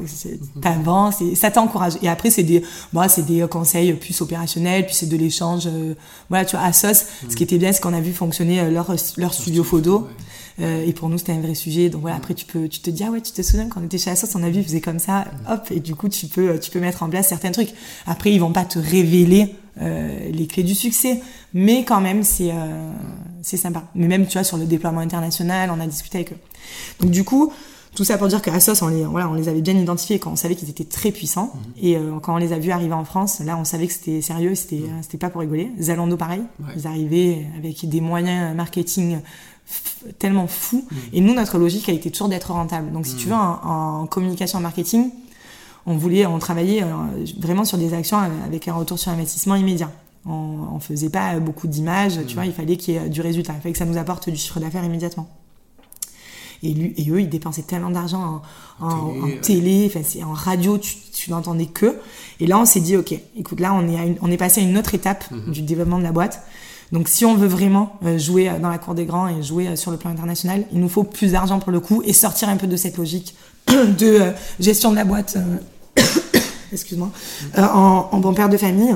t'avances 0.61 1.21
et 1.21 1.35
ça 1.35 1.51
t'encourage. 1.51 1.93
Et 2.01 2.09
après, 2.09 2.31
c'est 2.31 2.43
des, 2.43 2.63
bon, 2.93 3.07
c'est 3.07 3.25
des 3.25 3.45
conseils 3.47 3.93
plus 3.93 4.19
opérationnels, 4.21 4.85
puis 4.85 4.95
c'est 4.95 5.05
de 5.05 5.17
l'échange. 5.17 5.67
voilà, 6.29 6.45
tu 6.45 6.55
vois, 6.55 6.65
à 6.65 6.73
SOS, 6.73 7.05
ce 7.29 7.35
qui 7.35 7.43
était 7.43 7.59
bien, 7.59 7.71
c'est 7.71 7.81
qu'on 7.81 7.93
a 7.93 8.01
vu 8.01 8.13
fonctionner 8.13 8.71
leur, 8.71 8.95
leur 9.17 9.33
studio 9.33 9.63
photo. 9.63 10.07
Euh, 10.61 10.85
et 10.85 10.93
pour 10.93 11.09
nous, 11.09 11.17
c'était 11.17 11.31
un 11.31 11.41
vrai 11.41 11.55
sujet. 11.55 11.89
Donc 11.89 12.01
voilà, 12.01 12.17
après, 12.17 12.33
tu 12.33 12.45
peux, 12.45 12.67
tu 12.67 12.79
te 12.79 12.89
dis, 12.89 13.03
ah 13.03 13.11
ouais, 13.11 13.21
tu 13.21 13.31
te 13.31 13.41
souviens 13.41 13.67
quand 13.67 13.81
on 13.81 13.85
était 13.85 13.97
chez 13.97 14.11
Assos, 14.11 14.27
on 14.35 14.43
a 14.43 14.49
vu, 14.49 14.59
ils 14.59 14.63
faisaient 14.63 14.81
comme 14.81 14.99
ça, 14.99 15.25
hop, 15.49 15.67
et 15.71 15.79
du 15.79 15.95
coup, 15.95 16.09
tu 16.09 16.27
peux, 16.27 16.59
tu 16.59 16.71
peux 16.71 16.79
mettre 16.79 17.03
en 17.03 17.09
place 17.09 17.29
certains 17.29 17.51
trucs. 17.51 17.73
Après, 18.05 18.31
ils 18.31 18.39
vont 18.39 18.51
pas 18.51 18.65
te 18.65 18.79
révéler 18.79 19.55
euh, 19.81 20.29
les 20.29 20.47
clés 20.47 20.63
du 20.63 20.75
succès, 20.75 21.21
mais 21.53 21.85
quand 21.85 22.01
même, 22.01 22.23
c'est, 22.23 22.51
euh, 22.51 22.91
c'est 23.41 23.57
sympa. 23.57 23.83
Mais 23.95 24.07
même, 24.07 24.27
tu 24.27 24.33
vois, 24.33 24.43
sur 24.43 24.57
le 24.57 24.65
déploiement 24.65 24.99
international, 24.99 25.71
on 25.73 25.79
a 25.79 25.87
discuté 25.87 26.17
avec 26.17 26.33
eux. 26.33 26.37
Donc 26.99 27.11
du 27.11 27.23
coup, 27.23 27.53
tout 27.95 28.03
ça 28.03 28.17
pour 28.17 28.27
dire 28.27 28.41
que 28.41 28.49
Assos, 28.49 28.83
on 28.83 28.87
les, 28.87 29.03
voilà, 29.03 29.29
on 29.29 29.33
les 29.33 29.49
avait 29.49 29.61
bien 29.61 29.75
identifiés 29.75 30.19
quand 30.19 30.31
on 30.31 30.35
savait 30.35 30.55
qu'ils 30.55 30.69
étaient 30.69 30.85
très 30.85 31.11
puissants. 31.11 31.53
Mhm. 31.53 31.73
Et 31.81 31.97
euh, 31.97 32.19
quand 32.21 32.33
on 32.33 32.37
les 32.37 32.53
a 32.53 32.59
vus 32.59 32.71
arriver 32.71 32.93
en 32.93 33.05
France, 33.05 33.39
là, 33.39 33.57
on 33.57 33.65
savait 33.65 33.87
que 33.87 33.93
c'était 33.93 34.21
sérieux, 34.21 34.55
c'était, 34.55 34.83
c'était 35.01 35.17
pas 35.17 35.29
pour 35.29 35.41
rigoler. 35.41 35.71
Zalando, 35.79 36.15
pareil. 36.15 36.41
Ils 36.75 36.87
arrivaient 36.87 37.45
avec 37.57 37.87
des 37.87 38.01
moyens 38.01 38.55
marketing 38.55 39.19
tellement 40.17 40.47
fou. 40.47 40.85
Mm. 40.89 40.95
Et 41.13 41.21
nous, 41.21 41.33
notre 41.33 41.57
logique 41.57 41.89
a 41.89 41.91
été 41.91 42.11
toujours 42.11 42.29
d'être 42.29 42.51
rentable. 42.51 42.91
Donc, 42.91 43.05
si 43.05 43.15
tu 43.15 43.27
mm. 43.27 43.29
veux, 43.29 43.35
en, 43.35 44.07
communication, 44.07 44.59
en 44.59 44.61
marketing, 44.61 45.11
on 45.85 45.97
voulait, 45.97 46.25
on 46.25 46.39
travaillait 46.39 46.83
euh, 46.83 46.87
vraiment 47.39 47.65
sur 47.65 47.77
des 47.77 47.93
actions 47.93 48.17
avec 48.45 48.67
un 48.67 48.73
retour 48.73 48.99
sur 48.99 49.11
investissement 49.11 49.55
immédiat. 49.55 49.91
On, 50.25 50.57
on 50.73 50.79
faisait 50.79 51.09
pas 51.09 51.39
beaucoup 51.39 51.67
d'images, 51.67 52.19
tu 52.27 52.35
vois, 52.35 52.45
il 52.45 52.53
fallait 52.53 52.75
qu'il 52.75 52.93
y 52.93 52.97
ait 52.97 53.09
du 53.09 53.21
résultat, 53.21 53.53
il 53.55 53.61
fallait 53.61 53.71
que 53.71 53.79
ça 53.79 53.85
nous 53.85 53.97
apporte 53.97 54.29
du 54.29 54.35
chiffre 54.35 54.59
d'affaires 54.59 54.83
immédiatement. 54.83 55.29
Et, 56.61 56.73
lui, 56.73 56.93
et 56.97 57.09
eux, 57.09 57.21
ils 57.21 57.29
dépensaient 57.29 57.61
tellement 57.63 57.89
d'argent 57.89 58.41
en, 58.79 58.87
en, 58.87 59.29
télé, 59.41 59.89
enfin, 59.93 60.01
en 60.25 60.33
radio, 60.33 60.77
tu, 60.77 60.95
tu 61.13 61.31
n'entendais 61.31 61.67
que. 61.67 61.97
Et 62.39 62.47
là, 62.47 62.59
on 62.59 62.65
s'est 62.65 62.81
dit, 62.81 62.97
ok, 62.97 63.13
écoute, 63.37 63.59
là, 63.59 63.73
on 63.73 63.87
est, 63.87 64.17
on 64.21 64.29
est 64.29 64.37
passé 64.37 64.61
à 64.61 64.63
une 64.63 64.77
autre 64.77 64.93
étape 64.93 65.23
mm-hmm. 65.31 65.51
du 65.51 65.61
développement 65.61 65.99
de 65.99 66.03
la 66.03 66.11
boîte. 66.11 66.43
Donc 66.91 67.07
si 67.07 67.25
on 67.25 67.35
veut 67.35 67.47
vraiment 67.47 67.97
euh, 68.03 68.17
jouer 68.17 68.49
euh, 68.49 68.59
dans 68.59 68.69
la 68.69 68.79
cour 68.79 68.95
des 68.95 69.05
grands 69.05 69.27
et 69.27 69.43
jouer 69.43 69.67
euh, 69.67 69.75
sur 69.75 69.91
le 69.91 69.97
plan 69.97 70.09
international, 70.09 70.65
il 70.71 70.79
nous 70.79 70.89
faut 70.89 71.03
plus 71.03 71.33
d'argent 71.33 71.59
pour 71.59 71.71
le 71.71 71.79
coup 71.79 72.01
et 72.03 72.13
sortir 72.13 72.49
un 72.49 72.57
peu 72.57 72.67
de 72.67 72.75
cette 72.75 72.97
logique 72.97 73.35
de 73.67 74.31
gestion 74.59 74.91
de 74.91 74.95
la 74.95 75.05
boîte. 75.05 75.37
Excuse-moi. 76.71 77.11
en, 77.57 78.19
bon 78.19 78.33
père 78.33 78.49
de 78.49 78.57
famille, 78.57 78.95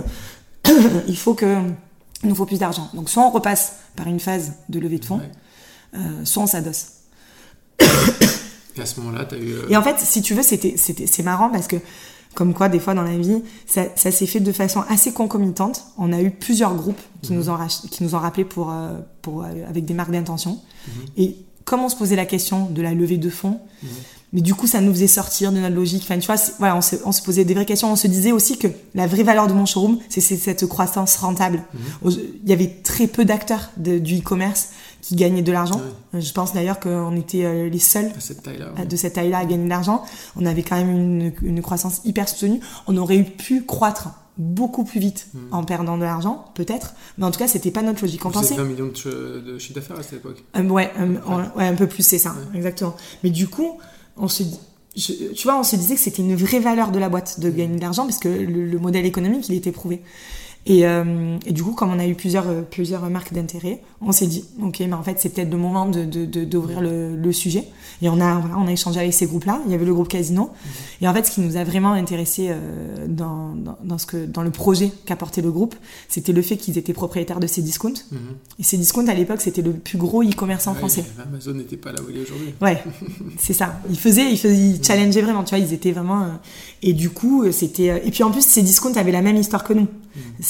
il 1.08 1.18
faut 1.18 1.34
que 1.34 1.58
il 2.24 2.30
nous 2.30 2.36
faut 2.36 2.46
plus 2.46 2.60
d'argent. 2.60 2.90
Donc 2.94 3.10
soit 3.10 3.24
on 3.24 3.32
repasse 3.32 3.74
par 3.96 4.08
une 4.08 4.20
phase 4.20 4.54
de 4.70 4.80
levée 4.80 5.00
de 5.00 5.06
fonds, 5.06 5.20
soit 6.24 6.44
on 6.44 6.48
s'adosse. 6.48 6.86
Et 8.78 8.82
à 8.82 8.86
ce 8.86 9.00
moment-là, 9.02 9.26
tu 9.26 9.36
as 9.36 9.38
eu. 9.38 9.54
Et 9.70 9.78
en 9.78 9.84
fait, 9.84 9.96
si 10.00 10.22
tu 10.22 10.34
veux, 10.34 10.44
c'était, 10.44 10.76
c'était, 10.78 11.08
c'est 11.08 11.24
marrant 11.24 11.50
parce 11.50 11.68
que 11.68 11.78
Comme 12.36 12.56
quoi, 12.56 12.68
des 12.68 12.80
fois 12.80 12.96
dans 12.96 13.04
la 13.04 13.16
vie, 13.16 13.44
ça, 13.68 13.84
ça 13.96 14.10
s'est 14.10 14.26
fait 14.26 14.40
de 14.40 14.52
façon 14.52 14.84
assez 14.90 15.12
concomitante. 15.12 15.84
On 16.00 16.12
a 16.12 16.20
eu 16.20 16.32
plusieurs 16.32 16.74
groupes 16.74 17.00
qui 17.22 17.32
Mhm. 17.32 17.38
nous 17.38 17.50
ont 17.52 17.58
qui 17.92 18.04
nous 18.04 18.16
ont 18.16 18.20
rappelé 18.20 18.44
pour 18.44 18.72
euh, 18.72 18.98
pour 19.22 19.44
euh, 19.44 19.50
avec 19.70 19.86
des 19.86 19.94
marques 19.94 20.10
d'intention. 20.10 20.54
Mhm. 20.88 20.94
Et 21.18 21.36
comme 21.64 21.82
on 21.82 21.90
se 21.90 21.96
posait 21.96 22.16
la 22.16 22.26
question 22.26 22.66
de 22.66 22.82
la 22.82 22.96
levée 22.96 23.18
de 23.20 23.30
fonds, 23.30 23.60
Mhm. 23.84 23.90
mais 24.34 24.42
du 24.42 24.56
coup 24.56 24.66
ça 24.66 24.82
nous 24.82 24.92
faisait 24.92 25.06
sortir 25.06 25.52
de 25.52 25.60
notre 25.60 25.76
logique. 25.76 26.02
Enfin, 26.06 26.18
tu 26.18 26.26
vois, 26.26 26.38
voilà, 26.58 26.76
on 26.76 26.82
se, 26.82 26.96
on 27.06 27.12
se 27.12 27.22
posait 27.22 27.46
des 27.46 27.54
vraies 27.54 27.68
questions. 27.68 27.92
On 27.92 27.96
se 27.96 28.08
disait 28.08 28.32
aussi 28.32 28.58
que 28.58 28.68
la 28.96 29.06
vraie 29.06 29.22
valeur 29.22 29.46
de 29.46 29.54
mon 29.54 29.68
showroom, 29.68 30.00
c'est 30.10 30.20
cette 30.22 30.66
croissance 30.66 31.18
rentable. 31.18 31.62
Il 32.04 32.50
y 32.50 32.54
avait 32.54 32.80
très 32.84 33.06
peu 33.06 33.26
d'acteurs 33.26 33.70
du 33.78 34.18
e-commerce 34.22 34.70
qui 35.04 35.16
gagnaient 35.16 35.42
de 35.44 35.52
l'argent. 35.52 35.80
Ouais. 36.14 36.22
Je 36.22 36.32
pense 36.32 36.54
d'ailleurs 36.54 36.80
qu'on 36.80 37.16
était 37.18 37.44
euh, 37.46 37.70
les 37.70 37.78
seuls 37.80 38.12
À 38.18 38.20
cette 38.22 38.42
taille-là. 38.42 38.72
à- 38.76 38.80
ouais. 38.80 38.86
de 38.88 38.96
cette 38.96 39.14
taille-là 39.14 39.40
à 39.40 39.46
gagner 39.46 39.66
de 39.66 39.70
l'argent. 39.70 40.04
On 40.38 40.46
avait 40.46 40.64
quand 40.64 40.78
même 40.78 40.90
une, 40.90 41.34
une 41.44 41.62
croissance 41.62 42.02
hyper 42.06 42.28
soutenue. 42.30 42.62
On 42.88 42.96
aurait 42.98 43.22
pu 43.24 43.64
croître 43.66 44.10
beaucoup 44.38 44.84
plus 44.84 45.00
vite 45.00 45.28
en 45.52 45.64
perdant 45.64 45.96
de 45.98 46.04
l'argent, 46.04 46.46
peut-être. 46.56 46.94
Mais 47.20 47.26
en 47.26 47.32
tout 47.32 47.38
cas, 47.38 47.48
c'était 47.48 47.70
pas 47.70 47.84
notre 47.84 48.02
logique. 48.02 48.26
On 48.26 48.30
Vous 48.30 48.34
pensait, 48.40 48.54
avez 48.56 48.64
20 48.64 48.70
millions 48.70 48.88
de, 48.88 49.40
de 49.42 49.58
chiffre 49.60 49.76
d'affaires 49.76 50.00
à 50.00 50.04
cette 50.04 50.14
époque. 50.14 50.44
euh, 50.56 50.64
ouais, 50.70 50.90
euh, 51.00 51.18
on- 51.28 51.60
ouais, 51.60 51.68
un 51.68 51.76
peu 51.76 51.86
plus, 51.86 52.02
c'est 52.04 52.18
ça, 52.18 52.34
exactement. 52.56 52.96
Mais 53.24 53.30
du 53.30 53.48
coup, 53.48 53.78
on 54.18 54.28
se 54.28 54.42
dit, 54.42 54.58
je- 54.96 55.34
tu 55.34 55.44
vois, 55.44 55.60
on 55.60 55.64
se 55.64 55.76
disait 55.76 55.94
que 55.96 56.02
c'était 56.02 56.24
une 56.24 56.36
vraie 56.36 56.60
valeur 56.60 56.90
de 56.92 56.98
la 56.98 57.10
boîte 57.10 57.40
de 57.42 57.50
gagner 57.52 57.76
de 57.76 57.82
l'argent 57.82 58.06
parce 58.06 58.18
que 58.18 58.28
le, 58.30 58.66
le 58.66 58.80
modèle 58.80 59.06
économique, 59.06 59.50
il 59.50 59.56
était 59.56 59.72
prouvé. 59.72 60.02
Et, 60.66 60.88
euh, 60.88 61.38
et 61.46 61.52
du 61.52 61.62
coup, 61.62 61.74
comme 61.74 61.92
on 61.92 62.00
a 62.00 62.08
eu 62.08 62.16
plusieurs, 62.16 62.48
euh, 62.48 62.62
plusieurs 62.62 63.10
marques 63.10 63.34
d'intérêt, 63.34 63.82
on 64.00 64.14
s'est 64.14 64.28
dit, 64.28 64.46
ok, 64.62 64.80
mais 64.80 64.94
en 64.94 65.04
fait, 65.04 65.20
c'est 65.20 65.28
peut-être 65.28 65.52
le 65.52 65.58
moment 65.58 65.88
de, 65.88 66.06
de, 66.06 66.24
de- 66.26 66.46
d'ouvrir 66.46 66.80
le, 66.80 67.18
le 67.18 67.32
sujet. 67.34 67.66
Et 68.02 68.08
on 68.08 68.22
a, 68.22 68.40
voilà, 68.40 68.58
on 68.58 68.68
a 68.68 68.72
échangé 68.72 69.00
avec 69.02 69.14
ces 69.14 69.26
groupes-là. 69.26 69.62
Il 69.66 69.72
y 69.74 69.76
avait 69.76 69.84
le 69.84 69.94
groupe 69.94 70.08
Casino. 70.08 70.52
Et 71.02 71.08
en 71.08 71.14
fait, 71.14 71.26
ce 71.26 71.32
qui 71.32 71.42
nous 71.42 71.58
a 71.58 71.66
vraiment 71.66 71.92
intéressé 71.92 72.48
euh, 72.50 73.08
dans, 73.10 73.54
dans, 73.56 73.78
dans 73.84 73.98
ce 73.98 74.06
que, 74.06 74.26
dans 74.26 74.42
le 74.42 74.52
projet 74.52 74.90
qu'apportait 75.06 75.42
le 75.42 75.52
groupe, 75.52 75.76
c'était 76.08 76.32
le 76.32 76.42
fait 76.42 76.56
qu'ils 76.56 76.78
étaient 76.78 76.94
propriétaires 76.94 77.42
de 77.42 77.48
ces 77.48 77.62
discounts. 77.62 77.90
Mhm. 78.14 78.18
Et 78.60 78.64
ces 78.64 78.78
discounts, 78.78 79.08
à 79.10 79.14
l'époque, 79.14 79.42
c'était 79.42 79.62
le 79.62 79.74
plus 79.74 79.98
gros 79.98 80.24
e-commerçant 80.24 80.72
Ouais, 80.72 80.78
français. 80.80 81.04
Amazon 81.22 81.56
n'était 81.56 81.76
pas 81.78 81.92
là 81.92 82.00
où 82.02 82.10
il 82.10 82.18
est 82.18 82.22
aujourd'hui. 82.22 82.54
Ouais, 82.62 82.82
c'est 83.38 83.54
ça. 83.54 83.82
Ils 83.90 84.00
faisaient, 84.00 84.32
ils 84.32 84.38
faisaient, 84.40 84.56
ils 84.56 84.82
challengeaient 84.84 85.22
vraiment, 85.24 85.44
tu 85.44 85.56
vois, 85.56 85.64
ils 85.66 85.74
étaient 85.74 85.92
vraiment. 85.92 86.22
euh, 86.24 86.28
et 86.84 86.94
du 86.94 87.10
coup, 87.10 87.52
c'était. 87.52 88.02
et 88.08 88.12
puis 88.12 88.24
en 88.24 88.32
plus, 88.32 88.46
ces 88.46 88.62
discounts 88.62 88.94
avaient 88.96 89.12
la 89.12 89.22
même 89.22 89.36
histoire 89.36 89.66
que 89.66 89.74
nous. 89.74 89.88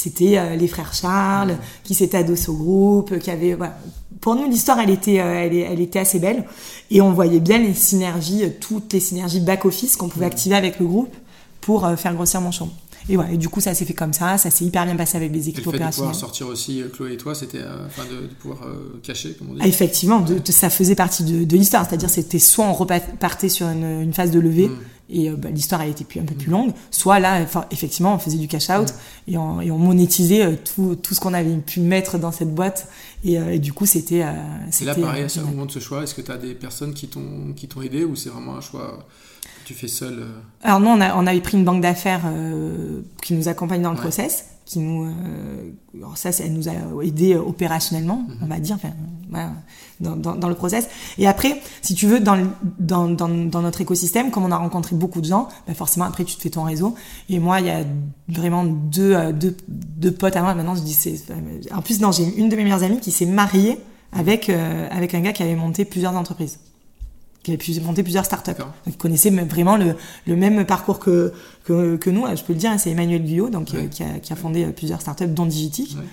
C'était 0.04 0.36
euh, 0.36 0.54
les 0.54 0.68
frères 0.68 0.92
Charles 0.92 1.56
qui 1.82 1.94
s'étaient 1.94 2.18
adossés 2.18 2.50
au 2.50 2.56
groupe, 2.56 3.18
qui 3.20 3.30
avaient. 3.30 3.54
Voilà. 3.54 3.78
Pour 4.20 4.34
nous, 4.34 4.46
l'histoire, 4.46 4.78
elle 4.78 4.90
était, 4.90 5.18
euh, 5.18 5.48
elle, 5.50 5.80
était 5.80 5.98
assez 5.98 6.18
belle, 6.18 6.44
et 6.90 7.00
on 7.00 7.12
voyait 7.12 7.40
bien 7.40 7.56
les 7.56 7.72
synergies, 7.72 8.44
euh, 8.44 8.50
toutes 8.60 8.92
les 8.92 9.00
synergies 9.00 9.40
back 9.40 9.64
office 9.64 9.96
qu'on 9.96 10.08
pouvait 10.08 10.26
activer 10.26 10.56
avec 10.56 10.78
le 10.78 10.84
groupe 10.84 11.14
pour 11.62 11.88
faire 11.96 12.12
grossir 12.12 12.42
mon 12.42 12.50
champ. 12.50 12.68
Et 13.08 13.16
voilà. 13.16 13.32
Et 13.32 13.36
du 13.36 13.48
coup, 13.48 13.60
ça 13.60 13.74
s'est 13.74 13.84
fait 13.84 13.92
comme 13.94 14.12
ça. 14.12 14.38
Ça 14.38 14.50
s'est 14.50 14.64
hyper 14.64 14.84
bien 14.86 14.96
passé 14.96 15.16
avec 15.16 15.32
les 15.32 15.46
Et 15.46 15.50
équipes 15.50 15.66
le 15.66 15.72
fait 15.72 15.78
de 15.78 15.90
pouvoir 15.90 16.14
sortir 16.14 16.46
aussi 16.48 16.80
euh, 16.82 16.88
Chloé 16.88 17.12
et 17.12 17.16
toi, 17.16 17.34
c'était 17.34 17.58
euh, 17.58 17.86
enfin 17.86 18.02
de, 18.10 18.22
de 18.28 18.34
pouvoir 18.34 18.62
euh, 18.62 18.98
cacher, 19.02 19.34
comme 19.34 19.50
on 19.50 19.54
dit. 19.54 19.60
Ah, 19.62 19.66
effectivement, 19.68 20.20
de- 20.20 20.40
ça 20.50 20.70
faisait 20.70 20.94
partie 20.94 21.22
de, 21.24 21.44
de 21.44 21.56
l'histoire. 21.56 21.86
C'est-à-dire, 21.86 22.08
c'était 22.10 22.38
soit 22.38 22.64
on 22.66 22.72
repartait 22.72 23.48
sur 23.50 23.66
une, 23.68 24.00
une 24.02 24.12
phase 24.14 24.30
de 24.30 24.40
levée 24.40 24.68
Mm. 24.68 24.78
et 25.10 25.30
bah, 25.30 25.50
l'histoire 25.50 25.82
elle 25.82 25.90
était 25.90 26.04
plus, 26.04 26.18
un 26.20 26.24
peu 26.24 26.34
plus 26.34 26.50
longue, 26.50 26.72
soit 26.90 27.18
là, 27.20 27.44
effectivement, 27.70 28.14
on 28.14 28.18
faisait 28.18 28.38
du 28.38 28.48
cash 28.48 28.70
out 28.70 28.94
et, 29.28 29.36
on, 29.36 29.60
et 29.60 29.70
on 29.70 29.76
monétisait 29.78 30.56
tout, 30.56 30.96
tout 30.96 31.12
ce 31.14 31.20
qu'on 31.20 31.34
avait 31.34 31.56
pu 31.58 31.80
mettre 31.80 32.16
dans 32.18 32.32
cette 32.32 32.54
boîte. 32.54 32.88
Et, 33.22 33.34
et 33.34 33.58
du 33.58 33.74
coup, 33.74 33.84
c'était. 33.84 34.20
Et 34.20 34.24
c'était, 34.70 34.86
là, 34.86 34.94
pareil, 34.94 35.24
à 35.24 35.28
ce 35.28 35.40
moment 35.40 35.66
de 35.66 35.70
ce 35.72 35.78
choix, 35.78 36.02
est-ce 36.02 36.14
que 36.14 36.22
tu 36.22 36.30
as 36.32 36.38
des 36.38 36.54
personnes 36.54 36.94
qui 36.94 37.08
t'ont 37.08 37.82
aidé 37.82 38.04
ou 38.04 38.16
c'est 38.16 38.30
vraiment 38.30 38.56
un 38.56 38.60
choix 38.62 39.06
tu 39.64 39.74
fais 39.74 39.88
seul 39.88 40.18
euh, 40.20 40.26
Alors 40.62 40.80
nous, 40.80 40.88
on, 40.88 41.00
a, 41.00 41.14
on 41.16 41.26
avait 41.26 41.40
pris 41.40 41.56
une 41.56 41.64
banque 41.64 41.80
d'affaires 41.82 42.22
euh, 42.26 43.00
qui 43.22 43.34
nous 43.34 43.48
accompagne 43.48 43.82
dans 43.82 43.90
le 43.90 43.96
Ouais. 43.96 44.02
process, 44.02 44.46
qui 44.64 44.78
nous, 44.78 45.04
euh, 45.04 45.70
alors 45.96 46.16
ça, 46.16 46.32
ça, 46.32 46.44
elle 46.44 46.52
nous 46.54 46.68
a 46.68 46.72
aidé 47.02 47.36
opérationnellement, 47.36 48.24
Mhm. 48.28 48.36
on 48.42 48.46
va 48.46 48.58
dire, 48.58 48.76
enfin, 48.76 48.90
voilà, 49.30 49.50
dans, 50.00 50.16
dans, 50.16 50.34
dans 50.36 50.48
le 50.48 50.54
process. 50.54 50.88
Et 51.18 51.26
après, 51.26 51.60
si 51.82 51.94
tu 51.94 52.06
veux, 52.06 52.20
dans, 52.20 52.34
le- 52.36 52.46
dans, 52.78 53.08
dans, 53.08 53.28
dans 53.28 53.62
notre 53.62 53.80
écosystème, 53.80 54.30
comme 54.30 54.44
on 54.44 54.50
a 54.52 54.56
rencontré 54.56 54.94
beaucoup 54.96 55.20
de 55.20 55.26
gens, 55.26 55.48
bah 55.66 55.74
forcément 55.74 56.04
après 56.06 56.24
tu 56.24 56.36
te 56.36 56.42
fais 56.42 56.50
ton 56.50 56.62
réseau. 56.64 56.94
Et 57.28 57.38
moi, 57.40 57.60
il 57.60 57.66
y 57.66 57.70
a 57.70 57.84
vraiment 58.28 58.64
deux, 58.64 59.32
deux, 59.32 59.56
deux 59.68 60.12
potes 60.12 60.36
à 60.36 60.42
moi. 60.42 60.54
Maintenant, 60.54 60.74
je 60.76 60.82
dis 60.82 60.94
c'est. 60.94 61.16
En 61.74 61.82
plus, 61.82 62.00
non, 62.00 62.10
j'ai 62.12 62.24
une 62.36 62.48
de 62.48 62.56
mes 62.56 62.64
meilleures 62.64 62.82
amies 62.84 63.00
qui 63.00 63.10
s'est 63.12 63.26
mariée 63.26 63.78
avec 64.12 64.48
avec 64.48 65.14
un 65.14 65.20
gars 65.20 65.32
qui 65.32 65.42
avait 65.42 65.56
monté 65.56 65.84
plusieurs 65.84 66.14
entreprises 66.16 66.58
qui 67.44 67.52
avait 67.52 67.58
pu 67.58 67.78
monter 67.80 68.02
plusieurs 68.02 68.24
startups. 68.24 68.50
Donc, 68.86 68.96
connaissait 68.96 69.30
vraiment 69.30 69.76
le, 69.76 69.94
le 70.26 70.34
même 70.34 70.64
parcours 70.64 70.98
que, 70.98 71.32
que, 71.64 71.94
que 71.96 72.10
nous. 72.10 72.24
Je 72.34 72.42
peux 72.42 72.54
le 72.54 72.58
dire, 72.58 72.70
hein, 72.72 72.78
c'est 72.78 72.90
Emmanuel 72.90 73.22
Guyot, 73.22 73.50
donc, 73.50 73.68
Ouais. 73.72 73.80
euh, 73.84 73.86
qui, 73.86 74.02
a, 74.02 74.18
qui 74.18 74.32
a 74.32 74.36
fondé 74.36 74.64
euh, 74.64 74.70
plusieurs 74.72 75.00
startups, 75.00 75.28
dont 75.28 75.46
Digitic. 75.46 75.94
Ouais. 75.96 76.04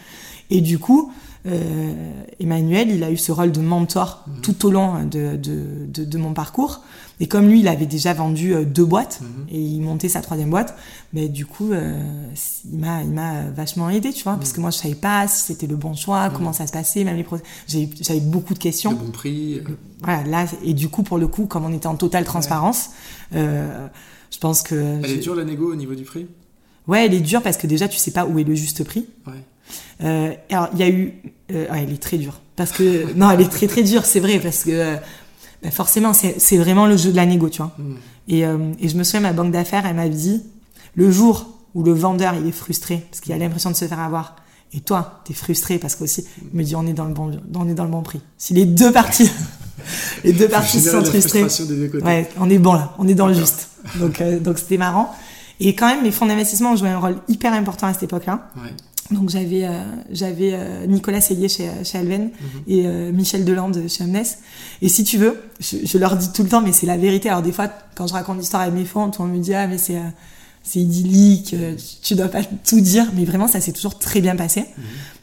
Et 0.52 0.62
du 0.62 0.78
coup, 0.78 1.12
euh, 1.48 2.12
Emmanuel, 2.40 2.90
il 2.92 3.04
a 3.04 3.10
eu 3.12 3.18
ce 3.18 3.32
rôle 3.32 3.52
de 3.52 3.62
mentor 3.62 4.24
Mhm. 4.28 4.42
tout 4.42 4.66
au 4.68 4.72
long 4.72 5.04
de, 5.06 5.38
de, 5.38 5.64
de, 5.88 6.04
de 6.06 6.18
mon 6.18 6.34
parcours. 6.34 6.82
Et 7.22 7.28
comme 7.28 7.47
lui, 7.47 7.59
il 7.59 7.67
avait 7.67 7.86
déjà 7.86 8.13
vendu 8.13 8.53
euh, 8.53 8.65
deux 8.65 8.84
boîtes 8.84 9.19
Mhm. 9.22 9.45
et 9.49 9.59
il 9.61 9.80
montait 9.82 10.09
sa 10.09 10.22
troisième 10.22 10.49
boîte, 10.49 10.76
mais 11.13 11.30
du 11.30 11.45
coup, 11.45 11.72
euh, 11.72 12.01
il 12.69 12.80
m'a, 12.80 13.03
il 13.03 13.11
m'a 13.11 13.43
vachement 13.55 13.89
aidé, 13.91 14.11
tu 14.11 14.24
vois, 14.24 14.34
Mhm. 14.34 14.39
parce 14.39 14.51
que 14.53 14.59
moi, 14.59 14.72
je 14.72 14.78
savais 14.78 14.95
pas 14.95 15.28
si 15.28 15.43
c'était 15.45 15.67
le 15.67 15.76
bon 15.76 15.93
choix, 15.93 16.30
comment 16.34 16.51
ça 16.51 16.65
se 16.65 16.72
passait, 16.74 17.03
même 17.03 17.15
les 17.17 17.24
process. 17.24 17.45
J'avais 17.67 18.19
beaucoup 18.19 18.55
de 18.55 18.59
questions 18.59 18.93
de 18.93 18.97
bon 18.97 19.11
prix 19.11 19.59
euh, 19.59 19.61
voilà, 20.03 20.24
là, 20.24 20.45
et 20.65 20.74
du 20.74 20.89
coup, 20.89 21.03
pour 21.03 21.19
le 21.19 21.28
coup, 21.28 21.45
comme 21.45 21.63
on 21.63 21.72
était 21.72 21.86
en 21.88 21.95
totale 21.95 22.26
transparence, 22.26 22.89
je 23.32 24.38
pense 24.39 24.61
que. 24.63 24.76
Elle 25.03 25.11
est 25.11 25.17
dure 25.17 25.36
la 25.36 25.43
négo 25.43 25.72
au 25.72 25.76
niveau 25.76 25.93
du 25.95 26.03
prix? 26.03 26.28
Ouais, 26.88 27.05
elle 27.05 27.13
est 27.13 27.19
dure 27.19 27.41
parce 27.43 27.57
que 27.57 27.67
déjà, 27.67 27.88
tu 27.88 27.97
sais 27.97 28.11
pas 28.11 28.26
où 28.26 28.39
est 28.39 28.43
le 28.43 28.55
juste 28.55 28.84
prix. 28.84 29.05
Ouais. 29.28 29.34
Euh, 30.03 30.34
alors, 30.49 30.69
il 30.74 30.80
y 30.80 30.84
a 30.84 30.89
eu. 30.89 31.13
euh, 31.51 31.69
ouais, 31.72 31.84
elle 31.84 31.93
est 31.93 32.01
très 32.01 32.17
dure. 32.17 32.39
Parce 32.55 32.72
que. 32.72 33.13
non, 33.15 33.30
elle 33.30 33.41
est 33.41 33.49
très 33.51 33.67
très 33.67 33.84
dure, 33.84 34.05
c'est 34.05 34.19
vrai, 34.19 34.39
parce 34.39 34.63
que. 34.63 34.95
Bah, 35.62 35.72
forcément, 35.72 36.14
c'est 36.14 36.57
vraiment 36.57 36.88
le 36.88 36.97
jeu 36.97 37.12
de 37.12 37.16
la 37.16 37.26
négo, 37.26 37.49
tu 37.49 37.57
vois. 37.57 37.72
Mm. 37.78 37.93
Et, 38.28 38.45
euh, 38.45 38.57
et 38.80 38.89
je 38.89 38.97
me 38.97 39.03
souviens, 39.03 39.22
ma 39.22 39.34
banque 39.34 39.51
d'affaires, 39.51 39.86
elle 39.86 39.95
m'a 39.95 40.09
dit 40.09 40.43
le 40.95 41.12
jour 41.12 41.47
où 41.74 41.84
le 41.84 41.93
vendeur, 41.93 42.34
il 42.36 42.47
est 42.47 42.51
frustré 42.51 43.05
parce 43.09 43.22
qu'il 43.22 43.34
a 43.34 43.38
l'impression 43.38 43.72
de 43.72 43.76
se 43.76 43.86
faire 43.86 43.99
avoir. 43.99 44.36
Et 44.74 44.80
toi, 44.80 45.22
t'es 45.26 45.34
frustré 45.34 45.78
parce 45.80 45.95
qu'aussi, 45.95 46.26
il 46.41 46.57
me 46.57 46.64
dit 46.64 46.76
on 46.76 46.86
est 46.88 46.93
dans 46.93 47.05
le 47.05 47.14
bon, 47.14 47.32
on 47.55 47.68
est 47.68 47.74
dans 47.74 47.84
le 47.84 47.91
bon 47.91 48.01
prix. 48.01 48.22
Si 48.38 48.53
les 48.53 48.66
deux 48.66 48.91
parties, 48.91 49.30
les 50.24 50.34
deux 50.34 50.47
parties 50.47 50.80
sont 50.82 51.03
frustrées. 51.03 51.45
Ouais, 52.01 52.30
on 52.39 52.49
est 52.49 52.57
bon 52.57 52.74
là, 52.74 52.93
on 52.97 53.07
est 53.07 53.14
dans 53.14 53.28
le 53.28 53.34
juste. 53.34 53.70
Donc, 53.99 54.22
euh, 54.22 54.39
donc 54.39 54.59
c'était 54.59 54.78
marrant. 54.78 55.14
Et 55.59 55.76
quand 55.76 55.88
même, 55.88 56.03
les 56.03 56.12
fonds 56.12 56.26
d'investissement 56.26 56.72
ont 56.72 56.76
joué 56.76 56.89
un 56.89 56.97
rôle 56.97 57.18
hyper 57.28 57.53
important 57.53 57.88
à 57.88 57.93
cette 57.93 58.03
époque-là. 58.03 58.49
Ouais. 58.55 58.72
Donc 59.10 59.30
j'avais 59.30 59.66
euh, 59.66 59.82
j'avais 60.12 60.52
euh, 60.54 60.86
Nicolas 60.86 61.20
Sellier 61.20 61.49
chez, 61.49 61.70
chez 61.84 61.97
Alven 61.97 62.30
et 62.68 62.86
euh, 62.86 63.12
Michel 63.12 63.43
Delande 63.43 63.88
chez 63.89 64.04
Amnes. 64.04 64.24
Et 64.82 64.88
si 64.89 65.04
tu 65.04 65.18
veux, 65.18 65.38
je, 65.60 65.78
je 65.84 65.97
leur 65.97 66.16
dis 66.16 66.32
tout 66.32 66.43
le 66.43 66.49
temps, 66.49 66.62
mais 66.62 66.72
c'est 66.72 66.86
la 66.86 66.97
vérité. 66.97 67.30
Alors 67.30 67.41
des 67.41 67.52
fois, 67.52 67.70
quand 67.95 68.08
je 68.08 68.14
raconte 68.14 68.38
l'histoire 68.38 68.62
à 68.62 68.70
mes 68.70 68.86
fonds, 68.86 69.10
tout 69.10 69.24
le 69.24 69.28
monde 69.28 69.38
me 69.39 69.43
dit 69.43 69.54
ah 69.54 69.68
mais 69.68 69.78
c'est 69.78 69.97
euh, 69.97 70.10
c'est 70.64 70.80
idyllique, 70.80 71.56
euh, 71.56 71.76
tu 72.04 72.14
dois 72.14 72.28
pas 72.28 72.43
tout 72.43 72.80
dire, 72.80 73.12
mais 73.16 73.26
vraiment 73.26 73.47
ça 73.47 73.60
s'est 73.60 73.72
toujours 73.72 73.97
très 73.97 74.22
bien 74.22 74.36
passé. 74.36 74.66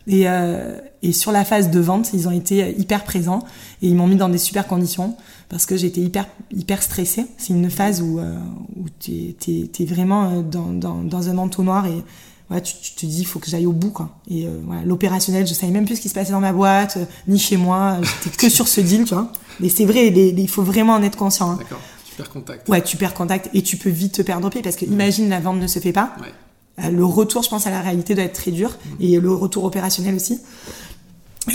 Et, 0.09 0.29
euh, 0.29 0.79
et 1.03 1.12
sur 1.12 1.31
la 1.33 1.45
phase 1.45 1.70
de 1.70 1.79
vente, 1.79 2.11
ils 2.12 2.26
ont 2.26 2.33
été 2.33 2.74
hyper 2.79 3.05
présents 3.05 3.45
et 3.83 3.89
ils 3.89 3.95
m'ont 3.95 4.07
mis 4.09 4.16
dans 4.16 4.29
des 4.31 4.39
super 4.39 4.66
conditions 4.66 5.16
parce 5.49 5.64
que 5.64 5.76
j'étais 5.76 6.01
hyper 6.01 6.26
hyper 6.51 6.83
stressée. 6.83 7.26
C'est 7.37 7.53
une 7.53 7.70
phase 7.70 8.03
où 8.03 8.18
euh, 8.18 8.37
où 8.76 8.87
t'es 8.99 9.37
t'es 9.39 9.70
t'es 9.72 9.85
vraiment 9.85 10.43
dans 10.43 10.72
dans 10.72 11.03
dans 11.05 11.29
un 11.29 11.39
entonnoir 11.39 11.87
et 11.87 12.03
ouais, 12.51 12.61
tu, 12.62 12.74
tu 12.82 12.92
te 12.94 13.07
dis 13.07 13.20
il 13.20 13.24
faut 13.26 13.38
que 13.38 13.49
j'aille 13.51 13.66
au 13.66 13.72
bout 13.72 13.90
quoi. 13.90 14.18
Et 14.30 14.46
euh, 14.46 14.61
voilà, 14.64 14.82
l'opérationnel, 14.82 15.46
je 15.46 15.55
savais 15.55 15.72
même 15.72 15.84
plus 15.86 15.96
ce 15.96 16.01
qui 16.01 16.09
se 16.09 16.14
passait 16.14 16.32
dans 16.32 16.40
ma 16.40 16.53
boîte 16.53 16.96
euh, 16.99 17.05
ni 17.26 17.38
chez 17.38 17.57
moi. 17.57 17.99
J'étais 18.24 18.36
que 18.36 18.49
sur 18.51 18.68
ce 18.68 18.80
deal, 18.80 19.05
tu 19.05 19.14
vois. 19.14 19.32
Mais 19.61 19.68
c'est 19.68 19.84
vrai, 19.84 20.09
il 20.09 20.49
faut 20.49 20.62
vraiment 20.62 20.94
en 20.94 21.03
être 21.03 21.16
conscient. 21.16 21.51
hein. 21.53 21.57
D'accord. 21.59 21.80
Super 22.05 22.30
contact. 22.30 22.68
Ouais, 22.68 22.82
tu 22.82 22.96
perds 22.96 23.14
contact 23.14 23.49
et 23.55 23.62
tu 23.62 23.76
peux 23.76 23.90
vite 23.90 24.12
te 24.12 24.22
perdre 24.22 24.46
au 24.46 24.51
pied 24.51 24.62
parce 24.62 24.76
que 24.76 24.84
imagine 24.84 25.28
la 25.28 25.40
vente 25.40 25.59
ne 25.61 25.66
se 25.66 25.78
fait 25.78 25.92
pas. 25.92 26.14
Ouais. 26.20 26.84
Euh, 26.84 26.90
Le 26.90 27.05
retour, 27.05 27.42
je 27.42 27.49
pense, 27.49 27.66
à 27.66 27.70
la 27.70 27.80
réalité 27.80 28.14
doit 28.14 28.24
être 28.24 28.34
très 28.34 28.51
dur 28.51 28.76
et 29.01 29.18
le 29.20 29.32
retour 29.32 29.64
opérationnel 29.64 30.14
aussi. 30.16 30.40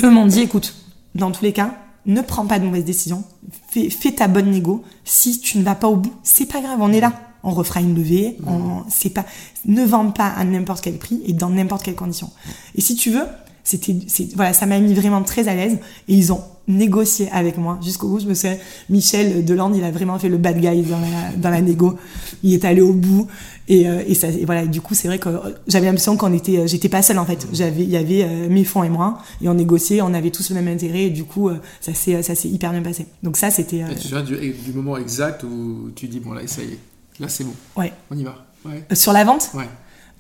Eux 0.04 0.10
m'ont 0.10 0.26
dit, 0.26 0.42
écoute, 0.42 0.74
dans 1.16 1.32
tous 1.32 1.44
les 1.44 1.54
cas, 1.54 1.76
ne 2.06 2.22
prends 2.22 2.46
pas 2.46 2.60
de 2.60 2.66
mauvaises 2.66 2.84
décisions, 2.86 3.24
fais, 3.70 3.90
fais 3.90 4.12
ta 4.12 4.28
bonne 4.28 4.52
négo. 4.52 4.84
Si 5.06 5.40
tu 5.40 5.58
ne 5.58 5.64
vas 5.64 5.76
pas 5.76 5.88
au 5.88 5.96
bout, 5.96 6.14
c'est 6.24 6.46
pas 6.46 6.60
grave, 6.62 6.78
on 6.82 6.92
est 6.92 7.00
là. 7.00 7.14
On 7.44 7.52
refera 7.52 7.82
une 7.82 7.96
levée, 7.96 8.38
on, 8.48 8.84
c'est 8.90 9.10
pas, 9.10 9.26
ne 9.66 9.84
vends 9.84 10.12
pas 10.12 10.28
à 10.28 10.44
n'importe 10.46 10.84
quel 10.84 10.98
prix 10.98 11.22
et 11.26 11.34
dans 11.34 11.50
n'importe 11.50 11.84
quelle 11.84 11.96
condition. 11.96 12.30
Et 12.76 12.82
si 12.82 12.96
tu 12.96 13.12
veux, 13.12 13.26
c'était, 13.64 13.96
c'est, 14.08 14.34
voilà, 14.36 14.54
ça 14.54 14.66
m'a 14.66 14.80
mis 14.80 14.94
vraiment 14.94 15.24
très 15.24 15.48
à 15.48 15.56
l'aise 15.56 15.78
et 16.08 16.14
ils 16.14 16.34
ont 16.34 16.42
négocié 16.68 17.30
avec 17.32 17.58
moi 17.58 17.80
jusqu'au 17.82 18.08
bout. 18.08 18.20
Je 18.20 18.26
me 18.28 18.34
souviens, 18.34 18.58
Michel 18.90 19.44
Delande, 19.46 19.76
il 19.76 19.84
a 19.84 19.92
vraiment 19.92 20.20
fait 20.20 20.30
le 20.30 20.38
bad 20.38 20.60
guy 20.60 20.82
dans 20.84 21.00
la, 21.00 21.32
dans 21.38 21.50
la 21.50 21.62
négo. 21.62 21.96
Il 22.44 22.54
est 22.54 22.66
allé 22.66 22.82
au 22.82 22.94
bout 22.94 23.28
et, 23.68 23.88
euh, 23.88 24.04
et 24.06 24.16
ça, 24.16 24.28
et 24.28 24.44
voilà. 24.46 24.64
et 24.64 24.68
du 24.68 24.82
coup, 24.82 24.94
c'est 24.96 25.08
vrai 25.08 25.18
que 25.18 25.30
j'avais 25.68 25.86
l'impression 25.86 26.18
qu'on 26.18 26.34
était, 26.34 26.60
euh, 26.60 26.68
j'étais 26.68 26.90
pas 26.90 27.02
seule 27.02 27.20
en 27.20 27.26
fait. 27.26 27.48
J'avais, 27.54 27.84
il 27.84 27.90
y 27.90 27.98
avait 27.98 28.24
euh, 28.24 28.50
mes 28.50 28.66
fonds 28.66 28.84
et 28.84 28.90
moi 28.90 29.20
et 29.42 29.48
on 29.48 29.54
négociait, 29.54 30.02
on 30.02 30.14
avait 30.14 30.32
tous 30.32 30.50
le 30.50 30.56
même 30.56 30.68
intérêt 30.68 31.04
et 31.04 31.10
du 31.10 31.24
coup, 31.24 31.50
ça 31.80 31.94
s'est, 31.94 32.22
ça 32.22 32.36
s'est 32.36 32.50
hyper 32.50 32.72
bien 32.72 32.82
passé. 32.82 33.08
Donc 33.24 33.38
ça, 33.38 33.50
c'était. 33.50 33.84
tu 33.90 33.96
te 33.96 34.02
souviens 34.02 34.24
du, 34.24 34.36
du 34.36 34.74
moment 34.74 34.98
exact 34.98 35.44
où 35.44 35.90
tu 35.96 36.08
dis 36.08 36.20
bon 36.20 36.34
là 36.34 36.42
ça 36.48 36.62
y 36.62 36.74
est. 36.74 36.80
Là, 37.20 37.28
c'est 37.30 37.44
bon. 37.44 37.54
Ouais. 37.76 37.94
On 38.12 38.18
y 38.18 38.24
va. 38.24 38.46
Ouais. 38.66 38.84
Euh, 38.92 38.96
sur 38.96 39.14
la 39.14 39.24
vente 39.24 39.52
Ouais. 39.54 39.68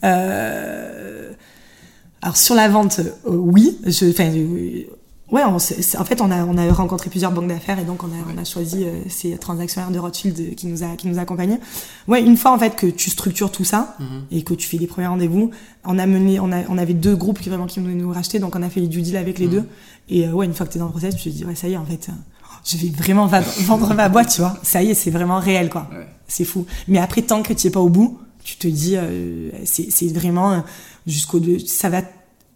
euh... 0.03 1.31
Alors 2.21 2.37
sur 2.37 2.55
la 2.55 2.69
vente, 2.69 2.99
euh, 2.99 3.11
oui. 3.25 3.79
Je, 3.85 4.09
enfin, 4.09 4.31
euh, 4.33 4.83
ouais. 5.31 5.41
On, 5.45 5.55
en 5.55 5.59
fait, 6.05 6.21
on 6.21 6.31
a 6.31 6.45
on 6.45 6.57
a 6.57 6.71
rencontré 6.71 7.09
plusieurs 7.09 7.31
banques 7.33 7.49
d'affaires 7.49 7.79
et 7.79 7.83
donc 7.83 8.03
on 8.03 8.07
a 8.07 8.33
on 8.33 8.37
a 8.37 8.45
choisi 8.45 8.85
ces 9.09 9.37
transactionnaires 9.37 9.91
de 9.91 9.99
Rothschild 9.99 10.55
qui 10.55 10.67
nous 10.67 10.83
a 10.83 10.95
qui 10.95 11.07
nous 11.07 11.19
accompagnaient. 11.19 11.59
Ouais, 12.07 12.21
une 12.21 12.37
fois 12.37 12.53
en 12.53 12.59
fait 12.59 12.75
que 12.77 12.87
tu 12.87 13.09
structures 13.09 13.51
tout 13.51 13.65
ça 13.65 13.97
et 14.31 14.43
que 14.43 14.53
tu 14.53 14.67
fais 14.69 14.77
les 14.77 14.87
premiers 14.87 15.07
rendez-vous, 15.07 15.51
on 15.83 15.99
a 15.99 16.05
mené, 16.05 16.39
on 16.39 16.51
a 16.53 16.61
on 16.69 16.77
avait 16.77 16.93
deux 16.93 17.15
groupes 17.15 17.39
qui 17.41 17.49
vraiment 17.49 17.65
qui 17.65 17.81
voulaient 17.81 17.93
nous 17.93 18.11
racheter, 18.11 18.39
donc 18.39 18.55
on 18.55 18.61
a 18.63 18.69
fait 18.69 18.79
les 18.79 18.87
due 18.87 19.01
deal 19.01 19.17
avec 19.17 19.37
les 19.39 19.47
deux. 19.47 19.63
Et 20.07 20.27
ouais, 20.29 20.45
une 20.45 20.53
fois 20.53 20.65
que 20.65 20.71
t'es 20.71 20.79
dans 20.79 20.85
le 20.85 20.91
process, 20.91 21.15
tu 21.17 21.29
te 21.29 21.35
dis 21.35 21.43
ouais 21.43 21.55
ça 21.55 21.67
y 21.67 21.73
est 21.73 21.77
en 21.77 21.85
fait. 21.85 22.09
Je 22.63 22.77
vais 22.77 22.89
vraiment 22.89 23.27
vendre 23.61 23.93
ma 23.93 24.09
boîte, 24.09 24.29
tu 24.29 24.41
vois. 24.41 24.57
Ça 24.63 24.81
y 24.83 24.91
est, 24.91 24.93
c'est 24.93 25.11
vraiment 25.11 25.39
réel, 25.39 25.69
quoi. 25.69 25.89
Ouais. 25.91 26.07
C'est 26.27 26.45
fou. 26.45 26.65
Mais 26.87 26.99
après, 26.99 27.21
tant 27.21 27.43
que 27.43 27.53
tu 27.53 27.67
es 27.67 27.69
pas 27.69 27.79
au 27.79 27.89
bout, 27.89 28.19
tu 28.43 28.57
te 28.57 28.67
dis, 28.67 28.95
euh, 28.97 29.49
c'est 29.65 30.13
vraiment 30.13 30.53
euh, 30.53 30.59
jusqu'au 31.07 31.39
deux. 31.39 31.59
Ça 31.59 31.89
va. 31.89 32.01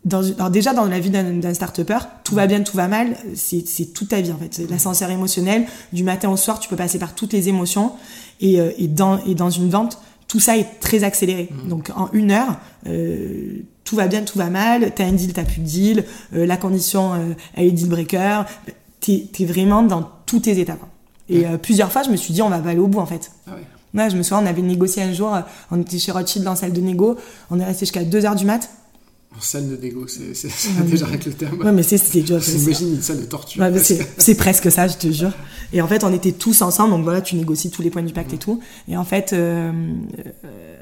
Dans, 0.06 0.24
alors 0.36 0.50
déjà 0.50 0.74
dans 0.74 0.86
la 0.86 1.02
vie 1.02 1.10
d'un 1.10 1.54
start-upper, 1.54 1.98
tout 2.24 2.34
va 2.34 2.48
bien, 2.48 2.62
tout 2.62 2.78
va 2.78 2.88
mal, 2.88 3.18
c'est 3.36 3.94
toute 3.94 4.10
ta 4.10 4.22
vie 4.22 4.32
en 4.32 4.38
fait. 4.38 4.62
L'ascenseur 4.70 5.10
émotionnel, 5.10 5.66
du 5.92 6.04
matin 6.04 6.30
au 6.30 6.38
soir, 6.38 6.60
tu 6.60 6.70
peux 6.70 6.78
passer 6.78 6.98
par 6.98 7.14
toutes 7.14 7.34
les 7.34 7.50
émotions. 7.50 7.92
Et, 8.40 8.62
euh, 8.62 8.72
et, 8.78 8.88
dans, 8.88 9.22
et 9.26 9.36
dans 9.36 9.50
une 9.50 9.70
vente, 9.70 10.00
tout 10.28 10.40
ça 10.40 10.58
est 10.58 10.80
très 10.80 11.04
accéléré. 11.04 11.50
Donc 11.68 11.92
en 11.96 12.10
une 12.14 12.32
heure, 12.32 12.58
euh, 12.88 13.62
tout 13.84 13.96
va 13.96 14.08
bien, 14.08 14.24
tout 14.24 14.38
va 14.38 14.50
mal, 14.50 14.92
t'as 14.94 15.06
un 15.06 15.14
deal, 15.14 15.34
t'as 15.34 15.46
plus 15.46 15.62
de 15.62 15.66
deal, 15.66 16.06
euh, 16.36 16.46
la 16.46 16.58
condition, 16.58 17.14
euh, 17.14 17.34
elle 17.56 17.68
est 17.68 17.72
deal 17.72 17.90
breaker. 17.90 18.44
T'es 19.00 19.28
es 19.40 19.46
vraiment 19.46 19.84
dans 19.84 20.10
tous 20.26 20.40
tes 20.42 20.60
étapes. 20.60 20.80
Et 21.30 21.46
euh, 21.46 21.58
plusieurs 21.58 21.92
fois, 21.92 22.04
je 22.04 22.10
me 22.10 22.16
suis 22.18 22.34
dit, 22.34 22.42
on 22.42 22.50
va 22.50 22.60
pas 22.60 22.70
aller 22.70 22.80
au 22.80 22.88
bout 22.88 23.00
en 23.00 23.06
fait. 23.06 23.32
Ah 23.48 23.52
ouais. 23.56 23.64
Ouais, 24.04 24.10
je 24.10 24.18
me 24.18 24.24
souviens, 24.24 24.44
on 24.44 24.46
avait 24.48 24.62
négocié 24.62 25.02
un 25.04 25.14
jour, 25.14 25.34
euh, 25.34 25.42
on 25.72 25.80
était 25.82 25.98
chez 25.98 26.12
Rothschild 26.12 26.44
dans 26.46 26.52
la 26.52 26.56
salle 26.58 26.74
de 26.74 26.82
négo, 26.82 27.16
on 27.50 27.60
est 27.60 27.66
resté 27.66 27.86
jusqu'à 27.86 28.04
2h 28.04 28.36
du 28.36 28.46
mat. 28.46 28.70
En 29.38 29.42
salle 29.42 29.70
de 29.70 29.76
négo, 29.78 30.08
c'est 30.08 30.34
déjà 30.86 31.06
avec 31.06 31.26
le 31.26 31.34
terme. 31.34 31.60
Ouais, 31.62 31.72
mais 31.72 31.84
c'est 31.84 32.22
dur. 32.22 32.40
J'imagine 32.40 32.96
une 32.96 33.02
salle 33.02 33.20
de 33.20 33.26
torture. 33.26 33.62
Ouais, 33.62 33.78
c'est 33.80 33.98
que- 34.00 34.04
c'est 34.18 34.36
presque 34.36 34.72
ça, 34.72 34.88
je 34.88 34.96
te 34.98 35.12
jure. 35.12 35.32
Et 35.74 35.82
en 35.82 35.88
fait, 35.88 36.04
on 36.04 36.14
était 36.14 36.32
tous 36.32 36.62
ensemble, 36.62 36.92
donc 36.92 37.04
voilà, 37.04 37.22
tu 37.22 37.36
négocies 37.36 37.70
tous 37.70 37.82
les 37.82 37.90
points 37.90 38.02
du 38.04 38.14
pacte 38.14 38.34
et 38.34 38.38
tout. 38.38 38.60
Et 38.88 38.98
en 38.98 39.04
fait, 39.04 39.34
euh, 39.34 39.72
euh, 40.46 40.76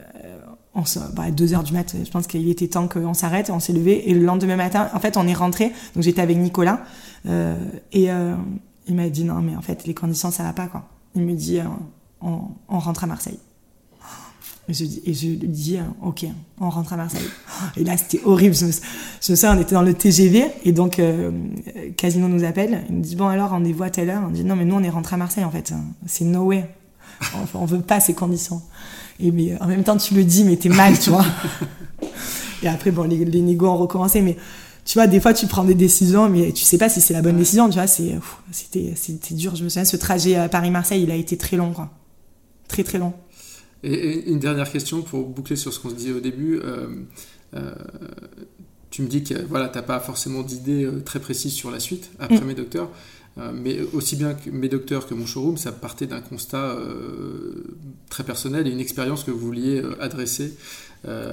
on 0.75 0.83
se, 0.85 0.99
bah, 1.13 1.23
à 1.23 1.31
2 1.31 1.53
heures 1.53 1.63
du 1.63 1.73
mat, 1.73 1.95
je 2.03 2.09
pense 2.11 2.27
qu'il 2.27 2.47
était 2.49 2.67
temps 2.67 2.87
qu'on 2.87 3.13
s'arrête, 3.13 3.49
on 3.49 3.59
s'est 3.61 3.73
levé. 3.73 4.09
Et 4.09 4.13
le 4.13 4.25
lendemain 4.25 4.57
matin, 4.57 4.89
en 4.93 4.99
fait, 4.99 5.15
on 5.17 5.25
est 5.25 5.33
rentré. 5.33 5.71
Donc 5.95 6.03
j'étais 6.03 6.21
avec 6.21 6.37
Nicolas. 6.37 6.81
euh, 7.27 7.55
et 7.93 8.11
euh, 8.11 8.35
il 8.87 8.95
m'a 8.95 9.09
dit, 9.09 9.23
non, 9.23 9.41
mais 9.41 9.55
en 9.55 9.61
fait, 9.61 9.87
les 9.87 9.93
conditions, 9.93 10.29
ça 10.29 10.43
va 10.43 10.53
pas, 10.53 10.67
quoi. 10.67 10.87
Il 11.15 11.23
me 11.23 11.33
dit, 11.33 11.59
euh, 11.59 11.63
on, 12.21 12.39
rentre 12.67 13.05
à 13.05 13.07
Marseille. 13.07 13.39
Et 14.67 14.73
je, 14.73 14.83
et 15.05 15.13
je 15.13 15.27
lui 15.27 15.37
dis, 15.47 15.79
ok, 16.03 16.25
on 16.59 16.69
rentre 16.69 16.93
à 16.93 16.97
Marseille. 16.97 17.27
Et 17.77 17.83
là, 17.83 17.95
c'était 17.97 18.21
horrible. 18.25 18.53
Je 18.53 18.65
je 18.65 19.33
souviens, 19.35 19.57
on 19.57 19.61
était 19.61 19.75
dans 19.75 19.81
le 19.81 19.93
TGV, 19.93 20.45
et 20.65 20.71
donc 20.71 21.01
Casino 21.97 22.27
nous 22.27 22.43
appelle. 22.43 22.83
Il 22.89 22.95
me 22.95 23.01
dit, 23.01 23.15
bon, 23.15 23.27
alors, 23.27 23.51
rendez-vous 23.51 23.83
à 23.83 23.89
telle 23.89 24.09
heure? 24.09 24.23
On 24.27 24.31
dit, 24.31 24.43
non, 24.43 24.55
mais 24.55 24.65
nous, 24.65 24.75
on 24.75 24.83
est 24.83 24.89
rentré 24.89 25.13
à 25.13 25.17
Marseille, 25.17 25.45
en 25.45 25.51
fait. 25.51 25.73
C'est 26.05 26.25
no 26.25 26.43
way. 26.43 26.69
On, 27.55 27.59
on 27.59 27.65
veut 27.65 27.81
pas 27.81 27.99
ces 27.99 28.13
conditions. 28.13 28.61
Et 29.19 29.31
mais 29.31 29.57
en 29.61 29.67
même 29.67 29.83
temps, 29.83 29.97
tu 29.97 30.13
le 30.13 30.23
dis, 30.23 30.43
mais 30.43 30.57
t'es 30.57 30.69
mal, 30.69 30.97
tu 30.99 31.09
vois. 31.09 31.25
Et 32.63 32.67
après, 32.67 32.91
bon, 32.91 33.03
les, 33.03 33.23
les 33.25 33.41
négos 33.41 33.67
ont 33.67 33.77
recommencé, 33.77 34.21
mais 34.21 34.35
tu 34.85 34.97
vois, 34.97 35.07
des 35.07 35.19
fois, 35.19 35.33
tu 35.33 35.47
prends 35.47 35.63
des 35.63 35.73
décisions, 35.75 36.29
mais 36.29 36.51
tu 36.51 36.63
sais 36.63 36.77
pas 36.77 36.89
si 36.89 37.01
c'est 37.01 37.13
la 37.13 37.21
bonne 37.21 37.37
décision, 37.37 37.69
tu 37.69 37.75
vois. 37.75 37.87
C'était, 37.87 38.93
c'était 38.95 39.35
dur. 39.35 39.55
Je 39.55 39.63
me 39.63 39.69
souviens, 39.69 39.85
ce 39.85 39.97
trajet 39.97 40.35
à 40.35 40.49
Paris-Marseille, 40.49 41.03
il 41.03 41.11
a 41.11 41.15
été 41.15 41.37
très 41.37 41.57
long, 41.57 41.71
quoi. 41.73 41.91
Très, 42.67 42.83
très 42.83 42.97
long. 42.97 43.13
Et, 43.83 43.93
et 43.93 44.29
une 44.29 44.39
dernière 44.39 44.71
question 44.71 45.01
pour 45.01 45.27
boucler 45.27 45.55
sur 45.55 45.71
ce 45.73 45.79
qu'on 45.79 45.89
se 45.89 45.95
disait 45.95 46.11
au 46.11 46.19
début. 46.19 46.59
euh, 46.63 46.87
euh, 47.55 47.73
tu 48.89 49.01
me 49.01 49.07
dis 49.07 49.23
que 49.23 49.33
voilà, 49.49 49.67
tu 49.69 49.77
n'as 49.77 49.81
pas 49.83 49.99
forcément 49.99 50.41
d'idée 50.41 50.85
euh, 50.85 51.01
très 51.03 51.19
précise 51.19 51.53
sur 51.53 51.69
la 51.69 51.79
suite 51.79 52.11
après 52.19 52.39
Mm. 52.41 52.45
mes 52.45 52.53
docteurs. 52.55 52.89
Euh, 53.37 53.51
mais 53.53 53.81
aussi 53.93 54.15
bien 54.15 54.33
que 54.33 54.49
mes 54.49 54.69
docteurs 54.69 55.07
que 55.07 55.13
mon 55.13 55.25
showroom, 55.25 55.57
ça 55.57 55.71
partait 55.73 56.07
d'un 56.07 56.21
constat 56.21 56.71
euh, 56.77 57.65
très 58.09 58.23
personnel 58.23 58.65
et 58.67 58.71
une 58.71 58.79
expérience 58.79 59.23
que 59.25 59.31
vous 59.31 59.39
vouliez 59.39 59.81
euh, 59.81 60.01
adresser 60.01 60.53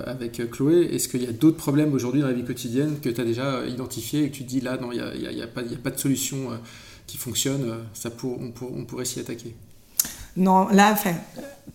avec 0.05 0.51
Chloé. 0.51 0.83
Est-ce 0.95 1.09
qu'il 1.09 1.23
y 1.23 1.27
a 1.27 1.33
d'autres 1.33 1.57
problèmes 1.57 1.95
aujourd'hui 1.95 2.21
dans 2.21 2.27
la 2.27 2.35
vie 2.35 2.45
quotidienne 2.45 3.01
que 3.01 3.09
tu 3.09 3.19
as 3.19 3.25
déjà 3.25 3.65
identifiés 3.67 4.25
et 4.25 4.31
que 4.31 4.35
tu 4.37 4.45
te 4.45 4.49
dis 4.51 4.61
là, 4.61 4.77
non, 4.77 4.93
il 4.93 4.99
n'y 4.99 5.41
a, 5.41 5.45
a- 5.45 5.47
pas 5.47 5.91
de 5.91 5.99
solution 5.99 6.51
qui 7.07 7.17
fonctionne, 7.17 7.79
ça 7.95 8.11
pour, 8.11 8.39
on, 8.39 8.51
pour- 8.51 8.71
on 8.77 8.85
pourrait 8.85 9.07
s'y 9.07 9.19
attaquer? 9.19 9.55
Non, 10.37 10.69
là, 10.69 10.91
enfin, 10.93 11.13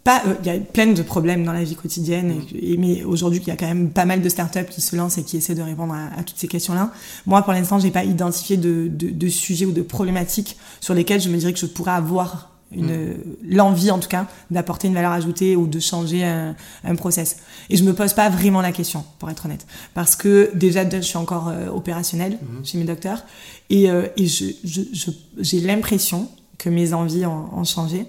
pas, 0.03 0.21
euh, 0.27 0.33
il 0.41 0.47
y 0.47 0.49
a 0.49 0.59
plein 0.59 0.87
de 0.87 1.01
problèmes 1.01 1.43
dans 1.43 1.53
la 1.53 1.63
vie 1.63 1.75
quotidienne, 1.75 2.41
et, 2.53 2.73
et- 2.73 2.77
mais 2.77 3.03
aujourd'hui, 3.03 3.39
il 3.41 3.47
y 3.47 3.51
a 3.51 3.55
quand 3.57 3.67
même 3.67 3.89
pas 3.89 4.05
mal 4.05 4.21
de 4.21 4.29
startups 4.29 4.65
qui 4.69 4.81
se 4.81 4.95
lancent 4.95 5.17
et 5.17 5.23
qui 5.23 5.37
essaient 5.37 5.55
de 5.55 5.61
répondre 5.61 5.93
à, 5.93 6.19
à 6.19 6.23
toutes 6.23 6.37
ces 6.37 6.47
questions-là. 6.47 6.91
Moi, 7.25 7.41
pour 7.41 7.53
l'instant, 7.53 7.77
j'ai 7.79 7.91
pas 7.91 8.03
identifié 8.03 8.57
de, 8.57 8.87
de, 8.89 9.09
de 9.09 9.27
sujets 9.29 9.65
ou 9.65 9.71
de 9.71 9.81
problématiques 9.81 10.57
sur 10.81 10.93
lesquels 10.93 11.21
je 11.21 11.29
me 11.29 11.37
dirais 11.37 11.53
que 11.53 11.59
je 11.59 11.65
pourrais 11.65 11.91
avoir 11.91 12.51
une, 12.73 12.89
euh, 12.91 13.13
l'envie, 13.47 13.91
en 13.91 13.99
tout 13.99 14.09
cas, 14.09 14.27
d'apporter 14.51 14.87
une 14.89 14.93
valeur 14.93 15.11
ajoutée 15.13 15.55
ou 15.55 15.67
de 15.67 15.79
changer 15.79 16.25
un, 16.25 16.53
un 16.83 16.95
process. 16.95 17.37
Et 17.69 17.77
je 17.77 17.83
me 17.85 17.93
pose 17.93 18.13
pas 18.13 18.29
vraiment 18.29 18.61
la 18.61 18.71
question, 18.73 19.05
pour 19.19 19.29
être 19.29 19.45
honnête. 19.45 19.65
Parce 19.93 20.15
que, 20.17 20.51
déjà, 20.53 20.89
je 20.89 20.99
suis 21.01 21.17
encore 21.17 21.47
euh, 21.47 21.69
opérationnelle 21.69 22.37
chez 22.65 22.77
mes 22.77 22.83
docteurs, 22.85 23.23
et, 23.69 23.89
euh, 23.89 24.07
et 24.17 24.25
je, 24.27 24.45
je, 24.65 24.81
je- 24.91 25.11
j'ai 25.39 25.61
l'impression 25.61 26.27
que 26.57 26.69
mes 26.69 26.93
envies 26.93 27.25
ont, 27.25 27.45
ont 27.57 27.63
changé. 27.63 28.05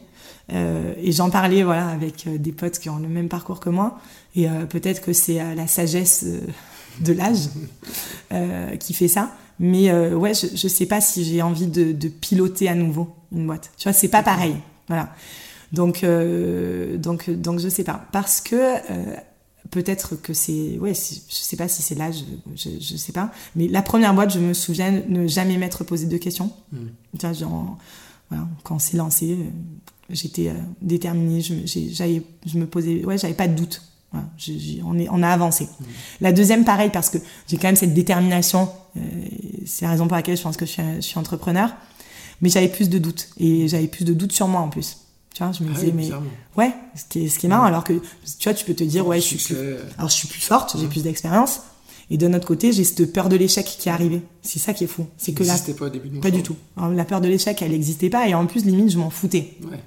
Euh, 0.52 0.94
et 1.02 1.12
j'en 1.12 1.30
parlais 1.30 1.62
voilà 1.62 1.88
avec 1.88 2.26
euh, 2.26 2.38
des 2.38 2.52
potes 2.52 2.78
qui 2.78 2.88
ont 2.88 2.98
le 2.98 3.08
même 3.08 3.28
parcours 3.28 3.60
que 3.60 3.70
moi. 3.70 4.00
Et 4.34 4.48
euh, 4.48 4.64
peut-être 4.64 5.02
que 5.02 5.12
c'est 5.12 5.40
euh, 5.40 5.54
la 5.54 5.66
sagesse 5.66 6.24
de 7.00 7.12
l'âge 7.12 7.48
qui 8.80 8.94
fait 8.94 9.08
ça. 9.08 9.32
Mais 9.60 9.92
ouais 9.92 10.34
je, 10.34 10.46
je 10.54 10.68
sais 10.68 10.86
pas 10.86 11.00
si 11.00 11.24
j'ai 11.24 11.42
envie 11.42 11.66
de, 11.66 11.92
de 11.92 12.08
piloter 12.08 12.68
à 12.68 12.74
nouveau 12.74 13.14
une 13.32 13.46
boîte. 13.46 13.72
Tu 13.76 13.84
vois 13.84 13.92
c'est 13.92 14.08
pas 14.08 14.22
pareil. 14.22 14.56
Voilà. 14.88 15.12
Donc 15.72 16.04
donc 16.96 17.28
donc 17.30 17.58
je 17.58 17.68
sais 17.68 17.84
pas. 17.84 18.06
Parce 18.12 18.40
que 18.40 18.56
peut-être 19.70 20.14
que 20.20 20.32
c'est 20.32 20.78
ouais 20.80 20.94
je 20.94 21.34
sais 21.34 21.56
pas 21.56 21.68
si 21.68 21.82
c'est 21.82 21.96
l'âge 21.96 22.24
je, 22.54 22.70
je 22.80 22.96
sais 22.96 23.12
pas. 23.12 23.32
Mais 23.56 23.66
la 23.66 23.82
première 23.82 24.14
boîte 24.14 24.32
je 24.32 24.38
me 24.38 24.54
souviens 24.54 25.02
ne 25.08 25.26
jamais 25.26 25.56
m'être 25.56 25.82
posé 25.82 26.06
de 26.06 26.16
questions. 26.16 26.52
Tu 26.72 27.26
vois 27.26 27.32
genre 27.32 27.78
voilà, 28.30 28.46
quand 28.62 28.76
on 28.76 28.78
s'est 28.78 28.96
lancé, 28.96 29.38
j'étais 30.10 30.48
euh, 30.48 30.54
déterminée, 30.82 31.40
je, 31.40 31.54
je 31.64 32.58
me 32.58 32.66
posais, 32.66 33.04
ouais, 33.04 33.18
j'avais 33.18 33.34
pas 33.34 33.48
de 33.48 33.54
doute. 33.54 33.82
Voilà, 34.10 34.26
on, 34.86 34.98
est, 34.98 35.08
on 35.10 35.22
a 35.22 35.28
avancé. 35.28 35.68
La 36.22 36.32
deuxième, 36.32 36.64
pareil, 36.64 36.88
parce 36.90 37.10
que 37.10 37.18
j'ai 37.46 37.58
quand 37.58 37.68
même 37.68 37.76
cette 37.76 37.92
détermination. 37.92 38.70
euh, 38.96 39.00
c'est 39.66 39.84
la 39.84 39.90
raison 39.90 40.06
pour 40.08 40.16
laquelle 40.16 40.36
je 40.36 40.42
pense 40.42 40.56
que 40.56 40.64
je 40.64 40.70
suis, 40.70 40.82
je 40.96 41.00
suis 41.02 41.18
entrepreneur. 41.18 41.70
Mais 42.40 42.48
j'avais 42.48 42.68
plus 42.68 42.88
de 42.88 42.98
doutes. 42.98 43.28
Et 43.38 43.68
j'avais 43.68 43.88
plus 43.88 44.04
de 44.04 44.14
doutes 44.14 44.32
sur 44.32 44.48
moi 44.48 44.60
en 44.62 44.68
plus. 44.70 44.98
Tu 45.34 45.42
vois, 45.42 45.52
je 45.52 45.62
me 45.62 45.68
Ah 45.70 45.74
disais, 45.74 45.92
oui, 45.94 46.08
mais. 46.08 46.10
Ouais, 46.56 46.72
est, 47.16 47.28
ce 47.28 47.38
qui 47.38 47.46
est 47.46 47.48
marrant, 47.48 47.64
alors 47.64 47.84
que, 47.84 47.92
tu 47.92 48.44
vois, 48.44 48.54
tu 48.54 48.64
peux 48.64 48.74
te 48.74 48.84
dire, 48.84 49.06
ouais, 49.06 49.20
je 49.20 49.26
suis 49.26 49.54
plus. 49.54 49.56
Alors, 49.98 50.08
je 50.08 50.14
suis 50.14 50.28
plus 50.28 50.40
forte, 50.40 50.74
j'ai 50.80 50.86
plus 50.86 51.02
d'expérience. 51.02 51.60
Et 52.10 52.16
de 52.16 52.26
notre 52.28 52.46
côté, 52.46 52.72
j'ai 52.72 52.84
cette 52.84 53.12
peur 53.12 53.28
de 53.28 53.36
l'échec 53.36 53.66
qui 53.66 53.90
est 53.90 53.92
arrivée. 53.92 54.22
C'est 54.40 54.58
ça 54.58 54.72
qui 54.72 54.84
est 54.84 54.88
fou. 54.88 55.06
C'est 55.18 55.32
que 55.32 55.42
là. 55.42 55.52
n'existait 55.52 55.74
pas 55.74 55.84
au 55.84 55.90
début. 55.90 56.08
non 56.08 56.20
Pas 56.20 56.30
du 56.30 56.42
tout. 56.42 56.56
Alors, 56.78 56.90
la 56.90 57.04
peur 57.04 57.20
de 57.20 57.28
l'échec, 57.28 57.60
elle 57.60 57.72
n'existait 57.72 58.08
pas. 58.08 58.26
Et 58.26 58.34
en 58.34 58.46
plus, 58.46 58.64
limite, 58.64 58.90
je 58.90 58.96
m'en 58.98 59.10
foutais. 59.10 59.56
Ouais. 59.70 59.78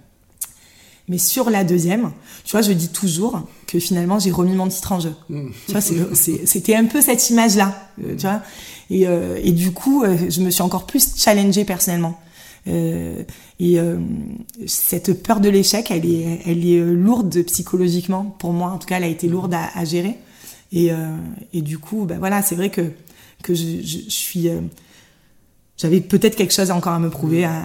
Mais 1.07 1.17
sur 1.17 1.49
la 1.49 1.63
deuxième, 1.63 2.11
tu 2.43 2.51
vois, 2.51 2.61
je 2.61 2.71
dis 2.71 2.89
toujours 2.89 3.41
que 3.67 3.79
finalement, 3.79 4.19
j'ai 4.19 4.31
remis 4.31 4.53
mon 4.53 4.67
titre 4.67 4.91
en 4.91 4.99
jeu. 4.99 5.13
Mm. 5.29 5.49
Tu 5.65 5.71
vois, 5.71 5.81
c'était 5.81 6.75
un 6.75 6.85
peu 6.85 7.01
cette 7.01 7.29
image-là, 7.29 7.89
euh, 8.03 8.15
tu 8.15 8.21
vois. 8.21 8.41
Et, 8.89 9.07
euh, 9.07 9.39
et 9.43 9.51
du 9.51 9.71
coup, 9.71 10.03
euh, 10.03 10.17
je 10.29 10.41
me 10.41 10.49
suis 10.49 10.61
encore 10.61 10.85
plus 10.85 11.15
challengée 11.15 11.65
personnellement. 11.65 12.19
Euh, 12.67 13.23
et 13.59 13.79
euh, 13.79 13.97
cette 14.67 15.23
peur 15.23 15.39
de 15.39 15.49
l'échec, 15.49 15.89
elle 15.91 16.05
est, 16.05 16.41
elle 16.45 16.65
est 16.65 16.79
lourde 16.79 17.41
psychologiquement 17.43 18.25
pour 18.39 18.53
moi. 18.53 18.71
En 18.71 18.77
tout 18.77 18.87
cas, 18.87 18.97
elle 18.97 19.03
a 19.03 19.07
été 19.07 19.27
lourde 19.27 19.53
à, 19.53 19.69
à 19.75 19.85
gérer. 19.85 20.17
Et, 20.71 20.91
et 21.51 21.61
du 21.61 21.79
coup, 21.79 22.05
bah 22.05 22.15
voilà, 22.17 22.41
c'est 22.41 22.55
vrai 22.55 22.69
que 22.69 22.93
que 23.43 23.53
je, 23.53 23.81
je, 23.83 23.97
je 24.05 24.09
suis 24.09 24.47
j'avais 25.81 25.99
peut-être 25.99 26.35
quelque 26.35 26.53
chose 26.53 26.69
encore 26.69 26.93
à 26.93 26.99
me 26.99 27.09
prouver 27.09 27.43
à, 27.45 27.61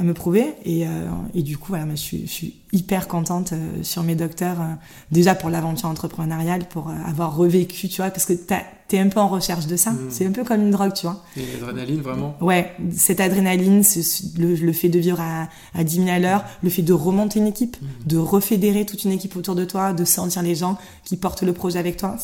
me 0.00 0.14
prouver. 0.14 0.54
Et, 0.64 0.86
euh, 0.86 0.88
et 1.34 1.42
du 1.42 1.56
coup 1.58 1.68
voilà 1.68 1.86
je 1.94 2.26
suis, 2.26 2.54
hyper 2.72 3.06
contente 3.06 3.52
euh, 3.52 3.82
sur 3.82 4.02
mes 4.02 4.14
docteurs 4.16 4.60
euh, 4.60 4.74
déjà 5.12 5.34
pour 5.34 5.50
l'aventure 5.50 5.88
entrepreneuriale 5.88 6.66
pour 6.68 6.90
avoir 7.06 7.36
revécu 7.36 7.88
tu 7.88 8.02
vois 8.02 8.10
parce 8.10 8.26
que 8.26 8.32
t'as- 8.32 8.64
t'es 8.88 8.98
un 8.98 9.08
peu 9.08 9.18
en 9.20 9.28
recherche 9.28 9.66
de 9.66 9.76
ça. 9.76 9.92
Mm. 9.92 9.98
C'est 10.10 10.26
un 10.26 10.30
peu 10.32 10.44
comme 10.44 10.60
une 10.60 10.70
drogue, 10.70 10.92
tu 10.92 11.06
vois. 11.06 11.22
Et 11.36 11.40
l'adrénaline, 11.60 12.00
vraiment 12.02 12.36
Ouais, 12.40 12.72
cette 12.94 13.18
adrénaline, 13.20 13.82
ce- 13.82 14.38
le, 14.38 14.54
le 14.54 14.72
fait 14.72 14.88
de 14.90 14.98
vivre 14.98 15.20
à, 15.20 15.48
à 15.74 15.84
10 15.84 15.96
000 16.04 16.08
à 16.10 16.18
l'heure, 16.18 16.44
le 16.62 16.68
fait 16.70 16.82
de 16.82 16.92
remonter 16.92 17.38
une 17.40 17.46
équipe, 17.46 17.76
de 18.06 18.18
refédérer 18.18 18.84
toute 18.84 19.04
une 19.04 19.12
équipe 19.12 19.36
autour 19.36 19.54
de 19.54 19.64
toi, 19.64 19.92
de 19.94 20.04
sentir 20.04 20.42
les 20.42 20.54
gens 20.54 20.76
qui 21.04 21.16
portent 21.16 21.42
le 21.42 21.52
projet 21.54 21.78
avec 21.78 21.96
toi, 21.96 22.16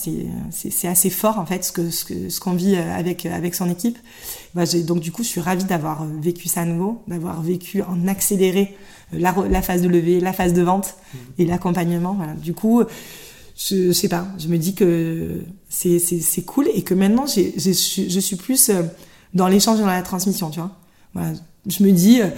c'est 0.51 0.89
assez 0.89 1.11
fort 1.11 1.39
en 1.39 1.47
fait 1.47 1.65
ce 1.65 1.91
ce 1.91 2.05
que- 2.05 2.29
ce 2.29 2.41
qu'on 2.41 2.53
vit 2.53 2.75
euh, 2.77 2.95
avec 2.95 3.25
avec 3.27 3.55
son 3.55 3.69
équipe. 3.71 3.99
Bah, 4.55 4.65
donc 4.85 5.01
du 5.01 5.13
coup, 5.13 5.23
je 5.23 5.29
suis 5.29 5.41
ravie 5.41 5.65
d'avoir 5.65 6.03
euh, 6.03 6.07
vécu 6.21 6.49
ça 6.49 6.63
à 6.63 6.65
nouveau, 6.65 7.03
d'avoir 7.09 7.41
vécu 7.41 7.83
en 7.83 8.07
accéléré 8.09 8.77
euh, 9.15 9.19
la, 9.19 9.63
phase 9.63 9.81
de 9.83 9.89
levée, 9.89 10.21
la 10.21 10.33
phase 10.33 10.53
de 10.53 10.63
vente 10.63 10.97
et 11.39 11.47
l'accompagnement. 11.47 12.15
Voilà. 12.15 12.35
Du 12.35 12.53
coup, 12.53 12.83
je, 13.69 13.89
je 13.89 13.93
sais 13.93 14.09
pas, 14.09 14.27
je 14.39 14.49
me 14.49 14.57
dis 14.57 14.75
que 14.75 15.43
c'est 15.69 16.45
cool 16.47 16.69
et 16.75 16.83
que 16.83 16.95
maintenant 16.95 17.27
j'ai 17.27 17.53
je 17.59 17.71
suis 17.73 18.09
je 18.11 18.21
suis 18.21 18.37
plus 18.37 18.71
euh, 18.71 18.83
dans 19.35 19.49
l'échange 19.49 19.79
et 19.79 19.83
dans 19.83 19.87
la 19.89 20.03
transmission, 20.03 20.51
tu 20.51 20.61
vois. 20.61 20.73
Voilà. 21.15 21.33
Je 21.67 21.83
me 21.85 21.93
dis 21.93 22.23
euh, 22.23 22.29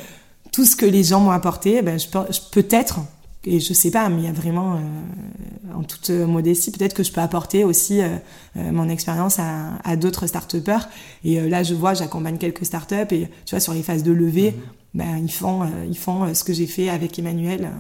tout 0.53 0.65
ce 0.65 0.74
que 0.77 0.85
les 0.86 1.05
gens 1.05 1.20
m'ont 1.20 1.31
apporté, 1.31 1.81
ben 1.82 1.99
je 1.99 2.07
je- 2.31 2.40
peut-être 2.51 3.01
et 3.44 3.59
je 3.61 3.73
sais 3.73 3.90
pas, 3.90 4.09
mais 4.09 4.23
il 4.23 4.24
y 4.24 4.28
a 4.28 4.32
vraiment 4.32 4.74
euh, 4.74 5.74
en 5.74 5.82
toute 5.85 6.11
modestie 6.11 6.70
peut-être 6.70 6.94
que 6.94 7.03
je 7.03 7.12
peux 7.12 7.20
apporter 7.20 7.65
aussi 7.65 8.01
euh, 8.01 8.09
euh, 8.57 8.70
mon 8.73 8.89
expérience 8.89 9.39
à, 9.39 9.77
à 9.85 9.97
d'autres 9.97 10.27
start-upers 10.27 10.89
et 11.24 11.40
euh, 11.40 11.49
là 11.49 11.62
je 11.62 11.74
vois 11.74 11.94
j'accompagne 11.94 12.39
quelques 12.39 12.65
start-up 12.66 13.12
et 13.12 13.28
tu 13.47 13.51
vois 13.55 13.61
sur 13.61 13.74
les 13.74 13.82
phases 13.82 14.03
de 14.03 14.12
levée 14.12 14.55
ben 14.94 15.19
ils 15.19 15.32
font 15.32 15.66
ils 15.89 15.97
font 15.99 16.35
ce 16.35 16.44
que 16.44 16.53
j'ai 16.53 16.66
fait 16.66 16.89
avec 16.89 17.19
Emmanuel 17.19 17.70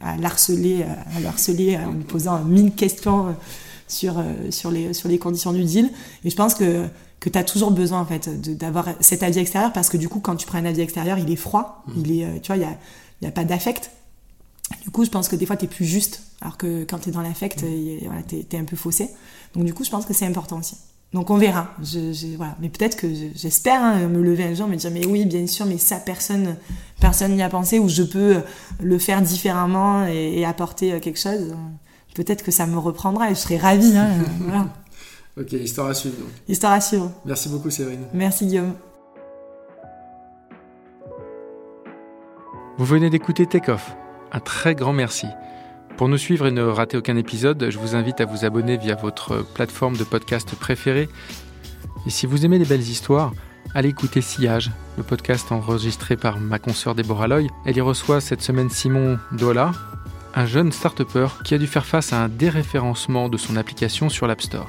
à 0.00 0.16
l'harceler 0.16 0.82
euh, 0.82 1.16
à 1.16 1.20
le 1.20 1.26
harceler 1.26 1.76
en 1.76 1.92
lui 1.92 2.04
posant 2.04 2.42
mille 2.44 2.72
questions 2.72 3.28
euh, 3.28 3.32
sur 3.88 4.18
euh, 4.18 4.50
sur 4.50 4.70
les 4.70 4.92
sur 4.94 5.08
les 5.08 5.18
conditions 5.18 5.52
du 5.52 5.64
deal. 5.64 5.90
Et 6.24 6.30
je 6.30 6.36
pense 6.36 6.54
que 6.54 6.86
que 7.20 7.28
tu 7.28 7.38
as 7.38 7.44
toujours 7.44 7.70
besoin 7.70 8.00
en 8.00 8.06
fait 8.06 8.28
d'avoir 8.56 8.88
cet 9.00 9.22
avis 9.22 9.38
extérieur 9.38 9.72
parce 9.72 9.88
que 9.88 9.96
du 9.96 10.08
coup 10.08 10.20
quand 10.20 10.36
tu 10.36 10.46
prends 10.46 10.58
un 10.58 10.64
avis 10.64 10.80
extérieur 10.80 11.18
il 11.18 11.30
est 11.30 11.36
froid. 11.36 11.84
Il 11.96 12.20
est 12.20 12.40
tu 12.40 12.48
vois 12.48 12.56
il 12.56 12.62
y 12.62 12.66
a 12.66 12.76
y 13.20 13.26
a 13.26 13.32
pas 13.32 13.44
d'affect. 13.44 13.90
Du 14.82 14.90
coup, 14.90 15.04
je 15.04 15.10
pense 15.10 15.28
que 15.28 15.36
des 15.36 15.44
fois, 15.44 15.56
tu 15.56 15.66
es 15.66 15.68
plus 15.68 15.84
juste, 15.84 16.22
alors 16.40 16.56
que 16.56 16.84
quand 16.84 16.98
tu 16.98 17.10
es 17.10 17.12
dans 17.12 17.20
l'affect, 17.20 17.62
voilà, 18.04 18.22
tu 18.22 18.36
es, 18.36 18.58
un 18.58 18.64
peu 18.64 18.76
faussé. 18.76 19.10
Donc, 19.54 19.64
du 19.64 19.74
coup, 19.74 19.84
je 19.84 19.90
pense 19.90 20.06
que 20.06 20.14
c'est 20.14 20.24
important 20.24 20.58
aussi. 20.58 20.76
Donc, 21.12 21.28
on 21.30 21.36
verra. 21.36 21.68
Je, 21.82 22.12
je- 22.12 22.36
voilà. 22.36 22.56
Mais 22.60 22.68
peut-être 22.70 22.96
que 22.96 23.06
je- 23.08 23.26
j'espère 23.36 23.82
hein, 23.82 24.08
me 24.08 24.22
lever 24.22 24.44
un 24.44 24.54
jour, 24.54 24.66
me 24.66 24.76
dire, 24.76 24.90
mais 24.90 25.04
oui, 25.06 25.26
bien 25.26 25.46
sûr, 25.46 25.66
mais 25.66 25.76
ça, 25.78 25.96
personne 25.96 26.56
personne 27.00 27.32
n'y 27.34 27.42
a 27.42 27.48
pensé, 27.48 27.78
ou 27.78 27.88
je 27.88 28.02
peux 28.02 28.36
le 28.80 28.98
faire 28.98 29.20
différemment 29.22 30.06
et, 30.06 30.38
et 30.40 30.44
apporter 30.46 30.92
euh, 30.94 31.00
quelque 31.00 31.18
chose. 31.18 31.54
Peut-être 32.14 32.42
que 32.44 32.50
ça 32.50 32.66
me 32.66 32.78
reprendra 32.78 33.30
et 33.30 33.34
je 33.34 33.40
serai 33.40 33.56
ravie. 33.58 33.96
Hein, 33.96 34.08
voilà. 34.40 34.68
Ok, 35.38 35.52
histoire 35.52 35.88
à 35.88 35.94
suivre 35.94 36.16
donc. 36.18 36.28
Histoire 36.48 36.72
à 36.72 36.80
suivre. 36.80 37.10
Merci 37.24 37.48
beaucoup 37.48 37.70
Séverine. 37.70 38.04
Merci, 38.14 38.46
Guillaume. 38.46 38.74
Vous 42.78 42.84
venez 42.84 43.10
d'écouter 43.10 43.46
Take 43.46 43.70
Off. 43.70 43.94
Un 44.32 44.40
très 44.40 44.74
grand 44.74 44.92
merci. 44.92 45.26
Pour 45.96 46.08
nous 46.08 46.18
suivre 46.18 46.46
et 46.46 46.50
ne 46.50 46.62
rater 46.62 46.96
aucun 46.96 47.16
épisode, 47.16 47.68
je 47.70 47.78
vous 47.78 47.94
invite 47.94 48.20
à 48.20 48.24
vous 48.24 48.44
abonner 48.44 48.76
via 48.76 48.96
votre 48.96 49.44
plateforme 49.54 49.96
de 49.96 50.04
podcast 50.04 50.54
préférée. 50.56 51.08
Et 52.06 52.10
si 52.10 52.26
vous 52.26 52.44
aimez 52.44 52.58
les 52.58 52.64
belles 52.64 52.80
histoires, 52.80 53.32
allez 53.74 53.90
écouter 53.90 54.20
Sillage, 54.20 54.70
le 54.96 55.02
podcast 55.02 55.52
enregistré 55.52 56.16
par 56.16 56.40
ma 56.40 56.58
consoeur 56.58 56.94
Déborah 56.94 57.28
Loy. 57.28 57.46
Elle 57.66 57.76
y 57.76 57.80
reçoit 57.80 58.20
cette 58.20 58.42
semaine 58.42 58.70
Simon 58.70 59.18
Dola, 59.32 59.72
un 60.34 60.46
jeune 60.46 60.72
start 60.72 61.02
qui 61.44 61.54
a 61.54 61.58
dû 61.58 61.66
faire 61.66 61.86
face 61.86 62.12
à 62.12 62.22
un 62.22 62.28
déréférencement 62.28 63.28
de 63.28 63.36
son 63.36 63.56
application 63.56 64.08
sur 64.08 64.26
l'App 64.26 64.42
Store. 64.42 64.68